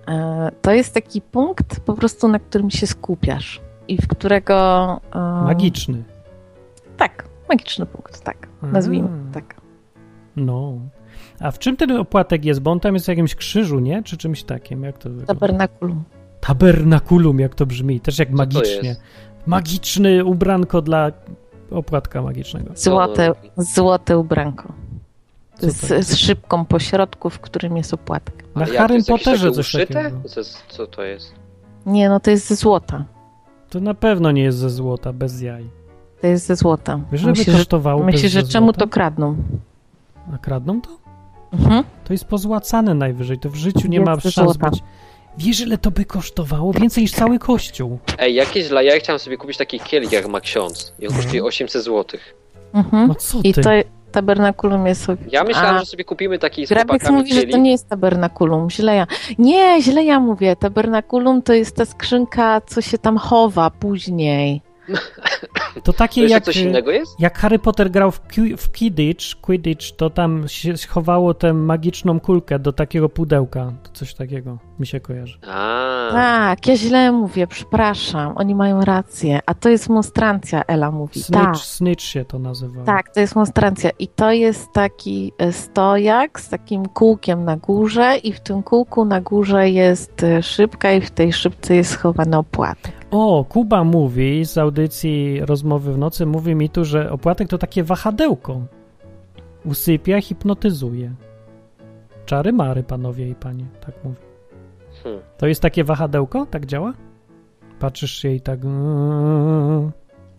E, 0.08 0.52
to 0.62 0.72
jest 0.72 0.94
taki 0.94 1.22
punkt 1.22 1.80
po 1.80 1.94
prostu, 1.94 2.28
na 2.28 2.40
którym 2.40 2.70
się 2.72 2.88
skupiasz 2.88 3.62
i 3.88 4.02
w 4.02 4.08
którego... 4.08 4.56
E, 5.16 5.20
Magiczny. 5.44 6.04
Tak, 6.98 7.26
magiczny 7.50 7.86
punkt, 7.86 8.22
tak. 8.24 8.48
Nazwijmy 8.62 9.10
tak. 9.34 9.61
No. 10.36 10.74
A 11.40 11.52
w 11.52 11.60
czym 11.60 11.78
ten 11.78 11.92
opłatek 11.92 12.46
jest? 12.46 12.60
Bo 12.60 12.72
on 12.72 12.80
tam 12.80 12.94
jest 12.94 13.06
w 13.06 13.10
jakimś 13.10 13.36
krzyżu, 13.36 13.80
nie? 13.80 14.04
Czy 14.04 14.18
czymś 14.18 14.44
takim? 14.44 14.84
Jak 14.84 14.98
to 14.98 15.10
wygląda? 15.10 15.34
Tabernakulum. 15.34 16.04
Tabernakulum, 16.42 17.40
jak 17.40 17.56
to 17.56 17.66
brzmi. 17.66 18.00
Też 18.00 18.20
jak 18.20 18.30
Co 18.30 18.36
magicznie. 18.36 18.96
Magiczny 19.46 20.26
ubranko 20.26 20.82
dla 20.82 21.12
opłatka 21.72 22.22
magicznego. 22.22 22.72
Złote, 22.76 23.34
złote 23.58 24.18
ubranko. 24.18 24.74
Z, 25.60 26.06
z 26.08 26.16
szybką 26.16 26.66
po 26.66 26.80
środku, 26.80 27.30
w 27.30 27.40
którym 27.40 27.78
jest 27.78 27.94
opłatek. 27.94 28.44
Na 28.56 28.68
jakieś 28.68 29.06
Potterze 29.08 29.52
coś 29.52 29.66
uszyte? 29.68 29.94
takiego. 29.94 30.22
Co, 30.68 30.88
to 30.88 31.04
jest? 31.04 31.34
Nie, 31.86 32.10
no 32.10 32.20
to 32.20 32.32
jest 32.32 32.48
ze 32.48 32.56
złota. 32.56 33.06
To 33.70 33.80
na 33.80 33.94
pewno 33.94 34.32
nie 34.32 34.44
jest 34.44 34.58
ze 34.58 34.70
złota, 34.70 35.14
bez 35.14 35.42
jaj. 35.42 35.70
To 36.22 36.28
jest 36.28 36.46
ze 36.46 36.56
złota. 36.56 37.00
Wiesz, 37.12 37.24
Myślisz, 37.24 37.46
że, 38.32 38.40
że 38.40 38.46
ze 38.46 38.52
czemu 38.52 38.66
złota? 38.66 38.80
to 38.80 38.88
kradną? 38.88 39.36
A 40.34 40.38
kradną 40.38 40.82
to? 40.82 40.90
Mhm. 41.54 41.84
To 42.04 42.14
jest 42.14 42.26
pozłacane 42.26 42.94
najwyżej. 42.94 43.40
To 43.40 43.50
w 43.50 43.56
życiu 43.56 43.88
nie 43.88 43.98
Jest 43.98 44.06
ma 44.06 44.20
szans 44.20 44.34
złota. 44.36 44.70
być... 44.70 44.80
Wiesz, 45.38 45.60
ile 45.60 45.78
to 45.78 45.92
by 45.92 46.06
kosztowało? 46.06 46.74
Więcej 46.74 47.04
niż 47.04 47.12
cały 47.12 47.40
kościół. 47.40 48.00
Ej, 48.20 48.36
jakieś 48.36 48.70
dla 48.70 48.82
ja 48.82 49.00
chciałem 49.00 49.20
sobie 49.20 49.38
kupić 49.38 49.58
taki 49.58 49.80
kielich, 49.80 50.12
jak 50.12 50.28
ma 50.28 50.42
ksiądz. 50.42 50.94
I 51.00 51.08
on 51.08 51.14
No. 51.14 51.22
kosztuje 51.22 51.44
800 51.44 51.84
zł. 51.84 52.20
Mhm. 52.74 53.08
No 53.08 53.16
co 53.16 53.40
I 53.44 53.54
ty? 53.54 53.62
to 53.62 53.70
tabernakulum 54.12 54.88
jest... 54.88 55.08
Ja 55.32 55.44
myślałem, 55.44 55.76
A, 55.76 55.80
że 55.80 55.86
sobie 55.86 56.04
kupimy 56.04 56.40
taki 56.40 56.66
z 56.66 56.70
Grabiec 56.70 57.10
mówi, 57.10 57.34
że 57.34 57.44
to 57.44 57.58
nie 57.58 57.72
jest 57.72 57.90
tabernakulum. 57.90 58.70
Źle 58.70 58.96
ja. 58.96 59.08
Nie, 59.38 59.82
źle 59.82 60.04
ja 60.04 60.20
mówię. 60.20 60.56
Tabernakulum 60.56 61.42
to 61.42 61.54
jest 61.54 61.76
ta 61.76 61.86
skrzynka, 61.86 62.62
co 62.62 62.82
się 62.82 62.98
tam 62.98 63.18
chowa 63.18 63.70
później. 63.70 64.62
To 65.76 65.82
To 65.82 65.94
takie 65.94 66.22
jeszcze 66.22 66.34
jak... 66.34 66.44
coś 66.44 66.58
innego 66.58 66.92
jest? 66.92 67.20
Jak 67.20 67.38
Harry 67.38 67.60
Potter 67.60 67.92
grał 67.92 68.12
w, 68.12 68.22
w 68.58 68.72
Quidditch, 68.72 69.26
Quidditch, 69.42 69.92
to 69.98 70.10
tam 70.10 70.48
się 70.48 70.74
chowało 70.90 71.34
tę 71.34 71.54
magiczną 71.54 72.20
kulkę 72.20 72.60
do 72.60 72.74
takiego 72.74 73.10
pudełka. 73.10 73.74
To 73.84 73.92
coś 73.94 74.14
takiego 74.14 74.58
mi 74.80 74.88
się 74.88 75.00
kojarzy. 75.00 75.38
A, 75.48 76.10
Tak, 76.12 76.68
ja 76.68 76.76
źle 76.78 77.12
mówię, 77.12 77.48
przepraszam. 77.48 78.34
Oni 78.36 78.56
mają 78.56 78.82
rację. 78.82 79.40
A 79.46 79.54
to 79.54 79.70
jest 79.70 79.90
monstrancja, 79.90 80.64
Ela 80.68 80.92
mówi. 80.92 81.24
Snitch, 81.24 81.44
Tak. 81.44 81.58
snitch 81.58 82.04
się 82.04 82.26
to 82.26 82.40
nazywa. 82.40 82.84
Tak, 82.84 83.10
to 83.14 83.20
jest 83.20 83.36
monstrancja. 83.36 83.90
I 84.00 84.08
to 84.08 84.32
jest 84.32 84.72
taki 84.74 85.32
e, 85.38 85.54
stojak 85.54 86.40
z 86.42 86.50
takim 86.50 86.86
kółkiem 86.86 87.46
na 87.46 87.58
górze 87.58 88.18
i 88.18 88.34
w 88.34 88.40
tym 88.40 88.64
kółku 88.64 89.06
na 89.06 89.22
górze 89.22 89.70
jest 89.70 90.24
e, 90.24 90.44
szybka 90.44 90.92
i 90.94 91.02
w 91.02 91.12
tej 91.12 91.34
szybce 91.34 91.76
jest 91.76 91.92
schowany 91.92 92.38
opłatek. 92.38 92.92
O, 93.12 93.46
Kuba 93.50 93.84
mówi 93.84 94.46
z 94.46 94.58
audycji 94.58 94.81
Rozmowy 95.46 95.94
w 95.94 95.98
nocy, 95.98 96.26
mówi 96.26 96.56
mi 96.56 96.70
tu, 96.70 96.86
że 96.86 97.12
opłatek 97.12 97.48
to 97.48 97.58
takie 97.58 97.84
wahadełko. 97.84 98.62
Usypia, 99.66 100.22
hipnotyzuje. 100.22 101.12
Czary 102.26 102.54
mary, 102.54 102.84
panowie 102.84 103.30
i 103.30 103.36
panie, 103.36 103.66
tak 103.86 103.96
mówi. 104.04 104.16
Hmm. 105.04 105.22
To 105.38 105.48
jest 105.48 105.62
takie 105.62 105.84
wahadełko? 105.84 106.46
Tak 106.46 106.66
działa? 106.66 106.94
Patrzysz 107.80 108.12
się 108.12 108.30
i 108.30 108.42
tak... 108.42 108.60
mm. 108.64 109.92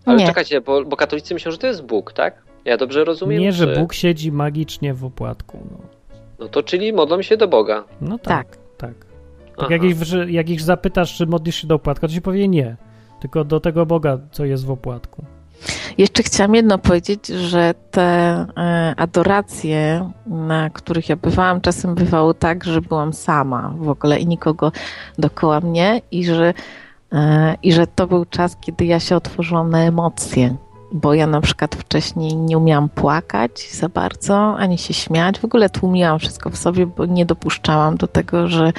ale 0.05 0.19
Nie. 0.19 0.27
czekajcie, 0.27 0.61
bo, 0.61 0.85
bo 0.85 0.97
katolicy 0.97 1.35
myślą, 1.35 1.53
że 1.53 1.59
to 1.59 1.67
jest 1.67 1.83
Bóg, 1.83 2.13
tak? 2.13 2.43
Ja 2.65 2.77
dobrze 2.77 3.05
rozumiem? 3.05 3.41
Nie, 3.41 3.53
że 3.53 3.75
czy- 3.75 3.81
Bóg 3.81 3.93
siedzi 3.95 4.33
magicznie 4.33 4.95
w 4.95 5.05
opłatku. 5.05 5.59
No, 5.71 5.79
No 6.39 6.49
to 6.49 6.63
czyli 6.63 6.93
modlą 6.93 7.23
się 7.23 7.37
do 7.37 7.49
Boga. 7.49 7.85
no 8.01 8.19
tak, 8.19 8.57
tak. 8.79 8.95
Tak 9.47 9.57
Aha. 9.59 9.67
jak 9.71 9.83
ich, 9.85 9.97
jak 10.29 10.51
ich 10.51 10.61
zapytasz, 10.61 11.17
czy 11.17 11.27
modlisz 11.27 11.57
się 11.57 11.67
do 11.67 11.75
opłatka, 11.75 12.07
to 12.09 12.13
ci 12.13 12.23
powie 12.23 12.49
nie. 12.49 12.77
Tylko 13.23 13.45
do 13.45 13.61
tego 13.61 13.87
Boga, 13.87 14.19
co 14.33 14.45
jest 14.45 14.65
w 14.67 14.71
opłatku. 14.71 15.25
Jeszcze 15.99 16.23
chciałam 16.23 16.55
jedno 16.55 16.79
powiedzieć, 16.79 17.27
że 17.27 17.75
te 17.91 18.03
e, 18.03 18.95
adoracje, 18.97 20.11
na 20.27 20.71
których 20.71 21.09
ja 21.09 21.17
bywałam, 21.17 21.61
czasem 21.61 21.95
bywało 21.95 22.35
tak, 22.35 22.65
że 22.65 22.81
byłam 22.81 23.13
sama 23.13 23.75
w 23.77 23.89
ogóle 23.89 24.19
i 24.19 24.27
nikogo 24.27 24.73
dookoła 25.19 25.61
mnie 25.61 26.01
i 26.11 26.25
że, 26.25 26.55
e, 27.13 27.55
i 27.63 27.73
że 27.73 27.87
to 27.87 28.07
był 28.07 28.25
czas, 28.25 28.57
kiedy 28.61 28.85
ja 28.85 29.01
się 29.01 29.17
otworzyłam 29.17 29.71
na 29.71 29.79
emocje. 29.79 30.57
Bo 30.93 31.15
ja 31.15 31.27
na 31.27 31.41
przykład 31.41 31.75
wcześniej 31.75 32.37
nie 32.37 32.59
umiałam 32.59 32.89
płakać 32.89 33.71
za 33.73 33.89
bardzo, 33.89 34.57
ani 34.57 34.79
się 34.79 34.95
śmiać. 34.95 35.39
W 35.39 35.45
ogóle 35.45 35.71
tłumiłam 35.71 36.19
wszystko 36.19 36.51
w 36.51 36.57
sobie, 36.57 36.87
bo 36.87 37.07
nie 37.07 37.27
dopuszczałam 37.27 37.97
do 37.97 38.07
tego, 38.07 38.49
że 38.49 38.73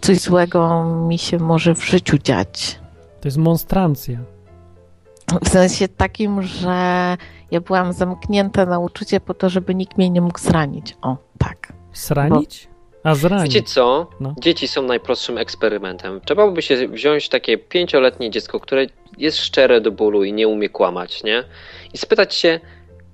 coś 0.00 0.18
złego 0.18 0.84
mi 0.84 1.18
się 1.18 1.38
może 1.38 1.74
w 1.74 1.84
życiu 1.84 2.18
dziać. 2.18 2.83
To 3.24 3.28
jest 3.28 3.38
monstrancja. 3.38 4.18
W 5.44 5.48
sensie 5.48 5.88
takim, 5.88 6.42
że 6.42 6.68
ja 7.50 7.60
byłam 7.60 7.92
zamknięta 7.92 8.66
na 8.66 8.78
uczucie 8.78 9.20
po 9.20 9.34
to, 9.34 9.48
żeby 9.48 9.74
nikt 9.74 9.98
mnie 9.98 10.10
nie 10.10 10.20
mógł 10.20 10.38
zranić. 10.38 10.96
O, 11.02 11.16
tak. 11.38 11.72
Sranić? 11.92 12.68
A 13.04 13.14
zranić. 13.14 13.54
Wiecie 13.54 13.66
co? 13.66 14.06
No. 14.20 14.34
Dzieci 14.38 14.68
są 14.68 14.82
najprostszym 14.82 15.38
eksperymentem. 15.38 16.20
Trzeba 16.24 16.50
by 16.50 16.62
się 16.62 16.88
wziąć 16.88 17.28
takie 17.28 17.58
pięcioletnie 17.58 18.30
dziecko, 18.30 18.60
które 18.60 18.86
jest 19.18 19.38
szczere 19.38 19.80
do 19.80 19.92
bólu 19.92 20.24
i 20.24 20.32
nie 20.32 20.48
umie 20.48 20.68
kłamać, 20.68 21.24
nie? 21.24 21.44
I 21.94 21.98
spytać 21.98 22.34
się, 22.34 22.60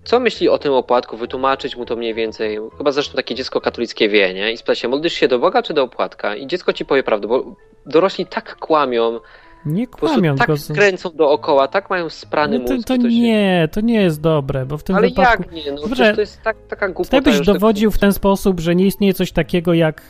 co 0.04 0.20
myśli 0.20 0.48
o 0.48 0.58
tym 0.58 0.72
opłatku, 0.72 1.16
wytłumaczyć 1.16 1.76
mu 1.76 1.84
to 1.84 1.96
mniej 1.96 2.14
więcej. 2.14 2.58
Chyba 2.78 2.92
zresztą 2.92 3.16
takie 3.16 3.34
dziecko 3.34 3.60
katolickie 3.60 4.08
wie, 4.08 4.34
nie? 4.34 4.52
I 4.52 4.56
spytać 4.56 4.78
się, 4.78 4.88
modlisz 4.88 5.14
się 5.14 5.28
do 5.28 5.38
Boga 5.38 5.62
czy 5.62 5.74
do 5.74 5.82
opłatka? 5.82 6.36
I 6.36 6.46
dziecko 6.46 6.72
ci 6.72 6.84
powie 6.84 7.02
prawdę, 7.02 7.28
bo 7.28 7.44
dorośli 7.86 8.26
tak 8.26 8.56
kłamią, 8.56 9.20
Nie 9.66 9.86
Po 9.86 9.96
prostu 9.98 10.14
kłamią, 10.20 10.36
tak 10.36 10.48
kręcą 10.74 11.10
dookoła, 11.10 11.68
tak 11.68 11.90
mają 11.90 12.08
sprany 12.08 12.58
No 12.58 12.64
to, 12.68 12.74
mózg. 12.74 12.88
to 12.88 12.96
to 12.96 13.02
się- 13.02 13.08
nie, 13.20 13.68
to 13.72 13.80
nie 13.80 14.02
jest 14.02 14.20
dobre, 14.20 14.66
bo 14.66 14.78
w 14.78 14.82
tym 14.82 14.96
Ale 14.96 15.08
wypadku... 15.08 15.42
jak 15.42 15.52
nie? 15.52 15.72
No 15.72 15.80
Dobrze, 15.82 16.14
to 16.14 16.20
jest 16.20 16.42
tak, 16.42 16.56
taka 16.68 16.88
głupota. 16.88 17.04
Tutaj 17.18 17.20
byś 17.32 17.38
już, 17.38 17.46
że- 17.46 17.52
dowodził 17.52 17.90
w 17.90 17.98
ten 17.98 18.12
sposób, 18.12 18.60
że 18.60 18.74
nie 18.74 18.86
istnieje 18.86 19.14
coś 19.14 19.32
takiego 19.32 19.74
jak 19.74 20.02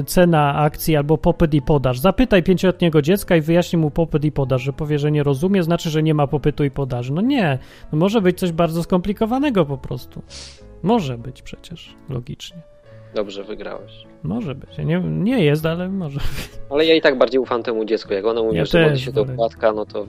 e, 0.00 0.04
cena 0.04 0.54
akcji 0.54 0.96
albo 0.96 1.18
popyt 1.18 1.54
i 1.54 1.62
podaż. 1.62 1.98
Zapytaj 1.98 2.42
pięcioletniego 2.42 3.02
dziecka 3.02 3.36
i 3.36 3.40
wyjaśnij 3.40 3.82
mu 3.82 3.90
popyt 3.90 4.24
i 4.24 4.32
podaż, 4.32 4.62
że 4.62 4.72
powie, 4.72 4.98
że 4.98 5.10
nie 5.10 5.22
rozumie, 5.22 5.62
znaczy, 5.62 5.90
że 5.90 6.02
nie 6.02 6.14
ma 6.14 6.26
popytu 6.26 6.64
i 6.64 6.70
podaży. 6.70 7.12
No 7.12 7.20
nie, 7.20 7.58
no 7.92 7.98
może 7.98 8.20
być 8.20 8.38
coś 8.38 8.52
bardzo 8.52 8.82
skomplikowanego 8.82 9.64
po 9.66 9.78
prostu. 9.78 10.22
Może 10.82 11.18
być 11.18 11.42
przecież, 11.42 11.94
logicznie. 12.08 12.73
Dobrze, 13.14 13.44
wygrałeś. 13.44 14.04
Może 14.22 14.54
być. 14.54 14.78
Nie, 14.78 15.00
nie 15.00 15.44
jest, 15.44 15.66
ale 15.66 15.88
może. 15.88 16.20
Ale 16.70 16.86
ja 16.86 16.94
i 16.94 17.00
tak 17.00 17.18
bardziej 17.18 17.40
ufam 17.40 17.62
temu 17.62 17.84
dziecku. 17.84 18.12
Jak 18.12 18.24
ona 18.24 18.42
mówi, 18.42 18.56
Ja 18.56 18.64
że 18.64 18.72
też 18.72 19.00
się 19.04 19.12
do 19.12 19.24
płatka, 19.24 19.72
no 19.72 19.86
to 19.86 20.06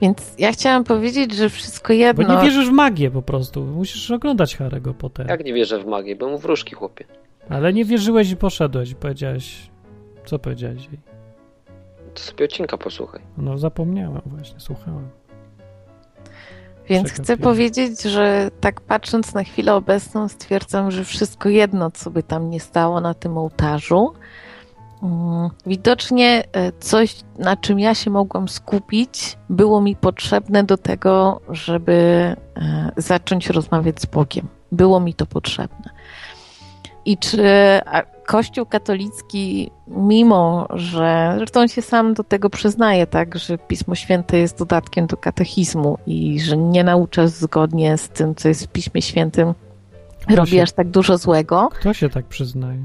Więc 0.00 0.34
ja 0.38 0.52
chciałam 0.52 0.84
powiedzieć, 0.84 1.32
że 1.34 1.48
wszystko 1.48 1.88
Bo 1.88 1.94
jedno. 1.94 2.36
nie 2.36 2.42
wierzysz 2.44 2.68
w 2.68 2.72
magię 2.72 3.10
po 3.10 3.22
prostu. 3.22 3.62
Musisz 3.64 4.10
oglądać 4.10 4.56
Harry'ego 4.56 4.94
Pottera. 4.94 5.30
jak 5.30 5.44
nie 5.44 5.52
wierzę 5.54 5.78
w 5.78 5.86
magię, 5.86 6.16
bo 6.16 6.28
mu 6.28 6.38
wróżki, 6.38 6.74
chłopie. 6.74 7.04
Ale 7.48 7.72
nie 7.72 7.84
wierzyłeś 7.84 8.30
i 8.30 8.36
poszedłeś 8.36 8.90
i 8.90 8.94
powiedziałeś... 8.94 9.70
Co 10.24 10.38
powiedziałeś 10.38 10.86
jej? 10.86 10.98
To 12.14 12.20
sobie 12.22 12.44
odcinka 12.44 12.78
posłuchaj. 12.78 13.20
No 13.38 13.58
zapomniałem 13.58 14.20
właśnie, 14.26 14.60
słuchałem. 14.60 15.08
Więc 16.92 17.12
chcę 17.12 17.36
powiedzieć, 17.36 18.02
że 18.02 18.50
tak 18.60 18.80
patrząc 18.80 19.34
na 19.34 19.44
chwilę 19.44 19.74
obecną, 19.74 20.28
stwierdzam, 20.28 20.90
że 20.90 21.04
wszystko 21.04 21.48
jedno, 21.48 21.90
co 21.90 22.10
by 22.10 22.22
tam 22.22 22.50
nie 22.50 22.60
stało 22.60 23.00
na 23.00 23.14
tym 23.14 23.38
ołtarzu. 23.38 24.12
mm, 25.02 25.50
Widocznie 25.66 26.44
e, 26.52 26.72
coś, 26.72 27.16
na 27.38 27.56
czym 27.56 27.80
ja 27.80 27.94
się 27.94 28.10
mogłam 28.10 28.48
skupić, 28.48 29.38
było 29.48 29.80
mi 29.80 29.96
potrzebne 29.96 30.64
do 30.64 30.76
tego, 30.76 31.40
żeby 31.48 31.92
e, 32.56 32.92
zacząć 32.96 33.50
rozmawiać 33.50 34.00
z 34.00 34.06
Bogiem. 34.06 34.48
Było 34.72 35.00
mi 35.00 35.14
to 35.14 35.26
potrzebne. 35.26 35.90
I 37.04 37.16
czy 37.18 37.42
Kościół 38.26 38.66
katolicki, 38.66 39.70
mimo 39.88 40.66
że 40.70 41.32
zresztą 41.36 41.60
on 41.60 41.68
się 41.68 41.82
sam 41.82 42.14
do 42.14 42.24
tego 42.24 42.50
przyznaje, 42.50 43.06
tak, 43.06 43.38
że 43.38 43.58
Pismo 43.58 43.94
Święte 43.94 44.38
jest 44.38 44.58
dodatkiem 44.58 45.06
do 45.06 45.16
katechizmu 45.16 45.98
i 46.06 46.40
że 46.40 46.56
nie 46.56 46.84
naucza 46.84 47.26
zgodnie 47.28 47.98
z 47.98 48.08
tym, 48.08 48.34
co 48.34 48.48
jest 48.48 48.64
w 48.64 48.68
Piśmie 48.68 49.02
Świętym, 49.02 49.54
Kto 50.26 50.36
robi 50.36 50.50
się- 50.50 50.62
aż 50.62 50.72
tak 50.72 50.88
dużo 50.90 51.18
złego, 51.18 51.68
Kto 51.72 51.92
się 51.94 52.08
tak 52.08 52.24
przyznaje? 52.24 52.78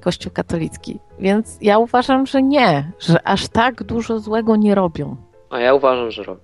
Kościół 0.00 0.32
katolicki. 0.34 0.98
Więc 1.20 1.58
ja 1.60 1.78
uważam, 1.78 2.26
że 2.26 2.42
nie, 2.42 2.92
że 3.00 3.26
aż 3.28 3.48
tak 3.48 3.82
dużo 3.82 4.18
złego 4.18 4.56
nie 4.56 4.74
robią. 4.74 5.16
A 5.50 5.58
ja 5.58 5.74
uważam, 5.74 6.10
że 6.10 6.22
robię. 6.22 6.40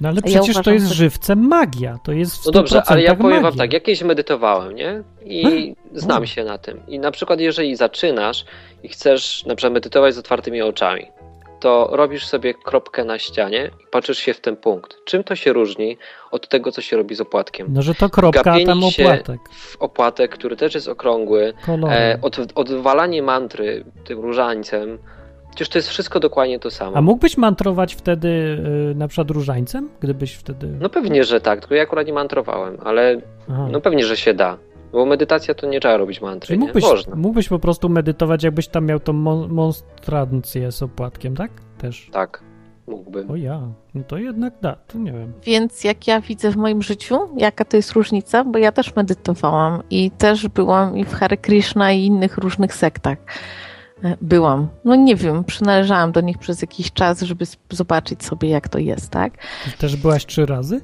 No 0.00 0.08
ale 0.08 0.16
Ja 0.16 0.22
przecież 0.22 0.54
to 0.54 0.60
uważam, 0.60 0.74
jest 0.74 0.86
że- 0.86 0.94
żywcem 0.94 1.48
magia. 1.48 1.98
To 2.04 2.12
jest 2.12 2.42
w 2.42 2.46
No 2.46 2.52
dobrze, 2.52 2.82
ale 2.86 3.02
ja 3.02 3.14
100% 3.14 3.16
powiem 3.22 3.34
wam 3.42 3.42
magia. 3.42 3.58
tak, 3.58 3.72
ja 3.72 3.80
kiedyś 3.80 4.02
medytowałem, 4.02 4.74
nie? 4.74 5.02
I 5.24 5.74
znam 5.94 6.22
O. 6.22 6.26
się 6.26 6.44
na 6.44 6.58
tym. 6.58 6.80
I 6.88 6.98
na 6.98 7.10
przykład 7.10 7.40
jeżeli 7.40 7.76
zaczynasz 7.76 8.44
i 8.82 8.88
chcesz 8.88 9.44
na 9.46 9.54
przykład 9.54 9.72
medytować 9.74 10.14
z 10.14 10.18
otwartymi 10.18 10.62
oczami, 10.62 11.06
to 11.60 11.88
robisz 11.92 12.26
sobie 12.26 12.54
kropkę 12.54 13.04
na 13.04 13.18
ścianie 13.18 13.70
i 13.82 13.86
patrzysz 13.90 14.18
się 14.18 14.34
w 14.34 14.40
ten 14.40 14.56
punkt. 14.56 14.96
Czym 15.04 15.24
to 15.24 15.36
się 15.36 15.52
różni 15.52 15.96
od 16.30 16.48
tego, 16.48 16.72
co 16.72 16.80
się 16.82 16.96
robi 16.96 17.14
z 17.14 17.20
opłatkiem? 17.20 17.66
No, 17.70 17.82
że 17.82 17.94
to 17.94 18.10
kropka, 18.10 18.40
a 18.40 18.44
Gapienie 18.44 18.66
tam 18.66 18.82
się- 18.90 19.02
opłatek. 19.04 19.40
W 19.52 19.76
opłatek, 19.76 20.30
który 20.32 20.56
też 20.56 20.74
jest 20.74 20.88
okrągły, 20.88 21.52
e, 21.90 22.18
od, 22.22 22.36
odwalanie 22.54 23.22
mantry 23.22 23.84
tym 24.04 24.20
różańcem, 24.20 24.98
przecież 25.56 25.68
to 25.68 25.78
jest 25.78 25.88
wszystko 25.88 26.20
dokładnie 26.20 26.58
to 26.58 26.70
samo. 26.70 26.96
A 26.96 27.02
mógłbyś 27.02 27.36
mantrować 27.36 27.94
wtedy 27.94 28.28
y, 28.90 28.94
na 28.94 29.08
przykład 29.08 29.30
różańcem? 29.30 29.88
Gdybyś 30.00 30.34
wtedy... 30.34 30.68
No 30.80 30.88
pewnie, 30.88 31.24
że 31.24 31.40
tak, 31.40 31.60
tylko 31.60 31.74
ja 31.74 31.82
akurat 31.82 32.06
nie 32.06 32.12
mantrowałem, 32.12 32.76
ale 32.84 33.20
Aha. 33.50 33.68
no 33.72 33.80
pewnie, 33.80 34.04
że 34.04 34.16
się 34.16 34.34
da. 34.34 34.58
Bo 34.92 35.06
medytacja 35.06 35.54
to 35.54 35.66
nie 35.66 35.80
trzeba 35.80 35.96
robić 35.96 36.20
mantry, 36.20 36.46
Czyli 36.46 36.58
nie? 36.58 36.64
mógłbyś, 36.66 36.84
Można. 36.84 37.16
mógłbyś 37.16 37.48
po 37.48 37.58
prostu 37.58 37.88
medytować, 37.88 38.42
jakbyś 38.44 38.68
tam 38.68 38.86
miał 38.86 39.00
tą 39.00 39.12
mon- 39.12 39.48
monstrancję 39.48 40.72
z 40.72 40.82
opłatkiem, 40.82 41.36
tak? 41.36 41.50
Też. 41.78 42.08
Tak, 42.12 42.42
mógłbym. 42.86 43.30
O 43.30 43.36
ja, 43.36 43.60
no 43.94 44.02
to 44.08 44.18
jednak 44.18 44.54
da, 44.62 44.76
to 44.86 44.98
nie 44.98 45.12
wiem. 45.12 45.32
Więc 45.42 45.84
jak 45.84 46.06
ja 46.06 46.20
widzę 46.20 46.50
w 46.50 46.56
moim 46.56 46.82
życiu, 46.82 47.18
jaka 47.36 47.64
to 47.64 47.76
jest 47.76 47.92
różnica, 47.92 48.44
bo 48.44 48.58
ja 48.58 48.72
też 48.72 48.96
medytowałam 48.96 49.82
i 49.90 50.10
też 50.10 50.48
byłam 50.48 50.96
i 50.96 51.04
w 51.04 51.14
Hare 51.14 51.36
Krishna 51.36 51.92
i 51.92 52.04
innych 52.04 52.38
różnych 52.38 52.74
sektach. 52.74 53.18
E, 54.04 54.16
Byłam. 54.20 54.68
No 54.84 54.94
nie 54.94 55.16
wiem, 55.16 55.44
przynależałam 55.44 56.12
do 56.12 56.20
nich 56.20 56.38
przez 56.38 56.62
jakiś 56.62 56.92
czas, 56.92 57.22
żeby 57.22 57.44
zobaczyć 57.70 58.24
sobie, 58.24 58.48
jak 58.48 58.68
to 58.68 58.78
jest, 58.78 59.10
tak? 59.10 59.32
Ty 59.64 59.70
też 59.78 59.96
byłaś 59.96 60.26
trzy 60.26 60.46
razy? 60.46 60.80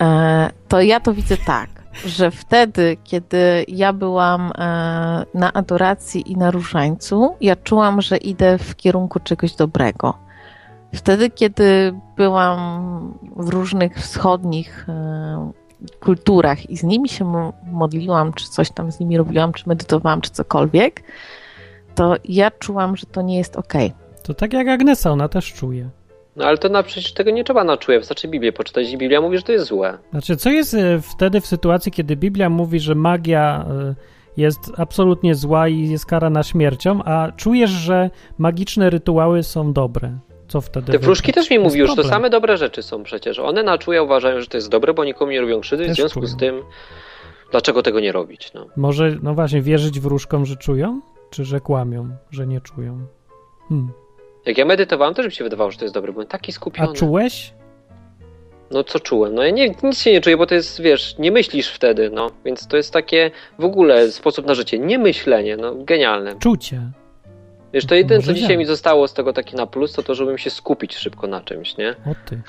E, 0.00 0.50
to 0.68 0.80
ja 0.80 1.00
to 1.00 1.14
widzę 1.14 1.36
tak, 1.36 1.68
że 2.06 2.30
wtedy, 2.30 2.96
kiedy 3.04 3.64
ja 3.68 3.92
byłam 3.92 4.52
e, 4.58 5.26
na 5.34 5.52
adoracji 5.52 6.32
i 6.32 6.36
na 6.36 6.50
różańcu, 6.50 7.34
ja 7.40 7.56
czułam, 7.56 8.02
że 8.02 8.16
idę 8.16 8.58
w 8.58 8.76
kierunku 8.76 9.20
czegoś 9.20 9.54
dobrego. 9.54 10.14
Wtedy, 10.94 11.30
kiedy 11.30 11.94
byłam 12.16 13.18
w 13.36 13.48
różnych 13.48 13.96
wschodnich 13.96 14.86
kulturach 16.00 16.70
i 16.70 16.76
z 16.76 16.82
nimi 16.82 17.08
się 17.08 17.24
mo- 17.24 17.52
modliłam, 17.72 18.32
czy 18.32 18.48
coś 18.48 18.70
tam 18.70 18.92
z 18.92 19.00
nimi 19.00 19.16
robiłam, 19.16 19.52
czy 19.52 19.68
medytowałam, 19.68 20.20
czy 20.20 20.30
cokolwiek, 20.30 21.02
to 21.94 22.14
ja 22.24 22.50
czułam, 22.50 22.96
że 22.96 23.06
to 23.06 23.22
nie 23.22 23.38
jest 23.38 23.56
okej. 23.56 23.92
To 24.22 24.34
tak 24.34 24.52
jak 24.52 24.68
Agnesa, 24.68 25.10
ona 25.10 25.28
też 25.28 25.52
czuje. 25.52 25.88
No 26.36 26.44
ale 26.44 26.58
to 26.58 26.68
na 26.68 26.82
przecież 26.82 27.12
tego 27.14 27.30
nie 27.30 27.44
trzeba 27.44 27.64
na 27.64 27.76
czuje, 27.76 27.98
wystarczy 27.98 28.28
Biblię 28.28 28.52
poczytać 28.52 28.92
i 28.92 28.98
Biblia 28.98 29.20
mówi, 29.20 29.36
że 29.36 29.42
to 29.42 29.52
jest 29.52 29.66
złe. 29.66 29.98
Znaczy, 30.10 30.36
co 30.36 30.50
jest 30.50 30.74
e, 30.74 31.00
wtedy 31.00 31.40
w 31.40 31.46
sytuacji, 31.46 31.92
kiedy 31.92 32.16
Biblia 32.16 32.50
mówi, 32.50 32.80
że 32.80 32.94
magia 32.94 33.64
e, 33.70 33.94
jest 34.36 34.72
absolutnie 34.76 35.34
zła 35.34 35.68
i 35.68 35.88
jest 35.88 36.06
karana 36.06 36.42
śmiercią, 36.42 37.04
a 37.04 37.32
czujesz, 37.36 37.70
że 37.70 38.10
magiczne 38.38 38.90
rytuały 38.90 39.42
są 39.42 39.72
dobre? 39.72 40.18
Co 40.54 40.60
wtedy? 40.60 40.92
Te 40.92 40.98
wróżki 40.98 41.32
też 41.32 41.50
mi 41.50 41.58
mówiły, 41.58 41.88
że 41.88 41.96
to 41.96 42.04
same 42.04 42.30
dobre 42.30 42.56
rzeczy 42.56 42.82
są 42.82 43.02
przecież. 43.02 43.38
One 43.38 43.62
na 43.62 43.78
czuje 43.78 44.02
uważają, 44.02 44.40
że 44.40 44.46
to 44.46 44.56
jest 44.56 44.68
dobre, 44.68 44.94
bo 44.94 45.04
nikomu 45.04 45.32
nie 45.32 45.40
robią 45.40 45.60
krzywdy, 45.60 45.88
w 45.88 45.94
związku 45.94 46.20
czują. 46.20 46.32
z 46.32 46.36
tym 46.36 46.62
dlaczego 47.50 47.82
tego 47.82 48.00
nie 48.00 48.12
robić, 48.12 48.52
no. 48.54 48.66
Może, 48.76 49.16
no 49.22 49.34
właśnie, 49.34 49.62
wierzyć 49.62 50.00
wróżkom, 50.00 50.46
że 50.46 50.56
czują? 50.56 51.00
Czy 51.30 51.44
że 51.44 51.60
kłamią, 51.60 52.16
że 52.30 52.46
nie 52.46 52.60
czują? 52.60 53.06
Hmm. 53.68 53.92
Jak 54.46 54.58
ja 54.58 54.64
medytowałem, 54.64 55.14
też 55.14 55.26
mi 55.26 55.32
się 55.32 55.44
wydawało, 55.44 55.70
że 55.70 55.78
to 55.78 55.84
jest 55.84 55.94
dobre, 55.94 56.12
byłem 56.12 56.28
taki 56.28 56.52
A 56.52 56.54
skupiony. 56.54 56.92
czułeś? 56.94 57.54
No 58.70 58.84
co 58.84 59.00
czułem? 59.00 59.34
No 59.34 59.42
ja 59.42 59.50
nie, 59.50 59.74
nic 59.82 59.98
się 59.98 60.12
nie 60.12 60.20
czuję, 60.20 60.36
bo 60.36 60.46
to 60.46 60.54
jest, 60.54 60.80
wiesz, 60.80 61.18
nie 61.18 61.32
myślisz 61.32 61.68
wtedy, 61.68 62.10
no. 62.10 62.30
Więc 62.44 62.66
to 62.66 62.76
jest 62.76 62.92
takie 62.92 63.30
w 63.58 63.64
ogóle 63.64 64.10
sposób 64.10 64.46
na 64.46 64.54
życie, 64.54 64.78
nie 64.78 64.98
myślenie, 64.98 65.56
no 65.56 65.74
genialne. 65.74 66.38
Czucie. 66.38 66.90
Wiesz, 67.74 67.86
to 67.86 67.94
jedyne, 67.94 68.22
co 68.22 68.34
dzisiaj 68.34 68.58
mi 68.58 68.66
zostało 68.66 69.08
z 69.08 69.14
tego 69.14 69.32
taki 69.32 69.56
na 69.56 69.66
plus, 69.66 69.92
to 69.92 70.02
to, 70.02 70.14
żebym 70.14 70.38
się 70.38 70.50
skupić 70.50 70.96
szybko 70.96 71.26
na 71.26 71.40
czymś, 71.40 71.76
nie? 71.76 71.90
O 71.90 72.14
ty. 72.26 72.40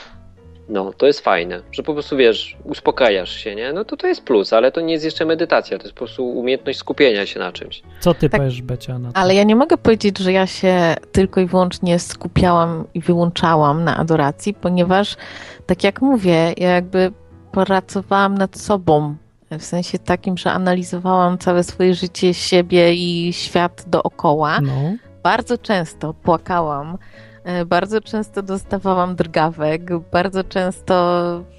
No, 0.70 0.94
to 0.98 1.08
jest 1.08 1.20
fajne, 1.20 1.62
że 1.72 1.84
po 1.84 1.94
prostu, 1.94 2.18
wiesz, 2.18 2.58
uspokajasz 2.64 3.32
się, 3.32 3.56
nie? 3.56 3.74
No 3.74 3.86
to 3.86 3.98
to 3.98 4.08
jest 4.08 4.24
plus, 4.24 4.54
ale 4.54 4.72
to 4.72 4.82
nie 4.82 4.94
jest 4.94 5.06
jeszcze 5.06 5.26
medytacja, 5.26 5.78
to 5.78 5.84
jest 5.84 5.94
po 5.94 5.98
prostu 5.98 6.30
umiejętność 6.30 6.80
skupienia 6.80 7.26
się 7.26 7.40
na 7.40 7.52
czymś. 7.52 7.82
Co 8.00 8.14
ty 8.14 8.30
Tak. 8.30 8.42
powiesz, 8.42 8.62
Becia, 8.62 9.00
na 9.00 9.12
to? 9.12 9.18
Ale 9.18 9.36
ja 9.36 9.44
nie 9.44 9.56
mogę 9.56 9.78
powiedzieć, 9.78 10.18
że 10.18 10.32
ja 10.32 10.48
się 10.48 10.96
tylko 11.12 11.42
i 11.42 11.46
wyłącznie 11.46 12.00
skupiałam 12.00 12.84
i 12.94 13.02
wyłączałam 13.02 13.84
na 13.84 13.98
adoracji, 13.98 14.54
ponieważ, 14.54 15.16
tak 15.66 15.84
jak 15.84 16.02
mówię, 16.02 16.54
ja 16.58 16.70
jakby 16.70 17.12
pracowałam 17.52 18.38
nad 18.38 18.58
sobą. 18.58 19.16
W 19.52 19.64
sensie 19.64 20.00
takim, 20.00 20.38
że 20.38 20.52
analizowałam 20.52 21.38
całe 21.38 21.64
swoje 21.64 21.96
życie, 21.96 22.34
siebie 22.34 22.94
i 22.94 23.34
świat 23.34 23.86
dookoła. 23.88 24.62
No, 24.62 24.72
Bardzo 25.26 25.58
często 25.58 26.14
płakałam, 26.14 26.98
e, 27.44 27.66
bardzo 27.66 28.02
często 28.02 28.42
dostawałam 28.42 29.16
drgawek, 29.16 29.82
bardzo 30.12 30.44
często 30.44 30.96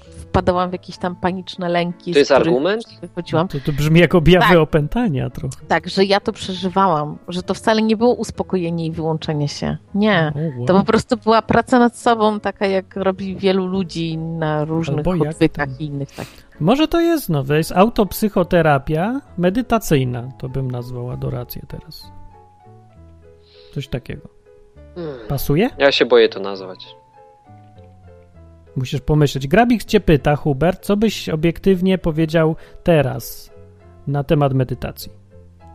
wpadałam 0.01 0.69
w 0.69 0.73
jakieś 0.73 0.97
tam 0.97 1.15
paniczne 1.15 1.69
lęki. 1.69 2.13
To 2.13 2.19
jest 2.19 2.31
argument? 2.31 2.83
Wychodziłam. 3.01 3.47
to, 3.47 3.57
to 3.65 3.71
brzmi 3.71 3.99
jak 3.99 4.15
objawy 4.15 4.47
Tak. 4.47 4.57
opętania 4.57 5.29
trochę. 5.29 5.55
Tak, 5.67 5.89
że 5.89 6.05
ja 6.05 6.19
to 6.19 6.31
przeżywałam, 6.31 7.17
że 7.27 7.43
to 7.43 7.53
wcale 7.53 7.81
nie 7.81 7.97
było 7.97 8.13
uspokojenie 8.13 8.85
i 8.85 8.91
wyłączenie 8.91 9.47
się. 9.47 9.77
Nie. 9.95 10.33
O, 10.35 10.39
wow. 10.57 10.65
To 10.67 10.73
po 10.73 10.83
prostu 10.83 11.17
była 11.17 11.41
praca 11.41 11.79
nad 11.79 11.97
sobą, 11.97 12.39
taka 12.39 12.67
jak 12.67 12.95
robi 12.95 13.35
wielu 13.35 13.65
ludzi 13.65 14.17
na 14.17 14.65
różnych 14.65 15.05
tam. 15.53 15.69
i 15.79 15.85
innych 15.85 16.11
takich. 16.11 16.47
Może 16.59 16.87
to 16.87 17.01
jest, 17.01 17.29
no, 17.29 17.43
to 17.43 17.53
jest 17.53 17.71
autopsychoterapia 17.71 19.21
medytacyjna, 19.37 20.31
to 20.37 20.49
bym 20.49 20.71
nazwał 20.71 21.11
adorację 21.11 21.61
teraz. 21.67 22.16
Coś 23.77 23.87
takiego. 23.87 24.27
Hmm. 24.95 25.15
Pasuje? 25.27 25.69
Ja 25.77 25.91
się 25.91 26.05
boję 26.05 26.29
to 26.29 26.39
nazwać. 26.39 26.85
Musisz 28.75 29.01
pomyśleć. 29.01 29.47
Grabik 29.47 29.83
cię 29.83 29.99
pyta, 29.99 30.35
Hubert, 30.35 30.83
co 30.85 30.97
byś 30.97 31.29
obiektywnie 31.29 31.97
powiedział 31.97 32.55
teraz 32.83 33.51
na 34.07 34.23
temat 34.23 34.53
medytacji? 34.53 35.11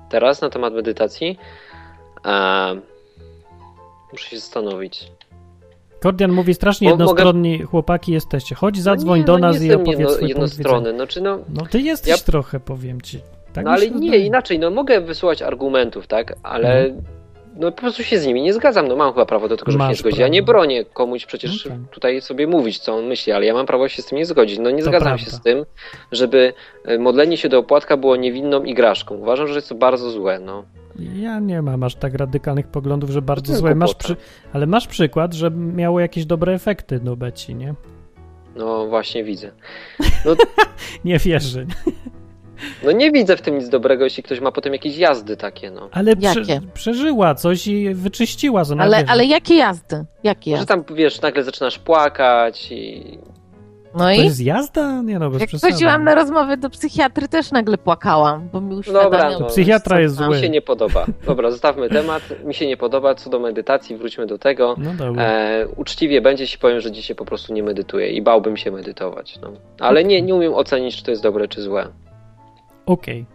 Teraz 0.09 0.41
na 0.41 0.51
temat 0.51 0.75
medytacji. 0.75 1.39
E, 2.27 2.75
Muszę 4.13 4.29
się 4.31 4.39
zastanowić. 4.39 5.13
Kordian 6.01 6.33
mówi 6.33 6.55
strasznie 6.55 6.89
Bo 6.89 6.91
jednostronni 6.93 7.63
chłopaki 7.63 8.13
jesteście. 8.13 8.55
Chodź, 8.55 8.79
zadzwoń 8.83 9.21
no 9.21 9.27
do 9.27 9.35
nie, 9.37 9.41
nas 9.43 9.61
no 9.61 9.65
i 9.67 9.73
opowiedz 9.75 9.99
jestem 9.99 10.17
swój 10.17 10.29
jedno, 10.29 10.41
punkt 10.43 10.57
widzenia. 10.57 10.75
jednostronny. 10.77 10.97
Znaczy, 10.99 11.21
no, 11.21 11.39
No 11.61 11.67
ty 11.67 11.81
jesteś 11.81 12.11
Ja- 12.11 12.19
trochę, 12.19 12.61
powiem 12.61 13.01
ci. 13.01 13.21
Tak 13.53 13.65
no 13.65 13.71
ale 13.71 13.91
nie, 13.91 14.01
wydaje. 14.01 14.27
inaczej, 14.27 14.59
no 14.59 14.71
mogę 14.71 15.01
wysyłać 15.01 15.43
argumentów, 15.43 16.07
tak, 16.07 16.35
ale 16.43 16.91
no 17.57 17.73
po 17.73 17.81
prostu 17.81 18.03
się 18.05 18.19
z 18.19 18.27
nimi 18.27 18.43
nie 18.43 18.53
zgadzam, 18.53 18.89
no 18.89 18.97
mam 18.97 19.13
chyba 19.13 19.27
prawo 19.27 19.49
do 19.49 19.57
tego, 19.57 19.73
żeby 19.73 19.83
się 19.83 19.85
nie 19.85 19.91
Masz 19.91 19.99
zgodzić. 19.99 20.19
Ja 20.19 20.29
nie 20.29 20.43
bronię 20.43 20.85
komuś 20.85 21.27
przecież 21.27 21.65
No 21.65 21.71
tak. 21.71 21.81
tutaj 21.91 22.21
sobie 22.21 22.47
mówić, 22.47 22.79
co 22.79 22.95
on 22.95 23.07
myśli, 23.07 23.33
ale 23.33 23.47
ja 23.47 23.55
mam 23.55 23.67
prawo 23.67 23.89
się 23.89 24.03
z 24.03 24.07
tym 24.07 24.19
nie 24.19 24.27
zgodzić. 24.27 24.59
No 24.59 24.71
nie 24.71 24.79
To 24.79 24.85
zgadzam 24.85 25.03
prawda. 25.09 25.25
się 25.25 25.31
z 25.31 25.41
tym, 25.41 25.65
żeby 26.13 26.53
e, 26.85 26.99
modlenie 26.99 27.37
się 27.37 27.49
do 27.49 27.59
opłatka 27.59 27.97
było 27.97 28.17
niewinną 28.17 28.63
igraszką. 28.65 29.15
Uważam, 29.15 29.49
że 29.49 29.55
jest 29.55 29.69
to 29.69 29.75
bardzo 29.75 30.11
złe, 30.11 30.39
no. 30.41 30.65
Ja 31.17 31.39
nie 31.41 31.63
mam 31.63 31.83
aż 31.83 31.95
tak 31.95 32.15
radykalnych 32.15 32.67
poglądów, 32.69 33.11
że 33.11 33.23
bardzo 33.23 33.57
złe. 33.57 33.75
Masz 33.75 33.95
przy... 33.95 34.17
Ale 34.53 34.67
masz 34.67 34.87
przykład, 34.87 35.35
że 35.35 35.51
miało 35.51 36.01
jakieś 36.01 36.27
dobre 36.27 36.53
efekty 36.55 37.01
do 37.01 37.17
Beci, 37.17 37.55
nie? 37.55 37.75
No 38.57 38.87
właśnie 38.87 39.25
widzę. 39.25 39.51
Nie 41.05 41.19
wierzę. 41.19 41.67
No 42.85 42.93
nie 42.93 43.13
widzę 43.13 43.37
w 43.37 43.41
tym 43.43 43.59
nic 43.59 43.69
dobrego, 43.69 44.05
jeśli 44.05 44.23
ktoś 44.23 44.41
ma 44.41 44.53
potem 44.53 44.73
jakieś 44.73 44.97
jazdy 44.97 45.37
takie, 45.37 45.71
no. 45.71 45.89
Ale 45.93 46.17
prze... 46.17 46.41
Jakie? 46.41 46.61
przeżyła 46.75 47.35
coś 47.35 47.67
i 47.67 47.95
wyczyściła. 47.95 48.65
Co 48.65 48.75
Ale, 48.79 49.05
ale 49.09 49.25
jakie 49.25 49.55
jazdy? 49.55 50.05
Jakie 50.25 50.51
Że 50.51 50.57
jazdy? 50.57 50.67
tam, 50.67 50.85
wiesz, 50.97 51.21
nagle 51.21 51.45
zaczynasz 51.45 51.79
płakać 51.79 52.73
i... 52.73 53.19
No 53.95 54.05
To 54.05 54.11
i 54.11 54.25
jest 54.25 54.41
jazda? 54.41 55.03
Nie 55.03 55.19
no, 55.19 55.31
bez 55.31 55.41
jak 55.41 55.49
przesady. 55.49 55.73
chodziłam 55.73 56.05
na 56.05 56.15
rozmowę 56.15 56.57
do 56.57 56.71
psychiatry, 56.71 57.29
też 57.29 57.51
nagle 57.51 57.79
płakałam, 57.79 58.49
bo 58.53 58.61
mi 58.61 58.75
uświadamiał. 58.75 59.11
Dobra, 59.11 59.39
no. 59.41 59.47
Psychiatra 59.47 60.01
jest 60.01 60.15
zły. 60.15 60.29
Mi 60.37 60.41
się 60.43 60.49
nie 60.51 60.63
podoba. 60.63 61.07
Dobra, 61.27 61.51
zostawmy 61.51 61.89
temat. 61.89 62.23
Mi 62.45 62.55
się 62.55 62.67
nie 62.67 62.77
podoba. 62.77 63.15
Co 63.15 63.31
do 63.31 63.39
medytacji, 63.39 63.97
wróćmy 63.97 64.27
do 64.27 64.39
tego. 64.39 64.75
No 64.79 64.95
dobra. 64.95 65.23
E, 65.25 65.67
uczciwie 65.77 66.21
będzie, 66.21 66.43
jeśli 66.43 66.59
powiem, 66.59 66.81
że 66.81 66.93
dzisiaj 66.93 67.17
po 67.17 67.25
prostu 67.25 67.55
nie 67.55 67.63
medytuję 67.63 68.11
i 68.11 68.23
bałbym 68.23 68.57
się 68.57 68.71
medytować. 68.71 69.39
No. 69.43 69.53
Ale 69.81 70.05
nie, 70.05 70.23
nie 70.23 70.35
umiem 70.35 70.55
ocenić, 70.55 70.97
czy 70.97 71.05
to 71.05 71.11
jest 71.11 71.23
dobre, 71.23 71.49
czy 71.49 71.63
złe. 71.63 71.89
Okej. 72.87 73.27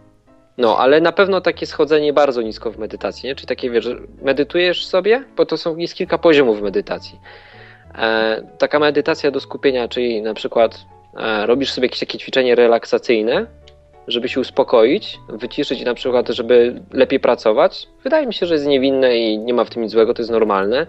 No, 0.58 0.78
ale 0.78 1.00
na 1.00 1.12
pewno 1.12 1.40
takie 1.40 1.66
schodzenie 1.66 2.12
bardzo 2.12 2.42
nisko 2.42 2.70
w 2.72 2.78
medytacji, 2.78 3.26
nie? 3.26 3.34
Czyli 3.34 3.46
takie, 3.46 3.70
wiesz, 3.70 3.88
medytujesz 4.22 4.86
sobie, 4.86 5.24
bo 5.36 5.46
to 5.46 5.56
są, 5.56 5.76
jest 5.76 5.94
kilka 5.94 6.18
poziomów 6.18 6.62
medytacji. 6.62 7.20
E, 7.94 8.42
taka 8.58 8.78
medytacja 8.78 9.30
do 9.30 9.40
skupienia, 9.40 9.88
czyli 9.88 10.22
na 10.22 10.34
przykład 10.34 10.84
e, 11.16 11.46
robisz 11.46 11.72
sobie 11.72 11.86
jakieś 11.86 12.00
takie 12.00 12.18
ćwiczenie 12.18 12.54
relaksacyjne, 12.54 13.46
żeby 14.08 14.28
się 14.28 14.40
uspokoić, 14.40 15.18
wyciszyć 15.28 15.84
na 15.84 15.94
przykład, 15.94 16.28
żeby 16.28 16.82
lepiej 16.92 17.20
pracować. 17.20 17.88
Wydaje 18.04 18.26
mi 18.26 18.34
się, 18.34 18.46
że 18.46 18.54
jest 18.54 18.66
niewinne 18.66 19.18
i 19.18 19.38
nie 19.38 19.54
ma 19.54 19.64
w 19.64 19.70
tym 19.70 19.82
nic 19.82 19.92
złego, 19.92 20.14
to 20.14 20.22
jest 20.22 20.32
normalne. 20.32 20.86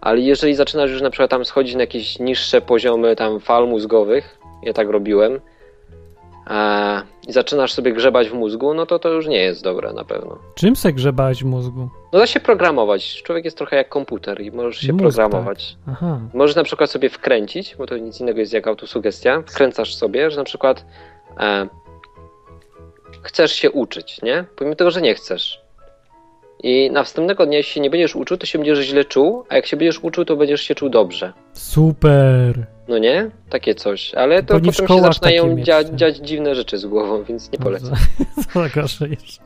Ale 0.00 0.20
jeżeli 0.20 0.54
zaczynasz 0.54 0.90
już 0.90 1.02
na 1.02 1.10
przykład 1.10 1.30
tam 1.30 1.44
schodzić 1.44 1.74
na 1.74 1.80
jakieś 1.80 2.18
niższe 2.18 2.60
poziomy 2.60 3.16
tam 3.16 3.40
fal 3.40 3.68
mózgowych, 3.68 4.38
ja 4.62 4.72
tak 4.72 4.88
robiłem, 4.88 5.40
i 7.28 7.32
zaczynasz 7.32 7.72
sobie 7.72 7.92
grzebać 7.92 8.28
w 8.28 8.34
mózgu, 8.34 8.74
no 8.74 8.86
to 8.86 8.98
to 8.98 9.08
już 9.08 9.26
nie 9.26 9.38
jest 9.42 9.64
dobre 9.64 9.92
na 9.92 10.04
pewno. 10.04 10.38
Czym 10.54 10.76
se 10.76 10.92
grzebałeś 10.92 11.42
w 11.42 11.46
mózgu? 11.46 11.88
No 12.12 12.18
da 12.18 12.26
się 12.26 12.40
programować. 12.40 13.22
Człowiek 13.22 13.44
jest 13.44 13.56
trochę 13.58 13.76
jak 13.76 13.88
komputer 13.88 14.40
i 14.40 14.50
możesz 14.50 14.80
się 14.80 14.92
Mózg, 14.92 15.02
programować. 15.02 15.76
Aha. 15.88 16.20
Możesz 16.34 16.56
na 16.56 16.64
przykład 16.64 16.90
sobie 16.90 17.10
wkręcić, 17.10 17.76
bo 17.76 17.86
to 17.86 17.96
nic 17.96 18.20
innego 18.20 18.40
jest 18.40 18.52
jak 18.52 18.66
autosugestia. 18.66 19.42
Wkręcasz 19.46 19.94
sobie, 19.94 20.30
że 20.30 20.36
na 20.36 20.44
przykład 20.44 20.84
e, 21.40 21.68
chcesz 23.22 23.52
się 23.52 23.70
uczyć, 23.70 24.22
nie? 24.22 24.44
Pomimo 24.56 24.76
tego, 24.76 24.90
że 24.90 25.00
nie 25.00 25.14
chcesz. 25.14 25.60
I 26.62 26.90
następnego 26.90 27.46
dnia, 27.46 27.58
jeśli 27.58 27.72
się 27.72 27.80
nie 27.80 27.90
będziesz 27.90 28.16
uczył, 28.16 28.36
to 28.36 28.46
się 28.46 28.58
będziesz 28.58 28.78
źle 28.78 29.04
czuł, 29.04 29.44
a 29.48 29.56
jak 29.56 29.66
się 29.66 29.76
będziesz 29.76 29.98
uczył, 29.98 30.24
to 30.24 30.36
będziesz 30.36 30.60
się 30.60 30.74
czuł 30.74 30.88
dobrze. 30.88 31.32
Super. 31.58 32.66
No 32.88 32.98
nie? 32.98 33.30
Takie 33.50 33.74
coś. 33.74 34.14
Ale 34.14 34.42
to 34.42 34.54
w 34.58 34.60
potem 34.60 34.72
się 34.88 35.00
zaczynają 35.02 35.56
dzia- 35.56 35.94
dziać 35.94 36.16
dziwne 36.16 36.54
rzeczy 36.54 36.78
z 36.78 36.86
głową, 36.86 37.22
więc 37.22 37.52
nie 37.52 37.58
polecam. 37.58 37.94
Co 38.52 38.60
gorsze 38.74 39.08
jeszcze. 39.08 39.42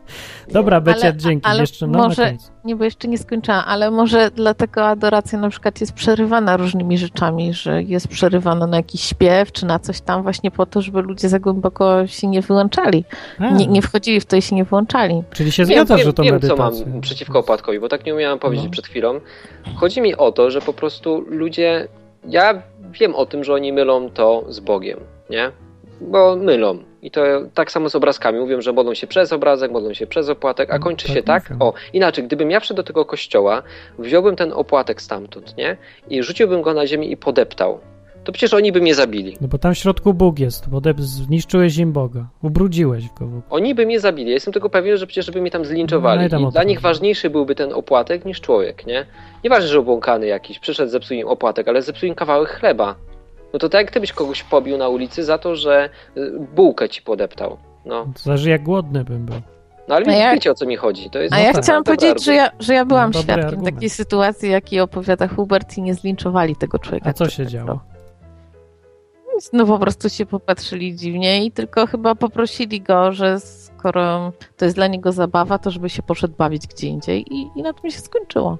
Dobra, 0.52 0.80
Becia, 0.80 1.00
Ale- 1.02 1.16
dzięki. 1.16 1.46
ale 1.46 1.60
jeszcze 1.60 1.86
no, 1.86 1.98
może-. 1.98 2.36
Nie, 2.64 2.76
bo 2.76 2.84
jeszcze 2.84 3.08
nie 3.08 3.18
skończyłam, 3.18 3.62
ale 3.66 3.90
może 3.90 4.30
dlatego 4.30 4.86
adoracja 4.86 5.38
na 5.38 5.48
przykład 5.50 5.80
jest 5.80 5.92
przerywana 5.92 6.56
różnymi 6.56 6.98
rzeczami, 6.98 7.54
że 7.54 7.82
jest 7.82 8.08
przerywana 8.08 8.66
na 8.66 8.76
jakiś 8.76 9.00
śpiew, 9.00 9.52
czy 9.52 9.66
na 9.66 9.78
coś 9.78 10.00
tam 10.00 10.22
właśnie 10.22 10.50
po 10.50 10.66
to, 10.66 10.82
żeby 10.82 11.02
ludzie 11.02 11.28
za 11.28 11.38
głęboko 11.38 12.06
się 12.06 12.26
nie 12.28 12.42
wyłączali. 12.42 13.04
Nie, 13.56 13.66
nie 13.66 13.82
wchodzili 13.82 14.20
w 14.20 14.26
to 14.26 14.36
i 14.36 14.42
się 14.42 14.56
nie 14.56 14.64
włączali. 14.64 15.22
Czyli 15.32 15.52
się 15.52 15.64
Wiem, 15.64 15.76
zgadzasz, 15.78 15.98
wiem, 15.98 16.06
że 16.06 16.12
to 16.12 16.22
wiem 16.22 16.34
medytacja. 16.34 16.70
co 16.84 16.90
mam 16.90 17.00
przeciwko 17.00 17.38
opłatkowi, 17.38 17.80
bo 17.80 17.88
tak 17.88 18.06
nie 18.06 18.14
umiałem 18.14 18.38
powiedzieć 18.38 18.64
No. 18.66 18.70
przed 18.72 18.86
chwilą. 18.86 19.20
Chodzi 19.74 20.00
mi 20.00 20.16
o 20.16 20.32
to, 20.32 20.50
że 20.50 20.60
po 20.60 20.72
prostu 20.72 21.24
ludzie. 21.28 21.88
Ja 22.28 22.62
wiem 22.92 23.14
o 23.14 23.26
tym, 23.26 23.44
że 23.44 23.54
oni 23.54 23.72
mylą 23.72 24.10
to 24.10 24.44
z 24.48 24.60
Bogiem, 24.60 25.00
nie? 25.30 25.50
Bo 26.00 26.36
mylą. 26.36 26.78
I 27.02 27.10
to 27.10 27.22
tak 27.54 27.70
samo 27.70 27.88
z 27.88 27.94
obrazkami. 27.94 28.40
Mówią, 28.40 28.60
że 28.60 28.72
modlą 28.72 28.94
się 28.94 29.06
przez 29.06 29.32
obrazek, 29.32 29.70
modlą 29.70 29.94
się 29.94 30.06
przez 30.06 30.28
opłatek, 30.28 30.70
a 30.70 30.78
No, 30.78 30.84
kończy 30.84 31.06
tak 31.06 31.16
się 31.16 31.22
tak. 31.22 31.52
O, 31.60 31.72
inaczej, 31.92 32.24
gdybym 32.24 32.50
ja 32.50 32.60
wszedł 32.60 32.76
do 32.76 32.82
tego 32.82 33.04
kościoła, 33.04 33.62
wziąłbym 33.98 34.36
ten 34.36 34.52
opłatek 34.52 35.02
stamtąd, 35.02 35.56
nie? 35.56 35.76
I 36.10 36.22
rzuciłbym 36.22 36.62
go 36.62 36.74
na 36.74 36.86
ziemię 36.86 37.06
i 37.06 37.16
podeptał. 37.16 37.80
To 38.24 38.32
przecież 38.32 38.54
oni 38.54 38.72
by 38.72 38.80
mnie 38.80 38.94
zabili. 38.94 39.36
No 39.40 39.48
bo 39.48 39.58
tam 39.58 39.74
w 39.74 39.78
środku 39.78 40.14
Bóg 40.14 40.38
jest, 40.38 40.68
bo 40.68 40.80
zniszczyłeś 40.96 41.76
im 41.76 41.92
Boga. 41.92 42.26
Ubrudziłeś 42.42 43.08
go. 43.08 43.28
Oni 43.50 43.74
by 43.74 43.86
mnie 43.86 44.00
zabili. 44.00 44.28
Ja 44.28 44.34
jestem 44.34 44.52
tego 44.54 44.70
pewien, 44.70 44.96
że 44.96 45.06
przecież 45.06 45.30
by 45.30 45.40
mnie 45.40 45.50
tam 45.50 45.64
zlinczowali. 45.64 46.22
No 46.22 46.28
tam 46.28 46.42
I 46.42 46.52
dla 46.52 46.62
nich 46.62 46.80
ważniejszy 46.80 47.30
byłby 47.30 47.54
ten 47.54 47.72
opłatek 47.72 48.24
niż 48.24 48.40
człowiek, 48.40 48.86
nie? 48.86 49.06
Nieważne, 49.44 49.68
że 49.68 49.78
obłąkany 49.78 50.26
jakiś, 50.26 50.58
przyszedł, 50.58 50.90
zepsuł 50.90 51.16
im 51.16 51.28
opłatek, 51.28 51.68
ale 51.68 51.82
zepsuł 51.82 52.08
im 52.08 52.14
kawałek 52.14 52.48
chleba. 52.50 52.94
No 53.52 53.58
to 53.58 53.68
tak 53.68 53.80
jak 53.80 53.90
ty 53.90 54.00
byś 54.00 54.12
kogoś 54.12 54.42
pobił 54.42 54.78
na 54.78 54.88
ulicy 54.88 55.24
za 55.24 55.38
to, 55.38 55.56
że 55.56 55.88
y, 56.16 56.32
bułkę 56.54 56.88
ci 56.88 57.02
podeptał. 57.02 57.56
No, 57.84 58.04
To 58.04 58.22
Zależy 58.22 58.50
jak 58.50 58.62
głodny 58.62 59.04
bym 59.04 59.24
był. 59.26 59.36
no 59.88 59.94
ale 59.94 60.18
ja- 60.18 60.32
wiecie 60.34 60.50
o 60.50 60.54
co 60.54 60.66
mi 60.66 60.76
chodzi. 60.76 61.10
To 61.10 61.18
jest 61.18 61.34
A 61.34 61.38
ja 61.38 61.52
chciałam 61.52 61.84
powiedzieć, 61.84 62.24
że 62.24 62.34
ja, 62.34 62.50
że 62.60 62.74
ja 62.74 62.84
byłam 62.84 63.10
No, 63.14 63.22
świadkiem 63.22 63.46
argument. 63.46 63.74
takiej 63.74 63.90
sytuacji, 63.90 64.50
jakiej 64.50 64.80
opowiada 64.80 65.28
Hubert 65.28 65.78
i 65.78 65.82
nie 65.82 65.94
zlinczowali 65.94 66.56
tego 66.56 66.78
człowieka. 66.78 67.10
A 67.10 67.12
co 67.12 67.28
się 67.28 67.46
działo? 67.46 67.80
No 69.52 69.66
po 69.66 69.78
prostu 69.78 70.08
się 70.08 70.26
popatrzyli 70.26 70.96
dziwnie 70.96 71.44
i 71.44 71.52
tylko 71.52 71.86
chyba 71.86 72.14
poprosili 72.14 72.80
go, 72.80 73.12
że 73.12 73.40
skoro 73.40 74.32
to 74.56 74.64
jest 74.64 74.76
dla 74.76 74.86
niego 74.86 75.12
zabawa, 75.12 75.58
to 75.58 75.70
żeby 75.70 75.90
się 75.90 76.02
poszedł 76.02 76.34
bawić 76.36 76.66
gdzie 76.66 76.86
indziej 76.86 77.34
i, 77.34 77.50
i 77.56 77.62
na 77.62 77.72
tym 77.72 77.90
się 77.90 77.98
skończyło. 78.00 78.58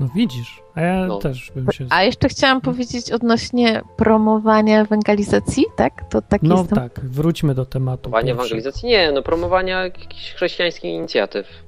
No 0.00 0.08
widzisz, 0.14 0.62
a 0.74 0.80
ja 0.80 1.06
No. 1.06 1.18
też 1.18 1.52
bym 1.54 1.72
się... 1.72 1.86
A 1.90 2.02
jeszcze 2.02 2.28
chciałam 2.28 2.60
powiedzieć 2.60 3.12
odnośnie 3.12 3.82
promowania 3.96 4.80
ewangelizacji, 4.80 5.64
tak? 5.76 6.08
To 6.10 6.22
taki 6.22 6.46
No 6.46 6.56
jest 6.58 6.70
tam- 6.70 6.78
tak, 6.78 7.00
wróćmy 7.00 7.54
do 7.54 7.66
tematu. 7.66 8.10
pierwszego. 8.10 8.32
ewangelizacji? 8.32 8.88
Nie, 8.88 9.12
no 9.12 9.22
promowania 9.22 9.82
jakichś 9.84 10.32
chrześcijańskich 10.34 10.84
inicjatyw. 10.94 11.67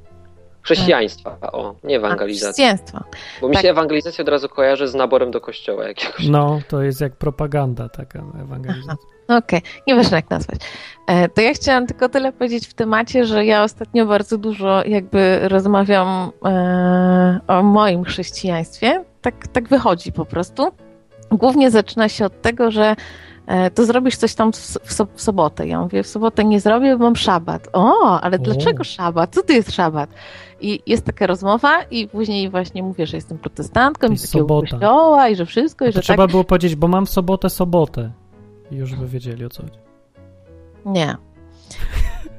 Chrześcijaństwa, 0.62 1.36
o, 1.52 1.74
nie 1.84 1.96
ewangelizacji. 1.96 2.64
chrześcijaństwa. 2.64 3.04
Bo 3.40 3.48
mi 3.48 3.54
tak. 3.54 3.62
się 3.62 3.70
ewangelizacja 3.70 4.22
od 4.22 4.28
razu 4.28 4.48
kojarzy 4.48 4.88
z 4.88 4.94
naborem 4.94 5.30
do 5.30 5.40
kościoła 5.40 5.88
jakiegoś. 5.88 6.28
No, 6.28 6.60
to 6.68 6.82
jest 6.82 7.00
jak 7.00 7.16
propaganda 7.16 7.88
taka 7.88 8.18
ewangelizacja. 8.42 8.94
Okej, 9.28 9.60
nieważne 9.86 10.16
jak 10.16 10.30
nazwać. 10.30 10.60
E, 11.06 11.28
To 11.28 11.40
ja 11.40 11.52
chciałam 11.54 11.86
tylko 11.86 12.08
tyle 12.08 12.32
powiedzieć 12.32 12.66
w 12.66 12.74
temacie, 12.74 13.24
że 13.24 13.44
ja 13.44 13.62
ostatnio 13.62 14.06
bardzo 14.06 14.38
dużo 14.38 14.84
jakby 14.84 15.48
rozmawiam 15.48 16.30
e, 16.44 17.40
o 17.48 17.62
moim 17.62 18.04
chrześcijaństwie. 18.04 19.04
Tak, 19.22 19.48
tak 19.48 19.68
wychodzi 19.68 20.12
po 20.12 20.24
prostu. 20.24 20.72
Głównie 21.30 21.70
zaczyna 21.70 22.08
się 22.08 22.24
od 22.24 22.42
tego, 22.42 22.70
że 22.70 22.96
e, 23.46 23.70
to 23.70 23.84
zrobisz 23.84 24.16
coś 24.16 24.34
tam 24.34 24.52
w, 24.52 24.56
w, 24.56 24.92
so- 24.92 25.06
w 25.14 25.22
sobotę. 25.22 25.66
Ja 25.66 25.80
mówię, 25.80 26.02
w 26.02 26.06
sobotę 26.06 26.44
nie 26.44 26.60
zrobię, 26.60 26.96
bo 26.96 27.04
mam 27.04 27.16
szabat. 27.16 27.68
O, 27.72 28.20
ale 28.20 28.36
O. 28.36 28.40
dlaczego 28.40 28.84
szabat? 28.84 29.34
Co 29.34 29.42
to 29.42 29.52
jest 29.52 29.72
szabat? 29.72 30.10
I 30.60 30.82
jest 30.86 31.04
taka 31.04 31.26
rozmowa 31.26 31.82
i 31.82 32.08
później 32.08 32.50
właśnie 32.50 32.82
mówię, 32.82 33.06
że 33.06 33.16
jestem 33.16 33.38
protestantką 33.38 34.06
To 34.06 34.12
i 34.12 34.16
jest 34.16 34.32
takiego 34.32 34.60
kościoła 34.60 35.28
i 35.28 35.36
że 35.36 35.46
wszystko, 35.46 35.84
i 35.84 35.88
To 35.88 35.92
że 35.92 36.02
trzeba 36.02 36.22
tak. 36.24 36.30
było 36.30 36.44
powiedzieć, 36.44 36.74
bo 36.74 36.88
mam 36.88 37.06
w 37.06 37.10
sobotę 37.10 37.50
sobotę. 37.50 38.10
I 38.70 38.76
już 38.76 38.94
by 38.94 39.06
wiedzieli 39.06 39.44
o 39.44 39.48
co 39.48 39.62
chodzi. 39.62 39.78
Nie. 40.86 41.16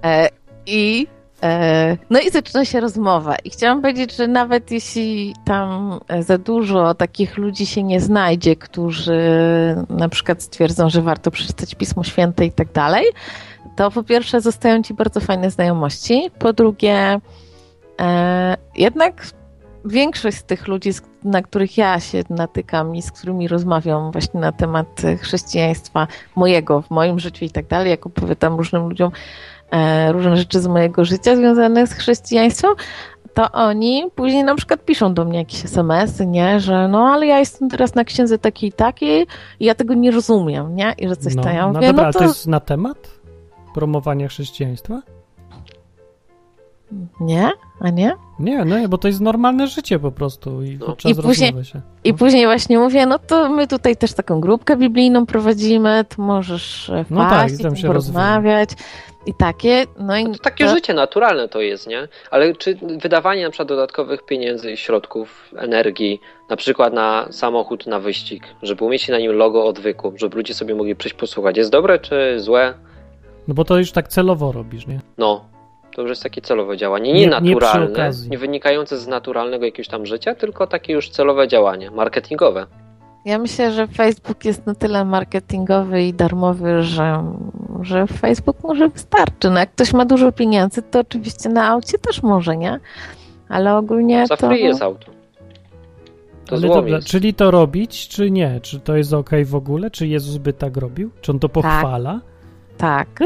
E, 0.03 0.30
I 0.65 1.07
e, 1.43 1.98
no 2.10 2.19
i 2.19 2.30
zaczyna 2.30 2.65
się 2.65 2.80
rozmowa. 2.80 3.35
I 3.35 3.49
chciałam 3.49 3.81
powiedzieć, 3.81 4.15
że 4.15 4.27
nawet 4.27 4.72
jeśli 4.72 5.35
tam 5.45 5.99
e, 6.07 6.23
za 6.23 6.38
dużo 6.38 6.93
takich 6.93 7.38
ludzi 7.38 7.65
się 7.65 7.84
nie 7.84 7.99
znajdzie, 8.02 8.56
którzy 8.56 9.22
na 9.89 10.10
przykład 10.10 10.43
stwierdzą, 10.43 10.89
że 10.89 11.02
warto 11.02 11.31
przeczytać 11.31 11.76
Pismo 11.76 12.03
Święte 12.03 12.45
i 12.45 12.52
tak 12.52 12.72
dalej, 12.72 13.06
to 13.76 13.91
po 13.91 14.03
pierwsze 14.03 14.41
zostają 14.41 14.84
ci 14.84 14.93
bardzo 14.93 15.19
fajne 15.19 15.52
znajomości. 15.52 16.30
Po 16.39 16.53
drugie, 16.53 17.19
jednak 18.76 19.23
większość 19.86 20.38
z 20.38 20.44
tych 20.44 20.68
ludzi, 20.68 20.90
na 21.23 21.41
których 21.41 21.78
ja 21.78 21.99
się 21.99 22.23
natykam 22.30 22.95
i 22.95 23.02
z 23.02 23.11
którymi 23.11 23.48
rozmawiam 23.48 24.11
właśnie 24.11 24.40
na 24.40 24.52
temat 24.52 25.03
e, 25.03 25.18
chrześcijaństwa 25.18 26.07
mojego, 26.36 26.82
w 26.82 26.90
moim 26.90 27.19
życiu 27.19 27.45
i 27.45 27.49
tak 27.49 27.68
dalej, 27.68 27.90
jak 27.90 28.06
opowiadam 28.06 28.56
różnym 28.56 28.90
ludziom 28.90 29.11
e, 29.72 30.11
różne 30.11 30.38
rzeczy 30.38 30.61
z 30.61 30.68
mojego 30.68 31.06
życia 31.06 31.36
związane 31.36 31.88
z 31.88 31.94
chrześcijaństwem, 31.94 32.72
to 33.34 33.52
oni 33.52 34.03
później 34.15 34.44
na 34.44 34.56
przykład 34.56 34.86
piszą 34.86 35.14
do 35.14 35.26
mnie 35.26 35.40
jakieś 35.40 35.65
SMS-y, 35.65 36.26
nie, 36.26 36.60
że 36.60 36.88
no 36.88 36.99
ale 36.99 37.28
ja 37.28 37.40
jestem 37.40 37.69
teraz 37.69 37.95
na 37.95 38.03
księdze 38.03 38.38
takiej 38.38 38.69
i 38.69 38.73
takiej 38.73 39.28
i 39.60 39.65
ja 39.65 39.76
tego 39.76 39.94
nie 39.94 40.11
rozumiem, 40.11 40.76
nie? 40.76 40.95
I 40.98 41.07
że 41.07 41.15
coś 41.15 41.36
no, 41.36 41.44
tam. 41.44 41.56
Ja 41.56 41.68
no 41.68 41.73
mówię, 41.73 41.88
dobra, 41.88 42.02
no 42.02 42.03
ale 42.03 42.14
to... 42.14 42.19
to 42.19 42.26
jest 42.26 42.48
na 42.48 42.60
temat 42.60 42.98
promowania 43.73 44.28
chrześcijaństwa? 44.28 45.02
Nie? 47.19 47.49
A 47.80 47.89
nie? 47.89 48.15
Nie, 48.39 48.65
no 48.65 48.80
nie, 48.80 48.88
bo 48.89 48.97
to 48.97 49.07
jest 49.07 49.22
normalne 49.22 49.68
życie 49.68 49.99
po 49.99 50.11
prostu 50.11 50.63
i 50.63 50.77
No. 50.80 50.85
podczas 50.85 51.11
I 51.11 51.15
później- 51.15 51.49
rozmowy 51.51 51.65
się. 51.65 51.81
I 52.03 52.13
później 52.13 52.45
właśnie 52.45 52.80
mówię, 52.80 53.05
no 53.05 53.19
to 53.19 53.49
my 53.49 53.68
tutaj 53.68 53.97
też 53.97 54.13
taką 54.13 54.41
grupkę 54.41 54.77
biblijną 54.77 55.26
prowadzimy, 55.26 56.05
to 56.15 56.22
możesz 56.22 56.89
e, 56.89 57.05
No 57.09 57.19
tak, 57.22 57.30
wpaść 57.30 57.53
i 57.53 57.55
i 57.55 57.59
tam 57.59 57.72
tam 57.72 57.76
się 57.76 57.88
porozmawiać 57.88 58.69
i 59.26 59.34
takie, 59.34 59.85
no 59.99 60.18
i 60.18 60.26
To 60.31 60.38
takie 60.43 60.65
to- 60.65 60.72
życie 60.76 60.93
naturalne 60.93 61.49
to 61.49 61.61
jest, 61.61 61.88
nie? 61.88 62.07
Ale 62.31 62.55
czy 62.55 62.77
wydawanie 63.01 63.43
na 63.43 63.49
przykład 63.49 63.68
dodatkowych 63.68 64.26
pieniędzy 64.26 64.72
i 64.72 64.77
środków, 64.77 65.51
energii, 65.57 66.19
na 66.49 66.55
przykład 66.55 66.93
na 66.93 67.27
samochód, 67.31 67.88
na 67.88 67.99
wyścig, 67.99 68.43
żeby 68.63 68.85
umieścić 68.85 69.09
na 69.09 69.18
nim 69.19 69.31
logo 69.31 69.65
odwyku, 69.65 70.13
żeby 70.15 70.38
ludzie 70.38 70.53
sobie 70.53 70.76
mogli 70.76 70.95
przyjść 70.95 71.15
posłuchać, 71.18 71.57
jest 71.57 71.72
dobre 71.72 71.99
czy 71.99 72.39
złe? 72.39 72.73
No 73.47 73.53
bo 73.53 73.65
to 73.65 73.77
już 73.77 73.91
tak 73.91 74.07
celowo 74.07 74.51
robisz, 74.51 74.88
nie? 74.88 74.99
No, 75.18 75.45
to 75.95 76.01
już 76.01 76.09
jest 76.09 76.23
takie 76.23 76.41
celowe 76.41 76.77
działanie. 76.77 77.13
Nie- 77.13 77.19
Nie, 77.19 77.26
nie 77.41 77.53
naturalne, 77.55 77.93
okazji. 77.93 78.31
nie 78.31 78.38
wynikające 78.38 78.97
z 78.97 79.07
naturalnego 79.07 79.65
jakiegoś 79.65 79.88
tam 79.88 80.05
życia, 80.05 80.35
tylko 80.35 80.68
takie 80.68 80.93
już 80.93 81.09
celowe 81.09 81.47
działanie, 81.47 81.91
marketingowe. 81.91 82.65
Ja 83.26 83.39
myślę, 83.39 83.72
że 83.72 83.88
Facebook 83.88 84.45
jest 84.45 84.65
na 84.65 84.76
tyle 84.76 85.05
marketingowy 85.05 86.03
i 86.03 86.13
darmowy, 86.13 86.84
że, 86.84 87.23
że 87.81 88.07
Facebook 88.07 88.63
może 88.63 88.89
wystarczy. 88.89 89.49
No 89.49 89.59
jak 89.59 89.72
ktoś 89.72 89.93
ma 89.93 90.05
dużo 90.05 90.31
pieniędzy, 90.31 90.81
to 90.81 90.99
oczywiście 90.99 91.49
na 91.49 91.68
aucie 91.68 91.97
też 91.97 92.23
może, 92.23 92.57
nie? 92.57 92.80
Ale 93.49 93.76
ogólnie 93.77 94.27
Za 94.27 94.38
to... 94.38 94.47
free 94.47 94.63
jest 94.63 94.81
auto. 94.81 95.11
To 96.45 96.59
dobra, 96.59 96.95
jest. 96.95 97.07
czyli 97.07 97.34
to 97.34 97.51
robić, 97.51 98.07
czy 98.07 98.31
nie? 98.31 98.59
Czy 98.61 98.80
to 98.80 98.95
jest 98.95 99.13
ok 99.13 99.30
w 99.45 99.55
ogóle? 99.55 99.91
Czy 99.91 100.07
Jezus 100.07 100.38
by 100.38 100.53
tak 100.53 100.77
robił? 100.77 101.11
Czy 101.22 101.31
on 101.31 101.39
to 101.39 101.49
pochwala? 101.49 102.22
Tak. 102.77 103.19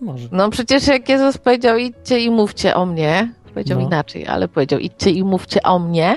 Może. 0.00 0.28
No 0.32 0.50
przecież 0.50 0.86
jak 0.86 1.08
Jezus 1.08 1.38
powiedział 1.38 1.76
idźcie 1.76 2.20
i 2.20 2.30
mówcie 2.30 2.74
o 2.74 2.86
mnie, 2.86 3.32
powiedział 3.54 3.78
No. 3.80 3.86
inaczej, 3.86 4.26
ale 4.26 4.48
powiedział 4.48 4.78
idźcie 4.78 5.10
i 5.10 5.24
mówcie 5.24 5.62
o 5.62 5.78
mnie, 5.78 6.16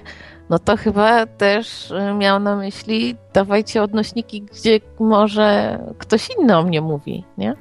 no 0.49 0.59
to 0.59 0.77
chyba 0.77 1.25
też 1.25 1.91
y, 1.91 2.13
miał 2.13 2.39
na 2.39 2.55
myśli 2.55 3.15
dawajcie 3.33 3.83
odnośniki, 3.83 4.41
gdzie 4.41 4.79
może 4.99 5.79
ktoś 5.97 6.29
inny 6.39 6.57
o 6.57 6.63
mnie 6.63 6.81
mówi, 6.81 7.23
nie? 7.37 7.55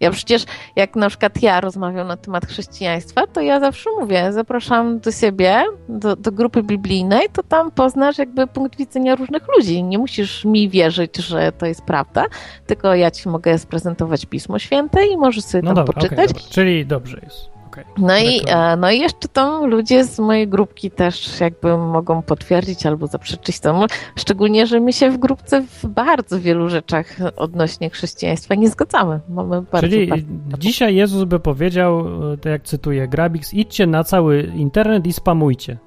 Ja 0.00 0.10
przecież, 0.10 0.44
jak 0.76 0.96
na 0.96 1.08
przykład 1.08 1.42
ja 1.42 1.60
rozmawiam 1.60 2.08
na 2.08 2.16
temat 2.16 2.46
chrześcijaństwa, 2.46 3.26
to 3.26 3.40
ja 3.40 3.60
zawsze 3.60 3.90
mówię, 4.00 4.32
zapraszam 4.32 4.98
do 5.00 5.12
siebie, 5.12 5.64
do, 5.88 6.16
do 6.16 6.32
grupy 6.32 6.62
biblijnej, 6.62 7.28
to 7.32 7.42
tam 7.42 7.70
poznasz 7.70 8.18
jakby 8.18 8.46
punkt 8.46 8.76
widzenia 8.78 9.14
różnych 9.14 9.42
ludzi. 9.56 9.82
Nie 9.82 9.98
musisz 9.98 10.44
mi 10.44 10.68
wierzyć, 10.68 11.16
że 11.16 11.52
to 11.52 11.66
jest 11.66 11.82
prawda, 11.82 12.24
tylko 12.66 12.94
ja 12.94 13.10
ci 13.10 13.28
mogę 13.28 13.58
sprezentować 13.58 14.26
Pismo 14.26 14.58
Święte 14.58 15.06
i 15.06 15.16
możesz 15.16 15.44
sobie 15.44 15.62
No 15.62 15.74
tam 15.74 15.84
dobra, 15.86 16.02
poczytać. 16.02 16.28
dobra. 16.32 16.42
Czyli 16.50 16.86
dobrze 16.86 17.20
jest. 17.24 17.57
Okej. 17.82 18.04
No 18.04 18.18
i, 18.18 18.40
e, 18.46 18.76
no 18.76 18.90
i 18.90 18.98
jeszcze 18.98 19.28
tam 19.28 19.66
ludzie 19.66 20.04
z 20.04 20.18
mojej 20.18 20.48
grupki 20.48 20.90
też 20.90 21.40
jakby 21.40 21.78
mogą 21.78 22.22
potwierdzić 22.22 22.86
albo 22.86 23.06
zaprzeczyć 23.06 23.60
temu. 23.60 23.86
Szczególnie, 24.16 24.66
że 24.66 24.80
my 24.80 24.92
się 24.92 25.10
w 25.10 25.18
grupce 25.18 25.62
w 25.62 25.86
bardzo 25.86 26.40
wielu 26.40 26.68
rzeczach 26.68 27.16
odnośnie 27.36 27.90
chrześcijaństwa 27.90 28.54
nie 28.54 28.68
zgadzamy. 28.68 29.20
Mamy 29.28 29.62
bardzo, 29.62 29.88
Czyli 29.88 30.06
bardzo... 30.06 30.26
dzisiaj 30.58 30.94
Jezus 30.94 31.24
by 31.24 31.40
powiedział, 31.40 32.04
tak 32.36 32.52
jak 32.52 32.62
cytuję 32.62 33.08
Grabix, 33.08 33.54
idźcie 33.54 33.86
na 33.86 34.04
cały 34.04 34.42
internet 34.42 35.06
i 35.06 35.12
spamujcie. 35.12 35.78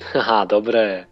Haha, 0.00 0.46
dobre. 0.46 1.06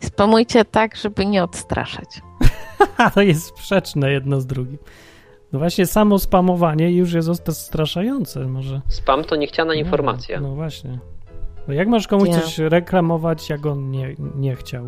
Spamujcie 0.00 0.64
tak, 0.64 0.96
żeby 0.96 1.26
nie 1.26 1.44
odstraszać. 1.44 2.08
To 3.14 3.22
jest 3.22 3.46
sprzeczne 3.46 4.12
jedno 4.12 4.40
z 4.40 4.46
drugim. 4.46 4.78
No 5.52 5.58
właśnie 5.58 5.86
samo 5.86 6.18
spamowanie 6.18 6.90
już 6.90 7.12
jest 7.12 7.28
odstraszające 7.28 8.46
może. 8.46 8.80
Spam 8.88 9.24
to 9.24 9.36
niechciana 9.36 9.74
informacja. 9.74 10.40
No, 10.40 10.48
no 10.48 10.54
właśnie. 10.54 10.98
No 11.68 11.74
jak 11.74 11.88
możesz 11.88 12.08
komuś 12.08 12.28
Nie. 12.28 12.34
coś 12.40 12.58
reklamować, 12.58 13.50
jak 13.50 13.66
on 13.66 13.90
nie, 13.90 14.14
nie 14.34 14.56
chciał? 14.56 14.84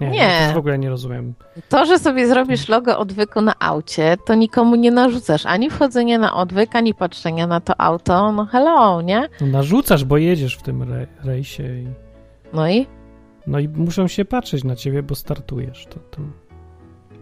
Nie, 0.00 0.10
Nie. 0.10 0.28
To 0.38 0.44
już 0.44 0.54
w 0.54 0.58
ogóle 0.58 0.78
nie 0.78 0.90
rozumiem. 0.90 1.34
To, 1.68 1.86
że 1.86 1.98
sobie 1.98 2.26
zrobisz 2.28 2.68
logo 2.68 2.98
odwyku 2.98 3.40
na 3.40 3.52
aucie, 3.58 4.16
to 4.26 4.34
nikomu 4.34 4.76
nie 4.76 4.90
narzucasz 4.90 5.46
ani 5.46 5.70
wchodzenia 5.70 6.18
na 6.18 6.34
odwyk, 6.34 6.76
ani 6.76 6.94
patrzenia 6.94 7.46
na 7.46 7.60
to 7.60 7.80
auto. 7.80 8.32
No 8.32 8.46
hello, 8.46 9.02
nie? 9.02 9.28
No, 9.40 9.46
narzucasz, 9.46 10.04
bo 10.04 10.16
jedziesz 10.16 10.56
w 10.56 10.62
tym 10.62 10.82
rej- 10.82 11.06
rejsie 11.24 11.62
i... 11.62 11.86
No 12.52 12.68
i? 12.68 12.86
No 13.46 13.58
i 13.58 13.68
muszą 13.68 14.08
się 14.08 14.24
patrzeć 14.24 14.64
na 14.64 14.76
ciebie, 14.76 15.02
bo 15.02 15.14
startujesz. 15.14 15.86
To, 15.86 15.98
to... 16.10 16.20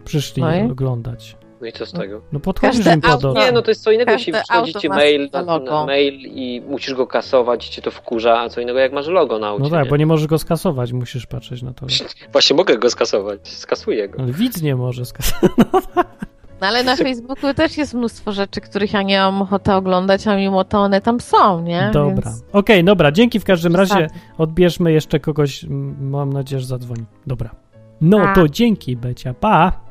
Przyszli 0.05 0.43
No 0.43 0.55
i? 0.55 0.71
oglądać. 0.71 1.37
No 1.61 1.67
i 1.67 1.71
co 1.71 1.85
z 1.85 1.91
tego? 1.91 2.21
No 2.31 2.39
podchodzisz 2.39 2.85
Każde 2.85 2.93
im 2.93 3.01
pod. 3.01 3.35
Nie, 3.35 3.51
no 3.51 3.61
to 3.61 3.71
jest 3.71 3.83
co 3.83 3.91
innego, 3.91 4.11
jeśli 4.11 4.33
auto 4.49 4.79
ci 4.79 4.89
ma 4.89 4.95
mail 4.95 5.29
na, 5.33 5.59
na 5.59 5.85
mail 5.85 6.13
i 6.13 6.61
musisz 6.67 6.93
go 6.93 7.07
kasować 7.07 7.67
i 7.67 7.71
cię 7.71 7.81
to 7.81 7.91
wkurza, 7.91 8.39
a 8.39 8.49
co 8.49 8.61
innego 8.61 8.79
jak 8.79 8.93
masz 8.93 9.07
logo 9.07 9.39
na 9.39 9.47
aucie. 9.47 9.63
No 9.63 9.69
tak, 9.69 9.83
nie? 9.83 9.89
bo 9.89 9.97
nie 9.97 10.05
możesz 10.05 10.27
go 10.27 10.37
skasować, 10.37 10.93
musisz 10.93 11.25
patrzeć 11.25 11.61
na 11.61 11.73
to. 11.73 11.85
Właśnie 12.31 12.55
mogę 12.55 12.77
go 12.77 12.89
skasować, 12.89 13.47
skasuję 13.47 14.09
go. 14.09 14.19
Ale 14.21 14.31
widz 14.31 14.61
nie 14.61 14.75
może 14.75 15.05
skasować. 15.05 15.51
No 16.61 16.67
ale 16.67 16.83
na 16.83 16.95
Facebooku 16.95 17.53
też 17.53 17.77
jest 17.77 17.93
mnóstwo 17.93 18.31
rzeczy, 18.31 18.61
których 18.61 18.93
ja 18.93 19.01
nie 19.01 19.19
mam 19.19 19.41
ochoty 19.41 19.73
oglądać, 19.73 20.27
a 20.27 20.35
mimo 20.35 20.63
to 20.63 20.79
one 20.79 21.01
tam 21.01 21.19
są, 21.19 21.61
nie? 21.61 21.89
Dobra. 21.93 22.31
Więc... 22.31 22.43
Okej, 22.51 22.83
dobra, 22.83 23.11
dzięki 23.11 23.39
w 23.39 23.43
każdym 23.43 23.75
razie. 23.75 24.07
Odbierzmy 24.37 24.91
jeszcze 24.91 25.19
kogoś, 25.19 25.65
mam 26.01 26.33
nadzieję, 26.33 26.59
że 26.59 26.67
zadzwoni. 26.67 27.05
Dobra. 27.27 27.49
No 28.01 28.19
Pa. 28.19 28.35
to 28.35 28.49
dzięki, 28.49 28.95
Becia. 28.95 29.33
Pa! 29.33 29.88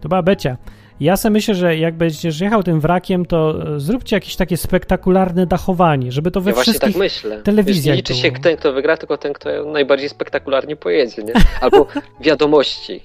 To 0.00 0.08
była 0.08 0.22
Becia. 0.22 0.56
Ja 1.00 1.16
sobie 1.16 1.32
myślę, 1.32 1.54
że 1.54 1.76
jak 1.76 1.94
będziesz 1.94 2.40
jechał 2.40 2.62
tym 2.62 2.80
wrakiem, 2.80 3.26
to 3.26 3.62
e, 3.74 3.80
zróbcie 3.80 4.16
jakieś 4.16 4.36
takie 4.36 4.56
spektakularne 4.56 5.46
dachowanie, 5.46 6.12
żeby 6.12 6.30
to 6.30 6.40
we 6.40 6.50
Ja 6.50 6.54
właśnie 6.54 6.72
wszystkich... 6.72 6.92
tak 6.92 7.00
myślę. 7.00 7.42
telewizjach 7.42 7.96
Wiesz, 7.96 8.08
nie 8.08 8.14
liczy 8.14 8.14
się 8.14 8.32
ten, 8.32 8.56
kto 8.56 8.72
wygra, 8.72 8.96
tylko 8.96 9.16
ten, 9.16 9.32
kto 9.32 9.64
najbardziej 9.64 10.08
spektakularnie 10.08 10.76
pojedzie, 10.76 11.22
nie? 11.22 11.32
Albo 11.60 11.86
wiadomości. 12.20 13.00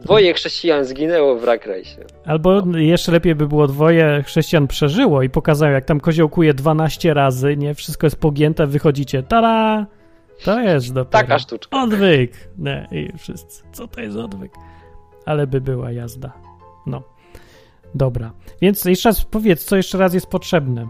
Dwoje 0.00 0.34
chrześcijan 0.34 0.84
zginęło 0.84 1.38
w 1.38 1.44
rak 1.44 1.66
rejsie. 1.66 2.04
Albo 2.26 2.62
jeszcze 2.76 3.12
lepiej 3.12 3.34
by 3.34 3.48
było 3.48 3.66
dwoje 3.66 4.22
chrześcijan 4.26 4.66
przeżyło 4.66 5.22
i 5.22 5.30
pokazał, 5.30 5.70
jak 5.70 5.84
tam 5.84 6.00
koziołkuje 6.00 6.54
12 6.54 7.14
razy, 7.14 7.56
nie? 7.56 7.74
Wszystko 7.74 8.06
jest 8.06 8.16
pogięte, 8.16 8.66
wychodzicie, 8.66 9.22
tada! 9.22 9.86
To 10.44 10.60
jest 10.60 10.92
dopiero. 10.92 11.22
Taka 11.22 11.38
sztuczka. 11.38 11.82
Odwyk! 11.82 12.32
Nie, 12.58 12.88
i 12.92 13.18
wszyscy. 13.18 13.62
Co 13.72 13.88
to 13.88 14.00
jest 14.00 14.16
odwyk? 14.16 14.52
Ale 15.26 15.46
by 15.46 15.60
była 15.60 15.92
jazda. 15.92 16.32
No. 16.86 17.02
Dobra. 17.94 18.30
Więc 18.60 18.84
jeszcze 18.84 19.08
raz 19.08 19.24
powiedz, 19.24 19.64
co 19.64 19.76
jeszcze 19.76 19.98
raz 19.98 20.14
jest 20.14 20.26
potrzebne. 20.26 20.86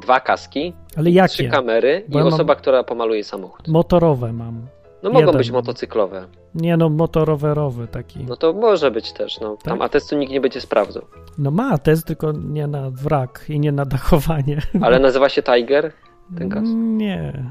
Dwa 0.00 0.20
kaski, 0.20 0.72
Ale 0.96 1.04
trzy 1.04 1.42
jakie? 1.44 1.48
kamery 1.48 2.04
Bo 2.08 2.18
i 2.18 2.22
ja 2.22 2.26
osoba, 2.28 2.54
która 2.54 2.84
pomaluje 2.84 3.24
samochód. 3.24 3.68
Motorowe 3.68 4.32
mam. 4.32 4.66
No 5.02 5.10
mogą 5.10 5.20
jeden. 5.26 5.36
być 5.36 5.50
motocyklowe. 5.50 6.26
Nie 6.54 6.76
no, 6.76 6.88
motorowerowy 6.88 7.86
taki. 7.88 8.24
No 8.24 8.36
to 8.36 8.52
może 8.52 8.90
być 8.90 9.12
też, 9.12 9.40
no. 9.40 9.56
Tam 9.62 9.78
Tak? 9.78 9.86
atestu 9.86 10.16
nikt 10.18 10.32
nie 10.32 10.40
będzie 10.40 10.60
sprawdzał. 10.60 11.02
No 11.38 11.50
ma 11.50 11.78
test, 11.78 12.06
tylko 12.06 12.32
nie 12.32 12.66
na 12.66 12.90
wrak 12.90 13.44
i 13.48 13.60
nie 13.60 13.72
na 13.72 13.84
dachowanie. 13.84 14.58
Ale 14.82 14.98
nazywa 14.98 15.28
się 15.28 15.42
Tiger? 15.42 15.92
Ten 16.38 16.48
kask. 16.48 16.66
Nie. 16.74 17.44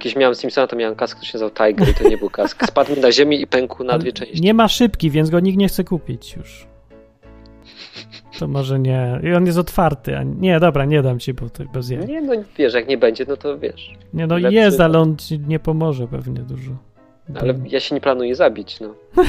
Jakiś 0.00 0.16
miałem 0.16 0.34
Simpsona, 0.34 0.66
to 0.66 0.76
miałem 0.76 0.94
kask, 0.94 1.16
który 1.16 1.32
się 1.32 1.38
nazywał 1.38 1.50
Tiger 1.50 1.88
i 1.88 1.94
to 1.94 2.08
nie 2.08 2.18
był 2.18 2.30
kask. 2.30 2.66
Spadł 2.66 2.96
mi 2.96 3.00
na 3.00 3.12
ziemię 3.12 3.36
i 3.36 3.46
pękł 3.46 3.84
na 3.84 3.98
dwie 3.98 4.12
części. 4.12 4.40
Nie 4.40 4.54
ma 4.54 4.68
szybki, 4.68 5.10
więc 5.10 5.30
go 5.30 5.40
nikt 5.40 5.58
nie 5.58 5.68
chce 5.68 5.84
kupić 5.84 6.36
już. 6.36 6.66
To 8.38 8.48
może 8.48 8.78
nie. 8.78 9.20
I 9.22 9.32
on 9.32 9.46
jest 9.46 9.58
otwarty. 9.58 10.16
A 10.16 10.22
nie, 10.22 10.60
dobra, 10.60 10.84
nie 10.84 11.02
dam 11.02 11.18
ci, 11.18 11.34
bo 11.34 11.50
to 11.50 11.64
bez 11.64 11.90
jaj. 11.90 12.06
Nie, 12.06 12.20
no 12.20 12.32
wiesz, 12.58 12.74
jak 12.74 12.88
nie 12.88 12.98
będzie, 12.98 13.24
no 13.28 13.36
to 13.36 13.58
wiesz. 13.58 13.94
Nie, 14.14 14.26
no 14.26 14.38
lepszy 14.38 14.54
jest, 14.54 14.80
ale 14.80 14.98
on 14.98 15.16
ci 15.16 15.38
nie 15.38 15.58
pomoże 15.58 16.06
pewnie 16.06 16.40
dużo. 16.40 16.70
Ale 17.40 17.54
ja 17.66 17.80
się 17.80 17.94
nie 17.94 18.00
planuję 18.00 18.34
zabić, 18.34 18.80
no. 18.80 18.94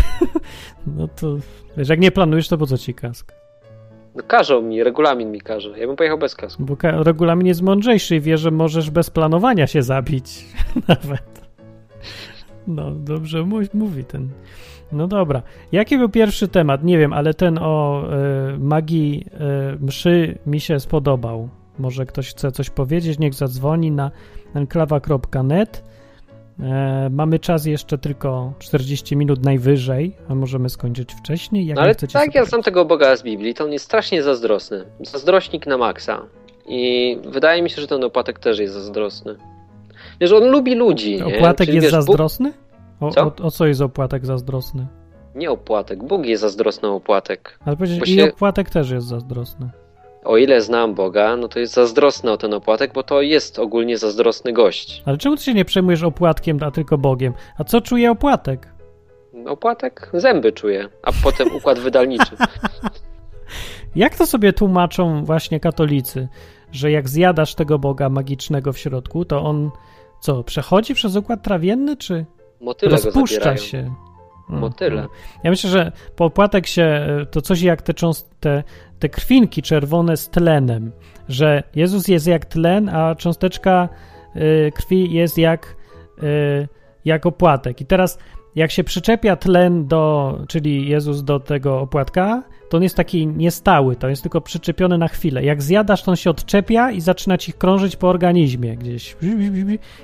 No 0.97 1.07
to. 1.07 1.37
Wiesz, 1.77 1.89
jak 1.89 1.99
nie 1.99 2.11
planujesz, 2.11 2.47
to 2.47 2.57
po 2.57 2.67
co 2.67 2.77
ci 2.77 2.93
kask? 2.93 3.40
No 4.15 4.23
każą 4.27 4.61
mi, 4.61 4.83
regulamin 4.83 5.31
mi 5.31 5.41
każe. 5.41 5.79
Ja 5.79 5.87
bym 5.87 5.95
pojechał 5.95 6.17
bez 6.17 6.35
kasku. 6.35 6.63
Bo 6.65 6.77
ka- 6.77 7.03
regulamin 7.03 7.47
jest 7.47 7.61
mądrzejszy 7.61 8.15
i 8.15 8.21
wie, 8.21 8.37
że 8.37 8.51
możesz 8.51 8.89
bez 8.89 9.09
planowania 9.09 9.67
się 9.67 9.81
zabić. 9.83 10.45
Nawet. 10.87 11.41
No, 12.67 12.91
dobrze 12.91 13.45
mówi 13.73 14.05
ten. 14.05 14.29
No 14.91 15.07
dobra. 15.07 15.41
Jaki 15.71 15.97
był 15.97 16.09
pierwszy 16.09 16.47
temat? 16.47 16.83
Nie 16.83 16.97
wiem, 16.97 17.13
ale 17.13 17.33
ten 17.33 17.57
o 17.61 18.03
e, 18.13 18.57
magii 18.59 19.25
e, 19.33 19.77
mszy 19.85 20.37
mi 20.45 20.59
się 20.59 20.79
spodobał. 20.79 21.49
Może 21.79 22.05
ktoś 22.05 22.29
chce 22.29 22.51
coś 22.51 22.69
powiedzieć, 22.69 23.19
niech 23.19 23.33
zadzwoni 23.33 23.91
na 23.91 24.11
enklawa.net. 24.53 25.83
E, 26.59 27.09
mamy 27.11 27.39
czas 27.39 27.65
jeszcze 27.65 27.97
tylko 27.97 28.53
40 28.59 29.15
minut 29.15 29.45
najwyżej, 29.45 30.15
a 30.29 30.35
możemy 30.35 30.69
skończyć 30.69 31.13
wcześniej. 31.13 31.65
Jak 31.65 31.75
No 31.75 31.81
ale 31.81 31.95
tak, 31.95 32.11
sobie- 32.11 32.27
ja 32.33 32.45
znam 32.45 32.63
tego 32.63 32.85
Boga 32.85 33.15
z 33.15 33.23
Biblii, 33.23 33.53
to 33.53 33.63
on 33.63 33.71
jest 33.71 33.85
strasznie 33.85 34.23
zazdrosny. 34.23 34.85
Zazdrośnik 35.01 35.67
na 35.67 35.77
maksa. 35.77 36.21
I 36.67 37.17
wydaje 37.27 37.61
mi 37.61 37.69
się, 37.69 37.81
że 37.81 37.87
ten 37.87 38.03
opłatek 38.03 38.39
też 38.39 38.59
jest 38.59 38.73
zazdrosny. 38.73 39.35
Wiesz, 40.21 40.31
on 40.31 40.49
lubi 40.49 40.75
ludzi, 40.75 41.15
nie? 41.15 41.37
Opłatek 41.37 41.65
Czyli, 41.65 41.75
jest 41.75 41.85
wiesz, 41.85 41.91
zazdrosny? 41.91 42.53
O 42.99 43.09
Co? 43.11 43.21
o, 43.21 43.33
o 43.43 43.51
co 43.51 43.67
jest 43.67 43.81
opłatek 43.81 44.25
zazdrosny? 44.25 44.87
Nie 45.35 45.51
opłatek, 45.51 46.03
Bóg 46.03 46.25
jest 46.25 46.41
zazdrosny 46.41 46.87
opłatek. 46.89 47.59
Ale 47.65 47.75
Bo 47.75 47.79
powiedzieć, 47.79 48.09
i 48.09 48.15
się- 48.15 48.33
opłatek 48.33 48.69
też 48.69 48.89
jest 48.91 49.07
zazdrosny. 49.07 49.69
O 50.23 50.37
ile 50.37 50.61
znam 50.61 50.95
Boga, 50.95 51.37
no 51.37 51.47
to 51.47 51.59
jest 51.59 51.73
zazdrosny 51.73 52.31
o 52.31 52.37
ten 52.37 52.53
opłatek, 52.53 52.93
bo 52.93 53.03
to 53.03 53.21
jest 53.21 53.59
ogólnie 53.59 53.97
zazdrosny 53.97 54.53
gość. 54.53 55.03
Ale 55.05 55.17
czemu 55.17 55.37
ty 55.37 55.43
się 55.43 55.53
nie 55.53 55.65
przejmujesz 55.65 56.03
opłatkiem, 56.03 56.59
a 56.61 56.71
tylko 56.71 56.97
Bogiem? 56.97 57.33
A 57.57 57.63
co 57.63 57.81
czuje 57.81 58.11
opłatek? 58.11 58.67
Opłatek 59.45 60.11
zęby 60.13 60.51
czuje, 60.51 60.89
a 61.03 61.11
potem 61.23 61.55
układ 61.55 61.79
wydalniczy. 61.79 62.35
Jak 63.95 64.15
to 64.15 64.25
sobie 64.25 64.53
tłumaczą 64.53 65.25
właśnie 65.25 65.59
katolicy, 65.59 66.27
że 66.71 66.91
jak 66.91 67.09
zjadasz 67.09 67.55
tego 67.55 67.79
Boga 67.79 68.09
magicznego 68.09 68.73
w 68.73 68.77
środku, 68.77 69.25
to 69.25 69.41
on 69.43 69.71
co, 70.19 70.43
przechodzi 70.43 70.93
przez 70.93 71.15
układ 71.15 71.43
trawienny, 71.43 71.97
czy 71.97 72.25
Motyle 72.61 72.91
rozpuszcza 72.91 73.57
się? 73.57 73.93
Mm, 74.51 74.61
Motyle. 74.61 74.99
mm. 74.99 75.09
Ja 75.43 75.49
myślę, 75.49 75.69
że 75.69 75.91
po 76.15 76.25
opłatek 76.25 76.67
się 76.67 77.07
to 77.31 77.41
coś 77.41 77.61
jak 77.61 77.81
te, 77.81 77.93
te, 78.39 78.63
te 78.99 79.09
krwinki 79.09 79.61
czerwone 79.61 80.17
z 80.17 80.29
tlenem, 80.29 80.91
że 81.29 81.63
Jezus 81.75 82.07
jest 82.07 82.27
jak 82.27 82.45
tlen, 82.45 82.89
a 82.89 83.15
cząsteczka 83.15 83.89
y, 84.35 84.71
krwi 84.75 85.13
jest 85.13 85.37
jak, 85.37 85.75
y, 86.23 86.67
jak 87.05 87.25
opłatek. 87.25 87.81
I 87.81 87.85
teraz 87.85 88.19
jak 88.55 88.71
się 88.71 88.83
przyczepia 88.83 89.35
tlen 89.35 89.87
do, 89.87 90.37
czyli 90.47 90.89
Jezus 90.89 91.23
do 91.23 91.39
tego 91.39 91.79
opłatka, 91.79 92.43
to 92.69 92.77
on 92.77 92.83
jest 92.83 92.95
taki 92.95 93.27
niestały, 93.27 93.95
to 93.95 94.09
jest 94.09 94.21
tylko 94.21 94.41
przyczepiony 94.41 94.97
na 94.97 95.07
chwilę. 95.07 95.43
Jak 95.43 95.61
zjadasz, 95.61 96.03
to 96.03 96.11
on 96.11 96.17
się 96.17 96.29
odczepia 96.29 96.91
i 96.91 97.01
zaczyna 97.01 97.37
ci 97.37 97.53
krążyć 97.53 97.95
po 97.95 98.09
organizmie 98.09 98.77
gdzieś. 98.77 99.15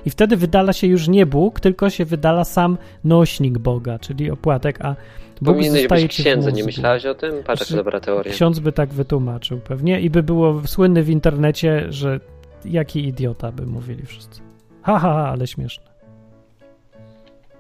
I 0.06 0.10
wtedy 0.10 0.38
wydala 0.38 0.74
się 0.74 0.88
już 0.88 1.08
nie 1.08 1.26
Bóg, 1.26 1.60
tylko 1.60 1.90
się 1.90 2.06
wydala 2.06 2.44
sam 2.44 2.78
nośnik 3.04 3.58
Boga, 3.58 4.00
czyli 4.00 4.32
opłatek, 4.32 4.86
a 4.86 4.96
Bóg 5.42 5.56
Powinieneś 5.56 5.82
zostaje 5.82 6.04
być 6.04 6.12
księdzem, 6.12 6.56
nie 6.56 6.64
myślałeś 6.64 7.06
o 7.06 7.16
tym? 7.16 7.44
Patrz, 7.44 7.62
jaka 7.62 7.76
dobra 7.76 8.00
teoria. 8.00 8.34
Ksiądz 8.34 8.60
by 8.60 8.72
tak 8.72 8.90
wytłumaczył 8.90 9.60
pewnie 9.60 10.02
i 10.02 10.10
by 10.10 10.24
było 10.24 10.62
słynny 10.68 11.04
w 11.04 11.10
internecie, 11.10 11.86
że 11.90 12.20
jaki 12.66 13.08
idiota 13.08 13.52
by 13.52 13.66
mówili 13.66 14.06
wszyscy. 14.06 14.42
Ha, 14.82 15.00
ha, 15.00 15.14
ha, 15.14 15.30
ale 15.30 15.48
śmieszne. 15.48 15.86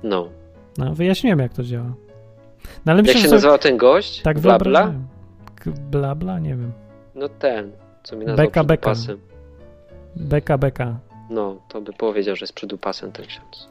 No. 0.03 0.29
No, 0.77 0.95
wyjaśniłem, 0.95 1.39
jak 1.39 1.53
to 1.53 1.63
działa. 1.63 1.93
No, 2.85 2.91
ale 2.91 2.97
Jak 2.99 3.05
myślę, 3.05 3.13
się 3.13 3.19
że 3.21 3.27
sobie 3.27 3.35
nazywał 3.35 3.57
ten 3.57 3.77
gość? 3.77 4.21
tak 4.21 4.39
Bla, 4.39 4.57
bla? 4.57 4.81
wyobrażałem. 4.81 5.07
K- 5.55 6.15
Bla, 6.15 6.39
nie 6.39 6.49
wiem. 6.55 6.71
No 7.15 7.29
ten, 7.29 7.71
co 8.03 8.15
mi 8.15 8.25
nazwał 8.25 8.45
Beka, 8.47 8.63
beka. 8.63 8.93
Beka, 10.15 10.57
beka. 10.57 10.99
No, 11.29 11.55
to 11.69 11.81
by 11.81 11.93
powiedział, 11.93 12.35
że 12.35 12.43
jest 12.43 12.53
przydupasem 12.53 13.11
ten 13.11 13.25
ksiądz. 13.25 13.67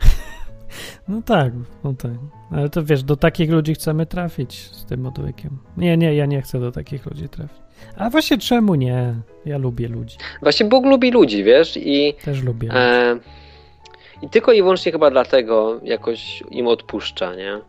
No 1.08 1.22
tak, 1.22 1.52
no 1.84 1.92
tak. 1.94 2.10
Ale 2.50 2.68
to 2.70 2.84
wiesz, 2.84 3.02
do 3.02 3.16
takich 3.16 3.50
ludzi 3.50 3.74
chcemy 3.74 4.06
trafić 4.06 4.70
z 4.72 4.84
tym 4.84 5.06
odwykiem. 5.06 5.58
Nie, 5.76 5.96
nie, 5.96 6.14
ja 6.14 6.26
nie 6.26 6.42
chcę 6.42 6.60
do 6.60 6.72
takich 6.72 7.06
ludzi 7.06 7.28
trafić. 7.28 7.56
A 7.96 8.10
właśnie 8.10 8.38
czemu 8.38 8.74
nie? 8.74 9.14
Ja 9.44 9.58
lubię 9.58 9.88
ludzi. 9.88 10.16
Właśnie 10.42 10.66
Bóg 10.66 10.86
lubi 10.86 11.10
ludzi, 11.10 11.44
wiesz, 11.44 11.76
i, 11.76 12.14
Też 12.24 12.42
lubię. 12.42 12.70
e, 12.74 13.16
i 14.22 14.28
tylko 14.28 14.52
i 14.52 14.62
wyłącznie 14.62 14.92
chyba 14.92 15.10
dlatego 15.10 15.80
jakoś 15.82 16.42
im 16.50 16.66
odpuszcza, 16.66 17.34
nie? 17.34 17.60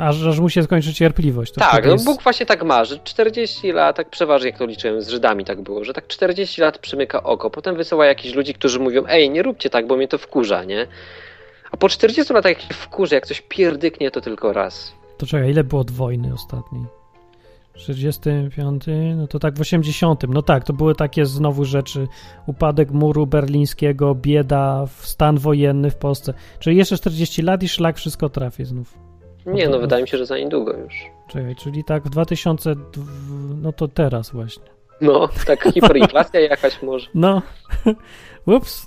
Aż, 0.00 0.22
aż 0.22 0.40
mu 0.40 0.48
się 0.48 0.62
skończy 0.62 0.94
cierpliwość. 0.94 1.52
To 1.52 1.60
tak, 1.60 1.84
no 1.86 1.92
jest- 1.92 2.04
Bóg 2.04 2.22
właśnie 2.22 2.46
tak 2.46 2.62
ma, 2.64 2.84
że 2.84 2.98
40 2.98 3.72
lat, 3.72 3.96
tak 3.96 4.10
przeważnie 4.10 4.48
jak 4.48 4.58
to 4.58 4.66
liczyłem, 4.66 5.02
z 5.02 5.08
Żydami 5.08 5.44
tak 5.44 5.60
było, 5.60 5.84
że 5.84 5.92
tak 5.92 6.06
40 6.06 6.60
lat 6.60 6.78
przymyka 6.78 7.22
oko, 7.22 7.50
potem 7.50 7.76
wysyła 7.76 8.06
jakichś 8.06 8.34
ludzi, 8.34 8.54
którzy 8.54 8.80
mówią, 8.80 9.04
ej, 9.08 9.30
nie 9.30 9.42
róbcie 9.42 9.70
tak, 9.70 9.86
bo 9.86 9.96
mnie 9.96 10.08
to 10.08 10.18
wkurza, 10.18 10.64
nie? 10.64 10.86
A 11.70 11.76
po 11.76 11.88
40 11.88 12.32
latach 12.32 12.52
jak 12.52 12.60
się 12.60 12.74
wkurzy, 12.74 13.14
jak 13.14 13.26
coś 13.26 13.40
pierdyknie, 13.40 14.10
to 14.10 14.20
tylko 14.20 14.52
raz. 14.52 14.92
To 15.18 15.26
czekaj, 15.26 15.50
ile 15.50 15.64
było 15.64 15.80
od 15.80 15.90
wojny 15.90 16.34
ostatniej? 16.34 16.82
45, 17.74 18.84
no 19.16 19.26
to 19.26 19.38
tak 19.38 19.58
w 19.58 19.60
80. 19.60 20.24
No 20.28 20.42
tak, 20.42 20.64
to 20.64 20.72
były 20.72 20.94
takie 20.94 21.26
znowu 21.26 21.64
rzeczy. 21.64 22.08
Upadek 22.46 22.90
muru 22.90 23.26
berlińskiego, 23.26 24.14
bieda, 24.14 24.84
stan 24.86 25.38
wojenny 25.38 25.90
w 25.90 25.96
Polsce. 25.96 26.34
Czyli 26.58 26.76
jeszcze 26.76 26.96
40 26.96 27.42
lat 27.42 27.62
i 27.62 27.68
szlak 27.68 27.96
wszystko 27.96 28.28
trafi 28.28 28.64
znów. 28.64 28.98
Nie, 29.46 29.68
no 29.68 29.78
wydaje 29.78 30.02
mi 30.02 30.08
się, 30.08 30.18
że 30.18 30.26
za 30.26 30.38
niedługo 30.38 30.76
już. 30.76 30.94
Czekaj, 31.28 31.56
czyli 31.56 31.84
tak 31.84 32.04
w 32.04 32.10
2000, 32.10 32.74
no 33.62 33.72
to 33.72 33.88
teraz 33.88 34.30
właśnie. 34.30 34.64
No, 35.00 35.28
tak 35.46 35.62
hiperinflacja 35.74 36.40
jakaś 36.40 36.82
może. 36.82 37.08
No, 37.14 37.42
ups, 38.56 38.86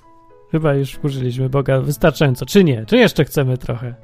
chyba 0.51 0.73
już 0.73 0.91
wkurzyliśmy 0.91 1.49
Boga 1.49 1.81
wystarczająco. 1.81 2.45
Czy 2.45 2.63
nie? 2.63 2.85
Czy 2.85 2.97
jeszcze 2.97 3.25
chcemy 3.25 3.57
trochę? 3.57 3.95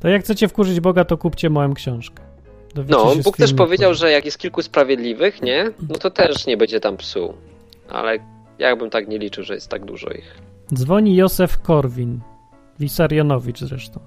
To 0.00 0.08
jak 0.08 0.22
chcecie 0.22 0.48
wkurzyć 0.48 0.80
Boga, 0.80 1.04
to 1.04 1.16
kupcie 1.16 1.50
moją 1.50 1.74
książkę. 1.74 2.35
No, 2.88 3.14
no 3.16 3.22
Bóg 3.22 3.36
też 3.36 3.54
powiedział, 3.54 3.94
że 3.94 4.10
jak 4.10 4.24
jest 4.24 4.38
kilku 4.38 4.62
sprawiedliwych, 4.62 5.42
nie? 5.42 5.70
No 5.88 5.98
to 5.98 6.10
też 6.10 6.46
nie 6.46 6.56
będzie 6.56 6.80
tam 6.80 6.96
psu. 6.96 7.34
Ale 7.88 8.18
ja 8.58 8.76
bym 8.76 8.90
tak 8.90 9.08
nie 9.08 9.18
liczył, 9.18 9.44
że 9.44 9.54
jest 9.54 9.68
tak 9.68 9.84
dużo 9.84 10.10
ich. 10.10 10.36
Dzwoni 10.74 11.16
Józef 11.16 11.58
Korwin. 11.58 12.20
Wisarionowicz 12.80 13.60
zresztą. 13.60 14.00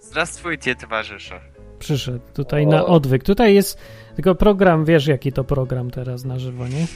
Zdrastwujcie, 0.00 0.74
towarzysze. 0.74 1.40
Przyszedł 1.78 2.20
tutaj 2.34 2.66
o. 2.66 2.68
na 2.68 2.86
odwyk. 2.86 3.24
Tutaj 3.24 3.54
jest 3.54 3.78
tylko 4.16 4.34
program, 4.34 4.84
wiesz 4.84 5.06
jaki 5.06 5.32
to 5.32 5.44
program 5.44 5.90
teraz 5.90 6.24
na 6.24 6.38
żywo, 6.38 6.68
nie? 6.68 6.86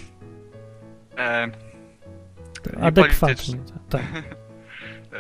E, 1.19 1.51
Adekwatny. 2.81 3.59
Tak. 3.89 4.03
e, 5.13 5.17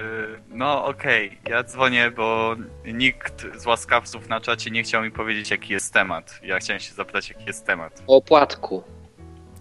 no 0.48 0.85
okej, 0.85 1.39
ja 1.48 1.62
dzwonię, 1.64 2.10
bo 2.16 2.56
nikt 2.85 3.47
z 3.60 3.66
łaskawców 3.66 4.28
na 4.28 4.40
czacie 4.40 4.70
nie 4.70 4.82
chciał 4.82 5.02
mi 5.02 5.10
powiedzieć, 5.10 5.51
jaki 5.51 5.73
jest 5.73 5.94
temat. 5.94 6.40
Ja 6.43 6.59
chciałem 6.59 6.81
się 6.81 6.94
zapytać, 6.94 7.31
jaki 7.31 7.44
jest 7.44 7.66
temat. 7.66 8.02
O 8.06 8.16
opłatku. 8.16 8.82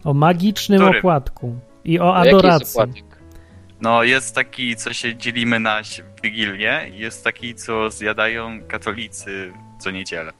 O 0.04 0.14
magicznym 0.14 0.82
Który? 0.82 1.00
opłatku. 1.00 1.60
I 1.86 2.00
o 2.00 2.16
A 2.16 2.26
jaki 2.26 2.36
jest 2.36 2.46
adoracji. 2.46 3.04
No, 3.82 4.04
jest 4.04 4.36
taki, 4.36 4.76
co 4.76 4.94
się 4.94 5.16
dzielimy 5.16 5.60
na 5.60 5.82
Wigilię, 6.24 6.90
i 6.94 7.00
jest 7.00 7.24
taki, 7.24 7.56
co 7.56 7.90
zjadają 7.90 8.60
katolicy 8.68 9.54
co 9.80 9.92
niedzielę. 9.92 10.32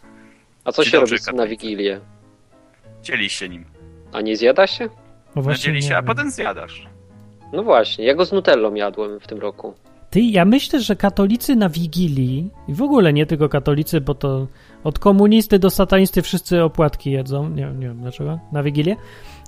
A 0.66 0.72
co 0.72 0.84
Dzień 0.84 0.92
się 0.92 1.00
robi 1.00 1.16
na. 1.34 1.48
Wigilię? 1.48 2.00
Dzieli 3.02 3.30
się 3.30 3.50
nim. 3.50 3.66
A 4.12 4.22
nie 4.22 4.38
zjada 4.38 4.68
się? 4.68 4.90
No, 5.36 5.42
właśnie 5.42 5.64
dzieli 5.64 5.76
nie 5.76 5.88
się, 5.88 5.94
a 5.98 6.02
wiem. 6.02 6.06
potem 6.06 6.32
zjadasz. 6.32 6.88
No 7.54 7.64
właśnie, 7.64 8.06
ja 8.06 8.16
go 8.16 8.26
z 8.26 8.32
nutellą 8.32 8.74
jadłem 8.74 9.20
w 9.20 9.28
tym 9.28 9.40
roku. 9.40 9.74
Ty, 10.10 10.22
ja 10.22 10.46
myślę, 10.46 10.82
że 10.82 10.96
katolicy 10.96 11.56
na 11.56 11.70
Wigilii, 11.70 12.50
i 12.68 12.74
w 12.74 12.82
ogóle 12.82 13.14
nie 13.14 13.26
tylko 13.26 13.50
katolicy, 13.50 14.02
bo 14.02 14.16
to 14.16 14.48
od 14.84 15.00
komunisty 15.00 15.60
do 15.60 15.70
satanisty 15.70 16.22
wszyscy 16.22 16.64
opłatki 16.64 17.12
jedzą, 17.12 17.50
nie, 17.50 17.66
nie 17.66 17.88
wiem 17.88 18.02
dlaczego, 18.02 18.40
na 18.52 18.64
Wigilię, 18.64 18.96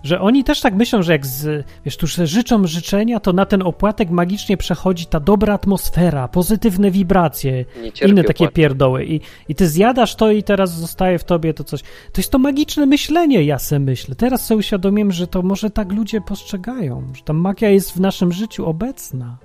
że 0.03 0.21
oni 0.21 0.43
też 0.43 0.61
tak 0.61 0.73
myślą, 0.73 1.01
że 1.01 1.11
jak 1.11 1.25
z, 1.25 1.65
wiesz, 1.85 1.97
tu 1.97 2.07
życzą 2.07 2.67
życzenia, 2.67 3.19
to 3.19 3.33
na 3.33 3.45
ten 3.45 3.61
opłatek 3.61 4.09
magicznie 4.09 4.57
przechodzi 4.57 5.05
ta 5.05 5.19
dobra 5.19 5.53
atmosfera, 5.53 6.27
pozytywne 6.27 6.91
wibracje, 6.91 7.65
inne 8.07 8.23
takie 8.23 8.43
opłatku. 8.43 8.55
pierdoły. 8.55 9.05
I, 9.05 9.21
I 9.49 9.55
ty 9.55 9.67
zjadasz 9.67 10.15
to 10.15 10.31
i 10.31 10.43
teraz 10.43 10.73
zostaje 10.79 11.19
w 11.19 11.23
tobie 11.23 11.53
to 11.53 11.63
coś. 11.63 11.81
To 11.81 12.21
jest 12.21 12.31
to 12.31 12.39
magiczne 12.39 12.85
myślenie, 12.85 13.43
ja 13.43 13.59
se 13.59 13.79
myślę. 13.79 14.15
Teraz 14.15 14.45
sobie 14.45 14.59
uświadomiłem, 14.59 15.11
że 15.11 15.27
to 15.27 15.41
może 15.41 15.69
tak 15.69 15.91
ludzie 15.91 16.21
postrzegają, 16.21 17.03
że 17.13 17.23
ta 17.23 17.33
magia 17.33 17.69
jest 17.69 17.91
w 17.91 17.99
naszym 17.99 18.31
życiu 18.31 18.65
obecna. 18.65 19.37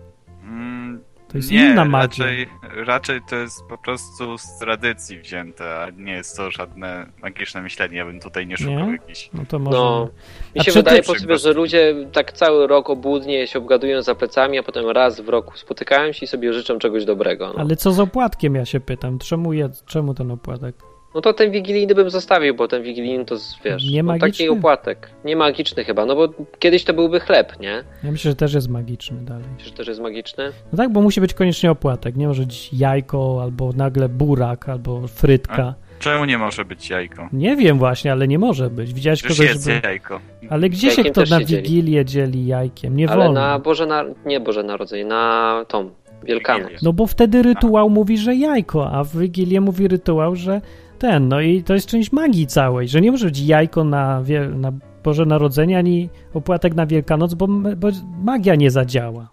To 1.29 1.37
jest 1.37 1.51
nie, 1.51 1.71
inna 1.71 1.85
magia. 1.85 2.25
Raczej, 2.25 2.49
raczej 2.87 3.21
to 3.31 3.37
jest 3.37 3.65
po 3.69 3.79
prostu 3.79 4.39
z 4.39 4.59
tradycji 4.59 5.19
wzięte, 5.19 5.81
a 5.81 5.91
nie 5.91 6.13
jest 6.13 6.37
to 6.37 6.51
żadne 6.51 7.07
magiczne 7.23 7.63
myślenie. 7.63 7.97
Ja 7.97 8.05
bym 8.05 8.21
tutaj 8.21 8.47
nie 8.47 8.57
szukał 8.57 8.87
Nie? 8.87 8.93
jakichś. 8.93 9.31
No 9.35 9.43
to 9.49 9.59
może. 9.59 9.79
No, 9.79 10.09
mi 10.57 10.65
się 10.65 10.73
wydaje 10.73 11.01
ty- 11.03 11.07
po 11.13 11.19
sobie, 11.19 11.39
że 11.39 11.53
ludzie 11.53 11.95
tak 12.13 12.33
cały 12.33 12.67
rok 12.67 12.91
obłudnie 12.91 13.47
się 13.47 13.59
obgadują 13.59 14.03
za 14.03 14.15
plecami, 14.15 14.59
a 14.59 14.63
potem 14.63 14.89
raz 14.91 15.21
w 15.21 15.29
roku 15.29 15.57
spotykają 15.57 16.13
się 16.13 16.25
i 16.25 16.27
sobie 16.27 16.53
życzą 16.53 16.79
czegoś 16.79 17.05
dobrego. 17.05 17.53
No, 17.57 17.61
Ale 17.61 17.77
co 17.77 17.93
z 17.93 18.01
opłatkiem, 18.01 18.55
ja 18.55 18.65
się 18.65 18.81
pytam. 18.81 19.19
Czemu, 19.19 19.53
je, 19.53 19.71
czemu 19.87 20.15
ten 20.15 20.31
opłatek? 20.31 20.75
No 21.15 21.21
to 21.21 21.33
ten 21.33 21.51
wigilijny 21.51 21.95
bym 21.95 22.11
zostawił, 22.11 22.55
bo 22.55 22.69
ten 22.69 22.83
wigilijny 22.83 23.25
to 23.25 23.37
wiesz, 23.65 23.91
Nie 23.91 24.03
no, 24.03 24.19
taki 24.19 24.49
opłatek. 24.49 25.11
Nie 25.25 25.37
magiczny 25.37 25.85
chyba, 25.85 26.07
no 26.07 26.17
bo 26.17 26.29
kiedyś 26.59 26.85
to 26.85 26.95
byłby 26.95 27.21
chleb, 27.21 27.61
nie? 27.61 27.85
Ja 28.05 28.13
myślę, 28.13 28.31
że 28.31 28.37
też 28.37 28.55
jest 28.55 28.69
magiczny 28.69 29.17
dalej. 29.21 29.45
Myślisz, 29.53 29.71
że 29.71 29.77
też 29.77 29.89
jest 29.89 30.01
magiczny? 30.01 30.53
No 30.73 30.77
tak, 30.77 30.93
bo 30.93 31.01
musi 31.01 31.21
być 31.21 31.35
koniecznie 31.35 31.71
opłatek. 31.71 32.17
Nie 32.17 32.27
może 32.27 32.43
być 32.43 32.71
jajko, 32.73 33.39
albo 33.43 33.73
nagle 33.73 34.09
burak, 34.09 34.69
albo 34.69 35.09
frytka. 35.09 35.75
Czemu 35.99 36.25
nie 36.25 36.39
może 36.39 36.65
być 36.65 36.91
jajko? 36.91 37.29
Nie 37.33 37.57
wiem 37.57 37.79
właśnie, 37.79 38.13
ale 38.13 38.29
nie 38.29 38.39
może 38.39 38.71
być. 38.71 38.95
Widziałeś 38.95 39.23
Przecież 39.23 39.39
kogoś, 39.39 39.55
jest 39.55 39.67
żeby... 39.67 39.81
jajko. 39.85 40.21
Ale 40.51 40.69
gdzie 40.69 40.81
się 40.81 40.87
Jajkiem 40.87 41.13
kto 41.13 41.21
też 41.21 41.31
na 41.31 41.39
się 41.39 41.47
dzieli. 41.47 41.63
Wigilię 41.63 42.05
dzieli 42.05 42.47
jajkiem? 42.47 42.97
Nie 42.97 43.09
Ale 43.11 43.25
wolno. 43.25 43.41
na 43.41 43.59
Boże, 43.59 43.87
na... 43.87 44.05
nie 44.27 44.41
Boże 44.41 44.63
Narodzenie, 44.63 45.05
na 45.05 45.65
tą 45.69 45.91
Wielkanoc. 46.25 46.63
Wigilię. 46.63 46.79
No 46.83 46.93
bo 46.93 47.07
wtedy 47.07 47.43
rytuał 47.43 47.91
mówi, 47.91 48.19
że 48.19 48.35
jajko, 48.35 48.91
a 48.91 49.05
w 49.05 49.17
Wigilię 49.17 49.61
mówi 49.61 49.89
rytuał, 49.89 50.37
że 50.37 50.61
ten. 50.99 51.29
No 51.29 51.41
i 51.41 51.62
to 51.62 51.75
jest 51.75 51.87
część 51.89 52.12
magii 52.12 52.47
całej, 52.47 52.89
że 52.89 53.01
nie 53.01 53.11
może 53.11 53.27
być 53.27 53.41
jajko 53.41 53.85
na, 53.85 54.23
na 54.55 54.73
Boże 55.05 55.27
Narodzenie, 55.27 55.79
ani 55.79 56.09
opłatek 56.35 56.75
na 56.75 56.87
Wielkanoc, 56.87 57.35
bo, 57.35 57.47
bo 57.77 57.89
magia 58.23 58.55
nie 58.55 58.70
zadziała. 58.70 59.29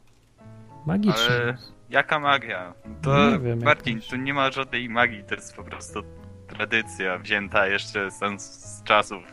Magicznie. 0.86 1.36
Ale 1.36 1.58
jaka 1.90 2.20
magia? 2.20 2.74
To 3.02 3.32
Nie 3.32 3.40
wiem, 3.40 3.62
jakaś. 3.62 4.08
tu 4.08 4.16
nie 4.16 4.34
ma 4.34 4.52
żadnej 4.52 4.90
magii, 4.90 5.24
to 5.24 5.36
jest 5.36 5.56
po 5.56 5.64
prostu 5.64 6.02
tradycja 6.48 7.18
wzięta 7.18 7.68
jeszcze 7.68 8.12
z, 8.12 8.42
z 8.42 8.84
czasów, 8.84 9.24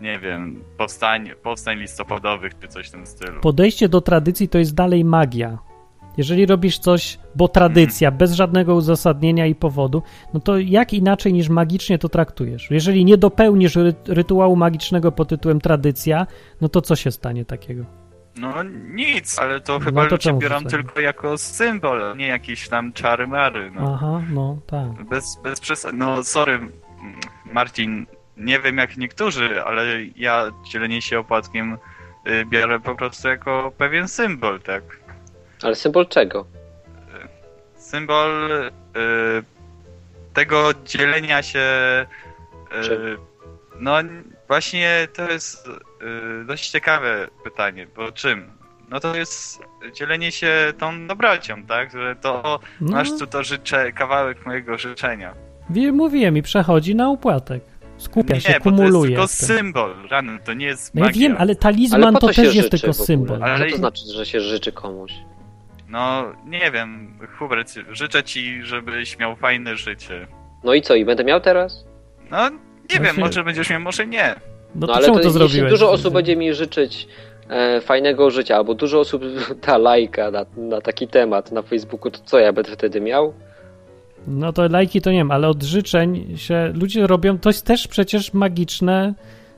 nie 0.00 0.18
wiem, 0.18 0.64
powstań, 0.78 1.30
powstań 1.42 1.78
listopadowych 1.78 2.58
czy 2.58 2.68
coś 2.68 2.88
w 2.88 2.90
tym 2.90 3.06
stylu. 3.06 3.40
Podejście 3.40 3.88
do 3.88 4.00
tradycji 4.00 4.48
to 4.48 4.58
jest 4.58 4.74
dalej 4.74 5.04
magia. 5.04 5.58
Jeżeli 6.16 6.46
robisz 6.46 6.78
coś, 6.78 7.18
bo 7.34 7.48
tradycja, 7.48 8.10
bez 8.10 8.32
żadnego 8.32 8.74
uzasadnienia 8.74 9.46
i 9.46 9.54
powodu, 9.54 10.02
no 10.34 10.40
to 10.40 10.58
jak 10.58 10.92
inaczej 10.92 11.32
niż 11.32 11.48
magicznie 11.48 11.98
to 11.98 12.08
traktujesz? 12.08 12.70
Jeżeli 12.70 13.04
nie 13.04 13.18
dopełnisz 13.18 13.76
ry 13.76 13.94
rytuału 14.08 14.56
magicznego 14.56 15.12
pod 15.12 15.28
tytułem 15.28 15.60
tradycja, 15.60 16.26
no 16.60 16.68
to 16.68 16.80
co 16.80 16.96
się 16.96 17.10
stanie 17.10 17.44
takiego? 17.44 17.84
No 18.36 18.62
nic, 18.94 19.38
ale 19.38 19.60
to 19.60 19.72
No 19.72 19.84
chyba 19.84 20.06
to 20.06 20.14
ludzie 20.14 20.32
biorą 20.32 20.64
tylko 20.64 21.00
jako 21.00 21.38
symbol, 21.38 22.16
nie 22.16 22.26
jakieś 22.26 22.68
tam 22.68 22.92
czary 22.92 23.26
mary. 23.26 23.70
No. 23.74 23.94
Aha, 23.94 24.22
no 24.30 24.58
tak. 24.66 25.04
Bez, 25.04 25.40
bez 25.42 25.60
przesady. 25.60 25.96
No 25.96 26.24
sorry, 26.24 26.58
Marcin, 27.52 28.06
nie 28.36 28.60
wiem 28.60 28.78
jak 28.78 28.96
niektórzy, 28.96 29.64
ale 29.64 29.84
ja 30.16 30.50
dzielenie 30.70 31.02
się 31.02 31.18
opłatkiem 31.18 31.78
y, 32.28 32.46
biorę 32.46 32.80
po 32.80 32.94
prostu 32.94 33.28
jako 33.28 33.72
pewien 33.78 34.08
symbol, 34.08 34.60
tak? 34.60 34.82
Ale 35.62 35.74
symbol 35.74 36.06
czego? 36.08 36.46
Symbol 37.76 38.52
y, 38.52 38.70
tego 40.34 40.68
dzielenia 40.84 41.42
się. 41.42 41.60
Y, 42.72 43.16
no 43.80 43.96
właśnie 44.48 45.08
to 45.14 45.30
jest 45.30 45.66
y, 45.68 46.44
dość 46.44 46.70
ciekawe 46.70 47.28
pytanie, 47.44 47.86
bo 47.96 48.12
czym? 48.12 48.50
No 48.90 49.00
to 49.00 49.16
jest 49.16 49.60
dzielenie 49.92 50.32
się 50.32 50.72
tą 50.78 51.06
dobrocią, 51.06 51.62
tak? 51.66 51.90
Że 51.92 52.16
to 52.20 52.60
No, 52.80 52.92
masz 52.92 53.10
tu 53.18 53.26
to 53.26 53.42
życzę, 53.42 53.92
kawałek 53.92 54.46
mojego 54.46 54.78
życzenia. 54.78 55.34
mówiłem 55.92 56.36
i 56.36 56.42
przechodzi 56.42 56.94
na 56.94 57.10
opłatek. 57.10 57.62
Skupia 57.98 58.34
nie, 58.34 58.40
się, 58.40 58.52
bo 58.52 58.58
to 58.58 58.62
kumuluje. 58.64 59.18
jest 59.18 59.38
tylko 59.40 59.54
symbol, 59.58 59.94
rany, 60.10 60.38
to 60.44 60.54
nie 60.54 60.66
jest 60.66 60.94
No 60.94 61.00
ja 61.00 61.06
magia. 61.06 61.20
wiem, 61.20 61.32
ale 61.32 61.40
Ale 61.40 61.54
talizman 61.56 62.14
po 62.14 62.20
to 62.20 62.32
się 62.32 62.42
też 62.42 62.54
jest 62.54 62.66
życzy 62.66 62.78
tylko 62.80 62.92
symbol. 62.94 63.42
Ale- 63.44 63.64
Co 63.66 63.70
to 63.72 63.76
znaczy, 63.76 64.02
że 64.14 64.26
się 64.26 64.40
życzy 64.40 64.72
komuś? 64.72 65.12
No, 65.88 66.24
nie 66.46 66.70
wiem, 66.70 67.18
Hubert, 67.38 67.74
życzę 67.90 68.22
ci, 68.22 68.62
żebyś 68.62 69.18
miał 69.18 69.36
fajne 69.36 69.76
życie. 69.76 70.26
No 70.64 70.74
i 70.74 70.82
co, 70.82 70.94
i 70.94 71.04
będę 71.04 71.24
miał 71.24 71.40
teraz? 71.40 71.84
No, 72.30 72.50
nie 72.50 72.98
No 72.98 73.04
wiem, 73.04 73.14
się- 73.14 73.20
może 73.20 73.44
będziesz 73.44 73.70
miał, 73.70 73.80
może 73.80 74.06
nie. 74.06 74.34
No 74.74 74.80
No, 74.80 74.86
to 74.86 74.94
ale 74.94 75.04
czemu 75.06 75.16
to, 75.18 75.22
to 75.22 75.28
jeśli 75.28 75.38
zrobiłeś? 75.38 75.70
dużo 75.72 75.90
osób 75.92 76.14
będzie 76.14 76.36
mi 76.36 76.54
życzyć 76.54 77.08
e, 77.48 77.80
fajnego 77.80 78.30
życia, 78.30 78.56
albo 78.56 78.74
dużo 78.74 79.00
osób 79.00 79.22
da 79.66 79.78
lajka 79.78 80.30
na, 80.30 80.46
na 80.56 80.80
taki 80.80 81.08
temat 81.08 81.52
na 81.52 81.62
Facebooku, 81.62 82.10
to 82.10 82.18
co 82.24 82.38
ja 82.38 82.52
będę 82.52 82.72
wtedy 82.72 83.00
miał? 83.00 83.34
No 84.26 84.52
to 84.52 84.68
lajki 84.68 85.00
to 85.00 85.10
nie 85.10 85.18
wiem, 85.18 85.30
ale 85.30 85.48
od 85.48 85.62
życzeń 85.62 86.36
się 86.36 86.72
ludzie 86.74 87.06
robią, 87.06 87.38
to 87.38 87.48
jest 87.48 87.66
też 87.66 87.88
przecież 87.88 88.32
magiczne 88.34 89.14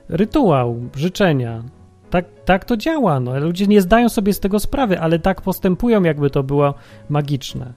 rytuał 0.09 0.79
życzenia. 0.95 1.63
Tak, 2.09 2.25
tak 2.45 2.65
to 2.65 2.77
działa, 2.77 3.19
no. 3.19 3.39
Ludzie 3.39 3.67
nie 3.67 3.81
zdają 3.81 4.09
sobie 4.09 4.33
z 4.33 4.39
tego 4.39 4.59
sprawy, 4.59 4.99
ale 4.99 5.19
tak 5.19 5.41
postępują, 5.41 6.03
jakby 6.03 6.29
to 6.29 6.43
było 6.43 6.73
magiczne. 7.09 7.73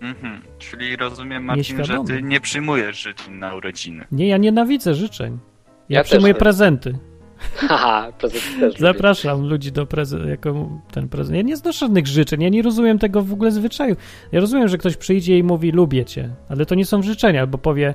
Mhm. 0.00 0.40
Czyli 0.58 0.96
rozumiem, 0.96 1.44
Marcin, 1.44 1.84
że 1.84 1.98
ty 2.06 2.22
nie 2.22 2.40
przyjmujesz 2.40 3.02
życzeń 3.02 3.34
na 3.34 3.54
urodziny. 3.54 4.04
Nie, 4.12 4.28
ja 4.28 4.36
nienawidzę 4.36 4.94
życzeń. 4.94 5.38
Ja, 5.88 5.98
Ja 5.98 6.04
przyjmuję 6.04 6.34
prezenty. 6.34 6.98
Haha, 7.54 8.12
prezent 8.18 8.44
też 8.44 8.62
lubię. 8.62 8.78
Zapraszam 8.78 9.48
ludzi 9.48 9.72
do 9.72 9.86
prezentu, 9.86 10.28
jako 10.28 10.68
ten 10.92 11.08
prezent. 11.08 11.36
Ja 11.36 11.42
nie 11.42 11.56
znoszę 11.56 11.78
żadnych 11.78 12.06
życzeń, 12.06 12.42
ja 12.42 12.48
nie 12.48 12.62
rozumiem 12.62 12.98
tego 12.98 13.22
w 13.22 13.32
ogóle 13.32 13.50
zwyczaju. 13.52 13.96
Ja 14.32 14.40
rozumiem, 14.40 14.68
że 14.68 14.78
ktoś 14.78 14.96
przyjdzie 14.96 15.38
i 15.38 15.42
mówi 15.42 15.72
lubię 15.72 16.04
cię, 16.04 16.30
ale 16.48 16.66
to 16.66 16.74
nie 16.74 16.84
są 16.84 17.02
życzenia, 17.02 17.40
albo 17.40 17.58
powie 17.58 17.94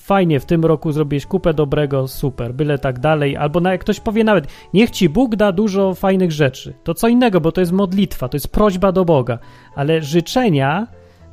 fajnie, 0.00 0.40
w 0.40 0.46
tym 0.46 0.64
roku 0.64 0.92
zrobiłeś 0.92 1.26
kupę 1.26 1.54
dobrego, 1.54 2.08
super, 2.08 2.54
byle 2.54 2.78
tak 2.78 2.98
dalej, 2.98 3.36
albo 3.36 3.60
na, 3.60 3.72
jak 3.72 3.80
ktoś 3.80 4.00
powie 4.00 4.24
nawet 4.24 4.46
niech 4.74 4.90
ci 4.90 5.08
Bóg 5.08 5.36
da 5.36 5.52
dużo 5.52 5.94
fajnych 5.94 6.32
rzeczy. 6.32 6.74
To 6.84 6.94
co 6.94 7.08
innego, 7.08 7.40
bo 7.40 7.52
to 7.52 7.60
jest 7.60 7.72
modlitwa, 7.72 8.28
to 8.28 8.36
jest 8.36 8.52
prośba 8.52 8.92
do 8.92 9.04
Boga, 9.04 9.38
ale 9.74 10.02
życzenia 10.02 10.86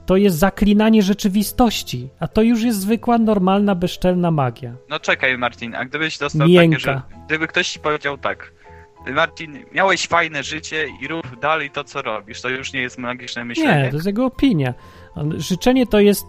to 0.06 0.18
jest 0.18 0.38
zaklinanie 0.38 1.04
rzeczywistości, 1.04 2.10
a 2.20 2.28
to 2.28 2.42
już 2.42 2.64
jest 2.64 2.80
zwykła, 2.80 3.18
normalna, 3.18 3.76
bezczelna 3.76 4.32
magia. 4.32 4.76
No 4.90 5.00
czekaj, 5.00 5.38
Marcin, 5.38 5.76
a 5.76 5.86
gdybyś 5.86 6.18
dostał 6.18 6.48
Miękka. 6.48 6.78
takie, 6.78 7.12
że 7.12 7.26
gdyby 7.26 7.48
ktoś 7.48 7.70
ci 7.70 7.80
powiedział 7.80 8.18
tak, 8.18 8.54
Marcin, 9.14 9.58
miałeś 9.74 10.08
fajne 10.08 10.44
życie 10.44 10.88
i 11.02 11.08
rób 11.08 11.40
dalej 11.40 11.70
to, 11.70 11.84
co 11.84 12.02
robisz, 12.02 12.42
to 12.42 12.50
już 12.50 12.74
nie 12.74 12.82
jest 12.82 12.98
magiczne 12.98 13.46
myślenie. 13.46 13.84
Nie, 13.84 13.90
to 13.90 13.96
jest 13.96 14.08
jego 14.08 14.26
opinia. 14.26 14.74
Życzenie 15.38 15.88
to 15.88 16.00
jest 16.00 16.26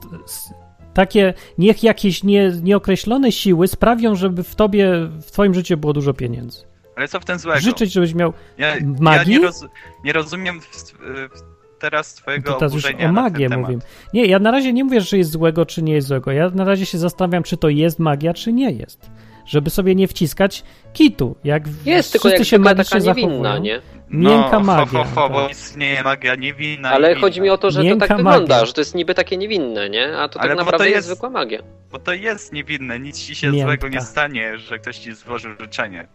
takie, 0.98 1.34
niech 1.58 1.82
jakieś 1.82 2.24
nie, 2.24 2.52
nieokreślone 2.62 3.32
siły 3.32 3.68
sprawią, 3.68 4.14
żeby 4.14 4.42
w 4.42 4.54
tobie, 4.54 4.90
w 5.22 5.30
twoim 5.30 5.54
życiu 5.54 5.76
było 5.76 5.92
dużo 5.92 6.14
pieniędzy. 6.14 6.64
Ale 6.96 7.08
co 7.08 7.20
w 7.20 7.24
tym 7.24 7.38
złego? 7.38 7.60
Życzyć, 7.60 7.92
żebyś 7.92 8.14
miał... 8.14 8.32
ja, 8.58 8.74
magii? 9.00 9.32
Ja 9.34 9.38
nie, 9.38 9.46
roz, 9.46 9.64
nie 10.04 10.12
rozumiem 10.12 10.60
w, 10.60 10.66
w, 10.66 11.42
teraz 11.78 12.14
twojego 12.14 12.52
To 12.52 12.58
teraz 12.58 12.74
już 12.74 12.84
o 12.84 13.12
magię 13.12 13.48
mówimy. 13.48 13.82
Nie, 14.14 14.26
ja 14.26 14.38
na 14.38 14.50
razie 14.50 14.72
nie 14.72 14.84
mówię, 14.84 15.00
że 15.00 15.18
jest 15.18 15.30
złego, 15.30 15.66
czy 15.66 15.82
nie 15.82 15.92
jest 15.92 16.08
złego. 16.08 16.32
Ja 16.32 16.50
na 16.50 16.64
razie 16.64 16.86
się 16.86 16.98
zastanawiam, 16.98 17.42
czy 17.42 17.56
to 17.56 17.68
jest 17.68 17.98
magia, 17.98 18.34
czy 18.34 18.52
nie 18.52 18.70
jest. 18.70 19.10
Żeby 19.46 19.70
sobie 19.70 19.94
nie 19.94 20.08
wciskać 20.08 20.64
kitu. 20.92 21.36
Jak 21.44 21.62
Jest, 21.84 22.12
tylko 22.12 22.28
wszyscy 22.28 22.42
jak 22.42 22.48
się 22.48 22.58
magicznie 22.58 23.00
taka 23.00 23.08
niewinna, 23.08 23.32
zachowują. 23.32 23.62
nie? 23.62 23.80
Miękka 24.10 24.50
no, 24.58 24.60
magia. 24.60 24.98
Ho, 24.98 25.04
ho, 25.04 25.20
ho, 25.20 25.28
bo 25.30 25.40
tak. 25.42 25.50
istnieje 25.50 26.02
magia 26.02 26.34
niewinna 26.34 26.90
Ale 26.90 27.14
chodzi 27.14 27.40
mi 27.40 27.50
o 27.50 27.58
to, 27.58 27.70
że 27.70 27.82
Miękka 27.82 28.04
to 28.06 28.08
tak 28.08 28.16
wygląda, 28.16 28.54
magia. 28.54 28.66
że 28.66 28.72
to 28.72 28.80
jest 28.80 28.94
niby 28.94 29.14
takie 29.14 29.36
niewinne, 29.36 29.90
nie? 29.90 30.16
A 30.18 30.28
to 30.28 30.40
Ale 30.40 30.48
tak 30.48 30.56
bo 30.58 30.64
to 30.64 30.64
naprawdę 30.64 30.84
jest... 30.84 30.94
jest- 30.96 31.06
zwykła 31.08 31.30
magia. 31.30 31.62
Bo 31.92 31.98
to 31.98 32.12
jest 32.12 32.52
niewinne, 32.52 33.00
nic 33.00 33.18
ci 33.18 33.34
się 33.34 33.46
Miękka. 33.50 33.66
złego 33.66 33.88
nie 33.88 34.00
stanie, 34.00 34.58
że 34.58 34.78
ktoś 34.78 34.98
ci 34.98 35.14
złożył 35.14 35.50
życzenie. 35.60 36.08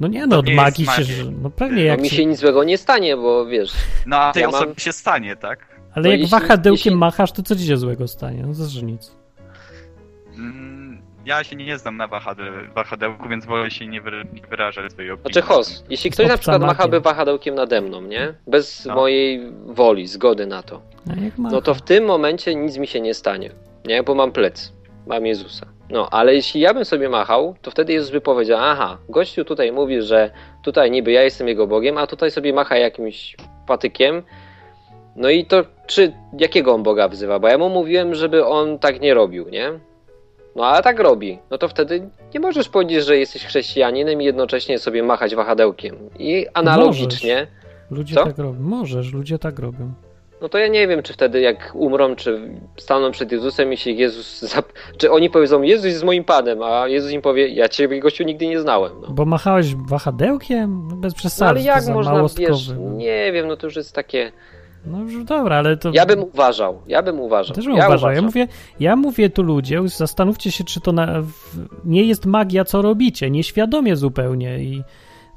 No 0.00 0.08
nie, 0.08 0.26
no 0.26 0.38
od 0.38 0.48
magii 0.50 0.86
się... 0.86 1.02
No 1.42 1.50
pewnie 1.50 1.76
No 1.76 1.82
No 1.82 1.86
jak 1.88 2.00
mi 2.00 2.08
się... 2.10 2.26
nic 2.26 2.38
złego 2.38 2.64
nie 2.64 2.78
stanie, 2.78 3.16
bo 3.16 3.46
wiesz, 3.46 3.72
No 4.06 4.16
a 4.16 4.32
tej 4.32 4.40
Ja 4.40 4.46
mam- 4.50 4.54
osobie 4.54 4.74
się 4.78 4.92
stanie, 4.92 5.36
tak? 5.36 5.58
Ale 5.94 6.02
no 6.04 6.10
jak 6.10 6.20
jeśli- 6.20 6.30
wahadełkiem 6.30 6.72
jeśli- 6.92 6.96
machasz, 6.96 7.32
to 7.32 7.42
co 7.42 7.56
ci 7.56 7.66
się 7.66 7.76
złego 7.76 8.08
stanie? 8.08 8.42
No 8.46 8.54
to 8.54 8.86
nic. 8.86 9.12
Mm, 10.34 10.81
Ja 11.24 11.44
się 11.44 11.56
nie 11.56 11.78
znam 11.78 11.96
na 11.96 12.08
wahade- 12.08 12.72
wahadełku, 12.74 13.28
więc 13.28 13.46
wolę 13.46 13.70
się 13.70 13.86
nie, 13.86 14.02
wyra- 14.02 14.34
nie 14.34 14.42
wyrażać 14.50 14.92
swojej 14.92 15.10
opinii. 15.10 15.32
Znaczy 15.32 15.48
Hos, 15.48 15.84
jeśli 15.90 16.10
ktoś 16.10 16.28
na 16.28 16.38
przykład 16.38 16.62
machałby 16.62 17.00
wahadełkiem 17.00 17.54
nade 17.54 17.80
mną, 17.80 18.00
nie? 18.02 18.34
Bez 18.46 18.84
No. 18.86 18.94
mojej 18.94 19.40
woli, 19.66 20.06
zgody 20.06 20.46
na 20.46 20.62
to, 20.62 20.80
macha? 21.06 21.20
no 21.54 21.62
to 21.62 21.74
w 21.74 21.82
tym 21.82 22.04
momencie 22.04 22.54
nic 22.54 22.76
mi 22.78 22.86
się 22.86 23.00
nie 23.00 23.14
stanie, 23.14 23.50
nie? 23.86 24.02
Bo 24.02 24.14
mam 24.14 24.32
plec, 24.32 24.72
mam 25.06 25.26
Jezusa. 25.26 25.66
No, 25.90 26.08
ale 26.10 26.34
jeśli 26.34 26.60
ja 26.60 26.74
bym 26.74 26.84
sobie 26.84 27.08
machał, 27.08 27.54
to 27.62 27.70
wtedy 27.70 27.92
Jezus 27.92 28.10
by 28.10 28.20
powiedział, 28.20 28.58
aha, 28.62 28.98
gościu 29.08 29.44
tutaj 29.44 29.72
mówi, 29.72 30.02
że 30.02 30.30
tutaj 30.64 30.90
niby 30.90 31.12
ja 31.12 31.22
jestem 31.22 31.48
jego 31.48 31.66
Bogiem, 31.66 31.98
a 31.98 32.06
tutaj 32.06 32.30
sobie 32.30 32.52
macha 32.52 32.76
jakimś 32.76 33.36
patykiem, 33.66 34.22
no 35.16 35.30
i 35.30 35.44
to 35.46 35.64
czy 35.86 36.12
jakiego 36.38 36.74
on 36.74 36.82
Boga 36.82 37.08
wzywa? 37.08 37.38
Bo 37.38 37.48
ja 37.48 37.58
mu 37.58 37.68
mówiłem, 37.68 38.14
żeby 38.14 38.46
on 38.46 38.78
tak 38.78 39.00
nie 39.00 39.14
robił, 39.14 39.48
nie? 39.48 39.72
No 40.56 40.66
ale 40.66 40.82
tak 40.82 41.00
robi. 41.00 41.38
No 41.50 41.58
to 41.58 41.68
wtedy 41.68 42.08
nie 42.34 42.40
możesz 42.40 42.68
powiedzieć, 42.68 43.04
że 43.04 43.16
jesteś 43.18 43.44
chrześcijaninem 43.44 44.22
i 44.22 44.24
jednocześnie 44.24 44.78
sobie 44.78 45.02
machać 45.02 45.34
wahadełkiem. 45.34 45.96
I 46.18 46.46
analogicznie, 46.54 47.46
Ludzie 47.92 48.14
Co? 48.14 48.24
tak 48.24 48.38
robią. 48.38 48.60
Możesz, 48.60 49.12
ludzie 49.12 49.38
tak 49.38 49.58
robią. 49.58 49.92
no 50.42 50.48
to 50.48 50.58
ja 50.58 50.68
nie 50.68 50.88
wiem, 50.88 51.02
czy 51.02 51.12
wtedy 51.12 51.40
jak 51.40 51.70
umrą, 51.74 52.16
czy 52.16 52.40
staną 52.76 53.10
przed 53.10 53.32
Jezusem 53.32 53.72
i 53.72 53.76
się 53.76 53.90
Jezus. 53.90 54.40
Zap... 54.40 54.72
Czy 54.96 55.10
oni 55.10 55.30
powiedzą, 55.30 55.62
Jezus 55.62 55.86
jest 55.86 56.04
moim 56.04 56.24
panem, 56.24 56.62
a 56.62 56.88
Jezus 56.88 57.12
im 57.12 57.22
powie, 57.22 57.48
ja 57.48 57.68
ciebie 57.68 58.00
gościu 58.00 58.24
nigdy 58.24 58.46
nie 58.46 58.60
znałem. 58.60 58.92
No, 59.02 59.08
Bo 59.10 59.24
machałeś 59.24 59.74
wahadełkiem? 59.74 60.88
No 60.90 60.96
bez 60.96 61.12
no 61.12 61.16
przesady, 61.16 61.50
ale 61.50 61.60
to 61.60 61.66
jak 61.66 61.86
można, 61.94 62.26
wiesz, 62.38 62.68
no. 62.68 62.92
nie 62.92 63.32
wiem, 63.32 63.48
no 63.48 63.56
to 63.56 63.66
już 63.66 63.76
jest 63.76 63.94
takie. 63.94 64.32
No 64.86 65.00
już 65.00 65.24
dobra, 65.24 65.56
ale 65.56 65.76
to... 65.76 65.90
Ja 65.94 66.06
bym 66.06 66.22
uważał, 66.22 66.82
ja 66.86 67.02
bym 67.02 67.20
uważał. 67.20 67.56
Też 67.56 67.66
bym 67.66 67.76
ja 67.76 67.86
uważał. 67.86 68.12
Ja 68.12 68.22
mówię, 68.22 68.48
ja 68.80 68.96
mówię 68.96 69.30
tu 69.30 69.42
ludzie, 69.42 69.88
zastanówcie 69.88 70.50
się, 70.50 70.64
czy 70.64 70.80
to 70.80 70.92
na, 70.92 71.22
nie 71.84 72.04
jest 72.04 72.26
magia, 72.26 72.64
co 72.64 72.82
robicie, 72.82 73.30
nieświadomie 73.30 73.96
zupełnie 73.96 74.58
i 74.58 74.82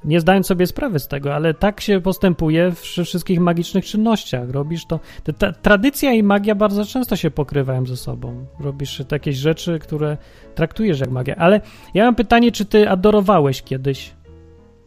nie 0.06 0.20
zdając 0.20 0.48
sobie 0.48 0.68
sprawy 0.68 1.00
z 1.00 1.08
tego, 1.08 1.34
ale 1.34 1.54
tak 1.54 1.82
się 1.82 2.02
postępuje 2.02 2.72
przy 2.82 3.04
wszystkich 3.04 3.40
magicznych 3.40 3.86
czynnościach. 3.86 4.50
Robisz 4.50 4.86
to. 4.86 5.00
Ta, 5.38 5.52
tradycja 5.52 6.14
i 6.14 6.24
magia 6.24 6.56
bardzo 6.56 6.86
często 6.86 7.16
się 7.16 7.32
pokrywają 7.32 7.86
ze 7.86 7.98
sobą. 7.98 8.46
Robisz 8.60 9.04
jakieś 9.12 9.36
rzeczy, 9.36 9.80
które 9.80 10.18
traktujesz 10.56 11.00
jak 11.00 11.10
magia. 11.10 11.36
Ale 11.36 11.62
ja 11.94 12.06
mam 12.06 12.16
pytanie, 12.16 12.52
czy 12.52 12.66
ty 12.66 12.90
adorowałeś 12.90 13.62
kiedyś? 13.62 14.14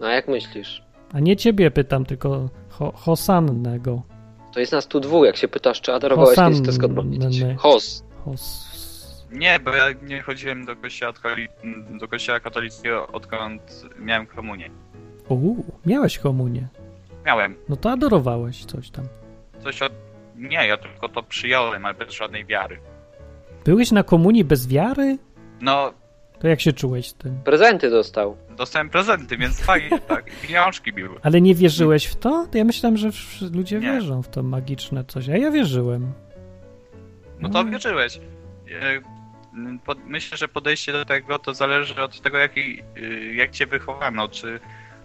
No 0.00 0.06
a 0.06 0.10
jak 0.10 0.28
myślisz? 0.28 0.82
A 1.12 1.20
nie 1.20 1.36
ciebie 1.36 1.70
pytam, 1.70 2.04
tylko 2.04 2.48
ho, 2.68 2.92
Hosannego. 2.96 4.02
To 4.52 4.60
jest 4.60 4.72
nas 4.72 4.86
tu 4.86 5.00
dwóch, 5.00 5.26
jak 5.26 5.36
się 5.36 5.48
pytasz, 5.48 5.80
czy 5.80 5.92
adorowałeś 5.92 6.28
Hosanny. 6.36 6.60
kiedyś, 6.60 6.78
mam 6.96 7.10
wiedzieć? 7.10 7.44
Hos. 7.58 8.04
Hos... 8.24 8.68
Nie, 9.32 9.60
bo 9.60 9.70
ja 9.74 9.84
nie 10.02 10.22
chodziłem 10.22 10.64
do 10.64 10.76
kościoła, 10.76 11.12
do 12.00 12.08
kościoła 12.08 12.40
katolickiego 12.40 13.06
odkąd 13.06 13.86
miałem 13.98 14.26
komunię. 14.26 14.70
Uuu, 15.28 15.64
miałeś 15.86 16.18
komunię. 16.18 16.68
Miałem. 17.26 17.56
No 17.68 17.76
to 17.76 17.90
adorowałeś 17.90 18.64
coś 18.64 18.90
tam. 18.90 19.04
Coś 19.62 19.82
od... 19.82 19.92
Nie, 20.36 20.66
ja 20.66 20.76
tylko 20.76 21.08
to 21.08 21.22
przyjąłem, 21.22 21.84
ale 21.86 21.94
bez 21.94 22.10
żadnej 22.10 22.44
wiary. 22.44 22.80
Byłeś 23.64 23.92
na 23.92 24.02
komunii 24.02 24.44
bez 24.44 24.66
wiary? 24.68 25.18
No, 25.60 25.92
To 26.40 26.48
jak 26.48 26.60
się 26.60 26.72
czułeś 26.72 27.08
z 27.08 27.14
tym? 27.14 27.38
Prezenty 27.44 27.90
dostał. 27.90 28.36
dostałem 28.56 28.90
prezenty, 28.90 29.36
więc 29.36 29.60
fajnie, 29.60 29.98
tak? 30.08 30.26
I 30.28 30.46
pieniążki 30.46 30.92
były. 30.92 31.16
Ale 31.22 31.40
nie 31.40 31.54
wierzyłeś 31.54 32.06
w 32.06 32.16
to? 32.16 32.46
To 32.50 32.58
ja 32.58 32.64
myślałem, 32.64 32.96
że 32.96 33.10
ludzie 33.52 33.76
Nie. 33.80 33.92
wierzą 33.92 34.22
w 34.22 34.28
to 34.28 34.42
magiczne 34.42 35.04
coś, 35.04 35.28
a 35.28 35.36
ja 35.36 35.50
wierzyłem. 35.50 36.12
No 37.40 37.48
to 37.48 37.64
wierzyłeś. 37.64 38.16
E, 38.16 39.00
Myślę, 40.06 40.38
że 40.38 40.48
podejście 40.48 40.92
do 40.92 41.04
tego 41.04 41.38
to 41.38 41.54
zależy 41.54 42.02
od 42.02 42.20
tego, 42.20 42.38
jaki, 42.38 42.82
y, 42.98 43.34
jak 43.34 43.50
cię 43.50 43.66
wychowano. 43.66 44.28
Czy 44.28 44.60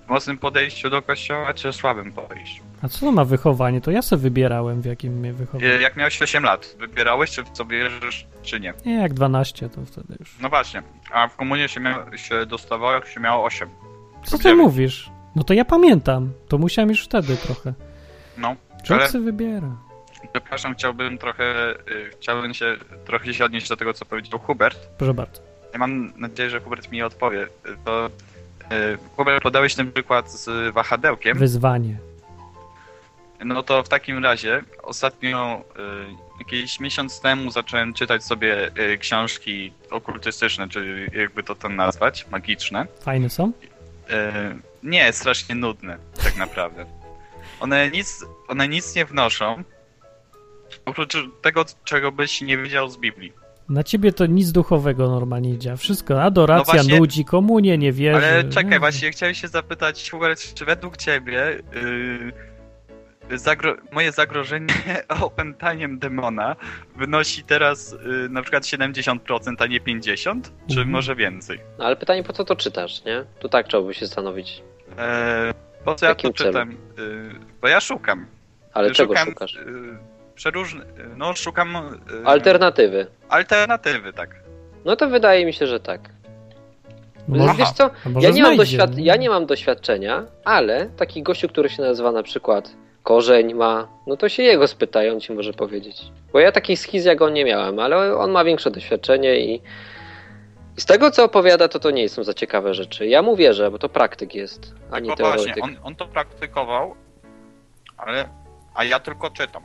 w 0.06 0.10
mocnym 0.10 0.38
podejściu 0.38 0.90
do 0.90 1.02
kościoła, 1.02 1.54
czy 1.54 1.72
w 1.72 1.76
słabym 1.76 2.12
podejściu. 2.12 2.64
A 2.84 2.88
co 2.88 3.12
ma 3.12 3.26
wychowanie? 3.26 3.82
To 3.82 3.92
ja 3.92 4.02
sobie 4.02 4.22
wybierałem, 4.22 4.82
w 4.82 4.86
jakim 4.86 5.14
mnie 5.14 5.34
wychowano. 5.34 5.66
E, 5.74 5.82
Jak 5.82 5.96
miałeś 5.98 6.22
8 6.22 6.44
lat, 6.44 6.76
wybierałeś, 6.80 7.32
czy 7.32 7.44
w 7.44 7.50
co 7.50 7.66
wierzysz, 7.66 8.26
czy 8.42 8.60
nie. 8.60 8.74
Nie, 8.86 8.94
jak 9.02 9.14
12 9.14 9.70
to 9.70 9.86
wtedy 9.86 10.16
już. 10.20 10.36
No 10.42 10.50
właśnie, 10.50 10.84
a 11.12 11.28
w 11.28 11.36
komunie 11.36 11.70
się, 11.70 11.80
mia- 11.82 12.16
się 12.18 12.46
dostawało, 12.46 12.92
jak 12.94 13.08
się 13.08 13.20
miało 13.20 13.44
8. 13.46 13.70
Co 14.26 14.38
ty 14.38 14.56
mówisz? 14.56 15.10
No 15.36 15.44
to 15.44 15.54
ja 15.54 15.66
pamiętam. 15.66 16.32
To 16.48 16.58
musiałem 16.58 16.90
już 16.90 17.04
wtedy 17.06 17.38
trochę. 17.38 17.74
No, 18.38 18.56
Człowiek 18.84 19.10
Ale- 19.14 19.24
wybiera. 19.24 19.70
przepraszam, 20.34 20.74
chciałbym 20.74 21.18
trochę, 21.18 21.72
y, 21.72 22.10
chciałbym 22.20 22.54
się 22.54 22.76
trochę 23.06 23.34
się 23.34 23.46
odnieść 23.46 23.70
do 23.70 23.78
tego, 23.78 23.94
co 23.94 24.06
powiedział 24.06 24.40
Hubert. 24.40 24.88
Proszę 24.98 25.14
bardzo. 25.14 25.42
Ja 25.74 25.80
mam 25.80 26.14
nadzieję, 26.18 26.50
że 26.50 26.60
Hubert 26.60 26.92
mi 26.92 27.02
odpowie. 27.04 27.48
To 27.86 28.08
y, 28.08 28.10
Hubert, 29.16 29.44
podałeś 29.44 29.76
ten 29.76 29.92
przykład 29.92 30.32
z 30.32 30.74
wahadełkiem. 30.74 31.38
Wyzwanie. 31.38 31.98
No 33.45 33.64
to 33.64 33.84
w 33.84 33.90
takim 33.90 34.24
razie 34.24 34.61
ostatnio 34.84 35.64
y, 35.80 36.40
jakiś 36.40 36.80
miesiąc 36.80 37.22
temu 37.22 37.52
zacząłem 37.52 37.94
czytać 37.94 38.24
sobie 38.24 38.72
y, 38.94 38.98
książki 38.98 39.74
okultystyczne, 39.91 40.70
czy 40.70 41.10
jakby 41.15 41.44
to 41.44 41.56
tam 41.56 41.76
nazwać, 41.76 42.26
magiczne. 42.32 42.88
Fajne 43.02 43.30
są? 43.30 43.48
Y, 43.48 43.52
nie, 44.84 45.14
strasznie 45.14 45.56
nudne, 45.56 45.98
tak 46.24 46.38
naprawdę. 46.38 46.86
One 47.60 47.90
nic, 47.91 48.26
one 48.48 48.68
nic 48.68 48.95
nie 48.95 49.06
wnoszą, 49.06 49.64
oprócz 50.86 51.14
tego, 51.41 51.65
czego 51.84 52.11
byś 52.11 52.41
nie 52.41 52.57
wiedział 52.57 52.90
z 52.90 52.98
Biblii. 52.98 53.34
Na 53.70 53.84
ciebie 53.84 54.11
to 54.14 54.26
nic 54.26 54.52
duchowego 54.52 55.10
normalnie 55.10 55.57
działa. 55.57 55.78
Wszystko, 55.78 56.24
adoracja, 56.24 56.74
No 56.74 56.80
właśnie- 56.84 56.99
nudzi, 56.99 57.26
komunie 57.26 57.78
nie 57.78 57.91
wierzy. 57.91 58.18
Ale 58.18 58.44
czekaj, 58.44 58.72
No. 58.72 58.80
właśnie 58.80 59.11
chciałem 59.11 59.36
się 59.36 59.48
zapytać, 59.48 60.11
Hubert, 60.11 60.53
czy 60.53 60.65
według 60.65 60.98
ciebie 60.98 61.61
yy, 61.74 62.34
zagro 63.38 63.76
moje 63.92 64.12
zagrożenie 64.12 64.74
opętaniem 65.22 66.00
demona 66.00 66.56
wynosi 66.96 67.44
teraz 67.44 67.92
yy, 68.06 68.30
na 68.30 68.42
przykład 68.42 68.64
70%, 68.64 69.18
a 69.60 69.66
nie 69.66 69.82
50%? 69.82 70.42
Czy 70.42 70.50
Mhm. 70.70 70.90
może 70.90 71.16
więcej? 71.16 71.60
No 71.78 71.86
ale 71.86 71.96
pytanie, 71.96 72.24
po 72.24 72.34
co 72.34 72.44
to 72.46 72.56
czytasz, 72.56 73.04
nie? 73.06 73.24
Tu 73.40 73.50
tak 73.50 73.68
trzeba 73.68 73.84
by 73.84 73.94
się 73.94 74.06
zastanowić. 74.06 74.64
Eee, 74.98 75.54
po 75.86 75.96
co 75.96 76.06
ja 76.06 76.10
jakim 76.10 76.34
to 76.34 76.44
czytam? 76.44 76.70
Yy, 76.72 76.76
bo 77.62 77.68
ja 77.68 77.80
szukam. 77.80 78.26
Ale 78.74 78.92
czego 78.92 79.14
szukam, 79.14 79.28
szukasz? 79.28 79.54
Yy, 79.56 79.98
przeróżne, 80.36 80.86
no 81.18 81.34
szukam 81.36 82.00
yy, 82.12 82.26
Alternatywy. 82.28 83.08
alternatywy, 83.30 84.14
tak. 84.14 84.36
No 84.86 84.96
to 84.96 85.10
wydaje 85.10 85.46
mi 85.46 85.54
się, 85.54 85.68
że 85.68 85.80
tak. 85.80 86.02
Może, 87.28 87.54
Wiesz 87.54 87.72
co, 87.72 87.90
ja 88.20 88.30
nie, 88.30 88.34
znajdzie, 88.36 88.64
doświad- 88.64 88.92
no. 88.98 89.04
ja 89.04 89.16
nie 89.16 89.30
mam 89.30 89.46
doświadczenia, 89.46 90.24
ale 90.46 90.86
taki 90.98 91.24
gościu, 91.24 91.48
który 91.48 91.70
się 91.70 91.82
nazywa 91.82 92.12
na 92.12 92.24
przykład 92.24 92.72
Korzeń 93.04 93.54
ma, 93.54 93.88
no 94.08 94.18
to 94.18 94.30
się 94.30 94.44
jego 94.44 94.68
spytają, 94.68 95.20
ci 95.20 95.34
może 95.34 95.54
powiedzieć. 95.54 96.02
Bo 96.34 96.40
ja 96.40 96.52
takich 96.52 96.80
schiz 96.80 97.06
jak 97.06 97.22
on 97.22 97.34
nie 97.34 97.46
miałem, 97.46 97.80
ale 97.80 98.18
on 98.18 98.32
ma 98.32 98.44
większe 98.44 98.72
doświadczenie 98.72 99.40
i, 99.40 99.62
i 100.78 100.82
z 100.82 100.86
tego 100.86 101.12
co 101.12 101.24
opowiada, 101.24 101.68
to 101.68 101.80
to 101.80 101.92
nie 101.92 102.10
są 102.10 102.24
za 102.24 102.34
ciekawe 102.34 102.74
rzeczy. 102.74 103.08
Ja 103.08 103.22
mu 103.22 103.36
wierzę, 103.36 103.72
bo 103.72 103.80
to 103.80 103.90
praktyk 103.90 104.36
jest, 104.36 104.76
a 104.92 105.00
nie 105.00 105.08
Tylko 105.08 105.24
właśnie, 105.24 105.54
teoretyk. 105.54 105.64
on, 105.64 105.88
on 105.88 105.96
to 105.96 106.08
praktykował, 106.08 106.96
ale. 107.98 108.30
A 108.76 108.84
ja 108.84 109.00
tylko 109.00 109.30
czytam. 109.30 109.64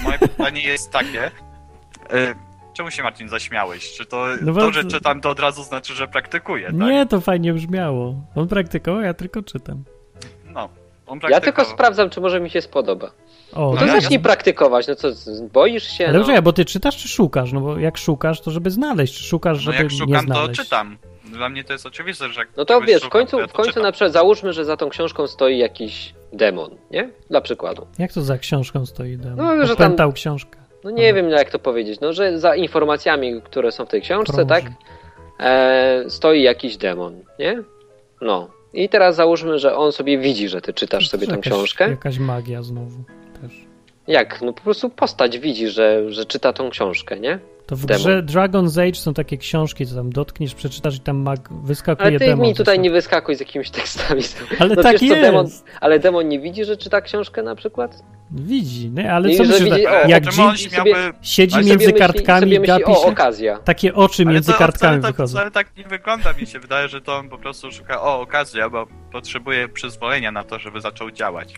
I 0.00 0.04
moje 0.04 0.18
pytanie 0.28 0.62
jest 0.62 0.90
takie. 0.90 1.26
Y, 1.26 2.34
czemu 2.72 2.90
się 2.90 3.02
Marcin 3.02 3.28
zaśmiałeś? 3.28 3.92
Czy 3.92 4.06
to, 4.06 4.26
No 4.42 4.54
to, 4.54 4.72
że 4.72 4.84
czytam, 4.84 5.20
to 5.20 5.30
od 5.30 5.40
razu 5.40 5.62
znaczy, 5.62 5.94
że 5.94 6.08
praktykuję, 6.08 6.66
tak? 6.66 6.74
Nie, 6.74 7.06
to 7.06 7.20
fajnie 7.20 7.52
brzmiało. 7.52 8.14
On 8.34 8.48
praktykował, 8.48 9.02
ja 9.02 9.14
tylko 9.14 9.42
czytam. 9.42 9.84
No. 10.44 10.68
Ja 11.30 11.40
tylko 11.40 11.64
sprawdzam, 11.64 12.10
czy 12.10 12.20
może 12.20 12.40
mi 12.40 12.50
się 12.50 12.60
spodoba. 12.62 13.10
O, 13.52 13.70
No 13.74 13.76
to 13.80 13.86
ja- 13.86 13.92
zacznij 13.92 14.18
ja- 14.18 14.22
praktykować, 14.22 14.88
no 14.88 14.94
co, 14.94 15.08
boisz 15.52 15.88
się? 15.98 16.08
Ale 16.08 16.18
no. 16.18 16.42
bo 16.42 16.52
ty 16.52 16.64
czytasz 16.64 16.96
czy 16.96 17.08
szukasz? 17.08 17.52
No 17.52 17.60
bo 17.60 17.78
jak 17.78 17.98
szukasz, 17.98 18.40
to 18.40 18.50
żeby 18.50 18.70
znaleźć. 18.70 19.14
Czy 19.18 19.24
szukasz, 19.24 19.56
No 19.58 19.62
żeby 19.62 19.76
jak 19.76 19.92
nie 19.92 19.98
szukam, 19.98 20.26
to 20.26 20.34
znaleźć? 20.34 20.60
czytam. 20.60 20.98
Dla 21.24 21.48
mnie 21.48 21.64
to 21.64 21.72
jest 21.72 21.86
oczywiste, 21.86 22.28
że 22.28 22.40
jak 22.40 22.48
No 22.56 22.64
to 22.64 22.80
wiesz, 22.80 23.00
w 23.00 23.04
szukam, 23.04 23.10
końcu, 23.20 23.36
to 23.36 23.40
ja 23.40 23.46
w 23.46 23.50
to 23.50 23.56
końcu 23.56 23.70
czytam. 23.70 23.82
na 23.82 23.92
przykład 23.92 24.12
załóżmy, 24.12 24.52
że 24.52 24.64
za 24.64 24.76
tą 24.76 24.88
książką 24.88 25.26
stoi 25.26 25.58
jakiś 25.58 26.14
demon, 26.32 26.70
nie? 26.90 27.10
Dla 27.30 27.40
przykładu. 27.40 27.86
Jak 27.98 28.12
to 28.12 28.22
za 28.22 28.38
książką 28.38 28.86
stoi? 28.86 29.16
Dem? 29.16 29.36
No, 29.36 29.66
że 29.66 29.76
tam- 29.76 29.86
Opętał 29.86 30.12
książkę. 30.12 30.58
No 30.84 30.90
nie 30.90 31.08
Mhm. 31.08 31.16
wiem 31.16 31.30
jak 31.38 31.50
to 31.50 31.58
powiedzieć, 31.58 32.00
no 32.00 32.12
że 32.12 32.38
za 32.38 32.54
informacjami, 32.56 33.42
które 33.42 33.72
są 33.72 33.86
w 33.86 33.88
tej 33.88 34.02
książce, 34.02 34.32
Krąży. 34.32 34.48
tak, 34.48 34.64
e, 35.40 36.04
stoi 36.08 36.42
jakiś 36.42 36.76
demon, 36.76 37.20
nie? 37.38 37.62
No. 38.20 38.48
I 38.74 38.88
teraz 38.88 39.16
załóżmy, 39.16 39.58
że 39.58 39.76
on 39.76 39.92
sobie 39.92 40.18
widzi, 40.18 40.48
że 40.48 40.60
ty 40.60 40.72
czytasz 40.72 41.08
sobie 41.08 41.26
tą 41.26 41.32
Jakaś- 41.36 41.52
książkę. 41.52 41.90
Jakaś 41.90 42.18
magia 42.18 42.62
znowu 42.62 43.04
też. 43.42 43.52
Jak? 44.06 44.42
No 44.42 44.52
po 44.52 44.62
prostu 44.62 44.90
postać 44.90 45.38
widzi, 45.38 45.68
że, 45.68 46.12
że 46.12 46.24
czyta 46.26 46.52
tą 46.52 46.70
książkę, 46.70 47.20
nie? 47.20 47.38
To 47.66 47.76
w 47.76 47.86
Demon. 47.86 48.02
grze 48.02 48.22
Dragon's 48.22 48.80
Age 48.88 48.94
są 48.94 49.14
takie 49.14 49.36
książki, 49.38 49.86
co 49.86 49.94
tam 49.94 50.10
dotkniesz, 50.12 50.54
przeczytasz 50.54 50.96
i 50.96 51.00
tam 51.00 51.16
mag 51.16 51.48
wyskakuje 51.64 52.08
Ale 52.08 52.18
ty 52.18 52.26
demon. 52.26 52.46
mi 52.48 52.54
tutaj 52.54 52.78
nie 52.80 52.90
wyskakuj 52.90 53.34
z 53.36 53.40
jakimiś 53.40 53.70
tekstami. 53.70 54.22
Ale 54.60 54.74
no 54.76 54.82
tak 54.82 54.92
wiesz 54.92 55.02
jest. 55.02 55.20
demon, 55.22 55.46
ale 55.80 55.98
demon 55.98 56.28
nie 56.28 56.40
widzi, 56.40 56.64
że 56.64 56.76
czyta 56.76 57.00
książkę 57.00 57.42
na 57.42 57.54
przykład? 57.54 58.02
Widzi, 58.30 58.90
nie? 58.90 59.12
Ale 59.12 59.28
Nie, 59.28 59.36
co 59.36 59.42
myślisz, 59.44 59.60
widzi- 59.70 59.86
o, 59.86 60.08
jak 60.08 60.24
on 60.40 60.56
śmiałby... 60.56 60.90
siedzi 61.22 61.54
ale 61.54 61.64
między 61.64 61.86
myśli, 61.86 62.00
kartkami 62.00 62.52
i 62.54 62.60
gapi 62.60 62.84
o, 62.84 63.02
okazja. 63.04 63.58
takie 63.58 63.94
oczy 63.94 64.22
Ale 64.22 64.32
między 64.34 64.52
to 64.52 64.58
kartkami 64.58 65.02
tak, 65.02 65.10
wychodzą. 65.12 65.32
wcale 65.36 65.50
tak 65.50 65.76
nie 65.76 65.84
wygląda, 65.84 66.32
mi 66.32 66.46
się 66.46 66.60
wydaje, 66.60 66.88
że 66.88 67.00
to 67.00 67.16
on 67.16 67.28
po 67.28 67.38
prostu 67.38 67.72
szuka, 67.72 68.02
o, 68.02 68.20
okazja, 68.20 68.70
bo 68.70 68.86
potrzebuje 69.12 69.68
przyzwolenia 69.68 70.32
na 70.32 70.44
to, 70.44 70.58
żeby 70.58 70.80
zaczął 70.80 71.10
działać. 71.10 71.54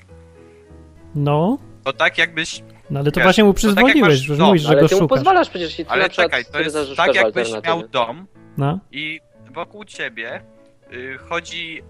No, 1.14 1.58
To 1.84 1.92
tak 1.92 2.18
jakbyś 2.18 2.62
no 2.90 3.00
ale 3.00 3.10
to 3.10 3.20
Wiesz, 3.20 3.24
właśnie 3.24 3.44
mu 3.44 3.52
tak 3.52 3.56
przyzwoliłeś, 3.56 4.00
masz 4.00 4.18
że 4.18 4.36
dom, 4.36 4.46
mówisz, 4.46 4.62
że 4.62 4.68
Ale 4.68 4.80
go 4.82 4.88
ty 4.88 4.94
szukasz. 4.94 5.08
pozwalasz 5.08 5.48
przecież, 5.48 5.76
ty 5.76 5.84
Ale 5.88 6.10
czekaj, 6.10 6.44
to 6.52 6.60
jest 6.60 6.76
tak 6.96 7.14
jakbyś 7.14 7.48
miał 7.64 7.88
dom 7.88 8.26
No, 8.58 8.78
i 8.92 9.20
wokół 9.50 9.84
ciebie 9.84 10.42
y, 10.92 11.18
chodzi 11.28 11.82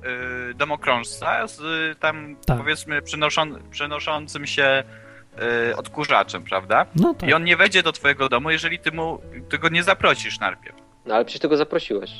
y, 0.51 0.55
domokrążca 0.55 1.47
z 1.47 1.61
y, 1.61 1.97
tam 2.01 2.37
Tak. 2.47 2.59
powiedzmy 2.59 3.03
przenoszą, 3.03 3.43
przenoszącym 3.71 4.47
się 4.47 4.85
y, 5.71 5.77
odkurzaczem, 5.77 6.43
prawda? 6.45 6.87
no 6.97 7.15
tak. 7.15 7.29
I 7.31 7.35
on 7.35 7.45
nie 7.45 7.57
wejdzie 7.57 7.83
do 7.83 7.93
twojego 7.93 8.29
domu, 8.29 8.51
jeżeli 8.51 8.79
ty 8.79 8.93
mu 8.93 9.19
ty 9.49 9.59
go 9.59 9.69
nie 9.69 9.83
zaprosisz 9.83 10.41
najpierw. 10.41 10.77
No 11.07 11.15
ale 11.15 11.25
przecież 11.25 11.41
ty 11.43 11.49
go 11.49 11.57
zaprosiłeś. 11.57 12.11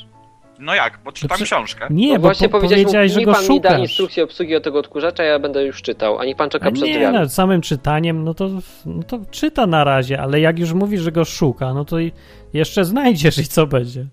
No 0.59 0.75
jak? 0.75 0.99
Bo 1.03 1.11
czytam 1.11 1.35
przy- 1.35 1.45
książkę. 1.45 1.87
Nie, 1.89 2.07
no 2.13 2.15
bo 2.15 2.21
właśnie 2.21 2.49
po, 2.49 2.59
powiedziałeś, 2.59 3.11
że 3.11 3.21
go 3.21 3.31
pan 3.33 3.41
mi 3.49 3.61
da 3.61 3.69
szukasz. 3.69 3.81
instrukcję 3.89 4.23
obsługi 4.23 4.55
od 4.55 4.63
tego 4.63 4.79
odkurzacza, 4.79 5.23
ja 5.23 5.39
będę 5.39 5.63
już 5.65 5.81
czytał, 5.81 6.19
a 6.19 6.25
niech 6.25 6.37
pan 6.37 6.49
czeka 6.49 6.67
A 6.67 6.71
przed 6.71 6.85
nie, 6.87 6.93
drzwiami. 6.93 7.17
no, 7.19 7.29
samym 7.29 7.61
czytaniem, 7.61 8.23
no 8.23 8.33
to, 8.33 8.49
no 8.85 9.03
to 9.03 9.19
czyta 9.31 9.67
na 9.67 9.83
razie, 9.83 10.21
ale 10.21 10.39
jak 10.39 10.59
już 10.59 10.73
mówi, 10.73 10.97
że 10.97 11.11
go 11.11 11.25
szuka, 11.25 11.73
no 11.73 11.85
to 11.85 11.99
i 11.99 12.11
jeszcze 12.53 12.85
znajdziesz 12.85 13.37
i 13.37 13.47
co 13.47 13.67
będzie. 13.67 14.05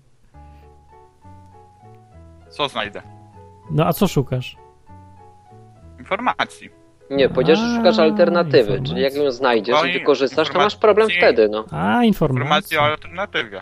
Co 2.49 2.67
znajdę? 2.69 3.01
No 3.71 3.85
a 3.85 3.93
co 3.93 4.07
szukasz? 4.07 4.55
Informacji. 5.99 6.69
Nie, 7.09 7.29
powiedziałeś, 7.29 7.59
że 7.61 7.75
szukasz 7.77 7.99
alternatywy, 7.99 8.81
czyli 8.85 9.01
jak 9.01 9.13
ją 9.15 9.31
znajdziesz 9.31 9.75
No 9.81 9.85
i 9.85 9.93
wykorzystasz, 9.93 10.47
to 10.49 10.53
masz 10.53 10.73
informacji- 10.73 10.79
problem 10.81 11.09
wtedy, 11.09 11.49
no. 11.49 11.65
A, 11.71 12.03
Informacji 12.03 12.33
informacja. 12.43 12.81
o 12.81 12.83
alternatywie. 12.83 13.61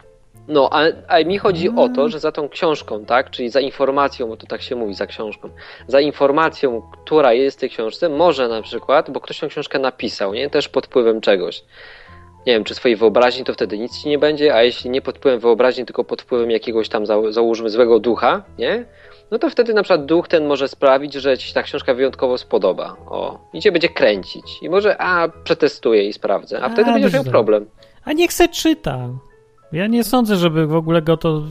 No, 0.52 0.70
a, 0.72 0.82
a 1.08 1.24
mi 1.24 1.38
chodzi 1.38 1.70
o 1.70 1.72
Mm. 1.82 1.94
to, 1.96 2.10
że 2.10 2.20
za 2.20 2.32
tą 2.32 2.50
książką, 2.50 3.06
tak, 3.06 3.30
czyli 3.30 3.50
za 3.50 3.60
informacją, 3.60 4.28
bo 4.28 4.38
to 4.38 4.48
tak 4.48 4.62
się 4.62 4.76
mówi, 4.76 4.94
za 4.94 5.08
książką, 5.08 5.50
za 5.88 6.00
informacją, 6.02 6.82
która 7.04 7.34
jest 7.34 7.58
w 7.58 7.60
tej 7.60 7.70
książce, 7.70 8.10
może 8.10 8.48
na 8.48 8.62
przykład, 8.62 9.10
bo 9.12 9.20
ktoś 9.22 9.40
tą 9.40 9.48
książkę 9.48 9.80
napisał, 9.80 10.34
nie, 10.34 10.50
też 10.50 10.70
pod 10.70 10.86
wpływem 10.86 11.22
czegoś. 11.22 11.64
Nie 12.48 12.54
wiem, 12.54 12.64
czy 12.64 12.76
swojej 12.76 12.96
wyobraźni, 12.96 13.44
to 13.44 13.54
wtedy 13.54 13.78
nic 13.80 14.02
ci 14.04 14.10
nie 14.10 14.18
będzie, 14.20 14.56
a 14.56 14.64
jeśli 14.64 14.90
nie 14.90 15.02
pod 15.02 15.18
wpływem 15.18 15.40
wyobraźni, 15.40 15.86
tylko 15.86 16.04
pod 16.04 16.22
wpływem 16.22 16.52
jakiegoś 16.52 16.90
tam, 16.90 17.06
za- 17.06 17.32
załóżmy, 17.32 17.70
złego 17.70 18.00
ducha, 18.00 18.44
nie, 18.58 18.86
no 19.32 19.40
to 19.40 19.50
wtedy 19.50 19.74
na 19.74 19.84
przykład 19.84 20.06
duch 20.06 20.28
ten 20.28 20.46
może 20.48 20.68
sprawić, 20.68 21.14
że 21.14 21.38
ci 21.38 21.48
się 21.48 21.54
ta 21.54 21.64
książka 21.64 21.94
wyjątkowo 21.94 22.38
spodoba. 22.38 22.96
O, 23.10 23.40
i 23.54 23.62
cię 23.62 23.72
będzie 23.72 23.90
kręcić. 23.90 24.58
I 24.62 24.70
może, 24.70 25.02
a, 25.02 25.30
przetestuję 25.44 26.04
i 26.08 26.14
sprawdzę, 26.14 26.62
a 26.64 26.70
wtedy 26.70 26.90
A, 26.90 26.94
będziesz 26.94 27.14
miał 27.14 27.24
problem. 27.24 27.66
A 28.06 28.14
niech 28.14 28.34
se 28.34 28.48
czyta. 28.48 29.10
Ja 29.72 29.88
nie 29.88 30.04
sądzę, 30.04 30.36
żeby 30.36 30.68
w 30.68 30.76
ogóle 30.76 31.02
go 31.02 31.18
to... 31.18 31.44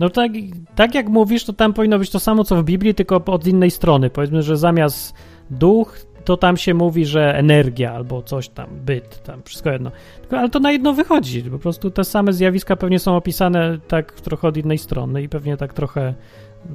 No 0.00 0.10
tak, 0.10 0.32
tak 0.74 0.94
jak 0.94 1.08
mówisz, 1.08 1.44
to 1.44 1.52
tam 1.52 1.72
powinno 1.72 1.98
być 1.98 2.10
to 2.10 2.20
samo, 2.20 2.44
co 2.44 2.56
w 2.56 2.64
Biblii, 2.64 2.94
tylko 2.94 3.22
od 3.26 3.46
innej 3.46 3.70
strony. 3.70 4.10
Powiedzmy, 4.10 4.42
że 4.42 4.56
zamiast 4.56 5.14
duch, 5.50 5.98
to 6.24 6.36
tam 6.36 6.56
się 6.56 6.74
mówi, 6.74 7.06
że 7.06 7.38
energia 7.38 7.92
albo 7.92 8.22
coś 8.22 8.48
tam, 8.48 8.66
byt, 8.84 9.22
tam, 9.22 9.42
wszystko 9.42 9.70
jedno. 9.70 9.90
Tylko, 10.20 10.38
ale 10.38 10.50
to 10.50 10.60
na 10.60 10.72
jedno 10.72 10.92
wychodzi. 10.92 11.42
Po 11.42 11.58
prostu 11.58 11.90
te 11.90 12.04
same 12.04 12.32
zjawiska 12.32 12.76
pewnie 12.76 12.98
są 12.98 13.16
opisane 13.16 13.78
tak 13.88 14.12
trochę 14.12 14.48
od 14.48 14.56
innej 14.56 14.78
strony 14.78 15.22
i 15.22 15.28
pewnie 15.28 15.56
tak 15.56 15.74
trochę 15.74 16.14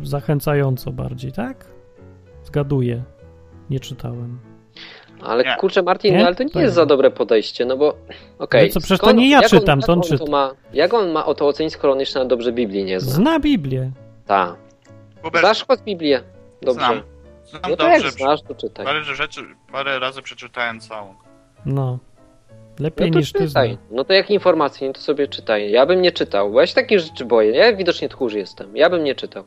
zachęcająco 0.04 0.92
bardziej, 0.92 1.32
tak? 1.32 1.66
Zgaduję. 2.44 3.04
Nie 3.70 3.80
czytałem. 3.80 4.51
Ale 5.24 5.44
Nie. 5.44 5.56
kurczę, 5.60 5.82
Martin, 5.82 6.14
Nie? 6.14 6.20
no, 6.20 6.26
ale 6.26 6.36
to 6.36 6.44
nie 6.44 6.50
To 6.50 6.60
jest 6.60 6.72
nie. 6.72 6.76
za 6.76 6.86
dobre 6.86 7.12
podejście, 7.12 7.66
no 7.66 7.78
bo 7.78 7.96
okej. 8.40 8.68
No 8.68 8.74
co, 8.74 8.80
przecież 8.80 9.00
to 9.00 9.12
nie 9.12 9.30
ja 9.30 9.42
jak 9.42 9.50
czytam, 9.50 9.80
on, 9.80 9.86
to 9.86 9.94
on 9.94 10.00
jak 10.00 10.08
czyta. 10.20 10.32
ma, 10.32 10.52
jak 10.74 10.94
on 10.94 11.12
ma 11.12 11.26
o 11.26 11.36
to 11.36 11.48
ocenić, 11.48 11.74
skoro 11.74 11.94
on 11.94 12.00
jeszcze 12.00 12.20
na 12.20 12.26
dobrze 12.26 12.52
Biblii 12.52 12.84
nie 12.84 13.00
zna? 13.00 13.12
Zna 13.12 13.40
Biblię. 13.40 13.92
Tak. 14.26 14.56
Znasz 15.40 15.66
choć 15.68 15.80
Biblię? 15.82 16.22
Dobrze. 16.62 16.86
Znam. 16.86 17.02
znam 17.44 17.62
No 17.72 17.78
to 17.78 17.88
jak 17.88 18.02
dobrze. 18.02 18.12
znasz, 18.18 18.42
to 18.42 18.56
czytaj. 18.56 18.86
Parę 18.86 19.04
rzeczy, 19.04 19.42
parę 19.72 20.00
razy 20.00 20.22
przeczytałem 20.22 20.80
całą. 20.80 21.14
No. 21.66 22.00
No 22.80 22.84
Lepiej 22.84 23.12
to 23.12 23.20
niż 23.20 23.32
ty 23.34 23.48
czytaj. 23.48 23.70
zna. 23.70 23.78
No 23.92 24.04
to 24.04 24.14
jak 24.14 24.30
informacje, 24.32 24.88
no 24.88 24.94
to 24.94 25.02
sobie 25.02 25.28
czytaj. 25.28 25.72
Ja 25.72 25.86
bym 25.86 26.02
nie 26.02 26.12
czytał, 26.12 26.52
bo 26.52 26.60
ja 26.62 26.68
się 26.68 26.76
takich 26.76 27.00
rzeczy 27.00 27.26
boję. 27.26 27.52
Ja 27.52 27.74
widocznie 27.76 28.10
tchórz 28.10 28.34
jestem. 28.34 28.78
Ja 28.78 28.90
bym 28.90 29.04
nie 29.04 29.16
czytał. 29.16 29.44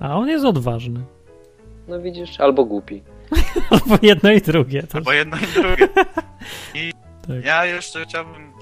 A 0.00 0.16
on 0.18 0.28
jest 0.28 0.44
odważny. 0.44 1.00
No 1.88 2.00
widzisz, 2.00 2.40
albo 2.40 2.64
głupi. 2.64 3.02
Albo 3.70 3.98
jedno 4.02 4.30
i 4.32 4.40
drugie. 4.40 4.82
To 4.82 4.98
Albo 4.98 5.12
jedno 5.12 5.36
i 5.36 5.46
drugie. 5.62 5.88
tak. 7.26 7.44
Ja 7.44 7.64
jeszcze 7.64 8.04
chciałbym 8.04 8.52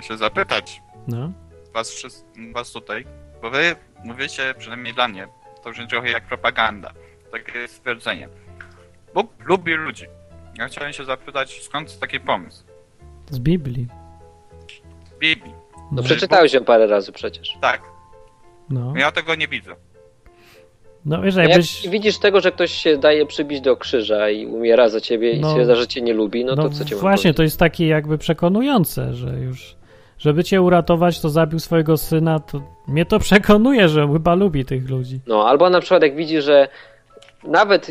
się 0.00 0.16
zapytać 0.16 0.82
No. 1.08 1.32
was, 1.74 1.90
wszyscy, 1.90 2.24
was 2.52 2.72
tutaj, 2.72 3.04
bo 3.42 3.50
wy 3.50 3.76
mówicie, 4.04 4.54
przynajmniej 4.58 4.94
dla 4.94 5.08
mnie, 5.08 5.28
to 5.64 5.70
brzmi 5.70 5.88
trochę 5.88 6.10
jak 6.10 6.24
propaganda. 6.26 6.92
Takie 7.32 7.68
stwierdzenie. 7.68 8.28
Bóg 9.14 9.32
lubi 9.44 9.74
ludzi. 9.74 10.06
Ja 10.58 10.68
chciałem 10.68 10.92
się 10.92 11.04
zapytać, 11.04 11.62
skąd 11.62 11.98
taki 11.98 12.20
pomysł? 12.20 12.64
Z 13.30 13.38
Biblii. 13.38 13.86
W 15.14 15.18
Biblii. 15.18 15.54
No 15.92 16.02
Że 16.02 16.06
przeczytałeś 16.08 16.52
ją 16.52 16.64
parę 16.64 16.86
razy 16.86 17.12
przecież. 17.12 17.58
Tak, 17.60 17.82
No. 18.70 18.92
ja 18.96 19.12
tego 19.12 19.34
nie 19.34 19.48
widzę. 19.48 19.76
No 21.04 21.22
wiesz, 21.22 21.34
No 21.36 21.40
jak 21.42 21.50
jakbyś... 21.50 21.88
widzisz 21.88 22.18
tego, 22.18 22.40
że 22.40 22.52
ktoś 22.52 22.72
się 22.72 22.96
daje 22.96 23.26
przybić 23.26 23.60
do 23.60 23.76
krzyża 23.76 24.30
i 24.30 24.46
umiera 24.46 24.88
za 24.88 25.00
ciebie 25.00 25.32
i 25.32 25.40
No. 25.40 25.50
stwierdza, 25.50 25.74
że 25.74 25.86
cię 25.86 26.00
nie 26.02 26.12
lubi, 26.12 26.44
no, 26.44 26.56
to 26.56 26.70
co 26.70 26.84
cię 26.84 26.96
właśnie, 26.96 27.34
to 27.34 27.42
jest 27.42 27.58
takie 27.58 27.86
jakby 27.86 28.18
przekonujące, 28.18 29.14
że 29.14 29.28
już... 29.38 29.76
Żeby 30.18 30.44
cię 30.44 30.62
uratować, 30.62 31.20
to 31.20 31.28
zabił 31.28 31.58
swojego 31.58 31.96
syna, 31.96 32.40
to 32.40 32.60
mnie 32.88 33.06
to 33.06 33.18
przekonuje, 33.18 33.88
że 33.88 34.08
chyba 34.12 34.34
lubi 34.34 34.64
tych 34.64 34.90
ludzi. 34.90 35.20
No, 35.26 35.48
albo 35.48 35.70
na 35.70 35.80
przykład 35.80 36.02
jak 36.02 36.16
widzi, 36.16 36.40
że 36.42 36.68
nawet 37.44 37.90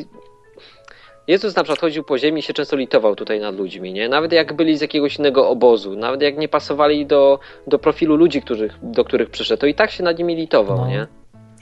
Jezus 1.27 1.55
na 1.55 1.63
przykład 1.63 1.79
chodził 1.81 2.03
po 2.03 2.17
ziemi 2.17 2.39
i 2.39 2.43
się 2.43 2.53
często 2.53 2.75
litował 2.75 3.15
tutaj 3.15 3.39
nad 3.39 3.55
ludźmi, 3.55 3.93
nie? 3.93 4.09
Nawet 4.09 4.31
jak 4.31 4.53
byli 4.53 4.77
z 4.77 4.81
jakiegoś 4.81 5.19
innego 5.19 5.49
obozu, 5.49 5.95
nawet 5.95 6.21
jak 6.21 6.37
nie 6.37 6.47
pasowali 6.47 7.05
do, 7.05 7.39
do 7.67 7.79
profilu 7.79 8.15
ludzi, 8.15 8.41
których, 8.41 8.77
do 8.83 9.03
których 9.03 9.29
przyszedł, 9.29 9.61
to 9.61 9.67
i 9.67 9.73
tak 9.73 9.91
się 9.91 10.03
nad 10.03 10.17
nimi 10.19 10.35
litował, 10.35 10.77
No. 10.77 10.87
nie? 10.87 11.07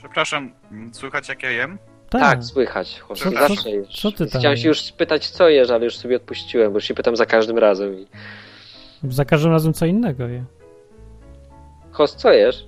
Przepraszam, 0.08 0.50
słychać 0.92 1.28
jak 1.28 1.42
ja 1.42 1.50
jem? 1.50 1.78
Tak. 2.10 2.20
Tak, 2.22 2.44
słychać. 2.44 3.00
Chociaż 3.00 3.24
Co- 3.32 3.38
zawsze 3.40 3.62
co- 3.62 3.68
jesz. 3.68 4.00
co 4.00 4.12
ty 4.12 4.26
tam 4.26 4.40
Chciałem 4.40 4.56
się 4.56 4.68
już 4.68 4.80
spytać, 4.80 5.28
co 5.30 5.48
jesz, 5.48 5.70
ale 5.70 5.84
już 5.84 5.96
sobie 5.96 6.16
odpuściłem, 6.16 6.72
bo 6.72 6.76
już 6.76 6.84
się 6.84 6.94
pytam 6.94 7.16
za 7.16 7.26
każdym 7.26 7.58
razem. 7.58 7.94
I... 7.98 8.06
Za 9.04 9.24
każdym 9.24 9.52
razem 9.52 9.72
co 9.72 9.86
innego 9.86 10.28
je. 10.28 10.44
Host, 11.90 12.16
co 12.18 12.32
jesz? 12.32 12.66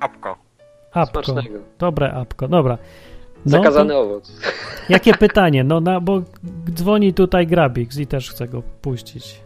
Apko. 0.00 0.36
Apko. 0.92 1.22
Smacznego. 1.24 1.58
Dobre 1.78 2.12
apko, 2.12 2.48
dobra. 2.48 2.78
No, 3.46 3.50
Zakazany 3.50 3.96
owoc. 3.96 4.32
jakie 4.88 5.14
pytanie? 5.14 5.64
No, 5.64 5.80
na, 5.80 6.00
bo 6.00 6.22
dzwoni 6.70 7.14
tutaj 7.14 7.46
Grabix 7.46 7.98
i 7.98 8.06
też 8.06 8.30
chce 8.30 8.48
go 8.48 8.62
puścić. 8.82 9.40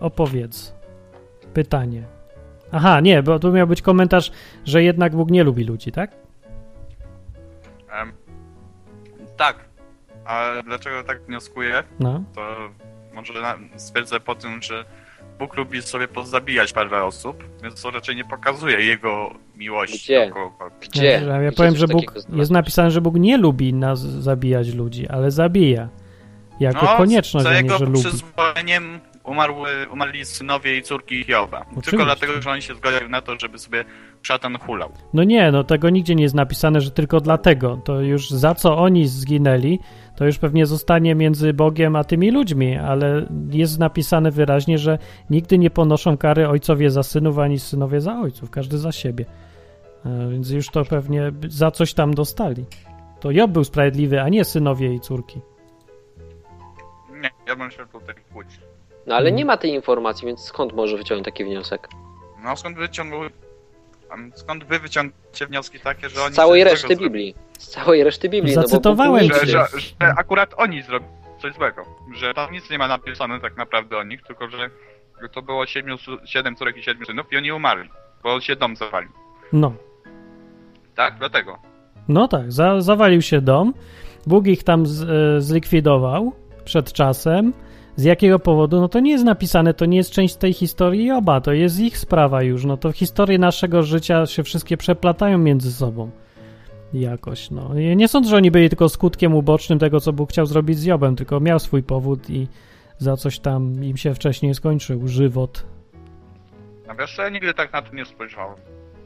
Opowiedz. 0.00 0.74
Pytanie. 1.54 2.02
Aha, 2.74 3.00
nie, 3.00 3.22
bo 3.22 3.38
tu 3.38 3.52
miał 3.52 3.66
być 3.66 3.82
komentarz, 3.82 4.30
że 4.64 4.82
jednak 4.82 5.14
Bóg 5.16 5.30
nie 5.30 5.44
lubi 5.44 5.64
ludzi, 5.64 5.92
tak? 5.92 6.10
Em, 7.92 8.12
tak. 9.36 9.56
A 10.24 10.52
dlaczego 10.66 11.04
tak 11.04 11.22
wnioskuję? 11.22 11.82
No. 12.00 12.22
To 12.34 12.56
może 13.14 13.32
na- 13.40 13.58
stwierdzę 13.76 14.20
po 14.20 14.34
tym, 14.34 14.62
że 14.62 14.84
Bóg 15.38 15.56
lubi 15.56 15.82
sobie 15.82 16.08
pozabijać 16.08 16.72
parę 16.72 17.04
osób, 17.04 17.44
więc 17.62 17.82
to 17.82 17.90
raczej 17.90 18.16
nie 18.16 18.24
pokazuje 18.24 18.80
jego 18.80 19.30
miłości 19.56 19.98
Gdzie? 20.04 20.28
do 20.28 20.34
kogokolwiek. 20.34 20.78
Gdzie? 20.80 21.04
Ja, 21.04 21.20
ja 21.20 21.48
Gdzie 21.48 21.56
powiem, 21.56 21.76
że 21.76 21.88
Bóg 21.88 22.14
jest 22.32 22.50
napisane, 22.50 22.90
że 22.90 23.00
Bóg 23.00 23.14
nie 23.14 23.36
lubi 23.38 23.74
nas 23.74 24.00
zabijać 24.00 24.74
ludzi, 24.74 25.08
ale 25.08 25.30
zabija. 25.30 25.88
Jako 26.60 26.86
No, 26.86 26.96
konieczność, 26.96 27.44
za 27.44 27.50
a 27.50 27.54
nie, 27.54 27.62
jego 27.62 27.78
że 27.78 27.84
lubi. 27.84 27.98
przyzwoleniem 28.00 29.00
umarły, 29.24 29.68
umarli 29.92 30.24
synowie 30.24 30.76
i 30.76 30.82
córki 30.82 31.24
Hioba. 31.24 31.60
Oczywiście. 31.60 31.90
Tylko 31.90 32.04
dlatego, 32.04 32.42
że 32.42 32.50
oni 32.50 32.62
się 32.62 32.74
zgodzili 32.74 33.10
na 33.10 33.20
to, 33.22 33.38
żeby 33.40 33.58
sobie 33.58 33.84
szatan 34.22 34.58
hulał. 34.58 34.92
No 35.14 35.24
nie, 35.24 35.52
no 35.52 35.64
tego 35.64 35.90
nigdzie 35.90 36.14
nie 36.14 36.22
jest 36.22 36.34
napisane, 36.34 36.80
że 36.80 36.90
tylko 36.90 37.20
dlatego. 37.20 37.80
To 37.84 38.00
już 38.00 38.30
za 38.30 38.54
co 38.54 38.78
oni 38.78 39.08
zginęli, 39.08 39.78
to 40.16 40.24
już 40.26 40.38
pewnie 40.38 40.66
zostanie 40.66 41.14
między 41.14 41.52
Bogiem 41.52 41.96
a 41.96 42.04
tymi 42.04 42.30
ludźmi, 42.30 42.76
ale 42.76 43.26
jest 43.50 43.78
napisane 43.78 44.30
wyraźnie, 44.30 44.78
że 44.78 44.98
nigdy 45.30 45.58
nie 45.58 45.70
ponoszą 45.70 46.16
kary 46.16 46.48
ojcowie 46.48 46.90
za 46.90 47.02
synów, 47.02 47.38
ani 47.38 47.58
synowie 47.58 48.00
za 48.00 48.20
ojców, 48.20 48.50
każdy 48.50 48.78
za 48.78 48.92
siebie. 48.92 49.24
E, 50.06 50.28
Więc 50.30 50.50
już 50.50 50.68
to 50.68 50.84
pewnie 50.84 51.32
za 51.48 51.70
coś 51.70 51.94
tam 51.94 52.14
dostali. 52.14 52.64
To 53.20 53.30
Job 53.30 53.50
był 53.50 53.64
sprawiedliwy, 53.64 54.20
a 54.20 54.28
nie 54.28 54.44
synowie 54.44 54.94
i 54.94 55.00
córki. 55.00 55.40
Nie, 57.22 57.30
ja 57.48 57.56
bym 57.56 57.70
się 57.70 57.86
tutaj 57.86 58.14
kłócił. 58.32 58.73
No 59.06 59.14
ale 59.14 59.24
Mhm. 59.28 59.36
nie 59.36 59.44
ma 59.44 59.56
tej 59.56 59.70
informacji, 59.70 60.26
więc 60.26 60.40
skąd 60.40 60.72
może 60.72 60.96
wyciągnąć 60.96 61.24
taki 61.24 61.44
wniosek? 61.44 61.88
No 62.44 62.56
skąd 62.56 62.76
wyciągnął... 62.78 63.20
Skąd 64.34 64.64
wy 64.64 64.78
wyciągacie 64.78 65.46
wnioski 65.46 65.80
takie, 65.80 66.08
że 66.08 66.22
oni... 66.22 66.32
Z 66.32 66.36
całej 66.36 66.64
reszty 66.64 66.96
Biblii. 66.96 67.34
Z 67.58 67.68
całej 67.68 68.04
reszty 68.04 68.28
Biblii. 68.28 68.54
Zacytowałem 68.54 69.26
no 69.28 69.34
bo 69.34 69.40
Że, 69.40 69.46
że, 69.46 69.66
że 70.00 70.14
akurat 70.18 70.54
oni 70.56 70.82
zrobili 70.82 71.10
coś 71.38 71.54
złego. 71.54 71.84
Że 72.14 72.34
tam 72.34 72.52
nic 72.52 72.70
nie 72.70 72.78
ma 72.78 72.88
napisane 72.88 73.40
tak 73.40 73.56
naprawdę 73.56 73.98
o 73.98 74.04
nich, 74.04 74.22
tylko 74.22 74.48
że 74.48 74.70
to 75.32 75.42
było 75.42 75.66
siedmiu, 75.66 75.96
siedem 76.24 76.56
córek 76.56 76.76
i 76.76 76.82
siedmiu 76.82 77.06
synów 77.06 77.32
i 77.32 77.36
oni 77.36 77.52
umarli, 77.52 77.88
bo 78.22 78.40
się 78.40 78.56
dom 78.56 78.76
zawalił. 78.76 79.10
No. 79.52 79.72
Tak, 80.94 81.18
dlatego. 81.18 81.58
No 82.08 82.28
tak, 82.28 82.52
za, 82.52 82.80
zawalił 82.80 83.22
się 83.22 83.40
dom. 83.40 83.74
Bóg 84.26 84.46
ich 84.46 84.64
tam 84.64 84.86
z, 84.86 85.02
e, 85.02 85.40
zlikwidował 85.40 86.32
przed 86.64 86.92
czasem. 86.92 87.52
Z 87.96 88.04
jakiego 88.04 88.38
powodu? 88.38 88.80
No 88.80 88.88
to 88.88 89.00
nie 89.00 89.10
jest 89.10 89.24
napisane, 89.24 89.74
to 89.74 89.86
nie 89.86 89.96
jest 89.96 90.10
część 90.10 90.36
tej 90.36 90.52
historii 90.52 91.06
Joba, 91.06 91.40
to 91.40 91.52
jest 91.52 91.80
ich 91.80 91.98
sprawa 91.98 92.42
już. 92.42 92.64
No 92.64 92.76
to 92.76 92.92
historie 92.92 93.38
naszego 93.38 93.82
życia 93.82 94.26
się 94.26 94.42
wszystkie 94.42 94.76
przeplatają 94.76 95.38
między 95.38 95.72
sobą. 95.72 96.10
Jakoś, 96.92 97.50
no. 97.50 97.74
Nie 97.96 98.08
sądzę, 98.08 98.30
że 98.30 98.36
oni 98.36 98.50
byli 98.50 98.68
tylko 98.68 98.88
skutkiem 98.88 99.34
ubocznym 99.34 99.78
tego, 99.78 100.00
co 100.00 100.12
Bóg 100.12 100.30
chciał 100.30 100.46
zrobić 100.46 100.78
z 100.78 100.84
Jobem, 100.84 101.16
tylko 101.16 101.40
miał 101.40 101.58
swój 101.58 101.82
powód 101.82 102.30
i 102.30 102.48
za 102.98 103.16
coś 103.16 103.38
tam 103.38 103.84
im 103.84 103.96
się 103.96 104.14
wcześniej 104.14 104.54
skończył 104.54 105.08
żywot. 105.08 105.66
A 106.88 106.94
wiesz, 106.94 107.18
ja 107.18 107.28
nigdy 107.28 107.54
tak 107.54 107.72
na 107.72 107.82
to 107.82 107.94
nie 107.94 108.04
spojrzałem. 108.04 108.56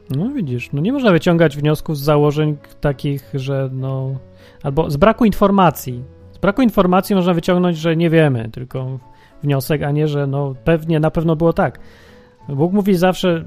No 0.09 0.29
widzisz, 0.29 0.71
no 0.73 0.81
nie 0.81 0.93
można 0.93 1.11
wyciągać 1.11 1.57
wniosków 1.57 1.97
z 1.97 2.01
założeń 2.01 2.57
takich, 2.81 3.31
że 3.33 3.69
no... 3.71 4.15
Albo 4.63 4.89
z 4.89 4.97
braku 4.97 5.25
informacji. 5.25 6.03
Braku 6.41 6.61
informacji 6.61 7.15
można 7.15 7.33
wyciągnąć, 7.33 7.77
że 7.77 7.95
nie 7.95 8.09
wiemy, 8.09 8.49
tylko 8.51 8.99
wniosek, 9.43 9.83
a 9.83 9.91
nie, 9.91 10.07
że 10.07 10.27
no 10.27 10.55
pewnie, 10.63 10.99
na 10.99 11.11
pewno 11.11 11.35
było 11.35 11.53
tak. 11.53 11.79
Bóg 12.49 12.73
mówi 12.73 12.95
zawsze, 12.95 13.43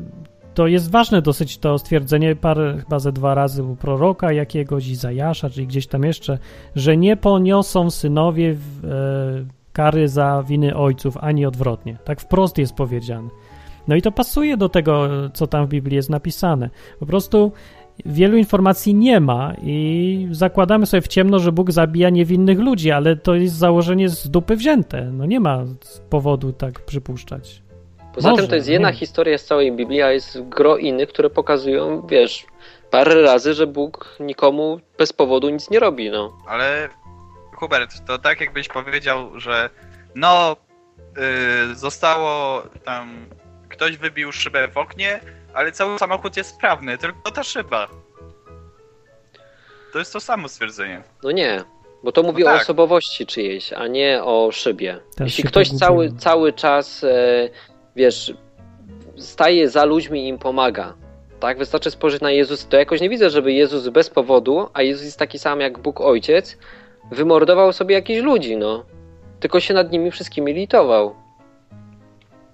to 0.55 0.67
jest 0.67 0.91
ważne 0.91 1.23
dosyć 1.23 1.59
to 1.59 1.79
stwierdzenie, 1.79 2.37
parę, 2.37 2.77
chyba 2.81 2.99
ze 2.99 3.13
dwa 3.13 3.35
razy 3.35 3.63
u 3.63 3.77
proroka 3.77 4.33
jakiegoś, 4.33 4.89
Izajasza, 4.89 5.51
czyli 5.51 5.67
gdzieś 5.67 5.87
tam 5.87 6.05
jeszcze, 6.05 6.39
że 6.77 6.97
nie 6.97 7.17
poniosą 7.17 7.91
synowie 7.91 8.55
w, 8.55 8.85
e, 8.85 9.53
kary 9.73 10.09
za 10.09 10.43
winy 10.49 10.77
ojców, 10.77 11.17
ani 11.21 11.47
odwrotnie. 11.47 11.99
Tak 12.05 12.21
wprost 12.21 12.59
jest 12.59 12.75
powiedziane. 12.75 13.29
No 13.89 13.97
i 13.97 14.03
to 14.03 14.13
pasuje 14.13 14.57
do 14.57 14.69
tego, 14.69 15.09
co 15.35 15.47
tam 15.47 15.67
w 15.67 15.69
Biblii 15.69 15.97
jest 15.97 16.11
napisane. 16.11 16.71
Po 17.01 17.07
prostu 17.07 17.53
wielu 18.07 18.37
informacji 18.37 18.95
nie 18.95 19.21
ma 19.21 19.53
i 19.63 20.29
zakładamy 20.31 20.87
sobie 20.87 21.01
w 21.01 21.09
ciemno, 21.09 21.39
że 21.39 21.53
Bóg 21.53 21.71
zabija 21.73 22.11
niewinnych 22.11 22.59
ludzi, 22.59 22.91
ale 22.91 23.17
to 23.17 23.35
jest 23.35 23.55
założenie 23.55 24.09
z 24.09 24.29
dupy 24.31 24.57
wzięte. 24.57 25.03
No 25.13 25.27
nie 25.27 25.41
ma 25.41 25.65
powodu 26.11 26.53
tak 26.53 26.81
przypuszczać. 26.81 27.63
Poza 28.15 28.31
Może, 28.31 28.43
tym 28.43 28.51
to 28.51 28.57
jest 28.57 28.69
jedna 28.69 28.91
nie. 28.91 28.97
historia 28.97 29.39
z 29.39 29.45
całej 29.45 29.73
Biblii, 29.73 30.03
a 30.03 30.13
jest 30.13 30.49
gro 30.49 30.77
innych, 30.77 31.09
które 31.09 31.31
pokazują, 31.31 32.07
wiesz, 32.07 32.47
parę 32.91 33.23
razy, 33.23 33.55
że 33.55 33.67
Bóg 33.67 34.17
nikomu 34.21 34.81
bez 34.99 35.13
powodu 35.13 35.51
nic 35.51 35.71
nie 35.71 35.79
robi, 35.79 36.11
no. 36.11 36.33
Ale 36.49 36.89
Hubert, 37.57 38.07
to 38.07 38.19
tak 38.19 38.41
jakbyś 38.41 38.69
powiedział, 38.69 39.41
że 39.41 39.71
no 40.15 40.57
yy, 41.69 41.75
zostało 41.75 42.63
tam 42.85 43.27
ktoś 43.69 43.97
wybił 43.97 44.33
szybę 44.33 44.69
w 44.69 44.77
oknie, 44.77 45.21
ale 45.55 45.73
cały 45.73 45.99
samochód 45.99 46.37
jest 46.37 46.51
sprawny, 46.51 46.99
tylko 46.99 47.31
ta 47.31 47.43
szyba. 47.43 47.89
To 49.93 49.99
jest 49.99 50.13
to 50.13 50.21
samo 50.21 50.49
stwierdzenie. 50.49 51.03
No 51.23 51.31
nie, 51.33 51.65
bo 52.05 52.13
to 52.13 52.23
mówi 52.23 52.43
No 52.45 52.51
o 52.51 52.53
tak. 52.53 52.63
osobowości 52.63 53.27
czyjejś, 53.27 53.73
a 53.73 53.87
nie 53.87 54.25
o 54.25 54.53
szybie. 54.53 55.01
Też 55.17 55.27
Jeśli 55.27 55.45
ktoś 55.45 55.71
cały, 55.71 55.97
pogubiłem. 55.97 56.19
cały 56.19 56.53
czas, 56.53 57.05
e, 57.05 57.49
wiesz, 57.97 58.35
staje 59.17 59.69
za 59.69 59.85
ludźmi 59.85 60.25
i 60.25 60.29
im 60.29 60.39
pomaga, 60.39 60.95
tak? 61.41 61.59
Wystarczy 61.59 61.91
spojrzeć 61.91 62.21
na 62.23 62.31
Jezus, 62.31 62.69
to 62.69 62.77
jakoś 62.77 63.01
nie 63.01 63.09
widzę, 63.09 63.31
żeby 63.31 63.53
Jezus 63.53 63.89
bez 63.89 64.11
powodu, 64.11 64.69
a 64.75 64.83
Jezus 64.83 65.05
jest 65.05 65.19
taki 65.19 65.39
sam 65.39 65.61
jak 65.61 65.79
Bóg 65.79 66.01
Ojciec, 66.01 66.59
wymordował 67.11 67.73
sobie 67.73 67.95
jakichś 67.95 68.21
ludzi, 68.23 68.57
no. 68.57 68.85
Tylko 69.41 69.61
się 69.61 69.75
nad 69.75 69.93
nimi 69.93 70.11
wszystkimi 70.11 70.55
litował. 70.55 71.15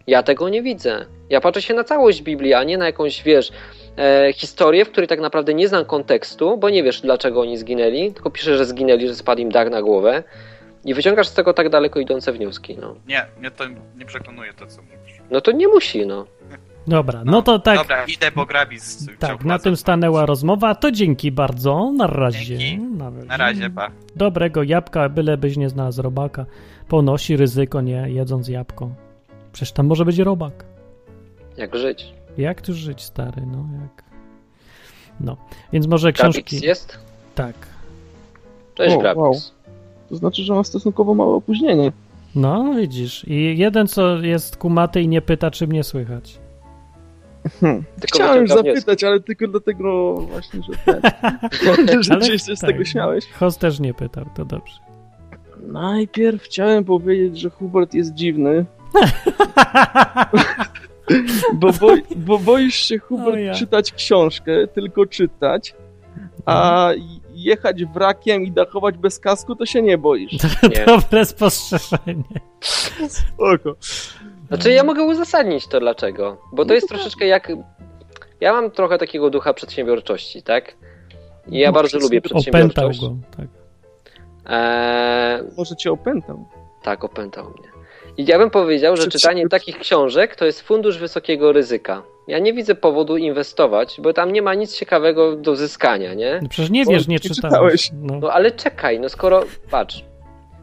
Ja 0.07 0.23
tego 0.23 0.49
nie 0.49 0.63
widzę. 0.63 1.07
Ja 1.31 1.41
patrzę 1.41 1.63
się 1.63 1.75
na 1.75 1.85
całość 1.85 2.23
Biblii, 2.23 2.55
a 2.55 2.65
nie 2.65 2.79
na 2.79 2.87
jakąś, 2.87 3.23
wiesz, 3.23 3.53
e, 3.97 4.33
historię, 4.33 4.85
w 4.85 4.91
której 4.91 5.09
tak 5.09 5.21
naprawdę 5.21 5.55
nie 5.55 5.69
znam 5.69 5.85
kontekstu, 5.85 6.59
bo 6.59 6.71
nie 6.71 6.83
wiesz, 6.83 7.01
dlaczego 7.01 7.41
oni 7.41 7.59
zginęli, 7.59 8.13
tylko 8.13 8.31
pisze, 8.31 8.57
że 8.57 8.65
zginęli, 8.65 9.09
że 9.09 9.15
spadł 9.15 9.41
im 9.41 9.51
dach 9.51 9.71
na 9.71 9.83
głowę 9.83 10.23
i 10.85 10.95
wyciągasz 10.95 11.29
z 11.29 11.35
tego 11.35 11.55
tak 11.55 11.69
daleko 11.69 12.01
idące 12.01 12.33
wnioski, 12.33 12.77
no. 12.81 12.97
Nie, 13.09 13.27
mnie 13.39 13.51
to 13.51 13.65
nie 13.97 14.07
przekonuje 14.07 14.53
to, 14.53 14.67
co 14.67 14.83
mówisz. 14.83 15.21
No 15.31 15.41
to 15.41 15.53
nie 15.53 15.69
musi, 15.69 16.07
no. 16.07 16.27
Dobra, 16.87 17.23
no 17.25 17.43
to 17.43 17.59
tak. 17.59 17.79
Dobra, 17.79 18.05
idę, 18.05 18.31
bo 18.31 18.47
Grabis 18.47 19.07
Tak, 19.19 19.45
na 19.45 19.59
tym 19.59 19.77
stanęła 19.77 20.27
rozmowa. 20.27 20.75
To 20.75 20.91
dzięki 20.93 21.33
bardzo. 21.33 21.93
Na 21.97 22.07
razie. 22.07 22.59
Dzięki. 22.59 22.79
Na 22.79 23.11
razie. 23.11 23.27
Na 23.27 23.37
razie, 23.37 23.71
pa. 23.71 23.91
Dobrego 24.17 24.63
jabłka, 24.63 25.09
byle 25.09 25.37
byś 25.37 25.57
nie 25.57 25.69
znalazł 25.69 26.03
robaka. 26.03 26.47
Ponosi 26.89 27.37
ryzyko, 27.37 27.81
nie 27.81 28.05
jedząc 28.09 28.49
jabłko. 28.49 28.91
Przecież 29.53 29.73
tam 29.73 29.87
może 29.87 30.05
być 30.05 30.19
robak. 30.19 30.68
Jak 31.59 31.77
żyć. 31.77 32.15
Jak 32.39 32.63
tu 32.63 32.75
żyć, 32.75 33.03
stary? 33.03 33.43
No, 33.53 33.65
jak. 33.83 34.05
No, 35.21 35.37
więc 35.73 35.87
może 35.87 36.13
książki. 36.13 36.43
Grabix 36.43 36.63
jest? 36.63 36.99
Tak. 37.35 37.55
Cześć, 38.75 38.97
O, 38.97 38.99
Grabix. 38.99 39.19
wow. 39.21 39.35
To 40.09 40.17
znaczy, 40.17 40.43
że 40.43 40.55
ma 40.55 40.65
stosunkowo 40.65 41.15
małe 41.15 41.35
opóźnienie. 41.35 41.93
No, 42.35 42.75
widzisz. 42.75 43.25
I 43.29 43.59
jeden, 43.59 43.87
co 43.87 44.19
jest 44.19 44.57
kumaty 44.57 45.03
i 45.03 45.09
nie 45.09 45.23
pyta, 45.23 45.51
czy 45.51 45.67
mnie 45.67 45.85
słychać. 45.85 46.39
Hmm. 47.61 47.85
Chciałem 48.05 48.47
wnioski. 48.47 48.69
zapytać, 48.69 49.05
ale 49.05 49.21
tylko 49.21 49.49
dlatego 49.49 50.15
właśnie, 50.15 50.61
że 50.63 50.73
ten. 50.85 52.03
że 52.03 52.15
Ale 52.15 52.39
się 52.39 52.57
z 52.57 52.61
tak, 52.61 52.71
tego 52.71 52.85
śmiałeś. 52.85 53.25
Host 53.33 53.61
też 53.61 53.81
nie 53.81 53.95
pytał, 53.95 54.25
to 54.35 54.45
dobrze. 54.45 54.75
Najpierw 55.67 56.43
chciałem 56.43 56.85
powiedzieć, 56.85 57.41
że 57.41 57.51
Hubert 57.51 57.95
jest 57.95 58.15
dziwny, 58.15 58.65
bo, 61.55 61.73
boi, 61.73 62.03
bo 62.17 62.39
boisz 62.39 62.75
się, 62.75 62.99
Hubert, 62.99 63.39
ja. 63.39 63.55
czytać 63.55 63.93
książkę, 63.93 64.67
tylko 64.75 65.07
czytać, 65.07 65.75
a 66.47 66.91
jechać 67.35 67.85
wrakiem 67.85 68.43
i 68.43 68.53
dachować 68.53 68.99
bez 68.99 69.19
kasku, 69.19 69.57
to 69.57 69.67
się 69.67 69.83
nie 69.83 69.99
boisz. 69.99 70.33
Nie. 70.63 70.85
Dobre 70.87 71.25
spostrzeżenie. 71.25 72.25
Spoko. 73.09 73.77
Znaczy 74.49 74.73
ja 74.73 74.85
mogę 74.85 75.03
uzasadnić 75.03 75.67
to 75.67 75.81
dlaczego. 75.81 76.37
Bo 76.53 76.65
to 76.65 76.75
jest 76.75 76.89
troszeczkę 76.89 77.27
jak... 77.27 77.53
Ja 78.41 78.53
mam 78.53 78.71
trochę 78.71 78.99
takiego 78.99 79.31
ducha 79.31 79.55
przedsiębiorczości, 79.55 80.43
tak? 80.43 80.75
I 81.49 81.59
ja 81.59 81.69
No, 81.69 81.73
bardzo 81.73 81.99
lubię 81.99 82.19
Opętał 82.19 82.41
przedsiębiorczość. 82.43 83.01
go. 83.01 83.17
Tak. 83.37 83.47
Eee, 84.47 85.43
Może 85.57 85.77
cię 85.77 85.93
opętał. 85.93 86.49
tak, 86.83 87.05
opętał 87.05 87.45
mnie. 87.45 87.69
I 88.19 88.25
ja 88.25 88.39
bym 88.39 88.51
powiedział, 88.51 88.97
że 88.97 89.09
czytanie 89.09 89.49
takich 89.49 89.79
książek 89.79 90.37
to 90.37 90.45
jest 90.45 90.63
fundusz 90.63 90.99
wysokiego 90.99 91.53
ryzyka. 91.53 92.03
Ja 92.29 92.39
nie 92.39 92.53
widzę 92.53 92.75
powodu 92.75 93.17
inwestować, 93.17 94.01
bo 94.03 94.13
tam 94.13 94.33
nie 94.33 94.43
ma 94.43 94.55
nic 94.55 94.77
ciekawego 94.77 95.37
do 95.37 95.57
zyskania, 95.57 96.15
nie? 96.15 96.39
No 96.43 96.49
przecież 96.49 96.71
nie 96.71 96.85
wiesz, 96.85 97.09
nie 97.09 97.15
nie 97.15 97.21
czytałeś. 97.21 97.53
czytałeś. 97.53 97.91
No. 98.03 98.19
No 98.21 98.33
ale 98.33 98.51
czekaj, 98.51 99.01
no 99.01 99.09
skoro, 99.09 99.45
patrz, 99.71 100.05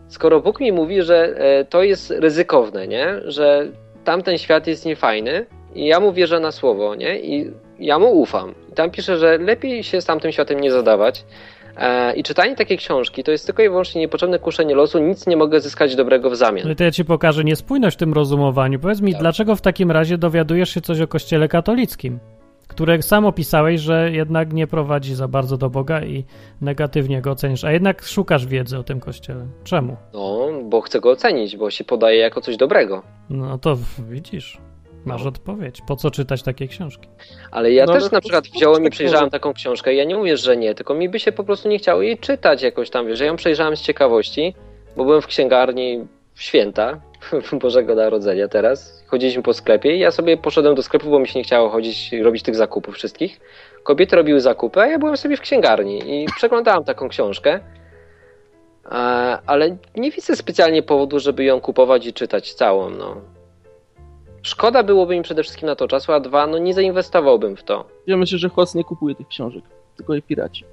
skoro 0.07 0.41
Bóg 0.41 0.59
mi 0.59 0.71
mówi, 0.71 1.01
że 1.01 1.35
e, 1.37 1.65
to 1.65 1.83
jest 1.83 2.11
ryzykowne, 2.11 2.87
nie? 2.87 3.07
Że 3.25 3.67
tamten 4.03 4.37
świat 4.37 4.67
jest 4.67 4.85
niefajny 4.85 5.45
i 5.75 5.85
ja 5.85 5.99
mu 5.99 6.13
wierzę 6.13 6.39
na 6.39 6.51
słowo, 6.51 6.95
nie? 6.95 7.19
I 7.19 7.51
ja 7.79 7.99
mu 7.99 8.19
ufam. 8.21 8.55
I 8.71 8.73
tam 8.73 8.91
pisze, 8.91 9.17
że 9.17 9.37
lepiej 9.37 9.83
się 9.83 10.01
z 10.01 10.05
tamtym 10.05 10.31
światem 10.31 10.59
nie 10.59 10.71
zadawać. 10.71 11.25
E, 11.77 12.15
I 12.15 12.23
czytanie 12.23 12.55
takiej 12.55 12.77
książki 12.77 13.23
to 13.23 13.31
jest 13.31 13.45
tylko 13.45 13.63
i 13.63 13.69
wyłącznie 13.69 14.01
niepotrzebne 14.01 14.39
kuszenie 14.39 14.75
losu, 14.75 14.99
nic 14.99 15.27
nie 15.27 15.37
mogę 15.37 15.59
zyskać 15.59 15.95
dobrego 15.95 16.29
w 16.29 16.35
zamian. 16.35 16.65
Ale 16.65 16.75
to 16.75 16.83
ja 16.83 16.91
ci 16.91 17.05
pokażę 17.05 17.43
niespójność 17.43 17.95
w 17.97 17.99
tym 17.99 18.13
rozumowaniu. 18.13 18.79
Powiedz 18.79 19.01
mi, 19.01 19.11
Tak. 19.11 19.21
dlaczego 19.21 19.55
w 19.55 19.61
takim 19.61 19.91
razie 19.91 20.17
dowiadujesz 20.17 20.69
się 20.69 20.81
coś 20.81 21.01
o 21.01 21.07
kościele 21.07 21.47
katolickim, 21.47 22.19
które 22.67 23.01
sam 23.01 23.25
opisałeś, 23.25 23.81
że 23.81 24.11
jednak 24.11 24.53
nie 24.53 24.67
prowadzi 24.67 25.15
za 25.15 25.27
bardzo 25.27 25.57
do 25.57 25.69
Boga 25.69 26.03
i 26.03 26.25
negatywnie 26.61 27.21
go 27.21 27.31
oceniasz, 27.31 27.63
a 27.63 27.71
jednak 27.71 28.03
szukasz 28.03 28.45
wiedzy 28.45 28.77
o 28.77 28.83
tym 28.83 28.99
kościele. 28.99 29.45
Czemu? 29.63 29.97
No, 30.13 30.47
bo 30.63 30.81
chcę 30.81 30.99
go 30.99 31.11
ocenić, 31.11 31.57
bo 31.57 31.69
się 31.71 31.83
podaje 31.83 32.17
jako 32.19 32.41
coś 32.41 32.57
dobrego. 32.57 33.03
No 33.29 33.57
to 33.57 33.77
widzisz, 34.09 34.57
masz 35.05 35.25
odpowiedź. 35.25 35.81
Po 35.87 35.95
co 35.95 36.11
czytać 36.11 36.43
takie 36.43 36.67
książki? 36.67 37.07
Ale 37.51 37.71
ja 37.71 37.85
No, 37.85 37.93
też 37.93 38.03
ale 38.03 38.11
na 38.11 38.21
przykład 38.21 38.47
wziąłem 38.47 38.81
i 38.81 38.85
tak 38.85 38.91
przejrzałem 38.91 39.29
taką 39.29 39.53
książkę 39.53 39.93
i 39.93 39.97
ja 39.97 40.03
nie 40.03 40.15
mówię, 40.15 40.37
że 40.37 40.57
nie, 40.57 40.75
tylko 40.75 40.93
mi 40.93 41.09
by 41.09 41.19
się 41.19 41.31
po 41.31 41.43
prostu 41.43 41.69
nie 41.69 41.77
chciało 41.77 42.01
jej 42.01 42.17
czytać 42.17 42.61
jakoś 42.61 42.89
tam, 42.89 43.07
wiesz, 43.07 43.19
ja 43.19 43.25
ją 43.25 43.35
przejrzałem 43.35 43.77
z 43.77 43.81
ciekawości, 43.81 44.55
bo 44.97 45.05
byłem 45.05 45.21
w 45.21 45.27
księgarni 45.27 46.07
w 46.33 46.41
święta 46.41 47.01
Bożego 47.61 47.95
Narodzenia 47.95 48.47
teraz, 48.47 49.03
chodziliśmy 49.07 49.43
po 49.43 49.53
sklepie 49.53 49.95
i 49.95 49.99
ja 49.99 50.11
sobie 50.11 50.37
poszedłem 50.37 50.75
do 50.75 50.83
sklepu, 50.83 51.09
bo 51.09 51.19
mi 51.19 51.27
się 51.27 51.39
nie 51.39 51.43
chciało 51.43 51.69
chodzić 51.69 52.13
i 52.13 52.23
robić 52.23 52.43
tych 52.43 52.55
zakupów 52.55 52.95
wszystkich. 52.95 53.39
Kobiety 53.83 54.15
robiły 54.15 54.41
zakupy, 54.41 54.79
a 54.79 54.87
ja 54.87 54.99
byłem 54.99 55.17
sobie 55.17 55.37
w 55.37 55.41
księgarni 55.41 56.23
i 56.23 56.25
przeglądałem 56.37 56.83
taką 56.83 57.09
książkę, 57.09 57.59
e, 58.85 58.89
ale 59.45 59.77
nie 59.95 60.11
widzę 60.11 60.35
specjalnie 60.35 60.83
powodu, 60.83 61.19
żeby 61.19 61.43
ją 61.43 61.61
kupować 61.61 62.05
i 62.05 62.13
czytać 62.13 62.53
całą, 62.53 62.89
no. 62.89 63.34
Szkoda 64.45 64.83
byłoby 64.83 65.15
mi 65.15 65.21
przede 65.21 65.43
wszystkim 65.43 65.67
na 65.67 65.75
to 65.75 65.87
czasu, 65.87 66.11
a 66.11 66.19
dwa, 66.19 66.47
no 66.47 66.57
nie 66.57 66.73
zainwestowałbym 66.73 67.55
w 67.55 67.63
to. 67.63 67.85
Ja 68.07 68.17
myślę, 68.17 68.37
że 68.37 68.49
Hoc 68.49 68.75
nie 68.75 68.83
kupuje 68.83 69.15
tych 69.15 69.27
książek, 69.27 69.63
tylko 69.95 70.13
je 70.13 70.21
piraci. 70.21 70.65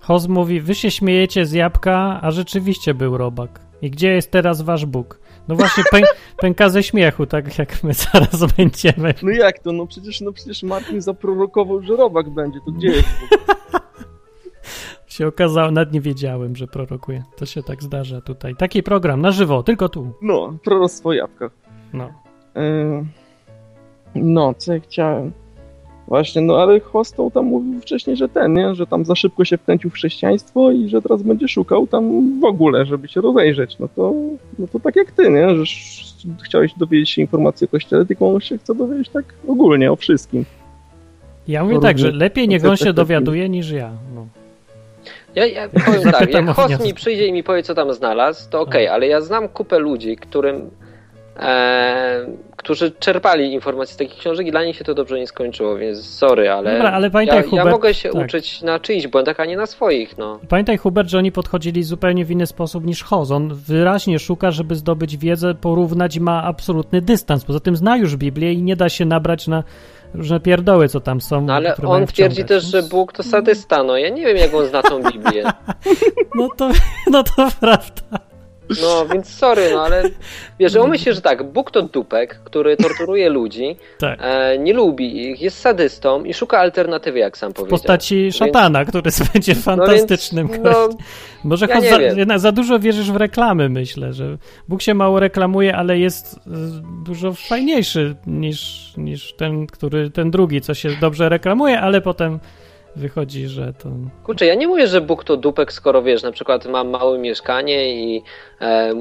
Hoz 0.00 0.28
mówi, 0.28 0.60
wy 0.60 0.74
się 0.74 0.90
śmiejecie 0.90 1.46
z 1.46 1.52
jabłka, 1.52 2.20
a 2.22 2.30
rzeczywiście 2.30 2.94
był 2.94 3.18
robak. 3.18 3.60
I 3.82 3.90
gdzie 3.90 4.12
jest 4.12 4.30
teraz 4.30 4.62
wasz 4.62 4.86
Bóg? 4.86 5.18
No 5.48 5.56
właśnie 5.56 5.84
pę 5.90 6.00
pęka 6.42 6.68
ze 6.68 6.82
śmiechu, 6.82 7.26
tak 7.26 7.58
jak 7.58 7.84
my 7.84 7.94
zaraz 7.94 8.54
będziemy. 8.56 9.14
No 9.22 9.30
jak 9.30 9.58
to? 9.58 9.72
No 9.72 9.86
przecież, 9.86 10.20
no 10.20 10.32
przecież 10.32 10.62
Martin 10.62 11.00
zaprorokował, 11.00 11.82
że 11.82 11.96
robak 11.96 12.30
będzie, 12.30 12.60
to 12.66 12.72
gdzie 12.72 12.88
jest? 12.88 13.08
Się 15.06 15.26
okazało, 15.26 15.70
nawet 15.70 15.92
nie 15.92 16.00
wiedziałem, 16.00 16.56
że 16.56 16.66
prorokuje. 16.66 17.22
To 17.36 17.46
się 17.46 17.62
tak 17.62 17.82
zdarza 17.82 18.20
tutaj. 18.20 18.56
Taki 18.56 18.82
program 18.82 19.20
na 19.20 19.30
żywo, 19.30 19.62
tylko 19.62 19.88
tu. 19.88 20.12
No, 20.22 20.58
proroctwo 20.64 21.12
jabłka. 21.12 21.50
No. 21.92 22.25
Yy, 22.56 23.04
No, 24.14 24.54
co 24.54 24.74
ja 24.74 24.80
chciałem? 24.80 25.32
Właśnie, 26.08 26.42
no 26.42 26.56
ale 26.56 26.80
Hostel 26.80 27.30
tam 27.34 27.44
mówił 27.44 27.80
wcześniej, 27.80 28.16
że 28.16 28.28
ten, 28.28 28.54
nie? 28.54 28.74
Że 28.74 28.86
tam 28.86 29.04
za 29.04 29.14
szybko 29.14 29.44
się 29.44 29.56
wkręcił 29.56 29.90
w 29.90 29.94
chrześcijaństwo 29.94 30.72
i 30.72 30.88
że 30.88 31.02
teraz 31.02 31.22
będzie 31.22 31.48
szukał 31.48 31.86
tam 31.86 32.24
w 32.40 32.44
ogóle, 32.44 32.86
żeby 32.86 33.08
się 33.08 33.20
rozejrzeć. 33.20 33.78
No 33.78 33.88
to, 33.96 34.12
no 34.58 34.66
to 34.72 34.80
tak 34.80 34.96
jak 34.96 35.12
ty, 35.12 35.30
nie? 35.30 35.54
Że 35.54 35.64
chciałeś 36.44 36.74
dowiedzieć 36.74 37.10
się 37.10 37.22
informacji 37.22 37.64
o 37.64 37.68
kościele, 37.68 38.06
tylko 38.06 38.34
on 38.34 38.40
się 38.40 38.58
chce 38.58 38.74
dowiedzieć 38.74 39.08
tak 39.08 39.24
ogólnie, 39.48 39.92
o 39.92 39.96
wszystkim. 39.96 40.44
Ja 41.48 41.64
mówię 41.64 41.80
tak, 41.80 41.98
że 41.98 42.10
lepiej 42.10 42.48
niech 42.48 42.64
on 42.64 42.76
się 42.76 42.92
dowiaduje 42.92 43.48
niż 43.48 43.70
ja. 43.70 43.90
No. 44.14 44.26
Ja, 45.34 45.46
ja 45.46 45.68
powiem 45.68 46.02
tak, 46.12 46.34
jak 46.34 46.48
host 46.48 46.84
mi 46.84 46.94
przyjdzie 46.94 47.26
i 47.26 47.32
mi 47.32 47.42
powie, 47.42 47.62
co 47.62 47.74
tam 47.74 47.92
znalazł, 47.92 48.50
to 48.50 48.60
okej, 48.60 48.88
ale 48.88 49.06
ja 49.06 49.20
znam 49.20 49.48
kupę 49.48 49.78
ludzi, 49.78 50.16
którym, 50.16 50.70
e, 51.38 52.26
którzy 52.56 52.90
czerpali 52.90 53.52
informacje 53.52 53.94
z 53.94 53.96
takich 53.96 54.18
książek 54.18 54.46
i 54.46 54.50
dla 54.50 54.64
nich 54.64 54.76
się 54.76 54.84
to 54.84 54.94
dobrze 54.94 55.18
nie 55.18 55.26
skończyło, 55.26 55.76
więc 55.76 56.04
sorry, 56.04 56.50
ale, 56.50 56.72
Dobra, 56.72 56.92
ale 56.92 57.10
pamiętaj, 57.10 57.38
ja, 57.38 57.44
ja 57.44 57.50
Hubert, 57.50 57.70
mogę 57.70 57.94
się 57.94 58.10
tak. 58.10 58.24
uczyć 58.24 58.62
na 58.62 58.80
czyichś 58.80 59.06
błędach, 59.06 59.40
a 59.40 59.44
nie 59.44 59.56
na 59.56 59.66
swoich, 59.66 60.18
no. 60.18 60.40
Pamiętaj, 60.48 60.76
Hubert, 60.76 61.08
że 61.08 61.18
oni 61.18 61.32
podchodzili 61.32 61.82
zupełnie 61.82 62.24
w 62.24 62.30
inny 62.30 62.46
sposób 62.46 62.84
niż 62.84 63.02
Hoz. 63.02 63.30
On 63.30 63.54
wyraźnie 63.54 64.18
szuka, 64.18 64.50
żeby 64.50 64.74
zdobyć 64.74 65.16
wiedzę, 65.16 65.54
porównać 65.54 66.18
ma 66.18 66.42
absolutny 66.42 67.00
dystans. 67.00 67.44
Poza 67.44 67.60
tym 67.60 67.76
zna 67.76 67.96
już 67.96 68.16
Biblię 68.16 68.52
i 68.52 68.62
nie 68.62 68.76
da 68.76 68.88
się 68.88 69.04
nabrać 69.04 69.46
na 69.48 69.64
różne 70.14 70.40
pierdoły, 70.40 70.88
co 70.88 71.00
tam 71.00 71.20
są. 71.20 71.40
no 71.40 71.54
ale 71.54 71.76
on 71.76 72.06
twierdzi 72.06 72.44
też, 72.44 72.64
że 72.64 72.82
Bóg 72.82 73.12
to 73.12 73.22
sadysta, 73.22 73.82
no 73.82 73.96
ja 73.96 74.08
nie 74.08 74.26
wiem, 74.26 74.36
jak 74.36 74.54
on 74.54 74.66
zna 74.66 74.82
tą 74.82 75.02
Biblię. 75.02 75.44
No 76.34 76.48
to, 76.56 76.70
no 77.10 77.22
to 77.22 77.48
prawda. 77.60 78.25
No, 78.82 79.06
więc 79.12 79.28
sorry, 79.28 79.70
no 79.74 79.82
ale 79.82 80.02
wiesz, 80.58 80.74
umyśl 80.74 81.04
się, 81.04 81.12
że 81.12 81.20
tak, 81.20 81.42
Bóg 81.42 81.70
to 81.70 81.82
dupek, 81.82 82.40
który 82.44 82.76
torturuje 82.76 83.30
ludzi, 83.30 83.76
Tak. 83.98 84.18
e, 84.22 84.58
nie 84.58 84.72
lubi 84.72 85.30
ich, 85.30 85.42
jest 85.42 85.58
sadystą 85.58 86.24
i 86.24 86.34
szuka 86.34 86.58
alternatywy, 86.58 87.18
jak 87.18 87.38
sam 87.38 87.52
W 87.52 87.54
powiedział. 87.54 87.78
postaci 87.78 88.32
szatana, 88.32 88.84
który 88.84 89.10
będzie 89.32 89.54
fantastycznym 89.54 90.48
no, 90.52 90.58
gościem. 90.58 90.88
więc, 90.88 91.00
Może 91.44 91.66
ja 91.70 92.26
za, 92.26 92.38
za 92.38 92.52
dużo 92.52 92.78
wierzysz 92.78 93.10
w 93.10 93.16
reklamy, 93.16 93.68
myślę, 93.68 94.12
że 94.12 94.38
Bóg 94.68 94.82
się 94.82 94.94
mało 94.94 95.20
reklamuje, 95.20 95.76
ale 95.76 95.98
jest 95.98 96.36
y, 96.36 96.38
dużo 97.04 97.32
fajniejszy 97.32 98.16
niż, 98.26 98.92
niż 98.96 99.32
ten, 99.34 99.66
który, 99.66 100.10
ten 100.10 100.30
drugi, 100.30 100.60
co 100.60 100.74
się 100.74 100.88
dobrze 101.00 101.28
reklamuje, 101.28 101.80
ale 101.80 102.00
potem 102.00 102.38
wychodzi, 102.96 103.46
że 103.48 103.72
to... 103.72 103.88
kurczę, 104.24 104.46
ja 104.46 104.54
nie 104.54 104.68
mówię, 104.68 104.86
że 104.86 105.00
Bóg 105.00 105.24
to 105.24 105.36
dupek, 105.36 105.72
skoro 105.72 106.02
wiesz, 106.02 106.22
na 106.22 106.32
przykład 106.32 106.66
mam 106.66 106.88
małe 106.88 107.18
mieszkanie 107.18 107.94
i, 108.04 108.22
e, 108.60 108.92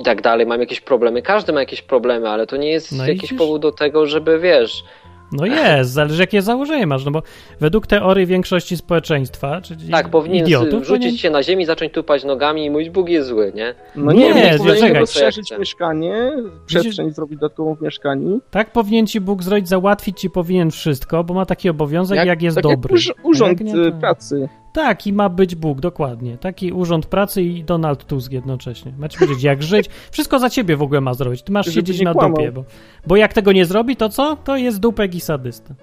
i 0.00 0.02
tak 0.04 0.22
dalej, 0.22 0.46
mam 0.46 0.60
jakieś 0.60 0.80
problemy. 0.80 1.22
Każdy 1.22 1.52
ma 1.52 1.60
jakieś 1.60 1.82
problemy, 1.82 2.28
ale 2.28 2.46
to 2.46 2.56
nie 2.56 2.70
jest 2.70 2.92
No 2.92 3.06
jakiś 3.06 3.22
widzisz? 3.22 3.38
powód 3.38 3.62
do 3.62 3.72
tego, 3.72 4.06
żeby 4.06 4.38
wiesz. 4.38 4.84
No 5.32 5.46
jest, 5.46 5.90
zależy 5.90 6.20
jakie 6.22 6.42
założenie 6.42 6.86
masz, 6.86 7.04
no 7.04 7.10
bo 7.10 7.22
według 7.60 7.86
teorii 7.86 8.26
większości 8.26 8.76
społeczeństwa, 8.76 9.60
czyli 9.60 9.88
Tak, 9.90 10.08
powinien 10.10 10.44
idiotów, 10.46 10.70
rzucić 10.72 10.88
powinien- 10.88 11.16
się 11.18 11.30
na 11.30 11.42
ziemi, 11.42 11.66
zacząć 11.66 11.92
tupać 11.92 12.24
nogami 12.24 12.64
i 12.64 12.70
mówić, 12.70 12.90
Bóg 12.90 13.08
jest 13.08 13.28
zły, 13.28 13.52
nie? 13.54 13.74
No 13.96 14.12
Nie, 14.12 14.18
nie, 14.28 14.34
nie, 14.34 14.58
nie 14.58 14.74
czekaj. 14.74 14.92
rozszerzyć 14.94 15.52
mieszkanie, 15.58 16.32
przestrzeń 16.66 17.10
zrobić 17.10 17.38
dodatkową 17.40 17.74
w 17.74 17.80
mieszkaniu. 17.82 18.40
Tak 18.50 18.72
powinien 18.72 19.06
ci 19.06 19.20
Bóg 19.20 19.42
zrobić, 19.42 19.68
załatwić 19.68 20.20
ci 20.20 20.30
powinien 20.30 20.70
wszystko, 20.70 21.24
bo 21.24 21.34
ma 21.34 21.46
taki 21.46 21.68
obowiązek, 21.68 22.26
jak, 22.26 22.42
jest 22.42 22.54
tak 22.54 22.62
dobry. 22.62 22.76
Jak 22.94 23.00
urz- 23.00 23.12
urząd 23.22 23.60
jak 23.60 23.74
nie, 23.74 23.80
y, 23.82 23.92
to- 23.92 23.98
pracy. 23.98 24.48
Tak, 24.76 25.06
i 25.06 25.12
ma 25.12 25.28
być 25.28 25.54
Bóg, 25.54 25.80
dokładnie. 25.80 26.38
Taki 26.38 26.72
urząd 26.72 27.06
pracy 27.06 27.42
i 27.42 27.64
Donald 27.64 28.04
Tusk 28.04 28.32
jednocześnie. 28.32 28.92
Macie 28.98 29.18
powiedzieć, 29.18 29.42
jak 29.52 29.62
żyć. 29.62 29.90
Wszystko 30.10 30.38
za 30.38 30.50
ciebie 30.50 30.76
w 30.76 30.82
ogóle 30.82 31.00
ma 31.00 31.14
zrobić. 31.14 31.42
Ty 31.42 31.52
masz 31.52 31.66
Żeby 31.66 31.74
siedzieć 31.74 32.00
na 32.00 32.12
kłamał. 32.12 32.36
dupie, 32.36 32.52
bo, 32.52 32.64
bo 33.06 33.16
jak 33.16 33.32
tego 33.32 33.52
nie 33.52 33.64
zrobi, 33.64 33.96
to 33.96 34.08
co? 34.08 34.36
To 34.36 34.56
jest 34.56 34.80
dupek 34.80 35.14
i 35.14 35.20
sadysta. 35.20 35.74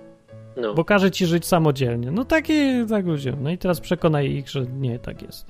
No. 0.57 0.73
Bo 0.73 0.85
każe 0.85 1.11
ci 1.11 1.25
żyć 1.25 1.45
samodzielnie. 1.45 2.11
No 2.11 2.25
takie, 2.25 2.85
tak 2.89 3.05
ludzie. 3.05 3.33
No 3.41 3.51
i 3.51 3.57
teraz 3.57 3.79
przekonaj 3.79 4.31
ich, 4.31 4.49
że 4.49 4.65
nie 4.65 4.99
tak 4.99 5.21
jest. 5.21 5.47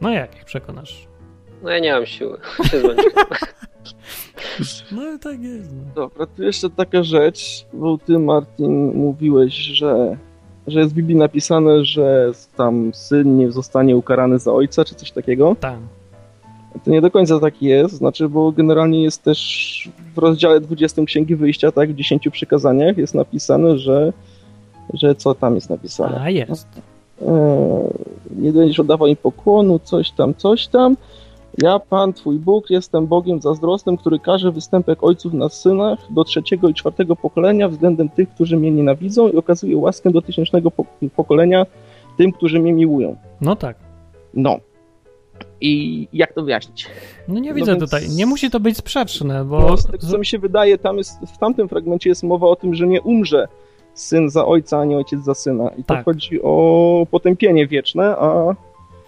No 0.00 0.10
jak 0.10 0.36
ich 0.36 0.44
przekonasz? 0.44 1.08
no 1.62 1.70
ja 1.70 1.78
nie 1.78 1.92
mam 1.92 2.06
siły. 2.06 2.38
No 4.92 5.18
tak 5.18 5.42
jest. 5.42 5.72
No. 5.72 5.82
Dobra, 5.94 6.26
tu 6.26 6.42
jeszcze 6.42 6.70
taka 6.70 7.02
rzecz, 7.02 7.66
bo 7.72 7.98
ty 7.98 8.18
Martin 8.18 8.92
mówiłeś, 8.94 9.54
że, 9.54 10.16
że 10.70 10.80
jest 10.80 10.92
w 10.92 10.96
Biblii 10.96 11.16
napisane, 11.16 11.84
że 11.84 12.32
tam 12.56 12.90
syn 12.94 13.38
nie 13.38 13.50
zostanie 13.50 13.96
ukarany 13.96 14.38
za 14.38 14.52
ojca, 14.52 14.84
czy 14.84 14.94
coś 14.94 15.12
takiego. 15.12 15.56
Tam. 15.60 15.78
To 16.84 16.90
nie 16.90 17.00
do 17.00 17.10
końca 17.10 17.40
tak 17.40 17.62
jest, 17.62 17.94
znaczy, 17.94 18.28
bo 18.28 18.52
generalnie 18.52 19.02
jest 19.02 19.22
też 19.22 19.90
w 20.14 20.18
rozdziale 20.18 20.60
20 20.60 21.04
Księgi 21.04 21.36
Wyjścia, 21.36 21.72
tak, 21.72 21.92
w 21.92 21.94
10 21.94 22.28
przykazaniach 22.32 22.98
jest 22.98 23.14
napisane, 23.14 23.78
że, 23.78 24.12
że 24.94 25.14
co 25.14 25.34
tam 25.34 25.54
jest 25.54 25.70
napisane? 25.70 26.20
A 26.20 26.30
jest. 26.30 26.68
E, 27.22 27.90
nie 28.36 28.52
będziesz 28.52 28.80
oddawał 28.80 29.08
im 29.08 29.16
pokłonu, 29.16 29.78
coś 29.78 30.10
tam, 30.10 30.34
coś 30.34 30.66
tam. 30.66 30.96
Ja, 31.58 31.78
Pan, 31.78 32.12
Twój 32.12 32.38
Bóg, 32.38 32.70
jestem 32.70 33.06
Bogiem 33.06 33.40
zazdrosnym, 33.40 33.96
który 33.96 34.18
każe 34.18 34.52
występek 34.52 35.04
ojców 35.04 35.32
na 35.32 35.48
synach 35.48 35.98
do 36.10 36.24
trzeciego 36.24 36.68
i 36.68 36.74
czwartego 36.74 37.16
pokolenia 37.16 37.68
względem 37.68 38.08
tych, 38.08 38.28
którzy 38.30 38.56
mnie 38.56 38.70
nienawidzą 38.70 39.28
i 39.28 39.36
okazuje 39.36 39.76
łaskę 39.76 40.10
do 40.10 40.22
tysięcznego 40.22 40.70
po- 40.70 40.84
pokolenia 41.16 41.66
tym, 42.18 42.32
którzy 42.32 42.58
mnie 42.60 42.72
miłują. 42.72 43.16
No 43.40 43.56
tak. 43.56 43.76
No. 44.34 44.56
I 45.60 46.08
jak 46.12 46.32
to 46.32 46.42
wyjaśnić? 46.42 46.86
No 47.28 47.40
nie 47.40 47.48
No 47.50 47.54
widzę 47.54 47.72
więc- 47.72 47.84
tutaj. 47.84 48.08
Nie 48.16 48.26
musi 48.26 48.50
to 48.50 48.60
być 48.60 48.76
sprzeczne, 48.76 49.44
bo... 49.44 49.76
Z 49.76 49.86
tego, 49.86 50.06
co 50.06 50.18
mi 50.18 50.26
się 50.26 50.38
wydaje, 50.38 50.78
tam 50.78 50.96
jest, 50.98 51.18
w 51.34 51.38
tamtym 51.38 51.68
fragmencie 51.68 52.10
jest 52.10 52.22
mowa 52.22 52.46
o 52.46 52.56
tym, 52.56 52.74
że 52.74 52.86
nie 52.86 53.02
umrze 53.02 53.48
syn 53.94 54.30
za 54.30 54.46
ojca, 54.46 54.78
a 54.78 54.84
nie 54.84 54.96
ojciec 54.96 55.24
za 55.24 55.34
syna. 55.34 55.68
I 55.78 55.84
to 55.84 55.94
Tak. 55.94 56.04
chodzi 56.04 56.42
o 56.42 57.06
potępienie 57.10 57.66
wieczne, 57.66 58.16
a 58.16 58.54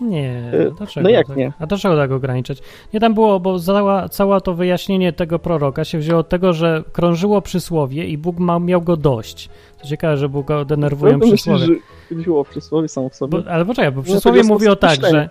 Nie, 0.01 0.51
E, 0.53 0.71
dlaczego 0.79 1.05
no 1.05 1.11
jak 1.11 1.27
tak? 1.27 1.37
nie? 1.37 1.53
A 1.59 1.67
dlaczego 1.67 1.97
tak 1.97 2.11
ograniczać? 2.13 2.59
Nie 2.95 3.01
tam 3.01 3.15
było, 3.15 3.41
bo 3.41 3.59
cała, 3.59 4.09
cała 4.09 4.41
to 4.41 4.55
wyjaśnienie 4.55 5.13
tego 5.13 5.39
proroka 5.39 5.85
się 5.85 5.99
wzięło 5.99 6.21
od 6.21 6.29
tego, 6.29 6.53
że 6.53 6.85
krążyło 6.93 7.43
przysłowie 7.43 8.07
i 8.07 8.19
Bóg 8.19 8.39
ma, 8.39 8.59
miał 8.59 8.83
go 8.83 8.97
dość. 8.97 9.49
To 9.83 9.87
ciekawe, 9.89 10.17
że 10.17 10.29
Bóg 10.29 10.47
go 10.47 10.65
denerwują 10.65 11.19
myślisz, 11.19 11.35
przysłowie. 11.43 11.67
że 11.67 11.73
chodziło 12.17 12.41
o 12.41 12.45
przysłowie 12.45 12.89
samo 12.89 13.09
w 13.09 13.15
sobie? 13.15 13.43
Bo, 13.43 13.51
ale 13.51 13.65
poczekaj, 13.65 13.93
bo 13.93 13.97
No, 13.97 14.03
przysłowie 14.03 14.41
tego 14.41 14.55
mówi 14.55 14.69
o 14.69 14.73
sposób 14.73 14.81
tak, 14.81 14.91
myślenia. 15.01 15.23
że... 15.25 15.31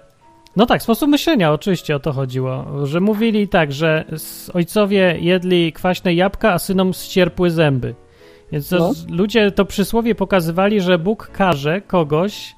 No 0.56 0.66
tak, 0.66 0.82
sposób 0.82 1.10
myślenia, 1.10 1.52
oczywiście 1.54 1.96
o 1.96 2.00
to 2.00 2.14
chodziło. 2.14 2.66
Że 2.88 3.00
mówili 3.00 3.48
tak, 3.48 3.72
że 3.72 4.06
ojcowie 4.54 5.18
jedli 5.20 5.74
kwaśne 5.74 6.14
jabłka, 6.14 6.54
a 6.54 6.60
synom 6.60 6.94
ścierpły 6.94 7.50
zęby. 7.52 7.96
Więc 8.52 8.70
to, 8.70 8.78
No. 8.78 8.92
ludzie 9.16 9.52
to 9.52 9.66
przysłowie 9.66 10.16
pokazywali, 10.16 10.82
że 10.82 11.00
Bóg 11.00 11.28
karze 11.34 11.82
kogoś 11.82 12.56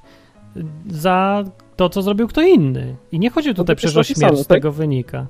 za 0.90 1.44
to, 1.76 1.90
co 1.90 2.02
zrobił 2.02 2.28
kto 2.28 2.42
inny. 2.42 2.96
I 3.12 3.20
nie 3.20 3.30
chodzi 3.30 3.50
tutaj 3.50 3.66
tak 3.66 3.78
przecież 3.78 3.98
o 3.98 4.04
śmierć, 4.04 4.38
z 4.40 4.48
tak? 4.48 4.58
tego 4.58 4.72
wynika. 4.72 5.26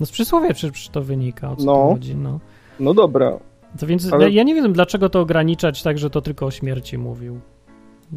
No 0.00 0.06
z 0.06 0.10
przysłowia 0.10 0.54
przecież 0.54 0.88
to 0.88 1.02
wynika, 1.02 1.50
o 1.50 1.56
co 1.56 1.64
No. 1.64 1.88
chodzi, 1.92 2.16
no. 2.16 2.40
No 2.80 2.94
dobra, 2.94 3.38
To 3.80 3.86
więc 3.86 4.12
Ale- 4.12 4.30
ja 4.30 4.42
nie 4.42 4.54
wiem, 4.54 4.72
dlaczego 4.72 5.08
to 5.08 5.20
ograniczać 5.20 5.82
tak, 5.82 5.98
że 5.98 6.10
to 6.10 6.20
tylko 6.20 6.46
o 6.46 6.50
śmierci 6.50 6.98
mówił. 6.98 7.40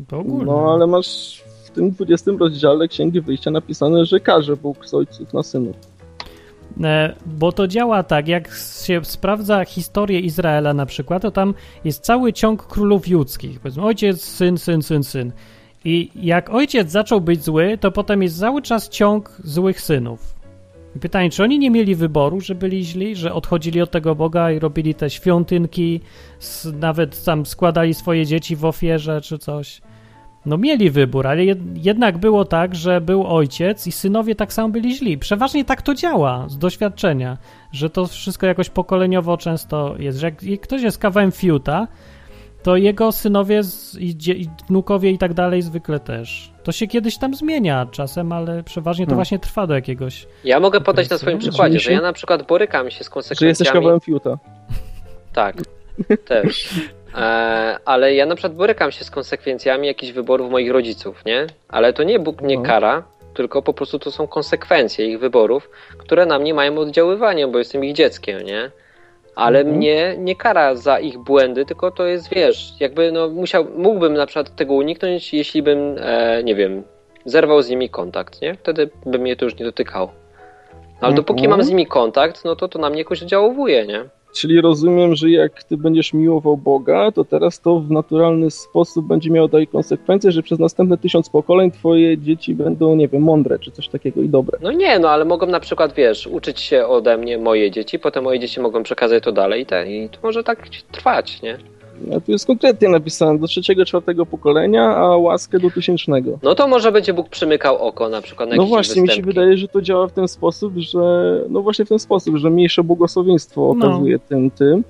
To 0.07 0.19
ogólnie. 0.19 0.45
no 0.45 0.73
ale 0.73 0.87
masz 0.87 1.43
w 1.65 1.69
tym 1.69 1.91
20 1.91 2.31
rozdziale 2.39 2.87
Księgi 2.87 3.21
Wyjścia 3.21 3.51
napisane, 3.51 4.05
że 4.05 4.19
każe 4.19 4.57
Bóg 4.57 4.85
z 4.87 4.93
ojców 4.93 5.33
na 5.33 5.43
synów. 5.43 5.75
E, 6.83 7.15
Bo 7.25 7.51
to 7.51 7.67
działa 7.67 8.03
tak, 8.03 8.27
jak 8.27 8.47
się 8.85 8.99
sprawdza 9.03 9.65
historię 9.65 10.19
Izraela 10.19 10.73
na 10.73 10.85
przykład, 10.85 11.21
to 11.21 11.31
tam 11.31 11.53
jest 11.83 12.03
cały 12.03 12.33
ciąg 12.33 12.67
królów 12.67 13.07
judzkich. 13.07 13.59
Powiedzmy, 13.59 13.83
ojciec, 13.83 14.21
syn, 14.23 14.57
syn, 14.57 14.81
syn, 14.81 15.03
syn. 15.03 15.31
I 15.85 16.11
jak 16.15 16.49
ojciec 16.49 16.91
zaczął 16.91 17.21
być 17.21 17.43
zły, 17.43 17.77
to 17.77 17.91
potem 17.91 18.23
jest 18.23 18.39
cały 18.39 18.61
czas 18.61 18.89
ciąg 18.89 19.37
złych 19.43 19.81
synów. 19.81 20.41
Pytanie, 21.01 21.29
czy 21.29 21.43
oni 21.43 21.59
nie 21.59 21.71
mieli 21.71 21.95
wyboru, 21.95 22.41
że 22.41 22.55
byli 22.55 22.85
źli, 22.85 23.15
że 23.15 23.33
odchodzili 23.33 23.81
od 23.81 23.91
tego 23.91 24.15
Boga 24.15 24.51
i 24.51 24.59
robili 24.59 24.95
te 24.95 25.09
świątynki, 25.09 25.99
nawet 26.73 27.23
tam 27.23 27.45
składali 27.45 27.93
swoje 27.93 28.25
dzieci 28.25 28.55
w 28.55 28.65
ofierze 28.65 29.21
czy 29.21 29.37
coś. 29.37 29.81
No 30.45 30.57
mieli 30.57 30.89
wybór, 30.89 31.27
ale 31.27 31.41
jed- 31.41 31.75
jednak 31.75 32.17
było 32.17 32.45
tak, 32.45 32.75
że 32.75 33.01
był 33.01 33.27
ojciec 33.27 33.87
i 33.87 33.91
synowie 33.91 34.35
tak 34.35 34.53
samo 34.53 34.69
byli 34.69 34.95
źli. 34.95 35.17
Przeważnie 35.17 35.65
tak 35.65 35.81
to 35.81 35.95
działa 35.95 36.49
z 36.49 36.57
doświadczenia, 36.57 37.37
że 37.71 37.89
to 37.89 38.05
wszystko 38.07 38.45
jakoś 38.45 38.69
pokoleniowo 38.69 39.37
często 39.37 39.95
jest, 39.99 40.19
że 40.19 40.31
jak 40.41 40.61
ktoś 40.61 40.81
jest 40.81 40.97
kawałem 40.97 41.31
fiuta, 41.31 41.87
to 42.63 42.75
jego 42.77 43.11
synowie 43.11 43.63
z, 43.63 43.97
i, 43.99 44.15
i 44.41 44.49
wnukowie 44.67 45.09
i 45.11 45.17
tak 45.17 45.33
dalej 45.33 45.61
zwykle 45.61 45.99
też. 45.99 46.51
To 46.63 46.71
się 46.71 46.87
kiedyś 46.87 47.17
tam 47.17 47.35
zmienia 47.35 47.87
czasem, 47.91 48.31
ale 48.31 48.63
przeważnie 48.63 49.05
to 49.05 49.09
Hmm. 49.09 49.17
właśnie 49.17 49.39
trwa 49.39 49.67
do 49.67 49.73
jakiegoś... 49.75 50.27
Ja 50.43 50.59
mogę 50.59 50.81
podać 50.81 51.09
na 51.09 51.17
swoim 51.17 51.37
przykładzie, 51.39 51.79
że 51.79 51.91
ja 51.91 52.01
na 52.01 52.13
przykład 52.13 52.47
borykam 52.47 52.91
się 52.91 53.03
z 53.03 53.09
Że 53.09 53.19
jesteś 53.19 53.37
konsekwencjami. 53.37 53.79
kawałem 53.79 53.99
fiuta. 53.99 54.37
Tak, 55.33 55.55
też. 56.25 56.69
E, 57.15 57.77
ale 57.85 58.15
ja 58.15 58.25
na 58.25 58.35
przykład 58.35 58.55
borykam 58.55 58.91
się 58.91 59.03
z 59.05 59.11
konsekwencjami 59.11 59.87
jakichś 59.87 60.11
wyborów 60.11 60.51
moich 60.51 60.71
rodziców, 60.71 61.25
nie? 61.25 61.47
Ale 61.69 61.93
to 61.93 62.03
nie 62.03 62.19
Bóg 62.19 62.41
mnie 62.41 62.57
No. 62.57 62.63
kara, 62.63 63.03
tylko 63.33 63.61
po 63.61 63.73
prostu 63.73 63.99
to 63.99 64.11
są 64.11 64.27
konsekwencje 64.27 65.05
ich 65.05 65.19
wyborów, 65.19 65.69
które 65.97 66.25
na 66.25 66.39
mnie 66.39 66.53
mają 66.53 66.77
oddziaływanie, 66.77 67.47
bo 67.47 67.57
jestem 67.59 67.85
ich 67.85 67.93
dzieckiem, 67.93 68.41
nie? 68.41 68.71
Ale 69.35 69.59
Mhm. 69.59 69.77
mnie 69.77 70.15
nie 70.17 70.35
kara 70.35 70.75
za 70.75 70.99
ich 70.99 71.17
błędy, 71.17 71.65
tylko 71.65 71.91
to 71.91 72.05
jest, 72.05 72.29
wiesz, 72.35 72.73
jakby 72.79 73.11
no 73.11 73.29
musiał, 73.29 73.65
mógłbym 73.77 74.13
na 74.13 74.25
przykład 74.25 74.55
tego 74.55 74.73
uniknąć, 74.73 75.33
jeśli 75.33 75.61
bym, 75.63 75.95
e, 75.99 76.43
nie 76.43 76.55
wiem, 76.55 76.83
zerwał 77.25 77.61
z 77.61 77.69
nimi 77.69 77.89
kontakt, 77.89 78.41
nie? 78.41 78.55
Wtedy 78.55 78.89
by 79.05 79.19
mnie 79.19 79.35
to 79.35 79.45
już 79.45 79.55
nie 79.59 79.65
dotykało. 79.65 80.11
Ale 80.81 81.09
Mhm. 81.09 81.15
dopóki 81.15 81.47
mam 81.47 81.63
z 81.63 81.69
nimi 81.69 81.85
kontakt, 81.87 82.45
no 82.45 82.55
to 82.55 82.67
to 82.67 82.79
na 82.79 82.89
mnie 82.89 82.99
jakoś 82.99 83.21
oddziałuje, 83.21 83.85
nie? 83.87 84.05
Czyli 84.33 84.61
rozumiem, 84.61 85.15
że 85.15 85.29
jak 85.29 85.63
ty 85.63 85.77
będziesz 85.77 86.13
miłował 86.13 86.57
Boga, 86.57 87.11
to 87.11 87.25
teraz 87.25 87.59
to 87.59 87.79
w 87.79 87.91
naturalny 87.91 88.51
sposób 88.51 89.07
będzie 89.07 89.29
miało 89.29 89.47
dalej 89.47 89.67
konsekwencje, 89.67 90.31
że 90.31 90.43
przez 90.43 90.59
następne 90.59 90.97
tysiąc 90.97 91.29
pokoleń 91.29 91.71
twoje 91.71 92.17
dzieci 92.17 92.55
będą, 92.55 92.95
nie 92.95 93.07
wiem, 93.07 93.21
mądre 93.21 93.59
czy 93.59 93.71
coś 93.71 93.87
takiego 93.87 94.21
i 94.21 94.29
dobre. 94.29 94.59
No 94.61 94.71
nie, 94.71 94.99
no 94.99 95.09
ale 95.09 95.25
mogą 95.25 95.47
na 95.47 95.59
przykład, 95.59 95.93
wiesz, 95.93 96.27
uczyć 96.27 96.59
się 96.59 96.87
ode 96.87 97.17
mnie 97.17 97.37
moje 97.37 97.71
dzieci, 97.71 97.99
potem 97.99 98.23
moje 98.23 98.39
dzieci 98.39 98.59
mogą 98.59 98.83
przekazać 98.83 99.23
to 99.23 99.31
dalej 99.31 99.61
i, 99.61 99.65
te, 99.65 99.91
i 99.91 100.09
to 100.09 100.17
może 100.23 100.43
tak 100.43 100.69
trwać, 100.91 101.41
nie? 101.41 101.57
A 102.17 102.19
tu 102.19 102.31
jest 102.31 102.47
konkretnie 102.47 102.89
napisane 102.89 103.39
do 103.39 103.47
trzeciego, 103.47 103.85
czwartego 103.85 104.25
pokolenia, 104.25 104.95
a 104.95 105.17
łaskę 105.17 105.59
do 105.59 105.71
tysięcznego. 105.71 106.39
No 106.43 106.55
to 106.55 106.67
może 106.67 106.91
będzie 106.91 107.13
Bóg 107.13 107.29
przymykał 107.29 107.77
oko 107.87 108.09
na 108.09 108.21
przykład 108.21 108.49
na 108.49 108.55
No 108.55 108.65
właśnie, 108.65 109.01
mi 109.01 109.07
się 109.07 109.11
występki. 109.15 109.33
wydaje, 109.35 109.57
że 109.57 109.67
to 109.67 109.81
działa 109.81 110.07
w 110.07 110.11
ten 110.11 110.27
sposób, 110.27 110.73
że 110.77 110.99
no 111.49 111.61
właśnie 111.61 111.85
w 111.85 111.89
ten 111.89 111.99
sposób, 111.99 112.37
że 112.37 112.49
mniejsze 112.49 112.83
błogosławieństwo 112.83 113.73
No. 113.77 113.87
okazuje 113.87 114.19
tym 114.19 114.51
tym, 114.51 114.83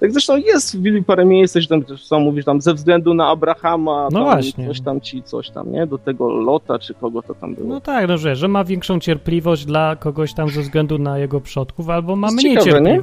Tak 0.00 0.12
zresztą 0.12 0.36
jest 0.36 0.76
w 0.76 0.80
Biblii 0.80 1.04
parę 1.04 1.24
miejsc, 1.24 1.56
że 1.56 1.68
tam 1.68 1.82
są 1.96 2.20
mówisz 2.20 2.44
tam 2.44 2.60
ze 2.60 2.74
względu 2.74 3.14
na 3.14 3.28
Abrahama, 3.28 4.08
No 4.12 4.18
tam 4.18 4.24
właśnie. 4.24 4.66
coś 4.68 4.80
tam 4.80 5.00
ci, 5.00 5.22
coś 5.22 5.50
tam, 5.50 5.72
nie? 5.72 5.86
Do 5.86 5.98
tego 5.98 6.28
Lota, 6.32 6.78
czy 6.78 6.94
kogo 6.94 7.22
to 7.22 7.34
tam 7.34 7.54
było. 7.54 7.68
No 7.68 7.80
tak, 7.80 8.08
no 8.08 8.18
że, 8.18 8.36
że 8.36 8.48
ma 8.48 8.64
większą 8.64 9.00
cierpliwość 9.00 9.64
dla 9.64 9.96
kogoś 9.96 10.34
tam 10.34 10.48
ze 10.48 10.60
względu 10.60 10.98
na 10.98 11.18
jego 11.18 11.40
przodków, 11.40 11.88
albo 11.90 12.16
ma 12.16 12.26
Jest 12.26 12.36
mniej 12.44 12.56
ciekawe, 12.58 12.80
nie? 12.80 13.00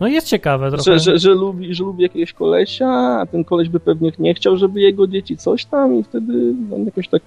No 0.00 0.08
jest 0.08 0.26
ciekawe 0.26 0.70
trochę. 0.70 0.82
że, 0.82 0.98
że, 0.98 1.18
że, 1.18 1.30
lubi, 1.30 1.74
że 1.74 1.84
lubi 1.84 2.02
jakiegoś 2.02 2.32
kolesia, 2.32 2.88
a 3.20 3.26
ten 3.26 3.44
koleś 3.44 3.68
by 3.68 3.80
pewnie 3.80 4.12
nie 4.18 4.34
chciał, 4.34 4.56
żeby 4.56 4.80
jego 4.80 5.06
dzieci 5.06 5.36
coś 5.36 5.64
tam 5.64 5.94
i 5.94 6.02
wtedy 6.02 6.54
on 6.74 6.84
jakoś 6.84 7.08
tak 7.08 7.22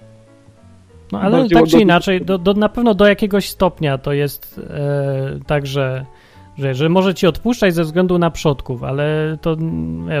No 1.12 1.20
ale 1.20 1.48
tak 1.48 1.66
czy 1.66 1.80
inaczej, 1.80 2.20
do, 2.20 2.38
do, 2.38 2.54
na 2.54 2.68
pewno 2.68 2.94
do 2.94 3.06
jakiegoś 3.06 3.48
stopnia 3.48 3.98
to 3.98 4.12
jest 4.12 4.60
e, 4.70 5.38
tak, 5.46 5.66
że, 5.66 6.04
że, 6.58 6.74
że 6.74 6.88
może 6.88 7.14
ci 7.14 7.26
odpuszczać 7.26 7.74
ze 7.74 7.84
względu 7.84 8.18
na 8.18 8.30
przodków, 8.30 8.82
ale 8.82 9.38
to 9.40 9.56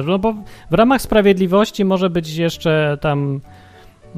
no 0.06 0.18
bo 0.18 0.34
w 0.70 0.74
ramach 0.74 1.02
sprawiedliwości 1.02 1.84
może 1.84 2.10
być 2.10 2.36
jeszcze 2.36 2.98
tam. 3.00 3.40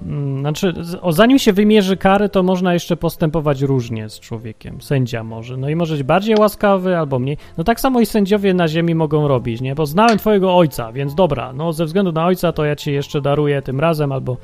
Mm, 0.02 0.40
Znaczy, 0.40 0.74
o, 1.02 1.12
zanim 1.12 1.39
się 1.39 1.52
wymierzy 1.52 1.97
kary, 1.97 2.28
to 2.28 2.43
można 2.43 2.74
jeszcze 2.74 2.97
postępować 2.97 3.62
różnie 3.62 4.09
z 4.09 4.20
człowiekiem. 4.20 4.81
Sędzia 4.81 5.24
może. 5.24 5.56
No 5.56 5.68
i 5.68 5.77
może 5.77 5.94
być 5.94 6.02
bardziej 6.02 6.36
łaskawy 6.36 6.98
albo 6.98 7.18
mniej. 7.18 7.36
No 7.59 7.64
tak 7.64 7.81
samo 7.81 8.01
i 8.01 8.06
sędziowie 8.06 8.55
na 8.55 8.68
ziemi 8.68 8.94
mogą 8.94 9.28
robić, 9.28 9.60
nie? 9.60 9.74
Bo 9.74 9.86
znałem 9.86 10.18
twojego 10.18 10.56
ojca, 10.56 10.93
więc 10.93 11.14
dobra, 11.14 11.52
no 11.52 11.73
ze 11.73 11.85
względu 11.85 12.12
na 12.12 12.27
ojca 12.27 12.52
to 12.52 12.64
ja 12.64 12.77
ci 12.77 12.93
jeszcze 12.93 13.20
daruję 13.20 13.62
tym 13.62 13.81
razem 13.81 14.12
albo 14.12 14.36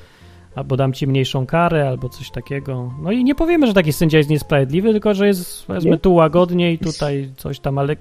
albo 0.55 0.77
dam 0.77 0.93
ci 0.93 1.07
mniejszą 1.07 1.47
karę, 1.47 1.89
albo 1.89 2.09
coś 2.09 2.31
takiego. 2.31 2.93
No 3.03 3.12
i 3.12 3.24
nie 3.24 3.35
powiemy, 3.35 3.66
że 3.66 3.74
taki 3.74 3.93
sędzia 3.93 4.19
jest 4.19 4.31
niesprawiedliwy, 4.31 4.93
tylko 4.93 5.15
że 5.15 5.27
jest, 5.27 5.66
powiedzmy, 5.66 5.99
tu 5.99 6.15
łagodniej, 6.15 6.79
tutaj 6.79 7.31
coś 7.37 7.61
tam, 7.61 7.79
ale 7.79 7.97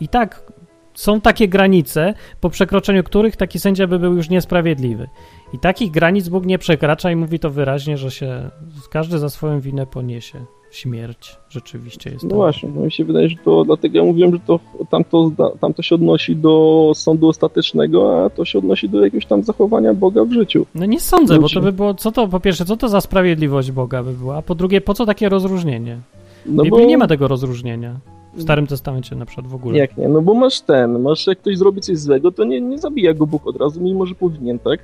i 0.00 0.08
tak 0.08 0.52
są 0.94 1.20
takie 1.20 1.48
granice, 1.48 2.14
po 2.40 2.50
przekroczeniu 2.50 3.02
których 3.02 3.36
taki 3.36 3.58
sędzia 3.58 3.86
by 3.86 3.98
był 3.98 4.16
już 4.16 4.30
niesprawiedliwy. 4.30 5.08
I 5.52 5.58
takich 5.58 5.90
granic 5.90 6.28
Bóg 6.28 6.46
nie 6.46 6.58
przekracza 6.58 7.10
i 7.10 7.16
mówi 7.16 7.38
to 7.38 7.50
wyraźnie, 7.50 7.96
że 7.96 8.10
się 8.10 8.50
każdy 8.90 9.18
za 9.18 9.28
swoją 9.28 9.60
winę 9.60 9.86
poniesie 9.86 10.44
śmierć. 10.70 11.36
Rzeczywiście 11.48 12.10
jest 12.10 12.24
No 12.24 12.36
właśnie, 12.36 12.68
no 12.74 12.80
mi 12.80 12.92
się 12.92 13.04
wydaje, 13.04 13.28
że 13.28 13.36
to 13.44 13.64
dlatego 13.64 13.98
ja 13.98 14.04
mówiłem, 14.04 14.32
że 14.32 14.40
to 14.46 14.60
tamto, 14.90 15.30
tamto 15.60 15.82
się 15.82 15.94
odnosi 15.94 16.36
do 16.36 16.92
sądu 16.94 17.28
ostatecznego, 17.28 18.24
a 18.24 18.30
to 18.30 18.44
się 18.44 18.58
odnosi 18.58 18.88
do 18.88 19.04
jakiegoś 19.04 19.26
tam 19.26 19.42
zachowania 19.42 19.94
Boga 19.94 20.24
w 20.24 20.32
życiu. 20.32 20.66
No 20.74 20.86
nie 20.86 21.00
sądzę, 21.00 21.38
bo 21.38 21.48
to 21.48 21.60
by 21.60 21.72
było, 21.72 21.94
co 21.94 22.12
to, 22.12 22.28
po 22.28 22.40
pierwsze, 22.40 22.64
co 22.64 22.76
to 22.76 22.88
za 22.88 23.00
sprawiedliwość 23.00 23.70
Boga 23.70 24.02
by 24.02 24.12
była, 24.12 24.36
a 24.36 24.42
po 24.42 24.54
drugie, 24.54 24.80
po 24.80 24.94
co 24.94 25.06
takie 25.06 25.28
rozróżnienie? 25.28 25.98
No 26.46 26.62
Biblii 26.62 26.86
nie 26.86 26.98
ma 26.98 27.06
tego 27.06 27.28
rozróżnienia. 27.28 27.94
W 28.36 28.42
Starym 28.42 28.66
Testamencie 28.66 29.16
na 29.16 29.26
przykład 29.26 29.46
w 29.46 29.54
ogóle. 29.54 29.78
Jak 29.78 29.96
nie? 29.96 30.08
No 30.08 30.22
bo 30.22 30.34
masz 30.34 30.60
ten, 30.60 30.98
masz 31.02 31.26
jak 31.26 31.38
ktoś 31.38 31.58
zrobi 31.58 31.80
coś 31.80 31.98
złego, 31.98 32.32
to 32.32 32.44
nie, 32.44 32.60
nie 32.60 32.78
zabija 32.78 33.14
go 33.14 33.26
Bóg 33.26 33.46
od 33.46 33.56
razu, 33.56 33.80
mimo 33.80 34.06
że 34.06 34.14
powinien, 34.14 34.58
tak? 34.58 34.80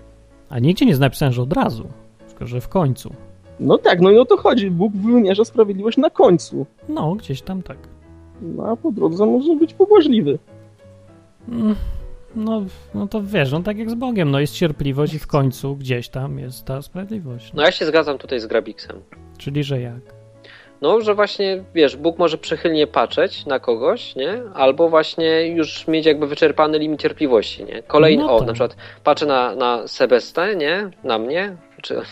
A 0.50 0.58
nigdzie 0.58 0.84
nie 0.84 0.90
jest 0.90 1.00
napisane, 1.00 1.32
że 1.32 1.42
od 1.42 1.52
razu, 1.52 1.84
tylko 2.28 2.46
że 2.46 2.60
w 2.60 2.68
końcu. 2.68 3.10
No 3.60 3.78
tak, 3.78 4.00
no 4.00 4.10
i 4.10 4.18
o 4.18 4.24
to 4.24 4.36
chodzi. 4.36 4.70
Bóg 4.70 4.92
wymierza 4.92 5.44
sprawiedliwość 5.44 5.96
na 5.98 6.10
końcu. 6.10 6.66
No, 6.88 7.14
gdzieś 7.14 7.42
tam 7.42 7.62
tak. 7.62 7.76
No 8.42 8.64
a 8.66 8.76
po 8.76 8.92
drodze 8.92 9.26
może 9.26 9.56
być 9.56 9.74
pobłażliwy. 9.74 10.38
Mm, 11.48 11.74
No, 12.36 12.62
no 12.94 13.06
to 13.06 13.22
wiesz, 13.22 13.52
no 13.52 13.62
tak 13.62 13.78
jak 13.78 13.90
z 13.90 13.94
Bogiem, 13.94 14.30
no 14.30 14.40
jest 14.40 14.54
cierpliwość 14.54 15.14
i 15.14 15.18
w 15.18 15.26
końcu 15.26 15.76
gdzieś 15.76 16.08
tam 16.08 16.38
jest 16.38 16.64
ta 16.64 16.82
sprawiedliwość. 16.82 17.52
No 17.52 17.62
ja 17.62 17.72
się 17.72 17.86
zgadzam 17.86 18.18
tutaj 18.18 18.40
z 18.40 18.46
Grabiksem. 18.46 18.96
Czyli, 19.38 19.64
że 19.64 19.80
jak? 19.80 20.00
No, 20.80 21.00
że 21.00 21.14
właśnie, 21.14 21.64
wiesz, 21.74 21.96
Bóg 21.96 22.18
może 22.18 22.38
przychylnie 22.38 22.86
patrzeć 22.86 23.46
na 23.46 23.58
kogoś, 23.58 24.16
nie? 24.16 24.42
Albo 24.54 24.88
właśnie 24.88 25.46
już 25.46 25.88
mieć 25.88 26.06
jakby 26.06 26.26
wyczerpany 26.26 26.78
limit 26.78 27.00
cierpliwości, 27.02 27.64
nie? 27.64 27.82
Kolejny, 27.82 28.22
No 28.22 28.34
o, 28.34 28.38
tak. 28.38 28.46
na 28.46 28.52
przykład 28.52 28.76
patrzę 29.04 29.26
na, 29.26 29.54
na 29.54 29.88
Sebestę, 29.88 30.56
nie? 30.56 30.90
Na 31.04 31.18
mnie, 31.18 31.56
czy... 31.82 32.00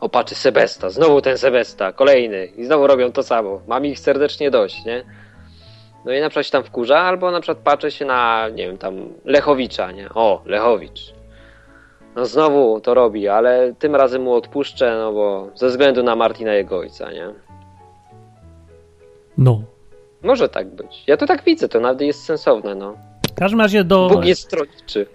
O, 0.00 0.08
patrzy 0.08 0.34
Sebesta, 0.34 0.90
znowu 0.90 1.20
ten 1.20 1.38
Sebesta, 1.38 1.92
kolejny 1.92 2.46
i 2.46 2.64
znowu 2.64 2.86
robią 2.86 3.12
to 3.12 3.22
samo. 3.22 3.60
Mam 3.66 3.86
ich 3.86 3.98
serdecznie 3.98 4.50
dość, 4.50 4.84
nie? 4.84 5.04
No 6.04 6.12
i 6.12 6.20
na 6.20 6.28
przykład 6.28 6.46
się 6.46 6.52
tam 6.52 6.64
wkurza, 6.64 6.98
albo 6.98 7.30
na 7.30 7.40
przykład 7.40 7.58
patrzę 7.64 7.90
się 7.90 8.04
na, 8.04 8.48
nie 8.48 8.66
wiem, 8.66 8.78
tam 8.78 9.08
Lechowicza, 9.24 9.92
nie? 9.92 10.08
O, 10.14 10.42
Lechowicz. 10.46 11.14
No 12.16 12.26
znowu 12.26 12.80
to 12.80 12.94
robi, 12.94 13.28
ale 13.28 13.74
tym 13.78 13.96
razem 13.96 14.22
mu 14.22 14.34
odpuszczę, 14.34 14.96
no 14.98 15.12
bo 15.12 15.50
ze 15.54 15.68
względu 15.68 16.02
na 16.02 16.16
Martina 16.16 16.52
jego 16.54 16.78
ojca, 16.78 17.12
nie? 17.12 17.28
No. 19.38 19.62
Może 20.22 20.48
tak 20.48 20.74
być. 20.74 21.04
Ja 21.06 21.16
to 21.16 21.26
tak 21.26 21.44
widzę, 21.44 21.68
to 21.68 21.80
nawet 21.80 22.00
jest 22.00 22.24
sensowne, 22.24 22.74
no. 22.74 22.94
W 23.30 23.36
każdym 23.36 23.60
razie 23.60 23.84
do... 23.84 24.08
Bóg 24.12 24.24
jest 24.24 24.42
stronniczy. 24.42 25.06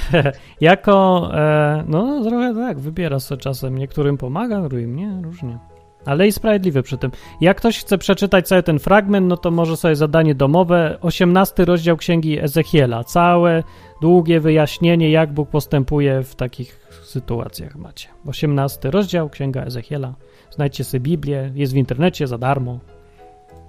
jako, 0.60 1.28
e, 1.34 1.84
no 1.88 2.24
trochę 2.24 2.54
tak, 2.54 2.78
wybiera 2.78 3.20
sobie 3.20 3.40
czasem. 3.40 3.78
Niektórym 3.78 4.18
pomaga, 4.18 4.60
drugim 4.60 4.96
nie, 4.96 5.20
różnie. 5.24 5.58
Ale 6.04 6.26
i 6.26 6.32
sprawiedliwy 6.32 6.82
przy 6.82 6.98
tym. 6.98 7.10
Jak 7.40 7.56
ktoś 7.56 7.78
chce 7.78 7.98
przeczytać 7.98 8.48
cały 8.48 8.62
ten 8.62 8.78
fragment, 8.78 9.26
no 9.28 9.36
to 9.36 9.50
może 9.50 9.76
sobie 9.76 9.96
zadanie 9.96 10.34
domowe, 10.34 10.98
18 11.00 11.64
rozdział 11.64 11.96
Księgi 11.96 12.40
Ezechiela. 12.40 13.04
Całe, 13.04 13.62
długie 14.02 14.40
wyjaśnienie, 14.40 15.10
jak 15.10 15.32
Bóg 15.32 15.50
postępuje 15.50 16.22
w 16.22 16.34
takich 16.34 16.80
sytuacjach 17.02 17.76
macie. 17.76 18.08
18 18.26 18.90
rozdział 18.90 19.30
Księga 19.30 19.64
Ezechiela. 19.64 20.14
Znajdźcie 20.50 20.84
sobie 20.84 21.00
Biblię, 21.00 21.52
jest 21.54 21.72
w 21.72 21.76
internecie 21.76 22.26
za 22.26 22.38
darmo. 22.38 22.78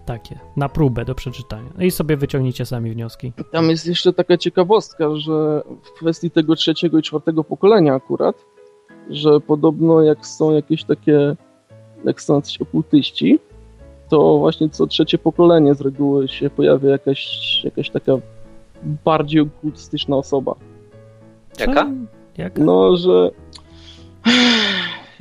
Takie, 0.07 0.39
na 0.55 0.69
próbę 0.69 1.05
do 1.05 1.15
przeczytania. 1.15 1.69
No 1.77 1.83
i 1.83 1.91
sobie 1.91 2.17
wyciągnijcie 2.17 2.65
sami 2.65 2.91
wnioski. 2.91 3.33
Tam 3.51 3.69
jest 3.69 3.87
jeszcze 3.87 4.13
taka 4.13 4.37
ciekawostka, 4.37 5.15
że 5.15 5.63
w 5.83 5.91
kwestii 5.91 6.31
tego 6.31 6.55
trzeciego 6.55 6.97
i 6.97 7.01
czwartego 7.01 7.43
pokolenia 7.43 7.93
akurat, 7.93 8.45
że 9.09 9.39
podobno 9.39 10.01
jak 10.01 10.27
są 10.27 10.51
jakieś 10.51 10.83
takie, 10.83 11.35
jak 12.05 12.21
są 12.21 12.35
jacyś 12.35 12.61
okultyści, 12.61 13.39
to 14.09 14.37
właśnie 14.37 14.69
co 14.69 14.87
trzecie 14.87 15.17
pokolenie 15.17 15.75
z 15.75 15.81
reguły 15.81 16.27
się 16.27 16.49
pojawia 16.49 16.89
jakaś, 16.89 17.29
jakaś 17.63 17.89
taka 17.89 18.11
bardziej 18.83 19.41
okultystyczna 19.41 20.17
osoba. 20.17 20.55
Jaka? 21.59 21.87
Jaka? 22.37 22.63
No, 22.63 22.97
że. 22.97 23.31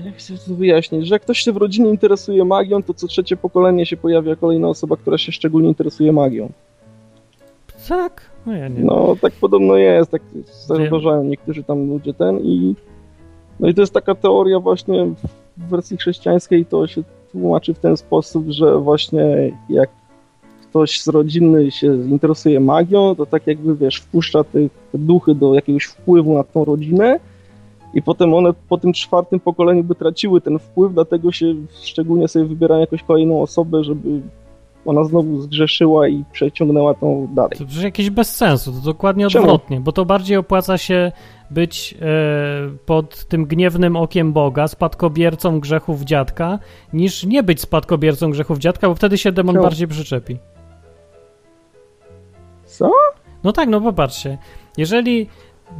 Jak 0.04 0.16
chcę 0.16 0.34
to 0.38 0.54
wyjaśnić? 0.54 1.06
Że 1.06 1.14
jak 1.14 1.22
ktoś 1.22 1.38
się 1.38 1.52
w 1.52 1.56
rodzinie 1.56 1.90
interesuje 1.90 2.44
magią, 2.44 2.82
to 2.82 2.94
co 2.94 3.06
trzecie 3.06 3.36
pokolenie 3.36 3.86
się 3.86 3.96
pojawia 3.96 4.36
kolejna 4.36 4.68
osoba, 4.68 4.96
która 4.96 5.18
się 5.18 5.32
szczególnie 5.32 5.68
interesuje 5.68 6.12
magią. 6.12 6.52
Tak? 7.88 8.30
No 8.46 8.52
ja 8.52 8.68
nie 8.68 8.80
No, 8.80 9.16
tak 9.20 9.32
podobno 9.32 9.76
jest, 9.76 10.10
tak 10.10 10.22
zauważają 10.66 11.24
niektórzy 11.24 11.62
tam 11.62 11.88
ludzie 11.88 12.14
ten 12.14 12.38
i. 12.38 12.74
No 13.60 13.68
i 13.68 13.74
to 13.74 13.80
jest 13.80 13.92
taka 13.92 14.14
teoria 14.14 14.60
właśnie 14.60 15.06
w 15.56 15.68
wersji 15.68 15.96
chrześcijańskiej, 15.96 16.66
to 16.66 16.86
się 16.86 17.02
tłumaczy 17.32 17.74
w 17.74 17.78
ten 17.78 17.96
sposób, 17.96 18.44
że 18.48 18.78
właśnie 18.78 19.52
jak 19.68 19.90
ktoś 20.62 21.00
z 21.00 21.08
rodziny 21.08 21.70
się 21.70 21.86
interesuje 21.86 22.60
magią, 22.60 23.14
to 23.14 23.26
tak 23.26 23.46
jakby, 23.46 23.76
wiesz, 23.76 23.96
wpuszcza 23.96 24.44
te, 24.44 24.58
te 24.92 24.98
duchy 24.98 25.34
do 25.34 25.54
jakiegoś 25.54 25.84
wpływu 25.84 26.34
na 26.34 26.44
tą 26.44 26.64
rodzinę 26.64 27.20
i 27.96 28.02
potem 28.02 28.34
one 28.34 28.50
po 28.68 28.78
tym 28.78 28.92
czwartym 28.92 29.40
pokoleniu 29.40 29.84
by 29.84 29.94
traciły 29.94 30.40
ten 30.40 30.58
wpływ, 30.58 30.94
dlatego 30.94 31.32
się 31.32 31.54
szczególnie 31.82 32.28
sobie 32.28 32.44
wybierają 32.44 32.80
jakąś 32.80 33.02
kolejną 33.02 33.42
osobę, 33.42 33.84
żeby 33.84 34.20
ona 34.86 35.04
znowu 35.04 35.40
zgrzeszyła 35.40 36.08
i 36.08 36.24
przeciągnęła 36.32 36.94
tą 36.94 37.28
dalej. 37.34 37.50
To 37.50 37.64
przecież 37.64 37.82
jakieś 37.82 38.10
bez 38.10 38.36
sensu, 38.36 38.72
to 38.72 38.78
dokładnie 38.78 39.28
Czemu? 39.28 39.44
odwrotnie, 39.44 39.80
bo 39.80 39.92
to 39.92 40.04
bardziej 40.04 40.36
opłaca 40.36 40.78
się 40.78 41.12
być 41.50 41.94
e, 42.00 42.06
pod 42.86 43.24
tym 43.24 43.46
gniewnym 43.46 43.96
okiem 43.96 44.32
Boga, 44.32 44.68
spadkobiercą 44.68 45.60
grzechów 45.60 46.02
dziadka, 46.02 46.58
niż 46.92 47.24
nie 47.24 47.42
być 47.42 47.60
spadkobiercą 47.60 48.30
grzechów 48.30 48.58
dziadka, 48.58 48.88
bo 48.88 48.94
wtedy 48.94 49.18
się 49.18 49.32
demon 49.32 49.54
Czemu? 49.54 49.64
bardziej 49.64 49.88
przyczepi. 49.88 50.38
Co? 52.64 52.90
No 53.44 53.52
tak, 53.52 53.68
no 53.68 53.80
popatrzcie, 53.80 54.38
jeżeli 54.76 55.28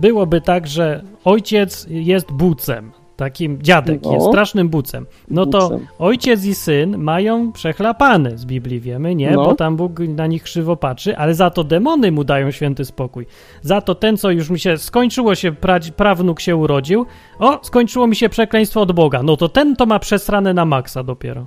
byłoby 0.00 0.40
tak, 0.40 0.66
że 0.66 1.02
ojciec 1.24 1.86
jest 1.90 2.32
bucem, 2.32 2.92
takim 3.16 3.62
dziadek 3.62 4.00
No. 4.04 4.12
jest 4.14 4.26
strasznym 4.26 4.68
bucem, 4.68 5.06
no 5.30 5.46
to 5.46 5.60
Bucem. 5.68 5.86
ojciec 5.98 6.44
i 6.44 6.54
syn 6.54 6.98
mają 6.98 7.52
przechlapane 7.52 8.38
z 8.38 8.44
Biblii, 8.44 8.80
wiemy, 8.80 9.14
nie? 9.14 9.30
No. 9.30 9.44
Bo 9.44 9.54
tam 9.54 9.76
Bóg 9.76 9.98
na 9.98 10.26
nich 10.26 10.42
krzywo 10.42 10.76
patrzy, 10.76 11.16
ale 11.16 11.34
za 11.34 11.50
to 11.50 11.64
demony 11.64 12.12
mu 12.12 12.24
dają 12.24 12.50
święty 12.50 12.84
spokój. 12.84 13.26
Za 13.62 13.80
to 13.80 13.94
ten, 13.94 14.16
co 14.16 14.30
już 14.30 14.50
mi 14.50 14.58
się 14.58 14.76
skończyło 14.78 15.34
się, 15.34 15.52
pra, 15.52 15.78
prawnuk 15.96 16.40
się 16.40 16.56
urodził, 16.56 17.06
o, 17.38 17.60
skończyło 17.62 18.06
mi 18.06 18.16
się 18.16 18.28
przekleństwo 18.28 18.80
od 18.80 18.92
Boga, 18.92 19.22
no 19.22 19.36
to 19.36 19.48
ten 19.48 19.76
to 19.76 19.86
ma 19.86 19.98
przesrane 19.98 20.54
na 20.54 20.64
maksa 20.64 21.02
dopiero. 21.02 21.46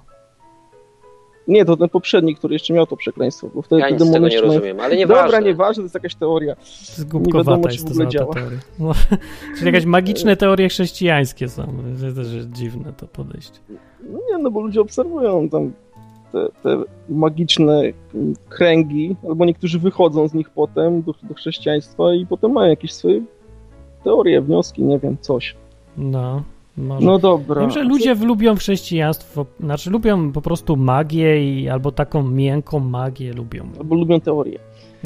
Nie, 1.50 1.66
to 1.66 1.78
ten 1.78 1.90
poprzedni, 1.90 2.36
który 2.36 2.54
jeszcze 2.56 2.74
miał 2.74 2.86
to 2.88 2.98
przekleństwo, 2.98 3.50
bo 3.56 3.62
wtedy 3.62 3.82
Ja 3.82 3.90
nic 3.90 4.02
z 4.02 4.12
tego 4.12 4.28
nie 4.28 4.42
mają- 4.42 4.42
rozumiem, 4.54 4.80
ale 4.80 4.98
nieważne. 4.98 5.24
Dobra, 5.24 5.40
nieważne, 5.40 5.82
to 5.82 5.86
jest 5.86 5.96
jakaś 5.96 6.16
teoria. 6.16 6.56
To 6.56 6.62
jest 6.62 7.00
Nie 7.00 7.06
głupkowata 7.06 7.52
wiadomo, 7.52 7.68
czy 7.68 7.74
jest 7.76 7.88
w 7.88 7.92
ogóle 7.92 8.08
działa. 8.08 8.34
teoria. 8.34 8.58
No, 8.80 8.92
czyli 9.58 9.66
jakieś 9.66 9.86
magiczne 9.86 10.36
teorie 10.38 10.70
chrześcijańskie 10.70 11.50
są. 11.50 11.64
To 12.02 12.14
też 12.24 12.34
jest 12.34 12.52
dziwne 12.52 12.94
to 12.98 13.08
podejście. 13.08 13.60
No 14.10 14.20
nie, 14.32 14.38
no 14.44 14.52
bo 14.52 14.62
ludzie 14.62 14.82
obserwują 14.82 15.50
tam 15.50 15.72
te, 16.32 16.48
te 16.64 16.84
magiczne 17.10 17.82
kręgi, 18.50 19.16
albo 19.30 19.46
niektórzy 19.46 19.80
wychodzą 19.80 20.28
z 20.28 20.34
nich 20.34 20.50
potem 20.50 21.02
do, 21.02 21.14
do 21.24 21.34
chrześcijaństwa 21.34 22.14
i 22.14 22.26
potem 22.26 22.52
mają 22.52 22.70
jakieś 22.70 22.94
swoje 22.94 23.22
teorie, 24.04 24.42
wnioski, 24.42 24.84
nie 24.84 25.00
wiem, 25.00 25.18
coś. 25.22 25.56
No, 25.98 26.44
może. 26.80 27.06
No 27.06 27.20
dobra. 27.20 27.62
Wiem, 27.62 27.72
że 27.72 27.84
ludzie 27.84 28.16
lubią 28.16 28.56
chrześcijaństwo, 28.56 29.46
znaczy 29.60 29.90
lubią 29.90 30.32
po 30.32 30.42
prostu 30.42 30.78
magię 30.78 31.54
i 31.54 31.70
albo 31.70 31.92
taką 31.92 32.24
miękką 32.24 32.80
magię 32.80 33.34
lubią. 33.34 33.64
Albo 33.80 33.96
lubią 33.96 34.20
teorie. 34.20 34.60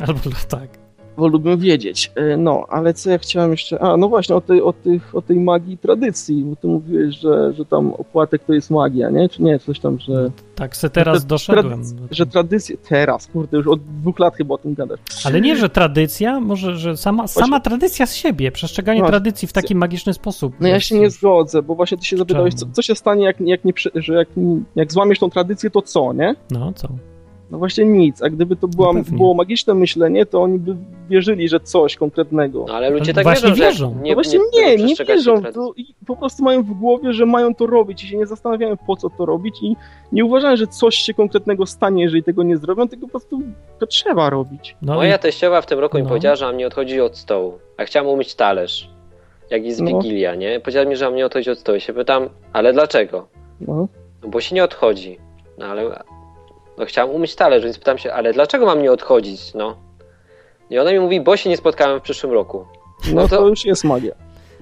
Albo 0.08 0.20
tak. 0.50 0.83
Bo 1.18 1.58
wiedzieć. 1.58 2.12
E, 2.16 2.38
No, 2.38 2.66
ale 2.70 2.94
co 2.94 3.10
ja 3.10 3.18
chciałem 3.18 3.52
jeszcze... 3.52 3.80
A, 3.82 3.98
no 3.98 4.10
właśnie, 4.10 4.36
o 4.36 4.42
tej, 4.42 4.62
o 4.62 4.74
tych, 4.74 5.16
o 5.16 5.22
tej 5.22 5.40
magii 5.40 5.78
tradycji, 5.78 6.44
bo 6.44 6.56
ty 6.56 6.68
mówiłeś, 6.68 7.16
że, 7.16 7.54
że 7.54 7.66
tam 7.66 7.94
opłatek 7.94 8.44
to 8.44 8.54
jest 8.54 8.70
magia, 8.72 9.10
nie? 9.10 9.30
Czy 9.30 9.44
nie? 9.44 9.60
Coś 9.60 9.80
tam, 9.80 10.00
że... 10.00 10.32
Tak 10.56 10.76
se 10.76 10.90
teraz 10.90 11.22
Że- 11.22 11.28
doszedłem. 11.28 11.82
tradyc- 11.84 11.96
Że 12.12 12.26
tradycje... 12.26 12.78
Teraz, 12.90 13.28
kurde, 13.28 13.58
już 13.58 13.68
od 13.68 13.80
dwóch 14.02 14.20
lat 14.20 14.36
chyba 14.36 14.56
o 14.56 14.58
tym 14.58 14.74
gadasz. 14.74 15.00
Ale 15.26 15.42
nie, 15.42 15.56
że 15.58 15.70
tradycja, 15.70 16.40
może, 16.40 16.76
że 16.76 16.98
sama, 16.98 17.28
sama 17.28 17.60
tradycja 17.60 18.06
z 18.06 18.16
siebie, 18.16 18.52
przestrzeganie 18.52 19.04
tradycji 19.04 19.48
w 19.48 19.54
taki 19.54 19.76
magiczny 19.76 20.14
sposób. 20.14 20.54
No 20.60 20.68
ja 20.68 20.80
się 20.80 21.00
nie 21.00 21.10
zgodzę, 21.10 21.62
bo 21.62 21.76
właśnie 21.76 21.98
ty 21.98 22.06
się 22.06 22.18
zapytałeś, 22.18 22.54
co, 22.54 22.66
co 22.74 22.82
się 22.82 22.96
stanie, 22.96 23.26
jak, 23.26 23.42
jak, 23.42 23.66
nie, 23.66 23.74
że 23.96 24.14
jak, 24.14 24.28
jak 24.76 24.92
złamiesz 24.94 25.20
tą 25.20 25.30
tradycję, 25.30 25.70
to 25.70 25.82
co, 25.82 26.14
nie? 26.14 26.36
No 26.52 26.74
co? 26.74 26.88
No 27.54 27.60
właśnie 27.60 27.86
nic, 27.86 28.22
a 28.24 28.30
gdyby 28.30 28.56
to 28.56 28.68
była, 28.68 28.94
No 28.94 29.02
było 29.12 29.34
magiczne 29.34 29.74
myślenie, 29.74 30.26
to 30.26 30.42
oni 30.42 30.60
by 30.60 30.76
wierzyli, 31.10 31.50
że 31.50 31.60
coś 31.60 31.96
konkretnego. 31.96 32.66
No 32.68 32.74
ale 32.74 32.90
ludzie 32.90 33.14
tak 33.14 33.24
właśnie 33.24 33.50
wierzą, 33.50 33.66
wierzą. 33.66 33.96
nie, 34.04 34.12
No 34.12 34.16
właśnie 34.16 34.40
nie, 34.54 34.76
nie, 34.76 34.84
nie 34.86 34.96
wierzą 35.08 35.42
po 36.08 36.16
prostu 36.16 36.44
mają 36.44 36.64
w 36.64 36.72
głowie, 36.74 37.14
że 37.14 37.26
mają 37.26 37.56
to 37.56 37.66
robić 37.68 38.04
i 38.04 38.08
się 38.08 38.18
nie 38.18 38.26
zastanawiają 38.26 38.78
po 38.78 38.96
co 38.96 39.10
to 39.10 39.26
robić 39.26 39.56
i 39.62 39.76
nie 40.12 40.26
uważają, 40.26 40.56
że 40.58 40.68
coś 40.68 40.96
się 40.96 41.14
konkretnego 41.14 41.66
stanie, 41.66 42.04
jeżeli 42.04 42.24
tego 42.24 42.44
nie 42.44 42.58
zrobią, 42.58 42.88
tylko 42.88 43.06
po 43.06 43.12
prostu 43.12 43.42
to 43.80 43.88
trzeba 43.88 44.30
robić. 44.30 44.76
No 44.82 44.94
Moja 44.96 45.16
i, 45.16 45.20
teściowa 45.20 45.62
w 45.62 45.66
tym 45.66 45.80
roku 45.80 45.98
mi 45.98 46.04
No. 46.04 46.10
powiedziała, 46.10 46.36
że 46.36 46.46
mam 46.46 46.58
nie 46.58 46.68
odchodzi 46.68 47.02
od 47.02 47.18
stołu. 47.18 47.54
A 47.78 47.84
chciałam 47.84 48.10
umyć 48.10 48.36
talerz. 48.36 48.90
Jak 49.50 49.66
jest 49.66 49.82
No. 49.82 49.86
Wigilia, 49.88 50.36
nie? 50.36 50.60
Powiedziała 50.60 50.86
mi, 50.86 50.96
że 50.96 51.06
mam 51.06 51.16
nie 51.16 51.26
odchodzić 51.26 51.48
od 51.50 51.60
stołu. 51.60 51.78
I 51.78 51.82
się 51.82 51.94
pytam, 51.94 52.30
ale 52.54 52.74
dlaczego? 52.74 53.28
No. 53.62 53.88
No 54.24 54.30
bo 54.30 54.42
się 54.42 54.56
nie 54.56 54.64
odchodzi. 54.64 55.18
No 55.58 55.66
ale... 55.66 56.04
No 56.78 56.86
chciałam 56.86 57.16
umyć 57.16 57.36
talerz, 57.36 57.64
więc 57.64 57.78
pytam 57.80 57.98
się, 57.98 58.14
ale 58.14 58.34
dlaczego 58.34 58.66
mam 58.66 58.82
nie 58.82 58.92
odchodzić, 58.92 59.54
no? 59.54 59.78
I 60.70 60.80
ona 60.80 60.92
mi 60.92 61.00
mówi, 61.00 61.22
bo 61.22 61.38
się 61.38 61.50
nie 61.50 61.58
spotkałem 61.58 62.00
w 62.00 62.04
przyszłym 62.04 62.34
roku. 62.34 62.66
No 63.14 63.22
No 63.22 63.28
to, 63.28 63.38
to- 63.38 63.48
już 63.48 63.66
jest 63.66 63.84
magia. 63.84 64.12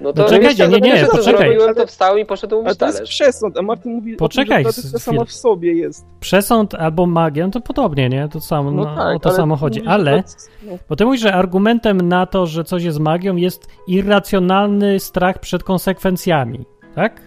No 0.00 0.12
to 0.12 0.22
No 0.22 0.28
czekajcie, 0.28 0.68
nie, 0.68 0.80
nie, 0.80 0.96
że 0.96 1.06
to 1.06 1.12
poczekaj. 1.16 1.40
zrobiłem, 1.48 1.74
to 1.74 1.86
wstałem 1.86 2.18
i 2.18 2.24
poszedłem 2.26 2.58
Ale 2.60 2.66
umyć 2.68 2.78
to 2.78 2.86
jest 2.86 2.96
talerz. 2.98 3.10
przesąd, 3.10 3.58
a 3.58 3.62
Martin 3.62 3.92
mówi 3.94 4.16
Poczekaj 4.16 4.66
o 4.66 4.72
tym, 4.72 4.82
że 4.82 4.98
sama 4.98 5.24
w 5.24 5.32
sobie 5.32 5.72
jest. 5.74 6.06
przesąd 6.20 6.74
albo 6.74 7.06
magia, 7.06 7.44
no 7.46 7.50
to 7.52 7.60
podobnie, 7.60 8.08
nie? 8.08 8.28
To 8.28 8.40
samo, 8.40 8.70
no, 8.70 8.82
o 8.82 9.18
to 9.18 9.28
ale 9.28 9.36
samo 9.36 9.56
chodzi. 9.56 9.82
Ale, 9.86 10.22
no. 10.62 10.78
bo 10.88 10.96
ty 10.96 11.04
mówisz, 11.04 11.20
że 11.20 11.34
argumentem 11.34 12.08
na 12.08 12.26
to, 12.26 12.46
że 12.46 12.64
coś 12.64 12.82
jest 12.82 12.98
magią 13.00 13.36
jest 13.36 13.66
irracjonalny 13.86 15.00
strach 15.00 15.38
przed 15.38 15.64
konsekwencjami, 15.64 16.64
tak? 16.94 17.20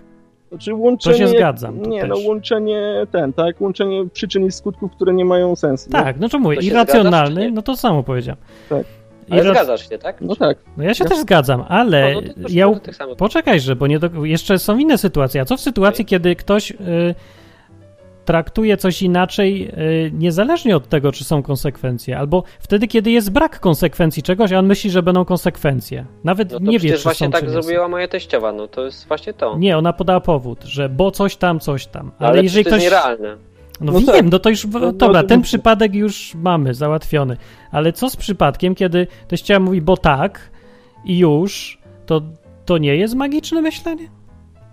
Znaczy 0.55 0.73
łączenie, 0.75 1.15
To 1.15 1.21
się 1.21 1.27
zgadzam, 1.27 1.79
to 1.79 1.89
nie, 1.89 2.01
też. 2.01 2.09
no 2.09 2.15
łączenie 2.27 2.81
ten, 3.11 3.33
tak? 3.33 3.61
Łączenie 3.61 4.05
przyczyn 4.13 4.45
i 4.45 4.51
skutków, 4.51 4.91
które 4.91 5.13
nie 5.13 5.25
mają 5.25 5.55
sensu. 5.55 5.89
nie? 5.89 5.99
Tak, 6.03 6.19
no 6.19 6.29
co 6.29 6.39
mówię, 6.39 6.55
To 6.55 6.61
się 6.61 6.67
irracjonalny, 6.67 7.31
zgadzasz, 7.31 7.43
nie? 7.49 7.51
no 7.51 7.61
to 7.61 7.77
samo 7.77 8.03
powiedziałem. 8.03 8.37
Tak. 8.69 8.85
Ale 9.29 9.41
Irrac- 9.41 9.53
zgadzasz 9.53 9.89
się, 9.89 9.97
tak? 9.97 10.21
No 10.21 10.35
tak. 10.35 10.57
No 10.77 10.83
ja 10.83 10.93
się 10.93 11.03
Ja- 11.03 11.09
też 11.09 11.19
zgadzam, 11.19 11.63
ale 11.67 12.13
No, 12.13 12.21
no 12.37 12.47
ja... 12.51 12.69
do 12.69 12.79
tych 12.79 12.95
samych. 12.95 13.17
Poczekajże, 13.17 13.75
bo 13.75 13.87
nie 13.87 13.99
do... 13.99 14.25
jeszcze 14.25 14.59
są 14.59 14.77
inne 14.77 14.97
sytuacje. 14.97 15.41
A 15.41 15.45
co 15.45 15.57
w 15.57 15.61
sytuacji, 15.61 16.05
kiedy 16.05 16.35
ktoś 16.35 16.71
y, 16.71 16.75
traktuje 18.25 18.77
coś 18.77 19.01
inaczej, 19.01 19.69
y, 20.07 20.11
niezależnie 20.13 20.75
od 20.75 20.89
tego, 20.89 21.11
czy 21.11 21.23
są 21.23 21.43
konsekwencje, 21.43 22.17
albo 22.17 22.43
wtedy, 22.59 22.87
kiedy 22.87 23.11
jest 23.11 23.31
brak 23.31 23.59
konsekwencji 23.59 24.23
czegoś, 24.23 24.51
a 24.51 24.59
on 24.59 24.65
myśli, 24.65 24.89
że 24.91 25.03
będą 25.03 25.25
konsekwencje. 25.25 26.05
Nawet 26.23 26.51
No 26.51 26.59
to 26.59 26.65
nie 26.65 26.79
wie, 26.79 26.97
czy 26.97 27.03
właśnie 27.03 27.27
są, 27.27 27.31
tak 27.31 27.43
czy 27.43 27.49
zrobiła 27.49 27.87
moja 27.87 28.07
teściowa, 28.07 28.51
no 28.51 28.67
to 28.67 28.85
jest 28.85 29.07
właśnie 29.07 29.33
to. 29.33 29.57
Nie, 29.57 29.77
ona 29.77 29.93
podała 29.93 30.19
powód, 30.19 30.63
że 30.63 30.89
bo 30.89 31.11
coś 31.11 31.35
tam, 31.35 31.59
coś 31.59 31.87
tam. 31.87 32.11
Ale, 32.19 32.29
ale 32.29 32.43
jeżeli 32.43 32.63
to 32.63 32.69
ktoś. 32.69 32.83
jest 32.83 32.93
nierealne. 32.93 33.37
No, 33.81 33.91
No 33.91 33.99
wiem, 33.99 34.05
tak. 34.07 34.31
no 34.31 34.39
to 34.39 34.49
już. 34.49 34.65
No, 34.65 34.91
dobra, 34.91 35.21
no, 35.21 35.27
ten 35.27 35.39
to- 35.39 35.43
przypadek 35.43 35.95
już 35.95 36.35
mamy 36.35 36.73
załatwiony. 36.73 37.37
Ale 37.71 37.93
co 37.93 38.09
z 38.09 38.15
przypadkiem, 38.15 38.75
kiedy 38.75 39.07
teściowa 39.27 39.59
mówi, 39.59 39.81
bo 39.81 39.97
tak 39.97 40.39
i 41.05 41.17
już, 41.17 41.79
to, 42.05 42.21
to 42.65 42.77
nie 42.77 42.95
jest 42.95 43.15
magiczne 43.15 43.61
myślenie? 43.61 44.07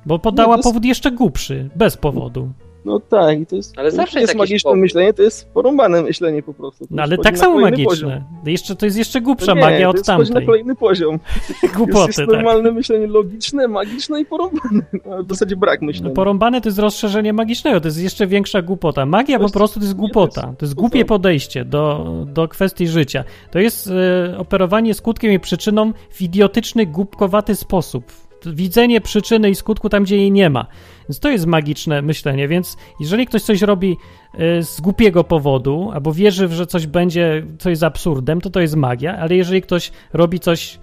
Bo 0.06 0.18
podała 0.18 0.48
No 0.48 0.56
jest- 0.56 0.68
powód 0.68 0.84
jeszcze 0.84 1.10
głupszy, 1.10 1.70
bez 1.76 1.96
powodu. 1.96 2.48
No 2.84 3.00
tak, 3.00 3.40
i 3.40 3.46
to 3.46 3.56
jest, 3.56 3.78
Ale 3.78 3.90
to 3.90 3.96
zawsze 3.96 4.20
jest 4.20 4.30
jest 4.30 4.38
magiczne 4.38 4.68
powód. 4.70 4.80
myślenie, 4.80 5.12
to 5.14 5.22
jest 5.22 5.48
porąbane 5.48 6.02
myślenie 6.02 6.42
po 6.42 6.54
prostu. 6.54 6.86
To 6.86 6.94
No 6.94 7.02
ale 7.02 7.18
tak 7.18 7.32
na 7.32 7.38
samo 7.38 7.60
magiczne. 7.60 7.84
poziom. 7.84 8.10
Jeszcze, 8.46 8.76
to 8.76 8.86
jest 8.86 8.98
jeszcze 8.98 9.20
To 9.20 9.24
głupsza 9.24 9.54
nie, 9.54 9.60
magia 9.60 9.82
to 9.82 9.90
od 9.90 9.96
jest 9.96 10.10
wchodzi 10.10 10.30
na 10.30 10.34
tamtej. 10.34 10.46
kolejny 10.46 10.74
poziom. 10.76 11.18
Głupoty, 11.76 11.98
jest, 11.98 12.06
jest 12.09 12.16
tak. 12.18 12.28
normalne 12.28 12.72
myślenie 12.72 13.06
logiczne, 13.06 13.68
magiczne 13.68 14.20
i 14.20 14.24
porąbane. 14.24 14.82
No, 15.06 15.22
w 15.22 15.28
zasadzie 15.28 15.56
brak 15.56 15.80
No, 15.82 15.86
myślenia. 15.86 16.14
porąbane 16.14 16.60
to 16.60 16.68
jest 16.68 16.78
rozszerzenie 16.78 17.32
magicznego, 17.32 17.80
to 17.80 17.88
jest 17.88 18.02
jeszcze 18.02 18.26
większa 18.26 18.62
głupota. 18.62 19.06
Magia 19.06 19.36
To 19.36 19.40
po 19.40 19.44
jest- 19.44 19.54
prostu 19.54 19.80
to 19.80 19.84
jest 19.86 19.96
głupota. 19.96 20.40
to 20.42 20.46
jest- 20.48 20.59
To 20.59 20.64
jest 20.66 20.74
to 20.74 20.80
głupie 20.80 21.04
podejście 21.04 21.64
do, 21.64 22.06
do 22.26 22.48
kwestii 22.48 22.88
życia. 22.88 23.24
To 23.50 23.59
jest 23.59 23.90
e, 23.90 24.38
operowanie 24.38 24.94
skutkiem 24.94 25.32
i 25.32 25.40
przyczyną 25.40 25.92
w 26.10 26.22
idiotyczny, 26.22 26.86
głupkowaty 26.86 27.54
sposób. 27.54 28.04
Widzenie 28.46 29.00
przyczyny 29.00 29.50
i 29.50 29.54
skutku 29.54 29.88
tam, 29.88 30.02
gdzie 30.04 30.16
jej 30.16 30.32
nie 30.32 30.50
ma. 30.50 30.66
Więc 31.08 31.20
to 31.20 31.30
jest 31.30 31.46
magiczne 31.46 32.02
myślenie. 32.02 32.48
Więc 32.48 32.76
jeżeli 33.00 33.26
ktoś 33.26 33.42
coś 33.42 33.62
robi 33.62 33.96
e, 34.34 34.62
z 34.62 34.80
głupiego 34.80 35.24
powodu, 35.24 35.90
albo 35.94 36.12
wierzy, 36.12 36.48
że 36.48 36.66
coś 36.66 36.86
będzie, 36.86 37.46
co 37.58 37.70
jest 37.70 37.82
absurdem, 37.82 38.40
to 38.40 38.50
to 38.50 38.60
jest 38.60 38.76
magia, 38.76 39.18
ale 39.18 39.36
jeżeli 39.36 39.62
ktoś 39.62 39.92
robi 40.12 40.40
coś 40.40 40.78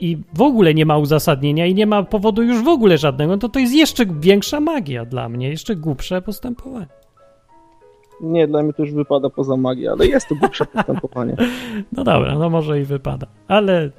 i 0.00 0.18
w 0.34 0.42
ogóle 0.42 0.74
nie 0.74 0.86
ma 0.86 0.98
uzasadnienia 0.98 1.66
i 1.66 1.74
nie 1.74 1.86
ma 1.86 2.02
powodu 2.02 2.42
już 2.42 2.62
w 2.62 2.68
ogóle 2.68 2.98
żadnego, 2.98 3.36
to 3.36 3.48
to 3.48 3.58
jest 3.58 3.74
jeszcze 3.74 4.06
większa 4.06 4.60
magia 4.60 5.04
dla 5.04 5.28
mnie, 5.28 5.48
jeszcze 5.48 5.76
głupsze 5.76 6.22
postępowanie. 6.22 6.86
Nie, 8.20 8.48
dla 8.48 8.62
mnie 8.62 8.72
to 8.72 8.82
już 8.82 8.92
wypada 8.92 9.30
poza 9.30 9.56
magię, 9.56 9.90
ale 9.90 10.06
jest 10.06 10.28
to 10.28 10.34
głupsze 10.34 10.66
postępowanie. 10.74 11.36
No 11.92 12.04
dobra, 12.04 12.38
no 12.38 12.50
może 12.50 12.80
i 12.80 12.84
wypada, 12.84 13.26
ale 13.48 13.90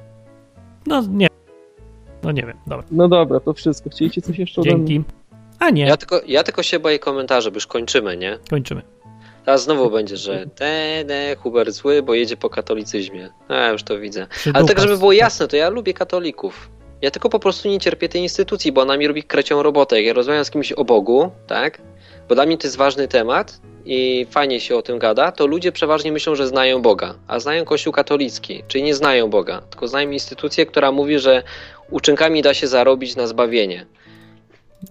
no 0.88 1.02
nie, 1.10 1.27
no 2.23 2.31
nie 2.31 2.41
wiem, 2.41 2.57
dobra, 2.68 2.85
No 2.91 3.07
dobra, 3.07 3.39
to 3.39 3.53
wszystko. 3.53 3.89
Chcieliście 3.89 4.22
coś 4.22 4.39
jeszcze 4.39 4.61
ode 4.61 4.77
mnie? 4.77 5.03
A 5.62 5.70
nie, 5.70 5.86
Ja 5.86 5.98
tylko, 5.98 6.22
ja 6.28 6.44
tylko 6.44 6.64
się 6.64 6.80
boję 6.80 7.00
komentarzy, 7.00 7.52
bo 7.52 7.56
już 7.56 7.68
kończymy, 7.68 8.18
nie? 8.18 8.40
kończymy. 8.50 8.82
Teraz 9.46 9.64
znowu 9.64 9.92
będzie, 9.92 10.18
że 10.18 10.46
te, 10.56 11.04
te, 11.08 11.36
Hubert 11.36 11.70
zły, 11.72 12.04
bo 12.04 12.14
jedzie 12.14 12.38
po 12.38 12.50
katolicyzmie. 12.50 13.30
A, 13.48 13.54
ja 13.54 13.70
już 13.70 13.84
to 13.84 14.00
widzę. 14.00 14.28
Ale 14.54 14.66
tak, 14.66 14.80
żeby 14.80 14.98
było 14.98 15.12
jasne, 15.12 15.48
to 15.48 15.56
ja 15.56 15.70
lubię 15.70 15.94
katolików. 15.94 16.70
Ja 17.02 17.12
tylko 17.12 17.30
po 17.30 17.40
prostu 17.40 17.70
nie 17.70 17.80
cierpię 17.80 18.10
tej 18.10 18.22
instytucji, 18.22 18.72
bo 18.72 18.82
ona 18.82 18.98
mi 18.98 19.08
robi 19.08 19.24
krecią 19.24 19.64
robotę. 19.64 19.96
Jak 19.96 20.06
ja 20.06 20.14
rozmawiam 20.14 20.46
z 20.46 20.52
kimś 20.52 20.72
o 20.72 20.86
Bogu, 20.86 21.32
tak? 21.48 21.82
Bo 22.30 22.36
dla 22.36 22.46
mnie 22.46 22.58
to 22.58 22.68
jest 22.68 22.78
ważny 22.78 23.08
temat 23.08 23.62
i 23.86 24.28
fajnie 24.32 24.60
się 24.60 24.76
o 24.76 24.82
tym 24.82 25.00
gada, 25.00 25.32
to 25.32 25.48
ludzie 25.48 25.72
przeważnie 25.72 26.12
myślą, 26.12 26.36
że 26.36 26.48
znają 26.48 26.82
Boga, 26.82 27.16
a 27.28 27.40
znają 27.40 27.66
Kościół 27.66 27.94
katolicki, 27.94 28.64
czyli 28.68 28.84
nie 28.84 28.96
znają 28.96 29.30
Boga, 29.30 29.62
tylko 29.70 29.88
znają 29.88 30.12
instytucję, 30.12 30.66
która 30.66 30.92
mówi, 30.92 31.20
że 31.20 31.44
uczynkami 31.90 32.42
da 32.42 32.54
się 32.54 32.68
zarobić 32.68 33.16
na 33.16 33.28
zbawienie. 33.28 33.86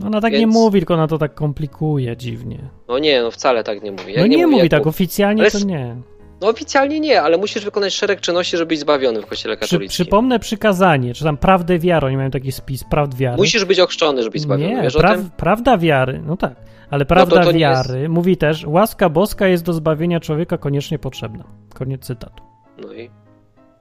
Ona 0.07 0.21
tak 0.21 0.33
nie 0.33 0.39
Więc- 0.39 0.55
mówi, 0.55 0.81
tylko 0.81 0.95
ona 0.95 1.07
to 1.07 1.19
tak 1.19 1.35
komplikuje 1.35 2.17
dziwnie. 2.17 2.59
No 2.89 2.99
nie, 2.99 3.23
no 3.23 3.31
wcale 3.31 3.65
tak 3.65 3.83
nie 3.83 3.93
mówi. 3.93 4.13
Jak 4.13 4.21
No 4.21 4.27
nie, 4.27 4.47
mówi 4.47 4.59
jak 4.63 4.71
tak, 4.71 4.81
mówi- 4.81 4.89
oficjalnie 4.89 5.43
Ale 5.43 5.51
to 5.51 5.59
nie. 5.59 5.97
No 6.41 6.49
oficjalnie 6.49 7.01
nie, 7.01 7.23
ale 7.23 7.39
musisz 7.39 7.65
wykonać 7.65 7.95
szereg 7.95 8.21
czynności, 8.21 8.57
żeby 8.57 8.69
być 8.69 8.81
zbawiony 8.81 9.23
w 9.23 9.27
Kościele 9.27 9.57
Przy, 9.57 9.61
katolickim. 9.61 10.05
przypomnę 10.05 10.39
przykazanie, 10.39 11.15
czy 11.15 11.25
tam 11.25 11.37
prawdę 11.37 11.79
wiary, 11.79 12.07
oni 12.07 12.17
mają 12.17 12.31
taki 12.31 12.53
spis 12.53 12.85
prawd 12.85 13.17
wiary. 13.17 13.37
Musisz 13.37 13.65
być 13.65 13.81
ochrzczony, 13.81 14.23
żeby 14.23 14.33
być 14.33 14.43
zbawiony. 14.43 14.75
Nie, 14.75 14.83
Wiesz 14.83 14.95
tym? 14.95 15.31
prawda 15.37 15.79
wiary, 15.79 16.23
no 16.27 16.37
tak, 16.37 16.55
ale 16.91 17.05
prawda 17.05 17.45
to 17.45 17.53
nie 17.53 17.59
wiary 17.59 18.09
mówi 18.09 18.37
też, 18.37 18.65
łaska 18.67 19.09
boska 19.09 19.47
jest 19.49 19.65
do 19.65 19.73
zbawienia 19.73 20.21
człowieka 20.21 20.59
koniecznie 20.59 20.99
potrzebna. 20.99 21.45
Koniec 21.75 22.03
cytatu. 22.05 22.43
No 22.87 22.93
i 22.93 23.11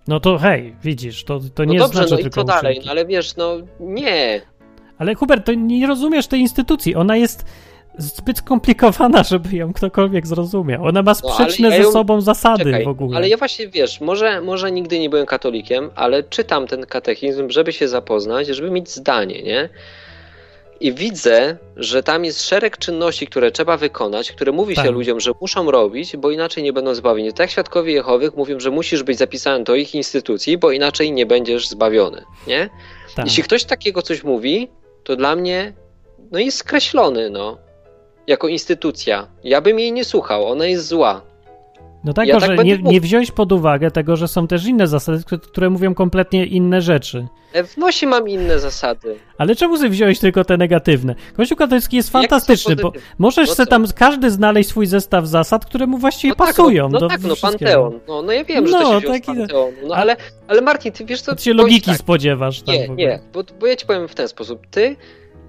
No 0.07 0.19
to 0.19 0.37
hej, 0.37 0.75
widzisz, 0.83 1.23
to, 1.23 1.39
to 1.39 1.65
no 1.65 1.73
nie 1.73 1.79
dobrze, 1.79 1.97
znaczy 1.99 2.13
no 2.13 2.19
i 2.19 2.23
tylko 2.23 2.41
co 2.41 2.47
dalej? 2.47 2.81
No 2.85 2.91
ale 2.91 3.05
wiesz, 3.05 3.35
no 3.35 3.57
nie. 3.79 4.41
Ale 4.99 5.15
Hubert, 5.15 5.45
to 5.45 5.53
nie 5.53 5.87
rozumiesz 5.87 6.27
tej 6.27 6.39
instytucji. 6.39 6.95
Ona 6.95 7.15
jest 7.17 7.45
zbyt 7.97 8.37
skomplikowana, 8.37 9.23
żeby 9.31 9.55
ją 9.55 9.73
ktokolwiek 9.73 10.27
zrozumiał. 10.27 10.85
Ona 10.85 11.01
ma 11.03 11.11
No, 11.11 11.15
sprzeczne 11.15 11.69
ja 11.69 11.75
ze 11.77 11.81
ją- 11.83 11.91
sobą 11.91 12.21
zasady 12.21 12.63
Czekaj, 12.63 12.83
w 12.83 12.87
ogóle. 12.87 13.17
ale 13.17 13.29
ja 13.29 13.37
właśnie, 13.37 13.67
wiesz, 13.67 14.01
może, 14.01 14.41
może 14.41 14.71
nigdy 14.71 14.99
nie 14.99 15.09
byłem 15.09 15.25
katolikiem, 15.25 15.89
ale 15.95 16.23
czytam 16.23 16.67
ten 16.67 16.85
katechizm, 16.85 17.49
żeby 17.49 17.73
się 17.73 17.87
zapoznać, 17.87 18.47
żeby 18.47 18.71
mieć 18.71 18.89
zdanie, 18.89 19.43
nie? 19.43 19.69
I 20.81 20.93
widzę, 20.93 21.57
że 21.75 22.03
tam 22.03 22.25
jest 22.25 22.41
szereg 22.47 22.77
czynności, 22.77 23.27
które 23.27 23.51
trzeba 23.51 23.77
wykonać, 23.77 24.31
które 24.31 24.51
mówi 24.51 24.75
się 24.75 24.81
Tak. 24.83 24.91
ludziom, 24.91 25.19
że 25.19 25.31
muszą 25.41 25.71
robić, 25.71 26.17
bo 26.17 26.31
inaczej 26.31 26.63
nie 26.63 26.73
będą 26.73 26.95
zbawieni. 26.95 27.33
Tak 27.33 27.51
świadkowie 27.51 27.93
Jehowych 27.93 28.35
mówią, 28.35 28.59
że 28.59 28.71
musisz 28.71 29.03
być 29.03 29.17
zapisany 29.17 29.63
do 29.63 29.75
ich 29.75 29.95
instytucji, 29.95 30.57
bo 30.57 30.71
inaczej 30.71 31.11
nie 31.11 31.25
będziesz 31.25 31.67
zbawiony, 31.69 32.23
nie? 32.47 32.69
tak. 33.15 33.25
Jeśli 33.25 33.43
ktoś 33.43 33.63
takiego 33.63 34.01
coś 34.01 34.23
mówi, 34.23 34.67
to 35.03 35.15
dla 35.15 35.35
mnie 35.35 35.73
no 36.31 36.39
jest 36.39 36.57
skreślony, 36.57 37.29
no. 37.29 37.57
jako 38.27 38.47
instytucja. 38.47 39.27
Ja 39.43 39.61
bym 39.61 39.79
jej 39.79 39.91
nie 39.91 40.05
słuchał, 40.05 40.47
ona 40.47 40.65
jest 40.65 40.87
zła. 40.87 41.21
No 42.03 42.13
tak, 42.13 42.27
Ja 42.27 42.39
tak 42.39 42.49
że 42.49 42.55
nie, 42.63 42.75
mówił. 42.77 42.91
nie 42.91 43.01
wziąłeś 43.01 43.31
pod 43.31 43.51
uwagę 43.51 43.91
tego, 43.91 44.15
że 44.15 44.27
są 44.27 44.47
też 44.47 44.65
inne 44.65 44.87
zasady, 44.87 45.23
które- 45.43 45.69
mówią 45.69 45.93
kompletnie 45.93 46.45
inne 46.45 46.81
rzeczy. 46.81 47.27
E, 47.53 47.63
W 47.63 47.77
nosie 47.77 48.07
mam 48.07 48.29
inne 48.29 48.59
zasady. 48.59 49.15
Ale 49.37 49.55
czemu 49.55 49.77
sobie 49.77 49.89
wziąłeś 49.89 50.19
tylko 50.19 50.43
te 50.45 50.57
negatywne? 50.57 51.15
Kościół 51.37 51.57
katolicki 51.57 51.97
jest 51.97 52.09
fantastyczny, 52.09 52.75
bo 52.75 52.91
możesz 53.17 53.49
No 53.49 53.55
sobie 53.55 53.67
tam 53.67 53.85
każdy 53.95 54.31
znaleźć 54.31 54.69
swój 54.69 54.85
zestaw 54.85 55.25
zasad, 55.27 55.65
które 55.65 55.87
mu 55.87 55.97
właściwie 55.97 56.29
No 56.39 56.45
tak, 56.45 56.47
pasują 56.55 56.89
no, 56.89 56.99
do 56.99 57.05
no 57.05 57.09
tak, 57.09 57.21
no. 57.23 57.35
Panteon. 57.41 57.99
No, 58.07 58.21
no 58.21 58.31
ja 58.31 58.43
wiem, 58.43 58.67
że 58.67 58.71
No, 58.73 58.79
to 58.79 58.93
się 58.93 58.99
wziął 58.99 59.11
z 59.11 59.13
taki- 59.13 59.37
Panteonu. 59.37 59.71
No 59.87 59.95
a- 59.95 59.97
ale, 59.97 60.15
ale 60.47 60.61
Martin, 60.61 60.91
ty 60.91 61.05
wiesz 61.05 61.21
co? 61.21 61.35
To 61.35 61.41
się 61.41 61.53
logiki 61.53 61.91
tak. 61.91 61.99
spodziewasz 61.99 62.61
tam 62.61 62.75
w 62.75 62.77
Nie, 62.77 62.83
ogóle. 62.83 62.97
nie, 62.97 63.19
bo, 63.33 63.43
bo 63.59 63.67
ja 63.67 63.75
ci 63.75 63.85
powiem 63.85 64.07
w 64.07 64.15
ten 64.15 64.27
sposób. 64.27 64.67
Ty, 64.71 64.95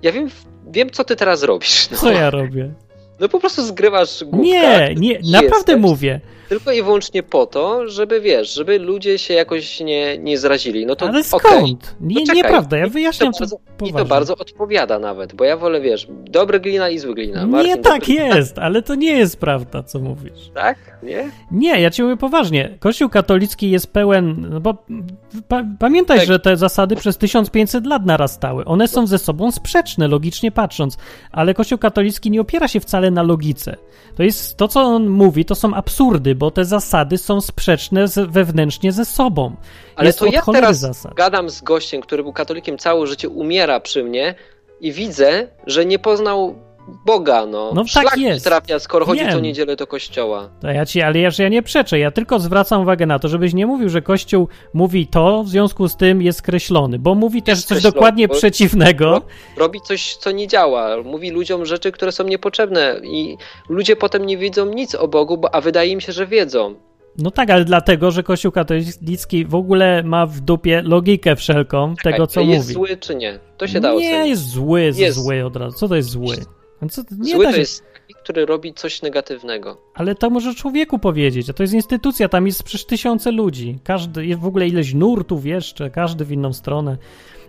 ja 0.02 0.12
wiem, 0.12 0.28
wiem 0.70 0.90
co 0.90 1.04
ty 1.04 1.16
teraz 1.16 1.42
robisz. 1.42 1.90
No. 1.90 1.96
Co 1.96 2.12
ja 2.12 2.30
robię? 2.30 2.74
No 3.20 3.28
po 3.28 3.40
prostu 3.40 3.62
zgrywasz 3.64 4.24
główkę. 4.24 4.46
Nie, 4.48 4.94
nie, 4.96 5.18
naprawdę 5.32 5.72
Jesteś. 5.72 5.76
mówię. 5.90 6.20
Tylko 6.50 6.72
i 6.72 6.82
wyłącznie 6.82 7.22
po 7.22 7.46
to, 7.46 7.88
żeby 7.88 8.20
wiesz, 8.20 8.54
żeby 8.54 8.78
ludzie 8.78 9.18
się 9.18 9.34
jakoś 9.34 9.80
nie, 9.80 10.18
nie 10.18 10.38
zrazili. 10.38 10.86
No 10.86 10.96
to 10.96 11.06
Ale 11.08 11.24
skąd? 11.24 11.96
Nie, 12.00 12.14
No 12.14 12.20
czekaj, 12.20 12.36
nieprawda, 12.36 12.76
ja 12.76 12.86
wyjaśniam 12.86 13.32
to 13.32 13.38
to 13.38 13.44
bardzo, 13.44 13.56
poważnie. 13.78 13.98
to 13.98 14.04
bardzo 14.04 14.36
odpowiada 14.36 14.98
nawet, 14.98 15.34
bo 15.34 15.44
ja 15.44 15.56
wolę, 15.56 15.80
wiesz, 15.80 16.06
dobry 16.10 16.60
glina 16.60 16.88
i 16.88 16.98
zły 16.98 17.14
glina. 17.14 17.40
Nie 17.40 17.46
Martin, 17.46 17.82
tak 17.82 18.00
dobry... 18.00 18.14
jest, 18.14 18.58
ale 18.58 18.82
to 18.82 18.94
nie 18.94 19.12
jest 19.12 19.36
prawda, 19.36 19.82
co 19.82 19.98
mówisz. 19.98 20.50
Tak? 20.54 20.78
Nie? 21.02 21.30
Nie, 21.52 21.80
ja 21.80 21.90
ci 21.90 22.02
mówię 22.02 22.16
poważnie. 22.16 22.76
Kościół 22.80 23.08
katolicki 23.08 23.70
jest 23.70 23.92
pełen, 23.92 24.46
no 24.50 24.60
bo 24.60 24.74
pa, 25.48 25.64
pamiętaj, 25.78 26.18
Tak. 26.18 26.26
że 26.28 26.38
te 26.38 26.56
zasady 26.56 26.96
przez 26.96 27.18
1500 27.18 27.86
lat 27.86 28.06
narastały. 28.06 28.64
One 28.64 28.88
są 28.88 29.06
ze 29.06 29.18
sobą 29.18 29.52
sprzeczne, 29.52 30.08
logicznie 30.08 30.52
patrząc, 30.52 30.96
ale 31.32 31.54
Kościół 31.54 31.78
katolicki 31.78 32.30
nie 32.30 32.40
opiera 32.40 32.68
się 32.68 32.80
wcale 32.80 33.10
na 33.10 33.22
logice. 33.22 33.76
To 34.16 34.22
jest 34.22 34.56
to, 34.56 34.68
co 34.68 34.80
on 34.82 35.08
mówi, 35.08 35.44
to 35.44 35.54
są 35.54 35.74
absurdy, 35.74 36.34
bo 36.40 36.50
te 36.50 36.64
zasady 36.64 37.18
są 37.18 37.40
sprzeczne 37.40 38.08
z, 38.08 38.30
wewnętrznie 38.30 38.92
ze 38.92 39.04
sobą. 39.04 39.56
Ale 39.96 40.06
jest 40.06 40.18
to 40.18 40.26
ja 40.26 40.42
teraz 40.52 40.78
zasad. 40.78 41.14
gadam 41.14 41.50
z 41.50 41.60
gościem, 41.60 42.00
który 42.00 42.22
był 42.22 42.32
katolikiem 42.32 42.78
całe 42.78 43.06
życie, 43.06 43.28
umiera 43.28 43.80
przy 43.80 44.04
mnie 44.04 44.34
i 44.80 44.92
widzę, 44.92 45.48
że 45.66 45.84
nie 45.84 45.98
poznał 45.98 46.54
Boga, 47.06 47.46
no. 47.46 47.72
No 47.74 47.82
tak 47.82 47.90
Szlak 47.90 48.16
mi 48.16 48.22
jest. 48.22 48.44
trafia, 48.44 48.78
skoro 48.78 49.06
chodzi 49.06 49.20
Wiem. 49.20 49.32
co 49.32 49.40
niedzielę 49.40 49.76
do 49.76 49.86
kościoła. 49.86 50.48
To 50.60 50.68
ja 50.70 50.86
ci, 50.86 51.02
ale 51.02 51.18
ja, 51.18 51.30
ja 51.38 51.48
nie 51.48 51.62
przeczę, 51.62 51.98
ja 51.98 52.10
tylko 52.10 52.38
zwracam 52.40 52.82
uwagę 52.82 53.06
na 53.06 53.18
to, 53.18 53.28
żebyś 53.28 53.54
nie 53.54 53.66
mówił, 53.66 53.88
że 53.88 54.02
Kościół 54.02 54.48
mówi 54.74 55.06
to, 55.06 55.42
w 55.44 55.48
związku 55.48 55.88
z 55.88 55.96
tym 55.96 56.22
jest 56.22 56.38
skreślony, 56.38 56.98
bo 56.98 57.14
mówi 57.14 57.42
też 57.42 57.64
coś 57.64 57.82
dokładnie 57.82 58.28
przeciwnego. 58.28 59.04
Ro- 59.10 59.22
Robi 59.56 59.80
coś, 59.80 60.16
co 60.16 60.30
nie 60.30 60.48
działa. 60.48 61.02
Mówi 61.04 61.30
ludziom 61.30 61.66
rzeczy, 61.66 61.92
które 61.92 62.12
są 62.12 62.24
niepotrzebne 62.24 63.00
i 63.04 63.36
ludzie 63.68 63.96
potem 63.96 64.26
nie 64.26 64.38
wiedzą 64.38 64.66
nic 64.66 64.94
o 64.94 65.08
Bogu, 65.08 65.38
bo, 65.38 65.54
a 65.54 65.60
wydaje 65.60 65.90
im 65.92 66.00
się, 66.00 66.12
że 66.12 66.26
wiedzą. 66.26 66.74
No 67.18 67.30
tak, 67.30 67.50
ale 67.50 67.64
dlatego, 67.64 68.10
że 68.10 68.22
Kościół 68.22 68.52
katolicki 68.52 69.44
w 69.44 69.54
ogóle 69.54 70.02
ma 70.02 70.26
w 70.26 70.40
dupie 70.40 70.82
logikę 70.84 71.36
wszelką 71.36 71.94
tego, 72.02 72.26
co 72.26 72.40
jest 72.40 72.62
mówi. 72.62 72.74
zły 72.74 72.96
czy 72.96 73.14
nie? 73.14 73.38
To 73.56 73.66
się 73.66 73.80
da 73.80 73.92
nie 73.94 74.28
jest 74.28 74.48
zły, 74.48 74.82
jest 74.82 74.98
Jest. 74.98 75.18
zły 75.18 75.44
od 75.44 75.56
razu. 75.56 75.78
Co 75.78 75.88
to 75.88 75.96
jest 75.96 76.08
zły? 76.08 76.36
No 76.82 76.88
Co, 76.88 77.02
nie 77.18 77.32
Zły 77.32 77.44
da 77.44 77.50
to 77.50 77.54
się, 77.54 77.60
jest 77.60 77.84
taki, 77.92 78.14
który 78.22 78.46
robi 78.46 78.74
coś 78.74 79.02
negatywnego. 79.02 79.76
Ale 79.94 80.14
to 80.14 80.30
może 80.30 80.54
człowieku 80.54 80.98
powiedzieć, 80.98 81.50
a 81.50 81.52
to 81.52 81.62
jest 81.62 81.74
instytucja, 81.74 82.28
tam 82.28 82.46
jest 82.46 82.62
przecież 82.62 82.86
tysiące 82.86 83.32
ludzi. 83.32 83.78
Każdy, 83.84 84.26
jest 84.26 84.40
w 84.40 84.46
ogóle 84.46 84.68
ileś 84.68 84.94
nurtów 84.94 85.46
jeszcze, 85.46 85.90
każdy 85.90 86.24
w 86.24 86.32
inną 86.32 86.52
stronę. 86.52 86.96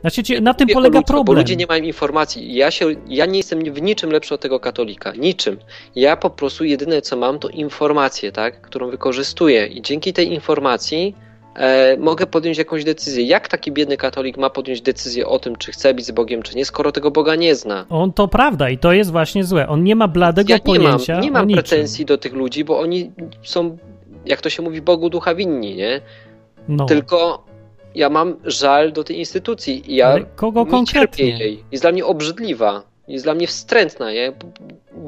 Znaczy, 0.01 0.23
ci- 0.23 0.41
na 0.41 0.53
tym 0.53 0.67
polega 0.67 0.99
ludziach, 0.99 1.07
Bo 1.07 1.13
problem. 1.13 1.37
ludzie 1.37 1.55
nie 1.55 1.65
mają 1.65 1.83
informacji. 1.83 2.53
Ja, 2.53 2.71
się, 2.71 2.85
ja 3.07 3.25
nie 3.25 3.37
jestem 3.37 3.73
w 3.73 3.81
niczym 3.81 4.11
lepszy 4.11 4.33
od 4.33 4.41
tego 4.41 4.59
katolika. 4.59 5.13
Niczym. 5.13 5.57
Ja 5.95 6.17
po 6.17 6.29
prostu 6.29 6.63
jedyne 6.63 7.01
co 7.01 7.17
mam 7.17 7.39
to 7.39 7.49
informację, 7.49 8.31
tak, 8.31 8.61
którą 8.61 8.89
wykorzystuję 8.89 9.67
i 9.67 9.81
dzięki 9.81 10.13
tej 10.13 10.33
informacji 10.33 11.15
mogę 11.99 12.25
podjąć 12.27 12.57
jakąś 12.57 12.83
decyzję. 12.83 13.23
Jak 13.23 13.47
taki 13.47 13.71
biedny 13.71 13.97
katolik 13.97 14.37
ma 14.37 14.49
podjąć 14.49 14.81
decyzję 14.81 15.27
o 15.27 15.39
tym, 15.39 15.55
czy 15.55 15.71
chce 15.71 15.93
być 15.93 16.05
z 16.05 16.11
Bogiem, 16.11 16.41
czy 16.43 16.55
nie, 16.55 16.65
skoro 16.65 16.91
tego 16.91 17.11
Boga 17.11 17.35
nie 17.35 17.55
zna? 17.55 17.85
On 17.89 18.13
to 18.13 18.27
prawda 18.27 18.69
i 18.69 18.77
to 18.77 18.93
jest 18.93 19.11
właśnie 19.11 19.43
złe. 19.43 19.67
On 19.67 19.83
nie 19.83 19.95
ma 19.95 20.07
bladego 20.07 20.53
Ja 20.53 20.59
nie 20.65 20.79
mam, 20.79 20.83
pojęcia 20.83 21.19
nie 21.19 21.29
o 21.29 21.33
mam 21.33 21.49
pretensji 21.49 22.05
do 22.05 22.17
tych 22.17 22.33
ludzi, 22.33 22.63
bo 22.63 22.79
oni 22.79 23.11
są, 23.43 23.77
jak 24.25 24.41
to 24.41 24.49
się 24.49 24.63
mówi, 24.63 24.81
Bogu 24.81 25.09
ducha 25.09 25.35
winni, 25.35 25.75
nie? 25.75 26.01
No, 26.67 26.85
Tylko 26.85 27.43
ja 27.95 28.09
mam 28.09 28.35
żal 28.43 28.91
do 28.91 29.03
tej 29.03 29.19
instytucji 29.19 29.91
i 29.91 29.95
ja 29.95 30.07
ale 30.07 30.25
kogo 30.35 30.63
nie 30.63 30.71
konkretnie? 30.71 31.29
jej. 31.39 31.63
Jest 31.71 31.83
dla 31.83 31.91
mnie 31.91 32.05
obrzydliwa. 32.05 32.83
Jest 33.07 33.25
dla 33.25 33.33
mnie 33.33 33.47
wstrętna. 33.47 34.11
Nie? 34.11 34.33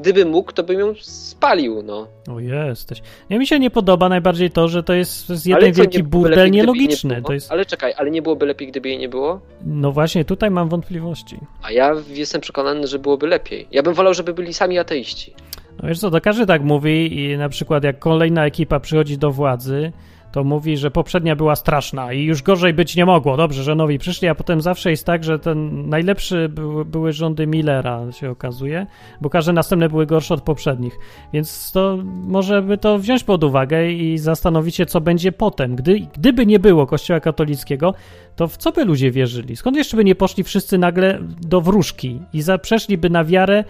Gdyby 0.00 0.24
mógł, 0.24 0.52
to 0.52 0.62
bym 0.62 0.78
ją 0.80 0.94
spalił. 1.00 1.82
No. 1.82 2.06
O 2.32 2.40
jesteś. 2.40 3.02
Nie 3.30 3.38
mi 3.38 3.46
się 3.46 3.58
nie 3.58 3.70
podoba 3.70 4.08
najbardziej 4.08 4.50
to, 4.50 4.68
że 4.68 4.82
to 4.82 4.92
jest, 4.92 5.26
to 5.26 5.32
jest 5.32 5.46
jeden 5.46 5.74
co, 5.74 5.82
wielki 5.82 5.98
nie 5.98 6.04
burdel 6.04 6.50
nie 6.50 6.58
nielogiczny. 6.58 7.22
To 7.22 7.32
jest, 7.32 7.50
Ale 7.52 7.66
czekaj, 7.66 7.94
ale 7.96 8.10
nie 8.10 8.22
byłoby 8.22 8.46
lepiej, 8.46 8.68
gdyby 8.68 8.88
jej 8.88 8.98
nie 8.98 9.08
było? 9.08 9.40
no 9.66 9.92
właśnie, 9.92 10.24
tutaj 10.24 10.50
mam 10.50 10.68
wątpliwości. 10.68 11.38
A 11.62 11.72
ja 11.72 11.92
jestem 12.08 12.40
przekonany, 12.40 12.86
że 12.86 12.98
byłoby 12.98 13.26
lepiej. 13.26 13.66
Ja 13.72 13.82
bym 13.82 13.94
wolał, 13.94 14.14
żeby 14.14 14.34
byli 14.34 14.54
sami 14.54 14.78
ateiści. 14.78 15.34
No 15.82 15.88
wiesz 15.88 15.98
co, 15.98 16.10
to 16.10 16.20
każdy 16.20 16.46
tak 16.46 16.62
mówi 16.62 17.20
i 17.20 17.36
na 17.38 17.48
przykład 17.48 17.84
jak 17.84 17.98
kolejna 17.98 18.46
ekipa 18.46 18.80
przychodzi 18.80 19.18
do 19.18 19.30
władzy, 19.30 19.92
to 20.34 20.44
mówi, 20.44 20.76
że 20.76 20.90
poprzednia 20.90 21.36
była 21.36 21.56
straszna 21.56 22.12
i 22.12 22.24
już 22.24 22.42
gorzej 22.42 22.74
być 22.74 22.96
nie 22.96 23.06
mogło. 23.06 23.36
Dobrze, 23.36 23.62
że 23.62 23.74
nowi 23.74 23.98
przyszli, 23.98 24.28
a 24.28 24.34
potem 24.34 24.60
zawsze 24.60 24.90
jest 24.90 25.06
tak, 25.06 25.24
że 25.24 25.38
ten 25.38 25.88
najlepszy 25.88 26.48
były, 26.48 26.84
były 26.84 27.12
rządy 27.12 27.46
Millera, 27.46 28.12
się 28.12 28.30
okazuje, 28.30 28.86
bo 29.20 29.30
każde 29.30 29.52
następne 29.52 29.88
były 29.88 30.06
gorsze 30.06 30.34
od 30.34 30.42
poprzednich. 30.42 30.98
Więc 31.32 31.72
to 31.72 31.98
może 32.26 32.62
by 32.62 32.78
to 32.78 32.98
wziąć 32.98 33.24
pod 33.24 33.44
uwagę 33.44 33.92
i 33.92 34.18
zastanowić 34.18 34.76
się, 34.76 34.86
co 34.86 35.00
będzie 35.00 35.32
potem. 35.32 35.76
Gdy, 35.76 36.00
gdyby 36.14 36.46
nie 36.46 36.58
było 36.58 36.86
Kościoła 36.86 37.20
katolickiego, 37.20 37.94
to 38.36 38.48
w 38.48 38.56
co 38.56 38.72
by 38.72 38.84
ludzie 38.84 39.10
wierzyli? 39.10 39.56
Skąd 39.56 39.76
jeszcze 39.76 39.96
by 39.96 40.04
nie 40.04 40.14
poszli 40.14 40.44
wszyscy 40.44 40.78
nagle 40.78 41.18
do 41.40 41.60
wróżki 41.60 42.20
i 42.32 42.42
za, 42.42 42.58
przeszliby 42.58 43.10
na 43.10 43.24
wiarę 43.24 43.64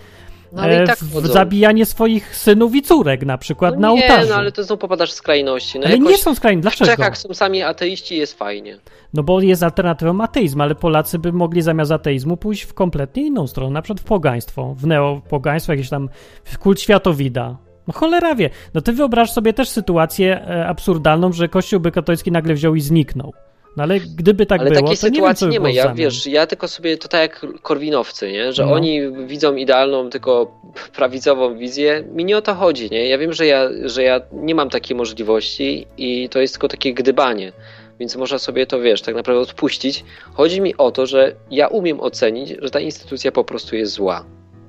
No, 0.55 0.63
ale 0.63 0.83
e, 0.83 0.87
tak 0.87 0.99
w 0.99 1.27
zabijanie 1.27 1.87
swoich 1.87 2.37
synów 2.37 2.75
i 2.75 2.83
córek 2.83 3.27
na 3.27 3.39
przykład 3.39 3.75
na 3.75 3.89
no 3.89 3.95
nie, 3.95 4.03
ołtarzu. 4.03 4.29
no 4.29 4.35
ale 4.35 4.53
to 4.53 4.65
znowu 4.65 4.79
popadasz 4.81 5.11
w 5.11 5.15
skrajności. 5.15 5.79
No 5.79 5.87
Ale 5.87 5.99
nie 5.99 6.19
są 6.19 6.35
skrajni. 6.35 6.61
w 6.61 6.63
Dlaczego? 6.63 6.91
Czechach 6.91 7.19
są 7.19 7.35
sami 7.35 7.63
ateiści 7.63 8.17
jest 8.17 8.39
fajnie. 8.39 8.79
No 9.15 9.23
bo 9.23 9.41
jest 9.41 9.63
alternatywą 9.63 10.21
ateizm, 10.21 10.61
ale 10.61 10.75
Polacy 10.75 11.19
by 11.19 11.33
mogli 11.33 11.63
zamiast 11.63 11.93
ateizmu 11.93 12.37
pójść 12.37 12.63
w 12.63 12.75
kompletnie 12.75 13.27
inną 13.27 13.47
stronę, 13.47 13.71
na 13.71 13.83
przykład 13.83 14.01
w 14.01 14.05
pogaństwo, 14.05 14.75
w 14.79 14.87
neopogaństwo, 14.87 15.73
jakieś 15.73 15.89
tam 15.89 16.09
w 16.45 16.59
kult 16.59 16.81
światowida. 16.81 17.57
No 17.87 17.95
cholera 17.95 18.35
wie. 18.35 18.51
No 18.75 18.81
ty 18.81 18.93
wyobraź 18.93 19.31
sobie 19.33 19.53
też 19.53 19.69
sytuację 19.69 20.41
e, 20.49 20.67
absurdalną, 20.67 21.33
że 21.33 21.49
kościół 21.49 21.81
by 21.81 21.91
katolicki 21.93 22.33
nagle 22.33 22.55
wziął 22.55 22.75
i 22.75 22.81
zniknął. 22.81 23.33
No 23.77 23.83
ale 23.83 24.01
gdyby 24.01 24.47
tak 24.47 24.61
ale 24.61 24.71
było, 24.71 24.83
takiej 24.83 24.99
to 24.99 25.07
nie 25.07 25.11
wiem, 25.11 25.15
sytuacji 25.17 25.41
co 25.41 25.47
by 25.47 25.53
nie, 25.53 25.61
ma. 25.61 25.71
Ja 25.71 25.95
wiesz, 25.95 26.27
ja 26.27 26.47
tylko 26.47 26.69
sobie 26.69 26.99
to 26.99 27.09
tak 27.09 27.21
jak 27.21 27.47
korwinowcy, 27.63 28.33
nie? 28.33 28.53
Że 28.53 28.67
No. 28.67 28.73
oni 28.73 29.01
widzą 29.27 29.55
idealną, 29.57 30.11
tylko 30.11 30.61
prawicową 30.97 31.59
wizję. 31.59 32.05
Mi 32.13 32.25
nie 32.25 32.37
o 32.37 32.43
to 32.43 32.55
chodzi, 32.55 32.91
nie? 32.91 33.09
Ja 33.09 33.19
wiem, 33.19 33.33
że 33.33 33.47
ja, 33.47 33.69
że 33.85 34.03
ja 34.03 34.21
nie 34.33 34.55
mam 34.55 34.71
takiej 34.71 34.97
możliwości 34.97 35.87
i 35.99 36.29
to 36.29 36.41
jest 36.41 36.55
tylko 36.55 36.69
takie 36.69 36.95
gdybanie. 36.95 37.53
Więc 38.01 38.17
można 38.17 38.39
sobie 38.39 38.67
to, 38.67 38.81
wiesz, 38.81 39.03
tak 39.03 39.15
naprawdę 39.15 39.43
odpuścić. 39.43 40.05
Chodzi 40.35 40.61
mi 40.61 40.77
o 40.77 40.91
to, 40.91 41.07
że 41.07 41.33
ja 41.51 41.69
umiem 41.69 42.01
ocenić, 42.01 42.55
że 42.63 42.71
ta 42.71 42.81
instytucja 42.81 43.33
po 43.33 43.45
prostu 43.45 43.77
jest 43.77 43.93
zła. 43.93 44.25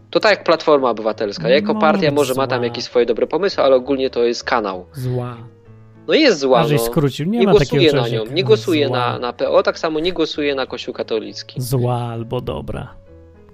To 0.10 0.20
tak 0.20 0.32
jak 0.32 0.44
Platforma 0.44 0.90
Obywatelska. 0.90 1.50
Jako 1.50 1.74
No, 1.74 1.80
partia 1.80 2.12
może 2.12 2.34
ma 2.34 2.48
tam 2.48 2.60
zła. 2.60 2.66
jakieś 2.68 2.84
swoje 2.84 3.06
dobre 3.06 3.28
pomysły, 3.28 3.64
ale 3.64 3.76
ogólnie 3.76 4.10
to 4.10 4.24
jest 4.24 4.44
kanał. 4.44 4.86
Zła. 4.94 5.38
No 6.08 6.14
jest 6.14 6.40
zła, 6.40 6.66
no. 6.72 6.80
skrócił. 6.80 7.26
Nie, 7.26 7.40
Nie 7.40 7.54
takiego 7.60 8.02
na 8.02 8.08
nią, 8.10 8.26
nie 8.26 8.44
głosuję 8.44 8.88
zła. 8.88 8.98
na, 8.98 9.20
na 9.20 9.34
PO, 9.34 9.64
tak 9.64 9.80
samo 9.80 10.00
nie 10.00 10.14
głosuję 10.14 10.56
na 10.56 10.66
Kościół 10.66 10.94
katolicki. 10.94 11.62
Zła 11.62 11.96
albo 11.98 12.42
dobra. 12.42 12.94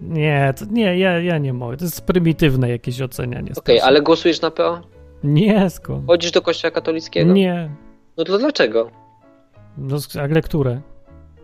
Nie, 0.01 0.53
to, 0.59 0.65
nie, 0.71 0.97
ja, 0.97 1.19
ja 1.19 1.37
nie 1.37 1.53
mogę. 1.53 1.77
To 1.77 1.83
jest 1.85 2.05
prymitywne 2.05 2.69
jakieś 2.69 3.01
ocenianie. 3.01 3.41
Okej, 3.41 3.53
strasznie. 3.53 3.83
ale 3.83 4.01
głosujesz 4.01 4.41
na 4.41 4.51
PO? 4.51 4.81
Nie, 5.23 5.69
skąd? 5.69 6.07
Chodzisz 6.07 6.31
do 6.31 6.41
Kościoła 6.41 6.71
katolickiego? 6.71 7.33
Nie. 7.33 7.69
No 8.17 8.23
to 8.23 8.37
dlaczego? 8.37 8.91
No, 9.77 9.97
ale 10.21 10.41
które? 10.41 10.81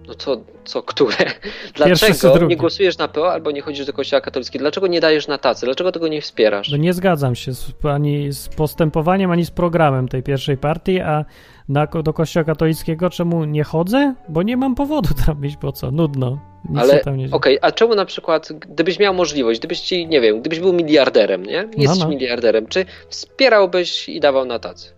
No 0.08 0.14
to 0.14 0.42
co, 0.66 0.84
które? 0.84 1.32
Dlaczego 1.74 2.48
nie 2.48 2.58
głosujesz 2.58 2.98
na 2.98 3.08
PO 3.08 3.32
albo 3.32 3.52
nie 3.52 3.62
chodzisz 3.62 3.86
do 3.86 3.94
Kościoła 3.94 4.22
katolickiego? 4.22 4.64
Dlaczego 4.64 4.88
nie 4.88 5.00
dajesz 5.00 5.28
na 5.28 5.38
tacy? 5.38 5.66
Dlaczego 5.66 5.92
tego 5.92 6.08
nie 6.08 6.22
wspierasz? 6.22 6.72
No 6.72 6.78
nie 6.78 6.94
zgadzam 6.94 7.36
się 7.36 7.54
z, 7.54 7.74
ani 7.84 8.32
z 8.32 8.48
postępowaniem, 8.48 9.32
ani 9.32 9.46
z 9.46 9.52
programem 9.52 10.08
tej 10.08 10.24
pierwszej 10.24 10.58
partii, 10.58 11.00
a 11.00 11.26
na, 11.70 11.88
do 11.88 12.14
kościoła 12.14 12.44
katolickiego 12.44 13.10
czemu 13.10 13.46
nie 13.46 13.64
chodzę? 13.64 14.14
Bo 14.30 14.44
nie 14.44 14.58
mam 14.58 14.76
powodu 14.76 15.10
tam 15.26 15.46
iść, 15.46 15.58
po 15.58 15.72
co? 15.72 15.92
Nudno. 15.92 16.40
Nic 16.70 16.80
Ale 16.80 16.94
się 16.94 17.00
tam 17.00 17.18
nie 17.18 17.24
dzieje. 17.24 17.36
okej, 17.36 17.58
a 17.62 17.72
czemu 17.72 17.96
na 17.96 18.06
przykład, 18.06 18.50
gdybyś 18.54 19.00
miał 19.00 19.14
możliwość, 19.14 19.60
gdybyś 19.60 19.80
ci, 19.80 20.08
nie 20.08 20.22
wiem, 20.22 20.42
gdybyś 20.42 20.60
był 20.60 20.74
miliarderem, 20.74 21.44
nie? 21.44 21.70
Jesteś 21.78 22.00
no. 22.00 22.10
miliarderem, 22.10 22.68
czy 22.68 22.86
wspierałbyś 23.10 24.10
i 24.10 24.20
dawał 24.20 24.46
na 24.46 24.60
tacy? 24.60 24.90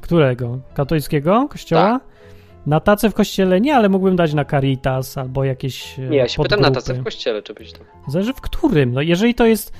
Którego? 0.00 0.58
Katolickiego 0.74 1.48
kościoła? 1.50 2.00
Tak. 2.00 2.11
Na 2.66 2.80
tacę 2.80 3.10
w 3.10 3.14
kościele 3.14 3.60
nie, 3.60 3.76
ale 3.76 3.88
mógłbym 3.88 4.16
dać 4.16 4.34
na 4.34 4.44
Caritas 4.44 5.18
albo 5.18 5.44
jakieś 5.44 5.98
e, 5.98 6.02
Nie, 6.02 6.16
ja 6.16 6.28
się 6.28 6.42
pytam 6.42 6.60
na 6.60 6.66
podgrupy. 6.66 6.88
tacy 6.88 7.00
w 7.00 7.04
kościele, 7.04 7.42
czy 7.42 7.54
byś 7.54 7.72
to... 7.72 7.78
Zależy 8.08 8.32
w 8.32 8.40
którym. 8.40 8.92
No 8.92 9.00
jeżeli 9.00 9.34
to 9.34 9.46
jest 9.46 9.72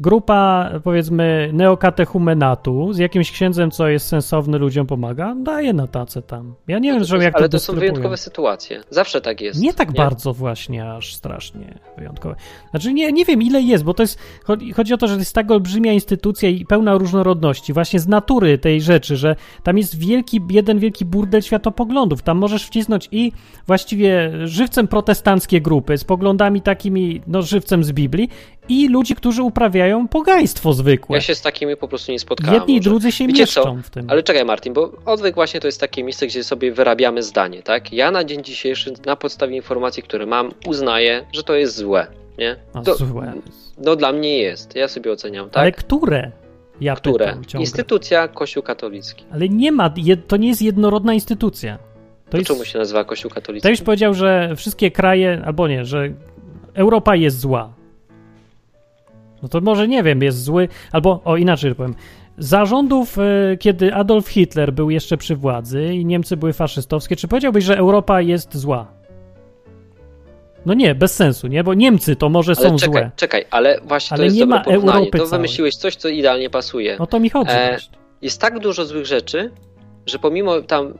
grupa, 0.00 0.70
powiedzmy, 0.84 1.50
neokatechumenatu 1.52 2.92
z 2.92 2.98
jakimś 2.98 3.32
księdzem, 3.32 3.70
co 3.70 3.88
jest 3.88 4.06
sensowny, 4.06 4.58
ludziom 4.58 4.86
pomaga, 4.86 5.34
daje 5.34 5.72
na 5.72 5.86
tacę 5.86 6.22
tam. 6.22 6.54
Ja 6.68 6.78
nie 6.78 6.92
wiem, 6.92 7.04
że 7.04 7.18
jak 7.18 7.36
Ale 7.36 7.48
to 7.48 7.58
to 7.58 7.60
są 7.60 7.72
wyjątkowe 7.72 8.16
sytuacje. 8.16 8.80
Zawsze 8.90 9.20
tak 9.20 9.40
jest. 9.40 9.60
Nie 9.60 9.74
tak 9.74 9.92
bardzo 9.92 10.32
właśnie, 10.32 10.92
aż 10.92 11.14
strasznie 11.14 11.78
wyjątkowe. 11.96 12.34
Znaczy 12.70 12.92
nie, 12.92 13.12
nie 13.12 13.24
wiem 13.24 13.42
ile 13.42 13.60
jest, 13.60 13.84
bo 13.84 13.94
to 13.94 14.02
jest, 14.02 14.18
chodzi, 14.44 14.72
chodzi 14.72 14.94
o 14.94 14.98
to, 14.98 15.08
że 15.08 15.14
to 15.14 15.18
jest 15.18 15.34
tak 15.34 15.50
olbrzymia 15.50 15.92
instytucja 15.92 16.48
i 16.48 16.64
pełna 16.64 16.94
różnorodności, 16.94 17.72
właśnie 17.72 18.00
z 18.00 18.08
natury 18.08 18.58
tej 18.58 18.80
rzeczy, 18.80 19.16
że 19.16 19.36
tam 19.62 19.78
jest 19.78 19.98
wielki, 19.98 20.40
jeden 20.50 20.78
wielki 20.78 21.04
burdel 21.04 21.42
światopoglądów. 21.42 22.22
Tam 22.22 22.38
możesz 22.38 22.66
wcisnąć 22.66 23.08
i 23.12 23.32
właściwie 23.66 24.32
żywcem 24.44 24.88
protestanckie 24.88 25.60
grupy 25.60 25.98
z 25.98 26.04
poglądami 26.04 26.62
takimi, 26.62 27.22
no 27.26 27.42
żywcem 27.42 27.84
z 27.84 27.92
Biblii 27.92 28.28
i 28.68 28.88
ludzi, 28.88 29.14
którzy 29.14 29.42
uprawiają 29.42 30.08
pogaństwo 30.08 30.72
zwykłe. 30.72 31.16
Ja 31.16 31.20
się 31.20 31.34
z 31.34 31.42
takimi 31.42 31.76
po 31.76 31.88
prostu 31.88 32.12
nie 32.12 32.18
spotkałem. 32.18 32.54
Jedni 32.60 32.76
i 32.76 32.80
drudzy 32.80 33.12
się 33.12 33.26
Wiecie 33.26 33.40
mieszczą 33.40 33.62
co? 33.62 33.74
w 33.82 33.90
tym. 33.90 34.06
Ale 34.10 34.22
czekaj, 34.22 34.44
Martin, 34.44 34.72
bo 34.72 34.92
odwyk 35.06 35.34
właśnie 35.34 35.60
to 35.60 35.68
jest 35.68 35.80
takie 35.80 36.04
miejsce, 36.04 36.26
gdzie 36.26 36.44
sobie 36.44 36.72
wyrabiamy 36.72 37.22
zdanie, 37.22 37.62
tak? 37.62 37.92
Ja 37.92 38.10
na 38.10 38.24
dzień 38.24 38.44
dzisiejszy, 38.44 38.92
na 39.06 39.16
podstawie 39.16 39.56
informacji, 39.56 40.02
które 40.02 40.26
mam, 40.26 40.50
uznaję, 40.66 41.24
że 41.32 41.42
to 41.42 41.54
jest 41.54 41.76
złe, 41.76 42.06
nie? 42.38 42.56
No, 42.74 42.82
To, 42.82 42.94
złe. 42.94 43.32
no 43.78 43.96
dla 43.96 44.12
mnie 44.12 44.38
jest. 44.38 44.76
Ja 44.76 44.88
sobie 44.88 45.12
oceniam, 45.12 45.50
tak? 45.50 45.60
Ale 45.62 45.72
które? 45.72 46.32
Ja 46.80 46.96
które? 46.96 47.36
Instytucja 47.58 48.28
Kościół 48.28 48.62
katolicki. 48.62 49.24
Ale 49.32 49.48
nie 49.48 49.72
ma, 49.72 49.90
to 50.28 50.36
nie 50.36 50.48
jest 50.48 50.62
jednorodna 50.62 51.14
instytucja. 51.14 51.78
To 51.78 52.30
To 52.30 52.36
jest, 52.36 52.48
czemu 52.48 52.64
się 52.64 52.78
nazywa 52.78 53.04
Kościół 53.04 53.28
to 53.28 53.34
katolicki? 53.34 53.68
już 53.70 53.80
powiedział, 53.80 54.14
że 54.14 54.52
wszystkie 54.56 54.90
kraje, 54.90 55.42
albo 55.44 55.68
nie, 55.68 55.84
że 55.84 56.08
Europa 56.74 57.16
jest 57.16 57.38
zła. 57.40 57.72
No 59.42 59.48
to 59.48 59.60
może 59.60 59.88
nie 59.88 60.02
wiem, 60.02 60.22
jest 60.22 60.44
zły, 60.44 60.68
albo 60.92 61.20
o 61.24 61.36
inaczej 61.36 61.74
powiem. 61.74 61.94
Zarządów, 62.38 63.18
e, 63.18 63.56
kiedy 63.56 63.94
Adolf 63.94 64.28
Hitler 64.28 64.72
był 64.72 64.90
jeszcze 64.90 65.16
przy 65.16 65.36
władzy 65.36 65.94
i 65.94 66.04
Niemcy 66.04 66.36
były 66.36 66.52
faszystowskie, 66.52 67.16
czy 67.16 67.28
powiedziałbyś, 67.28 67.64
że 67.64 67.78
Europa 67.78 68.20
jest 68.20 68.56
zła? 68.56 68.86
No 70.66 70.74
nie, 70.74 70.94
bez 70.94 71.14
sensu, 71.14 71.46
nie? 71.46 71.64
Bo 71.64 71.74
Niemcy 71.74 72.16
to 72.16 72.28
może 72.28 72.52
Ale 72.58 72.68
są 72.70 72.76
czekaj, 72.76 73.02
złe. 73.02 73.10
czekaj, 73.16 73.44
ale 73.50 73.80
właśnie 73.84 74.14
Ale 74.14 74.20
to 74.20 74.24
jest 74.24 74.36
nie 74.36 74.42
dobre 74.42 74.58
ma 74.58 74.64
porównanie. 74.64 74.98
Europy 74.98 75.18
To 75.18 75.26
wymyśliłeś 75.26 75.76
coś, 75.76 75.96
co 75.96 76.08
idealnie 76.08 76.50
pasuje. 76.50 76.98
O 76.98 77.06
to 77.06 77.20
mi 77.20 77.30
chodzi. 77.30 77.50
E, 77.54 77.78
jest 78.22 78.40
tak 78.40 78.58
dużo 78.58 78.84
złych 78.84 79.06
rzeczy, 79.06 79.50
że 80.08 80.18
pomimo 80.18 80.62
tam, 80.62 80.94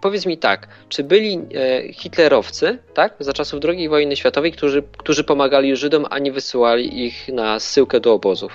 powiedz 0.00 0.26
mi 0.26 0.38
tak, 0.38 0.68
czy 0.88 1.04
byli 1.04 1.40
e, 1.54 1.92
hitlerowcy, 1.92 2.78
tak, 2.94 3.14
za 3.20 3.32
czasów 3.32 3.60
II 3.64 3.88
wojny 3.88 4.16
światowej, 4.16 4.52
którzy, 4.52 4.82
którzy 4.82 5.24
pomagali 5.24 5.76
Żydom, 5.76 6.06
a 6.10 6.18
nie 6.18 6.32
wysyłali 6.32 7.04
ich 7.06 7.28
na 7.28 7.58
zsyłkę 7.60 8.00
do 8.00 8.12
obozów? 8.12 8.52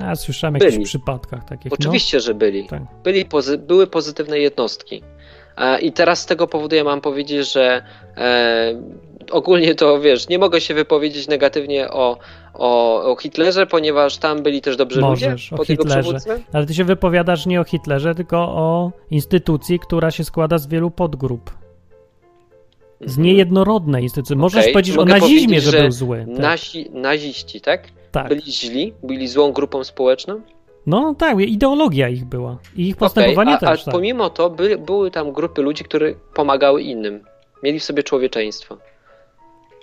Ja 0.00 0.16
słyszałem 0.16 0.54
o 0.54 0.58
jakichś 0.58 0.74
byli. 0.74 0.84
przypadkach 0.84 1.44
takich. 1.44 1.72
Oczywiście, 1.72 2.20
że 2.20 2.34
byli. 2.34 2.66
Tak. 2.66 2.82
byli 3.04 3.24
pozy- 3.24 3.58
były 3.58 3.86
pozytywne 3.86 4.38
jednostki. 4.38 5.02
E, 5.56 5.80
I 5.80 5.92
teraz 5.92 6.20
z 6.20 6.26
tego 6.26 6.46
powodu 6.46 6.76
ja 6.76 6.84
mam 6.84 7.00
powiedzieć, 7.00 7.52
że 7.52 7.82
e, 8.16 8.74
ogólnie 9.30 9.74
to 9.74 10.00
wiesz, 10.00 10.28
nie 10.28 10.38
mogę 10.38 10.60
się 10.60 10.74
wypowiedzieć 10.74 11.28
negatywnie 11.28 11.90
o, 11.90 12.18
o, 12.54 13.02
o 13.12 13.16
Hitlerze, 13.16 13.66
ponieważ 13.66 14.18
tam 14.18 14.42
byli 14.42 14.60
też 14.60 14.76
dobrzy 14.76 15.00
Możesz, 15.00 15.50
ludzie 15.50 15.62
o 15.62 15.64
Hitlerze. 15.64 16.18
Ale 16.52 16.66
ty 16.66 16.74
się 16.74 16.84
wypowiadasz 16.84 17.46
nie 17.46 17.60
o 17.60 17.64
Hitlerze, 17.64 18.14
tylko 18.14 18.38
o 18.38 18.92
instytucji, 19.10 19.78
która 19.78 20.10
się 20.10 20.24
składa 20.24 20.58
z 20.58 20.66
wielu 20.66 20.90
podgrup. 20.90 21.50
Z 23.00 23.18
niejednorodnej 23.18 24.02
instytucji. 24.02 24.36
Możesz 24.36 24.60
Okej, 24.60 24.72
powiedzieć 24.72 24.98
o 24.98 25.04
nazizmie, 25.04 25.46
powiedzieć, 25.46 25.64
że, 25.64 25.70
że 25.70 25.82
był 25.82 25.90
zły. 25.92 26.26
Tak, 26.28 26.38
Nasi, 26.38 26.90
naziści, 26.90 27.60
tak? 27.60 27.88
tak. 28.12 28.28
Byli 28.28 28.52
źli, 28.52 28.92
byli 29.02 29.28
złą 29.28 29.52
grupą 29.52 29.84
społeczną. 29.84 30.40
No 30.86 31.14
tak, 31.18 31.40
ideologia 31.40 32.08
ich 32.08 32.24
była. 32.24 32.58
I 32.76 32.88
ich 32.88 32.96
postępowanie 32.96 33.54
Okej, 33.54 33.68
a, 33.68 33.72
też. 33.72 33.82
a 33.82 33.84
tak. 33.84 33.92
pomimo 33.92 34.30
to 34.30 34.50
by, 34.50 34.78
były 34.78 35.10
tam 35.10 35.32
grupy 35.32 35.62
ludzi, 35.62 35.84
które 35.84 36.14
pomagały 36.34 36.82
innym. 36.82 37.24
Mieli 37.62 37.80
w 37.80 37.84
sobie 37.84 38.02
człowieczeństwo. 38.02 38.78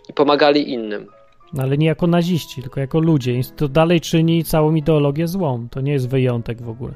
I 0.09 0.13
pomagali 0.13 0.73
innym. 0.73 1.07
No, 1.53 1.63
ale 1.63 1.77
nie 1.77 1.87
jako 1.87 2.07
naziści, 2.07 2.61
tylko 2.61 2.79
jako 2.79 2.99
ludzie. 2.99 3.41
To 3.55 3.67
dalej 3.67 4.01
czyni 4.01 4.43
całą 4.43 4.75
ideologię 4.75 5.27
złą. 5.27 5.67
To 5.71 5.81
nie 5.81 5.91
jest 5.91 6.09
wyjątek 6.09 6.61
w 6.61 6.69
ogóle. 6.69 6.93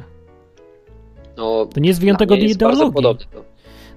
No, 1.38 1.66
To 1.66 1.80
nie 1.80 1.88
jest 1.88 2.00
wyjątek 2.02 2.32
od 2.32 2.40
jest 2.40 2.56
ideologii. 2.56 3.04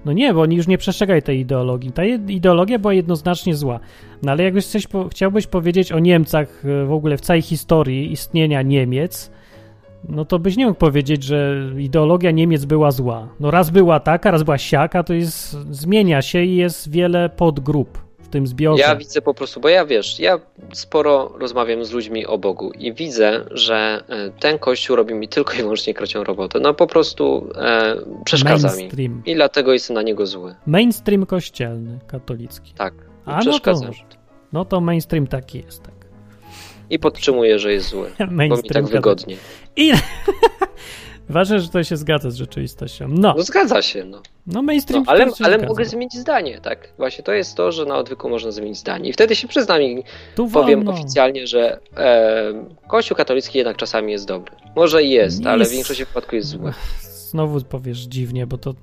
No. 0.05 0.13
Nie, 0.13 0.33
bo 0.33 0.41
oni 0.41 0.55
już 0.55 0.67
nie 0.67 0.77
przestrzegaj 0.77 1.23
tej 1.23 1.39
ideologii. 1.39 1.91
Ta 1.91 2.05
ideologia 2.05 2.79
była 2.79 2.93
jednoznacznie 2.93 3.55
zła. 3.55 3.79
No 4.23 4.31
ale 4.31 4.43
jakbyś 4.43 4.65
coś 4.65 4.87
po- 4.87 5.09
chciałbyś 5.09 5.47
powiedzieć 5.47 5.91
o 5.91 5.99
Niemcach 5.99 6.65
e, 6.65 6.85
w 6.85 6.91
ogóle 6.91 7.17
w 7.17 7.21
całej 7.21 7.41
historii 7.41 8.11
istnienia 8.11 8.61
Niemiec, 8.61 9.31
no 10.09 10.25
to 10.25 10.39
byś 10.39 10.57
nie 10.57 10.65
mógł 10.65 10.79
powiedzieć, 10.79 11.23
że 11.23 11.69
ideologia 11.77 12.31
Niemiec 12.31 12.65
była 12.65 12.91
zła. 12.91 13.27
No 13.39 13.51
raz 13.51 13.69
była 13.69 13.99
taka, 13.99 14.31
raz 14.31 14.43
była 14.43 14.57
siaka, 14.57 15.03
to 15.03 15.13
jest, 15.13 15.51
zmienia 15.71 16.21
się 16.21 16.43
i 16.43 16.55
jest 16.55 16.91
wiele 16.91 17.29
podgrup 17.29 18.06
w 18.27 18.29
tym 18.29 18.47
zbiorze. 18.47 18.83
Ja 18.83 18.95
widzę 18.95 19.21
po 19.21 19.33
prostu, 19.33 19.59
bo 19.59 19.69
ja 19.69 19.85
wiesz, 19.85 20.19
ja 20.19 20.39
sporo 20.73 21.33
rozmawiam 21.37 21.85
z 21.85 21.91
ludźmi 21.91 22.25
o 22.25 22.37
Bogu 22.37 22.71
i 22.71 22.93
widzę, 22.93 23.45
że 23.51 24.03
e, 24.09 24.29
ten 24.39 24.59
kościół 24.59 24.95
robi 24.95 25.13
mi 25.13 25.27
tylko 25.27 25.53
i 25.53 25.57
wyłącznie 25.57 25.93
krocią 25.93 26.23
robotę. 26.23 26.59
No 26.59 26.73
po 26.73 26.87
prostu 26.87 27.49
e, 27.55 27.95
przeszkadza 28.25 28.67
mi. 28.67 28.75
Mainstream. 28.75 29.21
I 29.25 29.35
dlatego 29.35 29.73
jestem 29.73 29.93
na 29.93 30.01
niego 30.01 30.25
zły. 30.25 30.55
Mainstream 30.65 31.25
kościelny, 31.25 31.99
katolicki. 32.07 32.73
Tak. 32.73 32.93
A, 33.25 33.39
no 33.45 33.59
to 33.59 33.73
mi. 33.79 33.87
No 34.53 34.65
to 34.65 34.81
mainstream 34.81 35.27
taki 35.27 35.57
jest, 35.65 35.83
tak. 35.83 35.95
I 36.89 36.99
podtrzymuję, 36.99 37.59
że 37.59 37.73
jest 37.73 37.89
zły. 37.89 38.11
Bo 38.19 38.25
mi 38.25 38.33
mainstream 38.33 38.85
tak 38.85 38.93
wygodnie. 38.93 39.37
I... 39.75 39.91
Ważne, 41.29 41.59
że 41.59 41.69
to 41.69 41.83
się 41.83 41.97
zgadza 41.97 42.31
z 42.31 42.35
rzeczywistością. 42.35 43.07
No, 43.07 43.33
No 43.37 43.43
zgadza 43.43 43.81
się, 43.81 44.03
no. 44.03 44.21
no 44.47 44.61
mainstream 44.61 45.03
no 45.05 45.11
ale 45.11 45.25
ale 45.43 45.57
mogę 45.57 45.85
zmienić 45.85 46.13
zdanie, 46.13 46.59
tak? 46.59 46.89
Właśnie 46.97 47.23
to 47.23 47.33
jest 47.33 47.55
to, 47.55 47.71
że 47.71 47.85
na 47.85 47.97
odwyku 47.97 48.29
można 48.29 48.51
zmienić 48.51 48.77
zdanie. 48.77 49.09
I 49.09 49.13
wtedy 49.13 49.35
się 49.35 49.47
przyznam 49.47 49.81
i 49.81 50.03
Tu 50.35 50.47
powiem 50.47 50.83
wolno. 50.85 51.01
oficjalnie, 51.01 51.47
że 51.47 51.79
e, 51.97 52.53
Kościół 52.87 53.17
katolicki 53.17 53.57
jednak 53.57 53.77
czasami 53.77 54.11
jest 54.11 54.27
dobry. 54.27 54.55
Może 54.75 55.03
i 55.03 55.09
jest, 55.09 55.39
Nie 55.41 55.49
ale 55.49 55.59
jest- 55.59 55.71
w 55.71 55.75
większości 55.75 56.05
przypadków 56.05 56.33
jest 56.33 56.47
zły. 56.49 56.73
Znowu 57.01 57.61
powiesz 57.61 57.99
dziwnie, 57.99 58.47
bo 58.47 58.57
to 58.57 58.73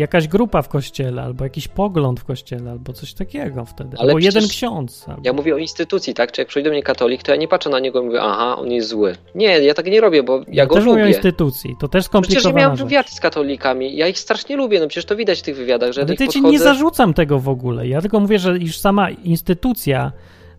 jakaś 0.00 0.28
grupa 0.28 0.62
w 0.62 0.68
kościele, 0.68 1.22
albo 1.22 1.44
jakiś 1.44 1.68
pogląd 1.68 2.20
w 2.20 2.24
kościele, 2.24 2.70
albo 2.70 2.92
coś 2.92 3.14
takiego 3.14 3.64
wtedy. 3.64 3.96
Ale 3.98 4.12
albo 4.12 4.18
jeden 4.18 4.48
ksiądz. 4.48 5.08
Albo... 5.08 5.22
Ja 5.24 5.32
mówię 5.32 5.54
o 5.54 5.58
instytucji, 5.58 6.14
tak? 6.14 6.32
Czy 6.32 6.40
jak 6.40 6.48
przyjdzie 6.48 6.70
do 6.70 6.72
mnie 6.72 6.82
katolik, 6.82 7.22
to 7.22 7.32
ja 7.32 7.36
nie 7.36 7.48
patrzę 7.48 7.70
na 7.70 7.80
niego 7.80 8.02
i 8.02 8.04
mówię, 8.04 8.22
aha, 8.22 8.56
on 8.58 8.70
jest 8.70 8.88
zły. 8.88 9.16
Nie, 9.34 9.46
ja 9.46 9.74
tak 9.74 9.86
nie 9.86 10.00
robię, 10.00 10.22
bo 10.22 10.38
ja, 10.38 10.44
Ja 10.48 10.66
go 10.66 10.74
też 10.74 10.84
mówię 10.84 11.02
o 11.02 11.04
lubię. 11.04 11.14
instytucji, 11.14 11.76
to 11.80 11.88
też 11.88 12.08
Przecież 12.22 12.44
ja 12.44 12.52
miałem 12.52 12.76
wywiad 12.76 13.10
z 13.10 13.20
katolikami, 13.20 13.96
ja 13.96 14.08
ich 14.08 14.18
strasznie 14.18 14.56
lubię, 14.56 14.80
no 14.80 14.88
przecież 14.88 15.04
to 15.04 15.16
widać 15.16 15.38
w 15.38 15.42
tych 15.42 15.56
wywiadach, 15.56 15.92
że 15.92 16.00
ja 16.00 16.04
Ale 16.04 16.10
nich 16.10 16.18
ty 16.18 16.28
ci 16.28 16.38
podchodzę... 16.38 16.52
nie 16.52 16.58
zarzucam 16.58 17.14
tego 17.14 17.38
w 17.38 17.48
ogóle. 17.48 17.88
Ja 17.88 18.00
tylko 18.00 18.20
mówię, 18.20 18.38
że 18.38 18.58
już 18.58 18.78
sama 18.78 19.10
instytucja 19.10 20.12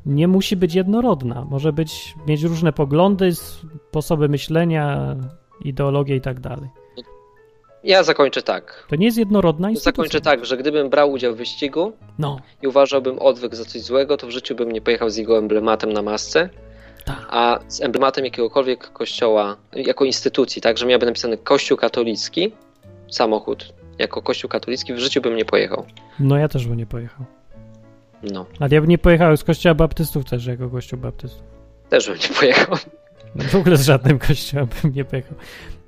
nie 0.05 0.27
musi 0.27 0.55
być 0.55 0.75
jednorodna. 0.75 1.45
Może 1.49 1.73
być, 1.73 2.15
mieć 2.27 2.43
różne 2.43 2.73
poglądy, 2.73 3.31
sposoby 3.89 4.29
myślenia, 4.29 5.15
ideologię 5.65 6.15
i 6.15 6.21
tak 6.21 6.39
dalej. 6.39 6.69
Ja 7.83 8.03
zakończę 8.03 8.41
tak. 8.41 8.85
To 8.89 8.95
nie 8.95 9.05
jest 9.05 9.17
jednorodna 9.17 9.69
instytucja. 9.69 9.91
Zakończę 9.91 10.21
tak, 10.21 10.45
że 10.45 10.57
gdybym 10.57 10.89
brał 10.89 11.11
udział 11.11 11.33
w 11.33 11.37
wyścigu 11.37 11.93
No, 12.19 12.39
i 12.61 12.67
uważałbym 12.67 13.19
odwyk 13.19 13.55
za 13.55 13.65
coś 13.65 13.81
złego, 13.81 14.17
to 14.17 14.27
w 14.27 14.29
życiu 14.31 14.55
bym 14.55 14.71
nie 14.71 14.81
pojechał 14.81 15.09
z 15.09 15.17
jego 15.17 15.37
emblematem 15.37 15.93
na 15.93 16.01
masce, 16.01 16.49
tak. 17.05 17.27
a 17.29 17.59
z 17.67 17.81
emblematem 17.81 18.25
jakiegokolwiek 18.25 18.91
kościoła, 18.93 19.57
jako 19.75 20.05
instytucji, 20.05 20.61
tak, 20.61 20.77
że 20.77 20.85
miałby 20.85 21.05
napisany 21.05 21.37
Kościół 21.37 21.77
katolicki, 21.77 22.51
samochód 23.09 23.73
jako 23.99 24.21
Kościół 24.21 24.49
katolicki, 24.49 24.93
w 24.93 24.99
życiu 24.99 25.21
bym 25.21 25.35
nie 25.35 25.45
pojechał. 25.45 25.85
No 26.19 26.37
ja 26.37 26.47
też 26.47 26.67
bym 26.67 26.77
nie 26.77 26.85
pojechał. 26.85 27.25
No, 28.23 28.45
Ale 28.59 28.69
ja 28.75 28.81
bym 28.81 28.89
nie 28.89 28.97
pojechał 28.97 29.37
z 29.37 29.43
kościoła 29.43 29.75
baptystów 29.75 30.25
też, 30.25 30.45
jako 30.45 30.69
kościół 30.69 30.99
baptystów. 30.99 31.43
też 31.89 32.07
bym 32.07 32.17
nie 32.17 32.35
pojechał. 32.39 32.77
W 33.35 33.55
ogóle 33.55 33.77
z 33.77 33.85
żadnym 33.85 34.19
kościołem 34.19 34.67
bym 34.83 34.93
nie 34.93 35.05
pojechał. 35.05 35.33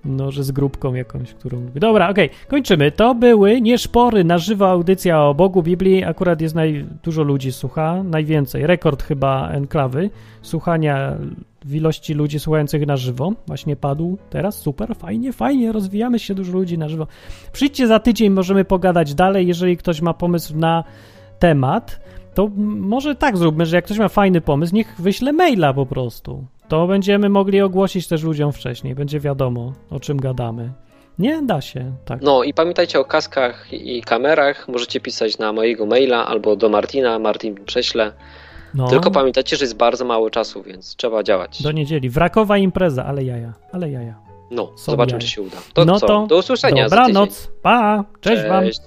No, 0.06 0.32
że 0.32 0.44
z 0.44 0.52
grupką 0.52 0.94
jakąś, 0.94 1.34
którą 1.34 1.60
lubię. 1.62 1.80
Dobra, 1.80 2.10
okej, 2.10 2.30
kończymy. 2.48 2.92
To 2.92 3.16
były 3.16 3.62
nie 3.62 3.78
szpory 3.78 4.24
na 4.24 4.38
żywo 4.38 4.70
audycja 4.70 5.24
o 5.24 5.34
Bogu 5.34 5.64
Biblii. 5.64 6.04
Akurat 6.04 6.42
jest 6.42 6.56
naj... 6.56 6.86
dużo 7.04 7.24
ludzi 7.24 7.52
słucha, 7.52 8.04
najwięcej. 8.04 8.68
Rekord 8.68 9.04
chyba 9.04 9.50
enklawy 9.50 10.10
słuchania 10.42 11.18
w 11.66 11.76
ilości 11.76 12.14
ludzi 12.14 12.40
słuchających 12.40 12.88
na 12.88 12.98
żywo. 12.98 13.34
Właśnie 13.48 13.76
padł 13.76 14.18
teraz. 14.30 14.60
Super, 14.60 14.96
fajnie, 14.96 15.34
fajnie, 15.34 15.72
rozwijamy 15.72 16.20
się, 16.20 16.36
dużo 16.36 16.54
ludzi 16.54 16.78
na 16.78 16.90
żywo. 16.90 17.08
Przyjdźcie 17.54 17.88
za 17.88 18.00
tydzień, 18.00 18.30
możemy 18.30 18.66
pogadać 18.66 19.14
dalej. 19.14 19.48
Jeżeli 19.48 19.78
ktoś 19.78 20.02
ma 20.02 20.14
pomysł 20.14 20.58
na 20.58 20.84
temat, 21.40 22.00
to 22.34 22.50
może 22.66 23.16
tak 23.16 23.38
zróbmy, 23.38 23.66
że 23.66 23.76
jak 23.76 23.86
ktoś 23.86 23.98
ma 23.98 24.10
fajny 24.10 24.42
pomysł, 24.42 24.76
niech 24.76 24.96
wyśle 25.02 25.34
maila 25.34 25.74
po 25.74 25.86
prostu. 25.86 26.46
To 26.68 26.88
będziemy 26.88 27.30
mogli 27.30 27.62
ogłosić 27.62 28.08
też 28.08 28.24
ludziom 28.24 28.52
wcześniej, 28.52 28.96
będzie 28.96 29.20
wiadomo, 29.20 29.74
o 29.90 30.00
czym 30.00 30.18
gadamy. 30.18 30.72
Nie, 31.20 31.42
da 31.42 31.62
się, 31.62 31.92
tak. 32.06 32.22
No 32.22 32.44
i 32.44 32.54
pamiętajcie 32.54 33.00
o 33.00 33.06
kaskach 33.06 33.74
i 33.74 34.02
kamerach. 34.02 34.68
Możecie 34.68 35.00
pisać 35.00 35.38
na 35.38 35.54
mojego 35.54 35.86
maila 35.86 36.28
albo 36.28 36.56
do 36.56 36.70
Martina. 36.70 37.20
Martin 37.20 37.56
prześle. 37.66 38.14
No, 38.74 38.88
Tylko 38.88 39.12
pamiętajcie, 39.12 39.56
że 39.58 39.66
jest 39.66 39.78
bardzo 39.78 40.06
mało 40.06 40.30
czasu, 40.30 40.64
więc 40.64 40.96
trzeba 40.96 41.24
działać. 41.24 41.64
do 41.64 41.72
niedzieli. 41.72 42.10
Wrakowa 42.10 42.58
impreza, 42.58 43.06
ale 43.06 43.24
jaja, 43.24 43.54
ale 43.72 43.92
jaja. 43.92 44.16
No, 44.52 44.72
Są 44.76 44.92
zobaczymy, 44.92 45.12
jaja. 45.12 45.22
czy 45.22 45.28
się 45.28 45.42
uda. 45.42 45.58
To 45.74 45.86
no 45.86 46.00
co? 46.00 46.08
to 46.08 46.28
Do 46.28 46.38
usłyszenia. 46.38 46.84
Dobranoc. 46.84 47.52
Pa. 47.62 48.04
Cześć 48.22 48.44
wam. 48.48 48.64
Cześć. 48.66 48.82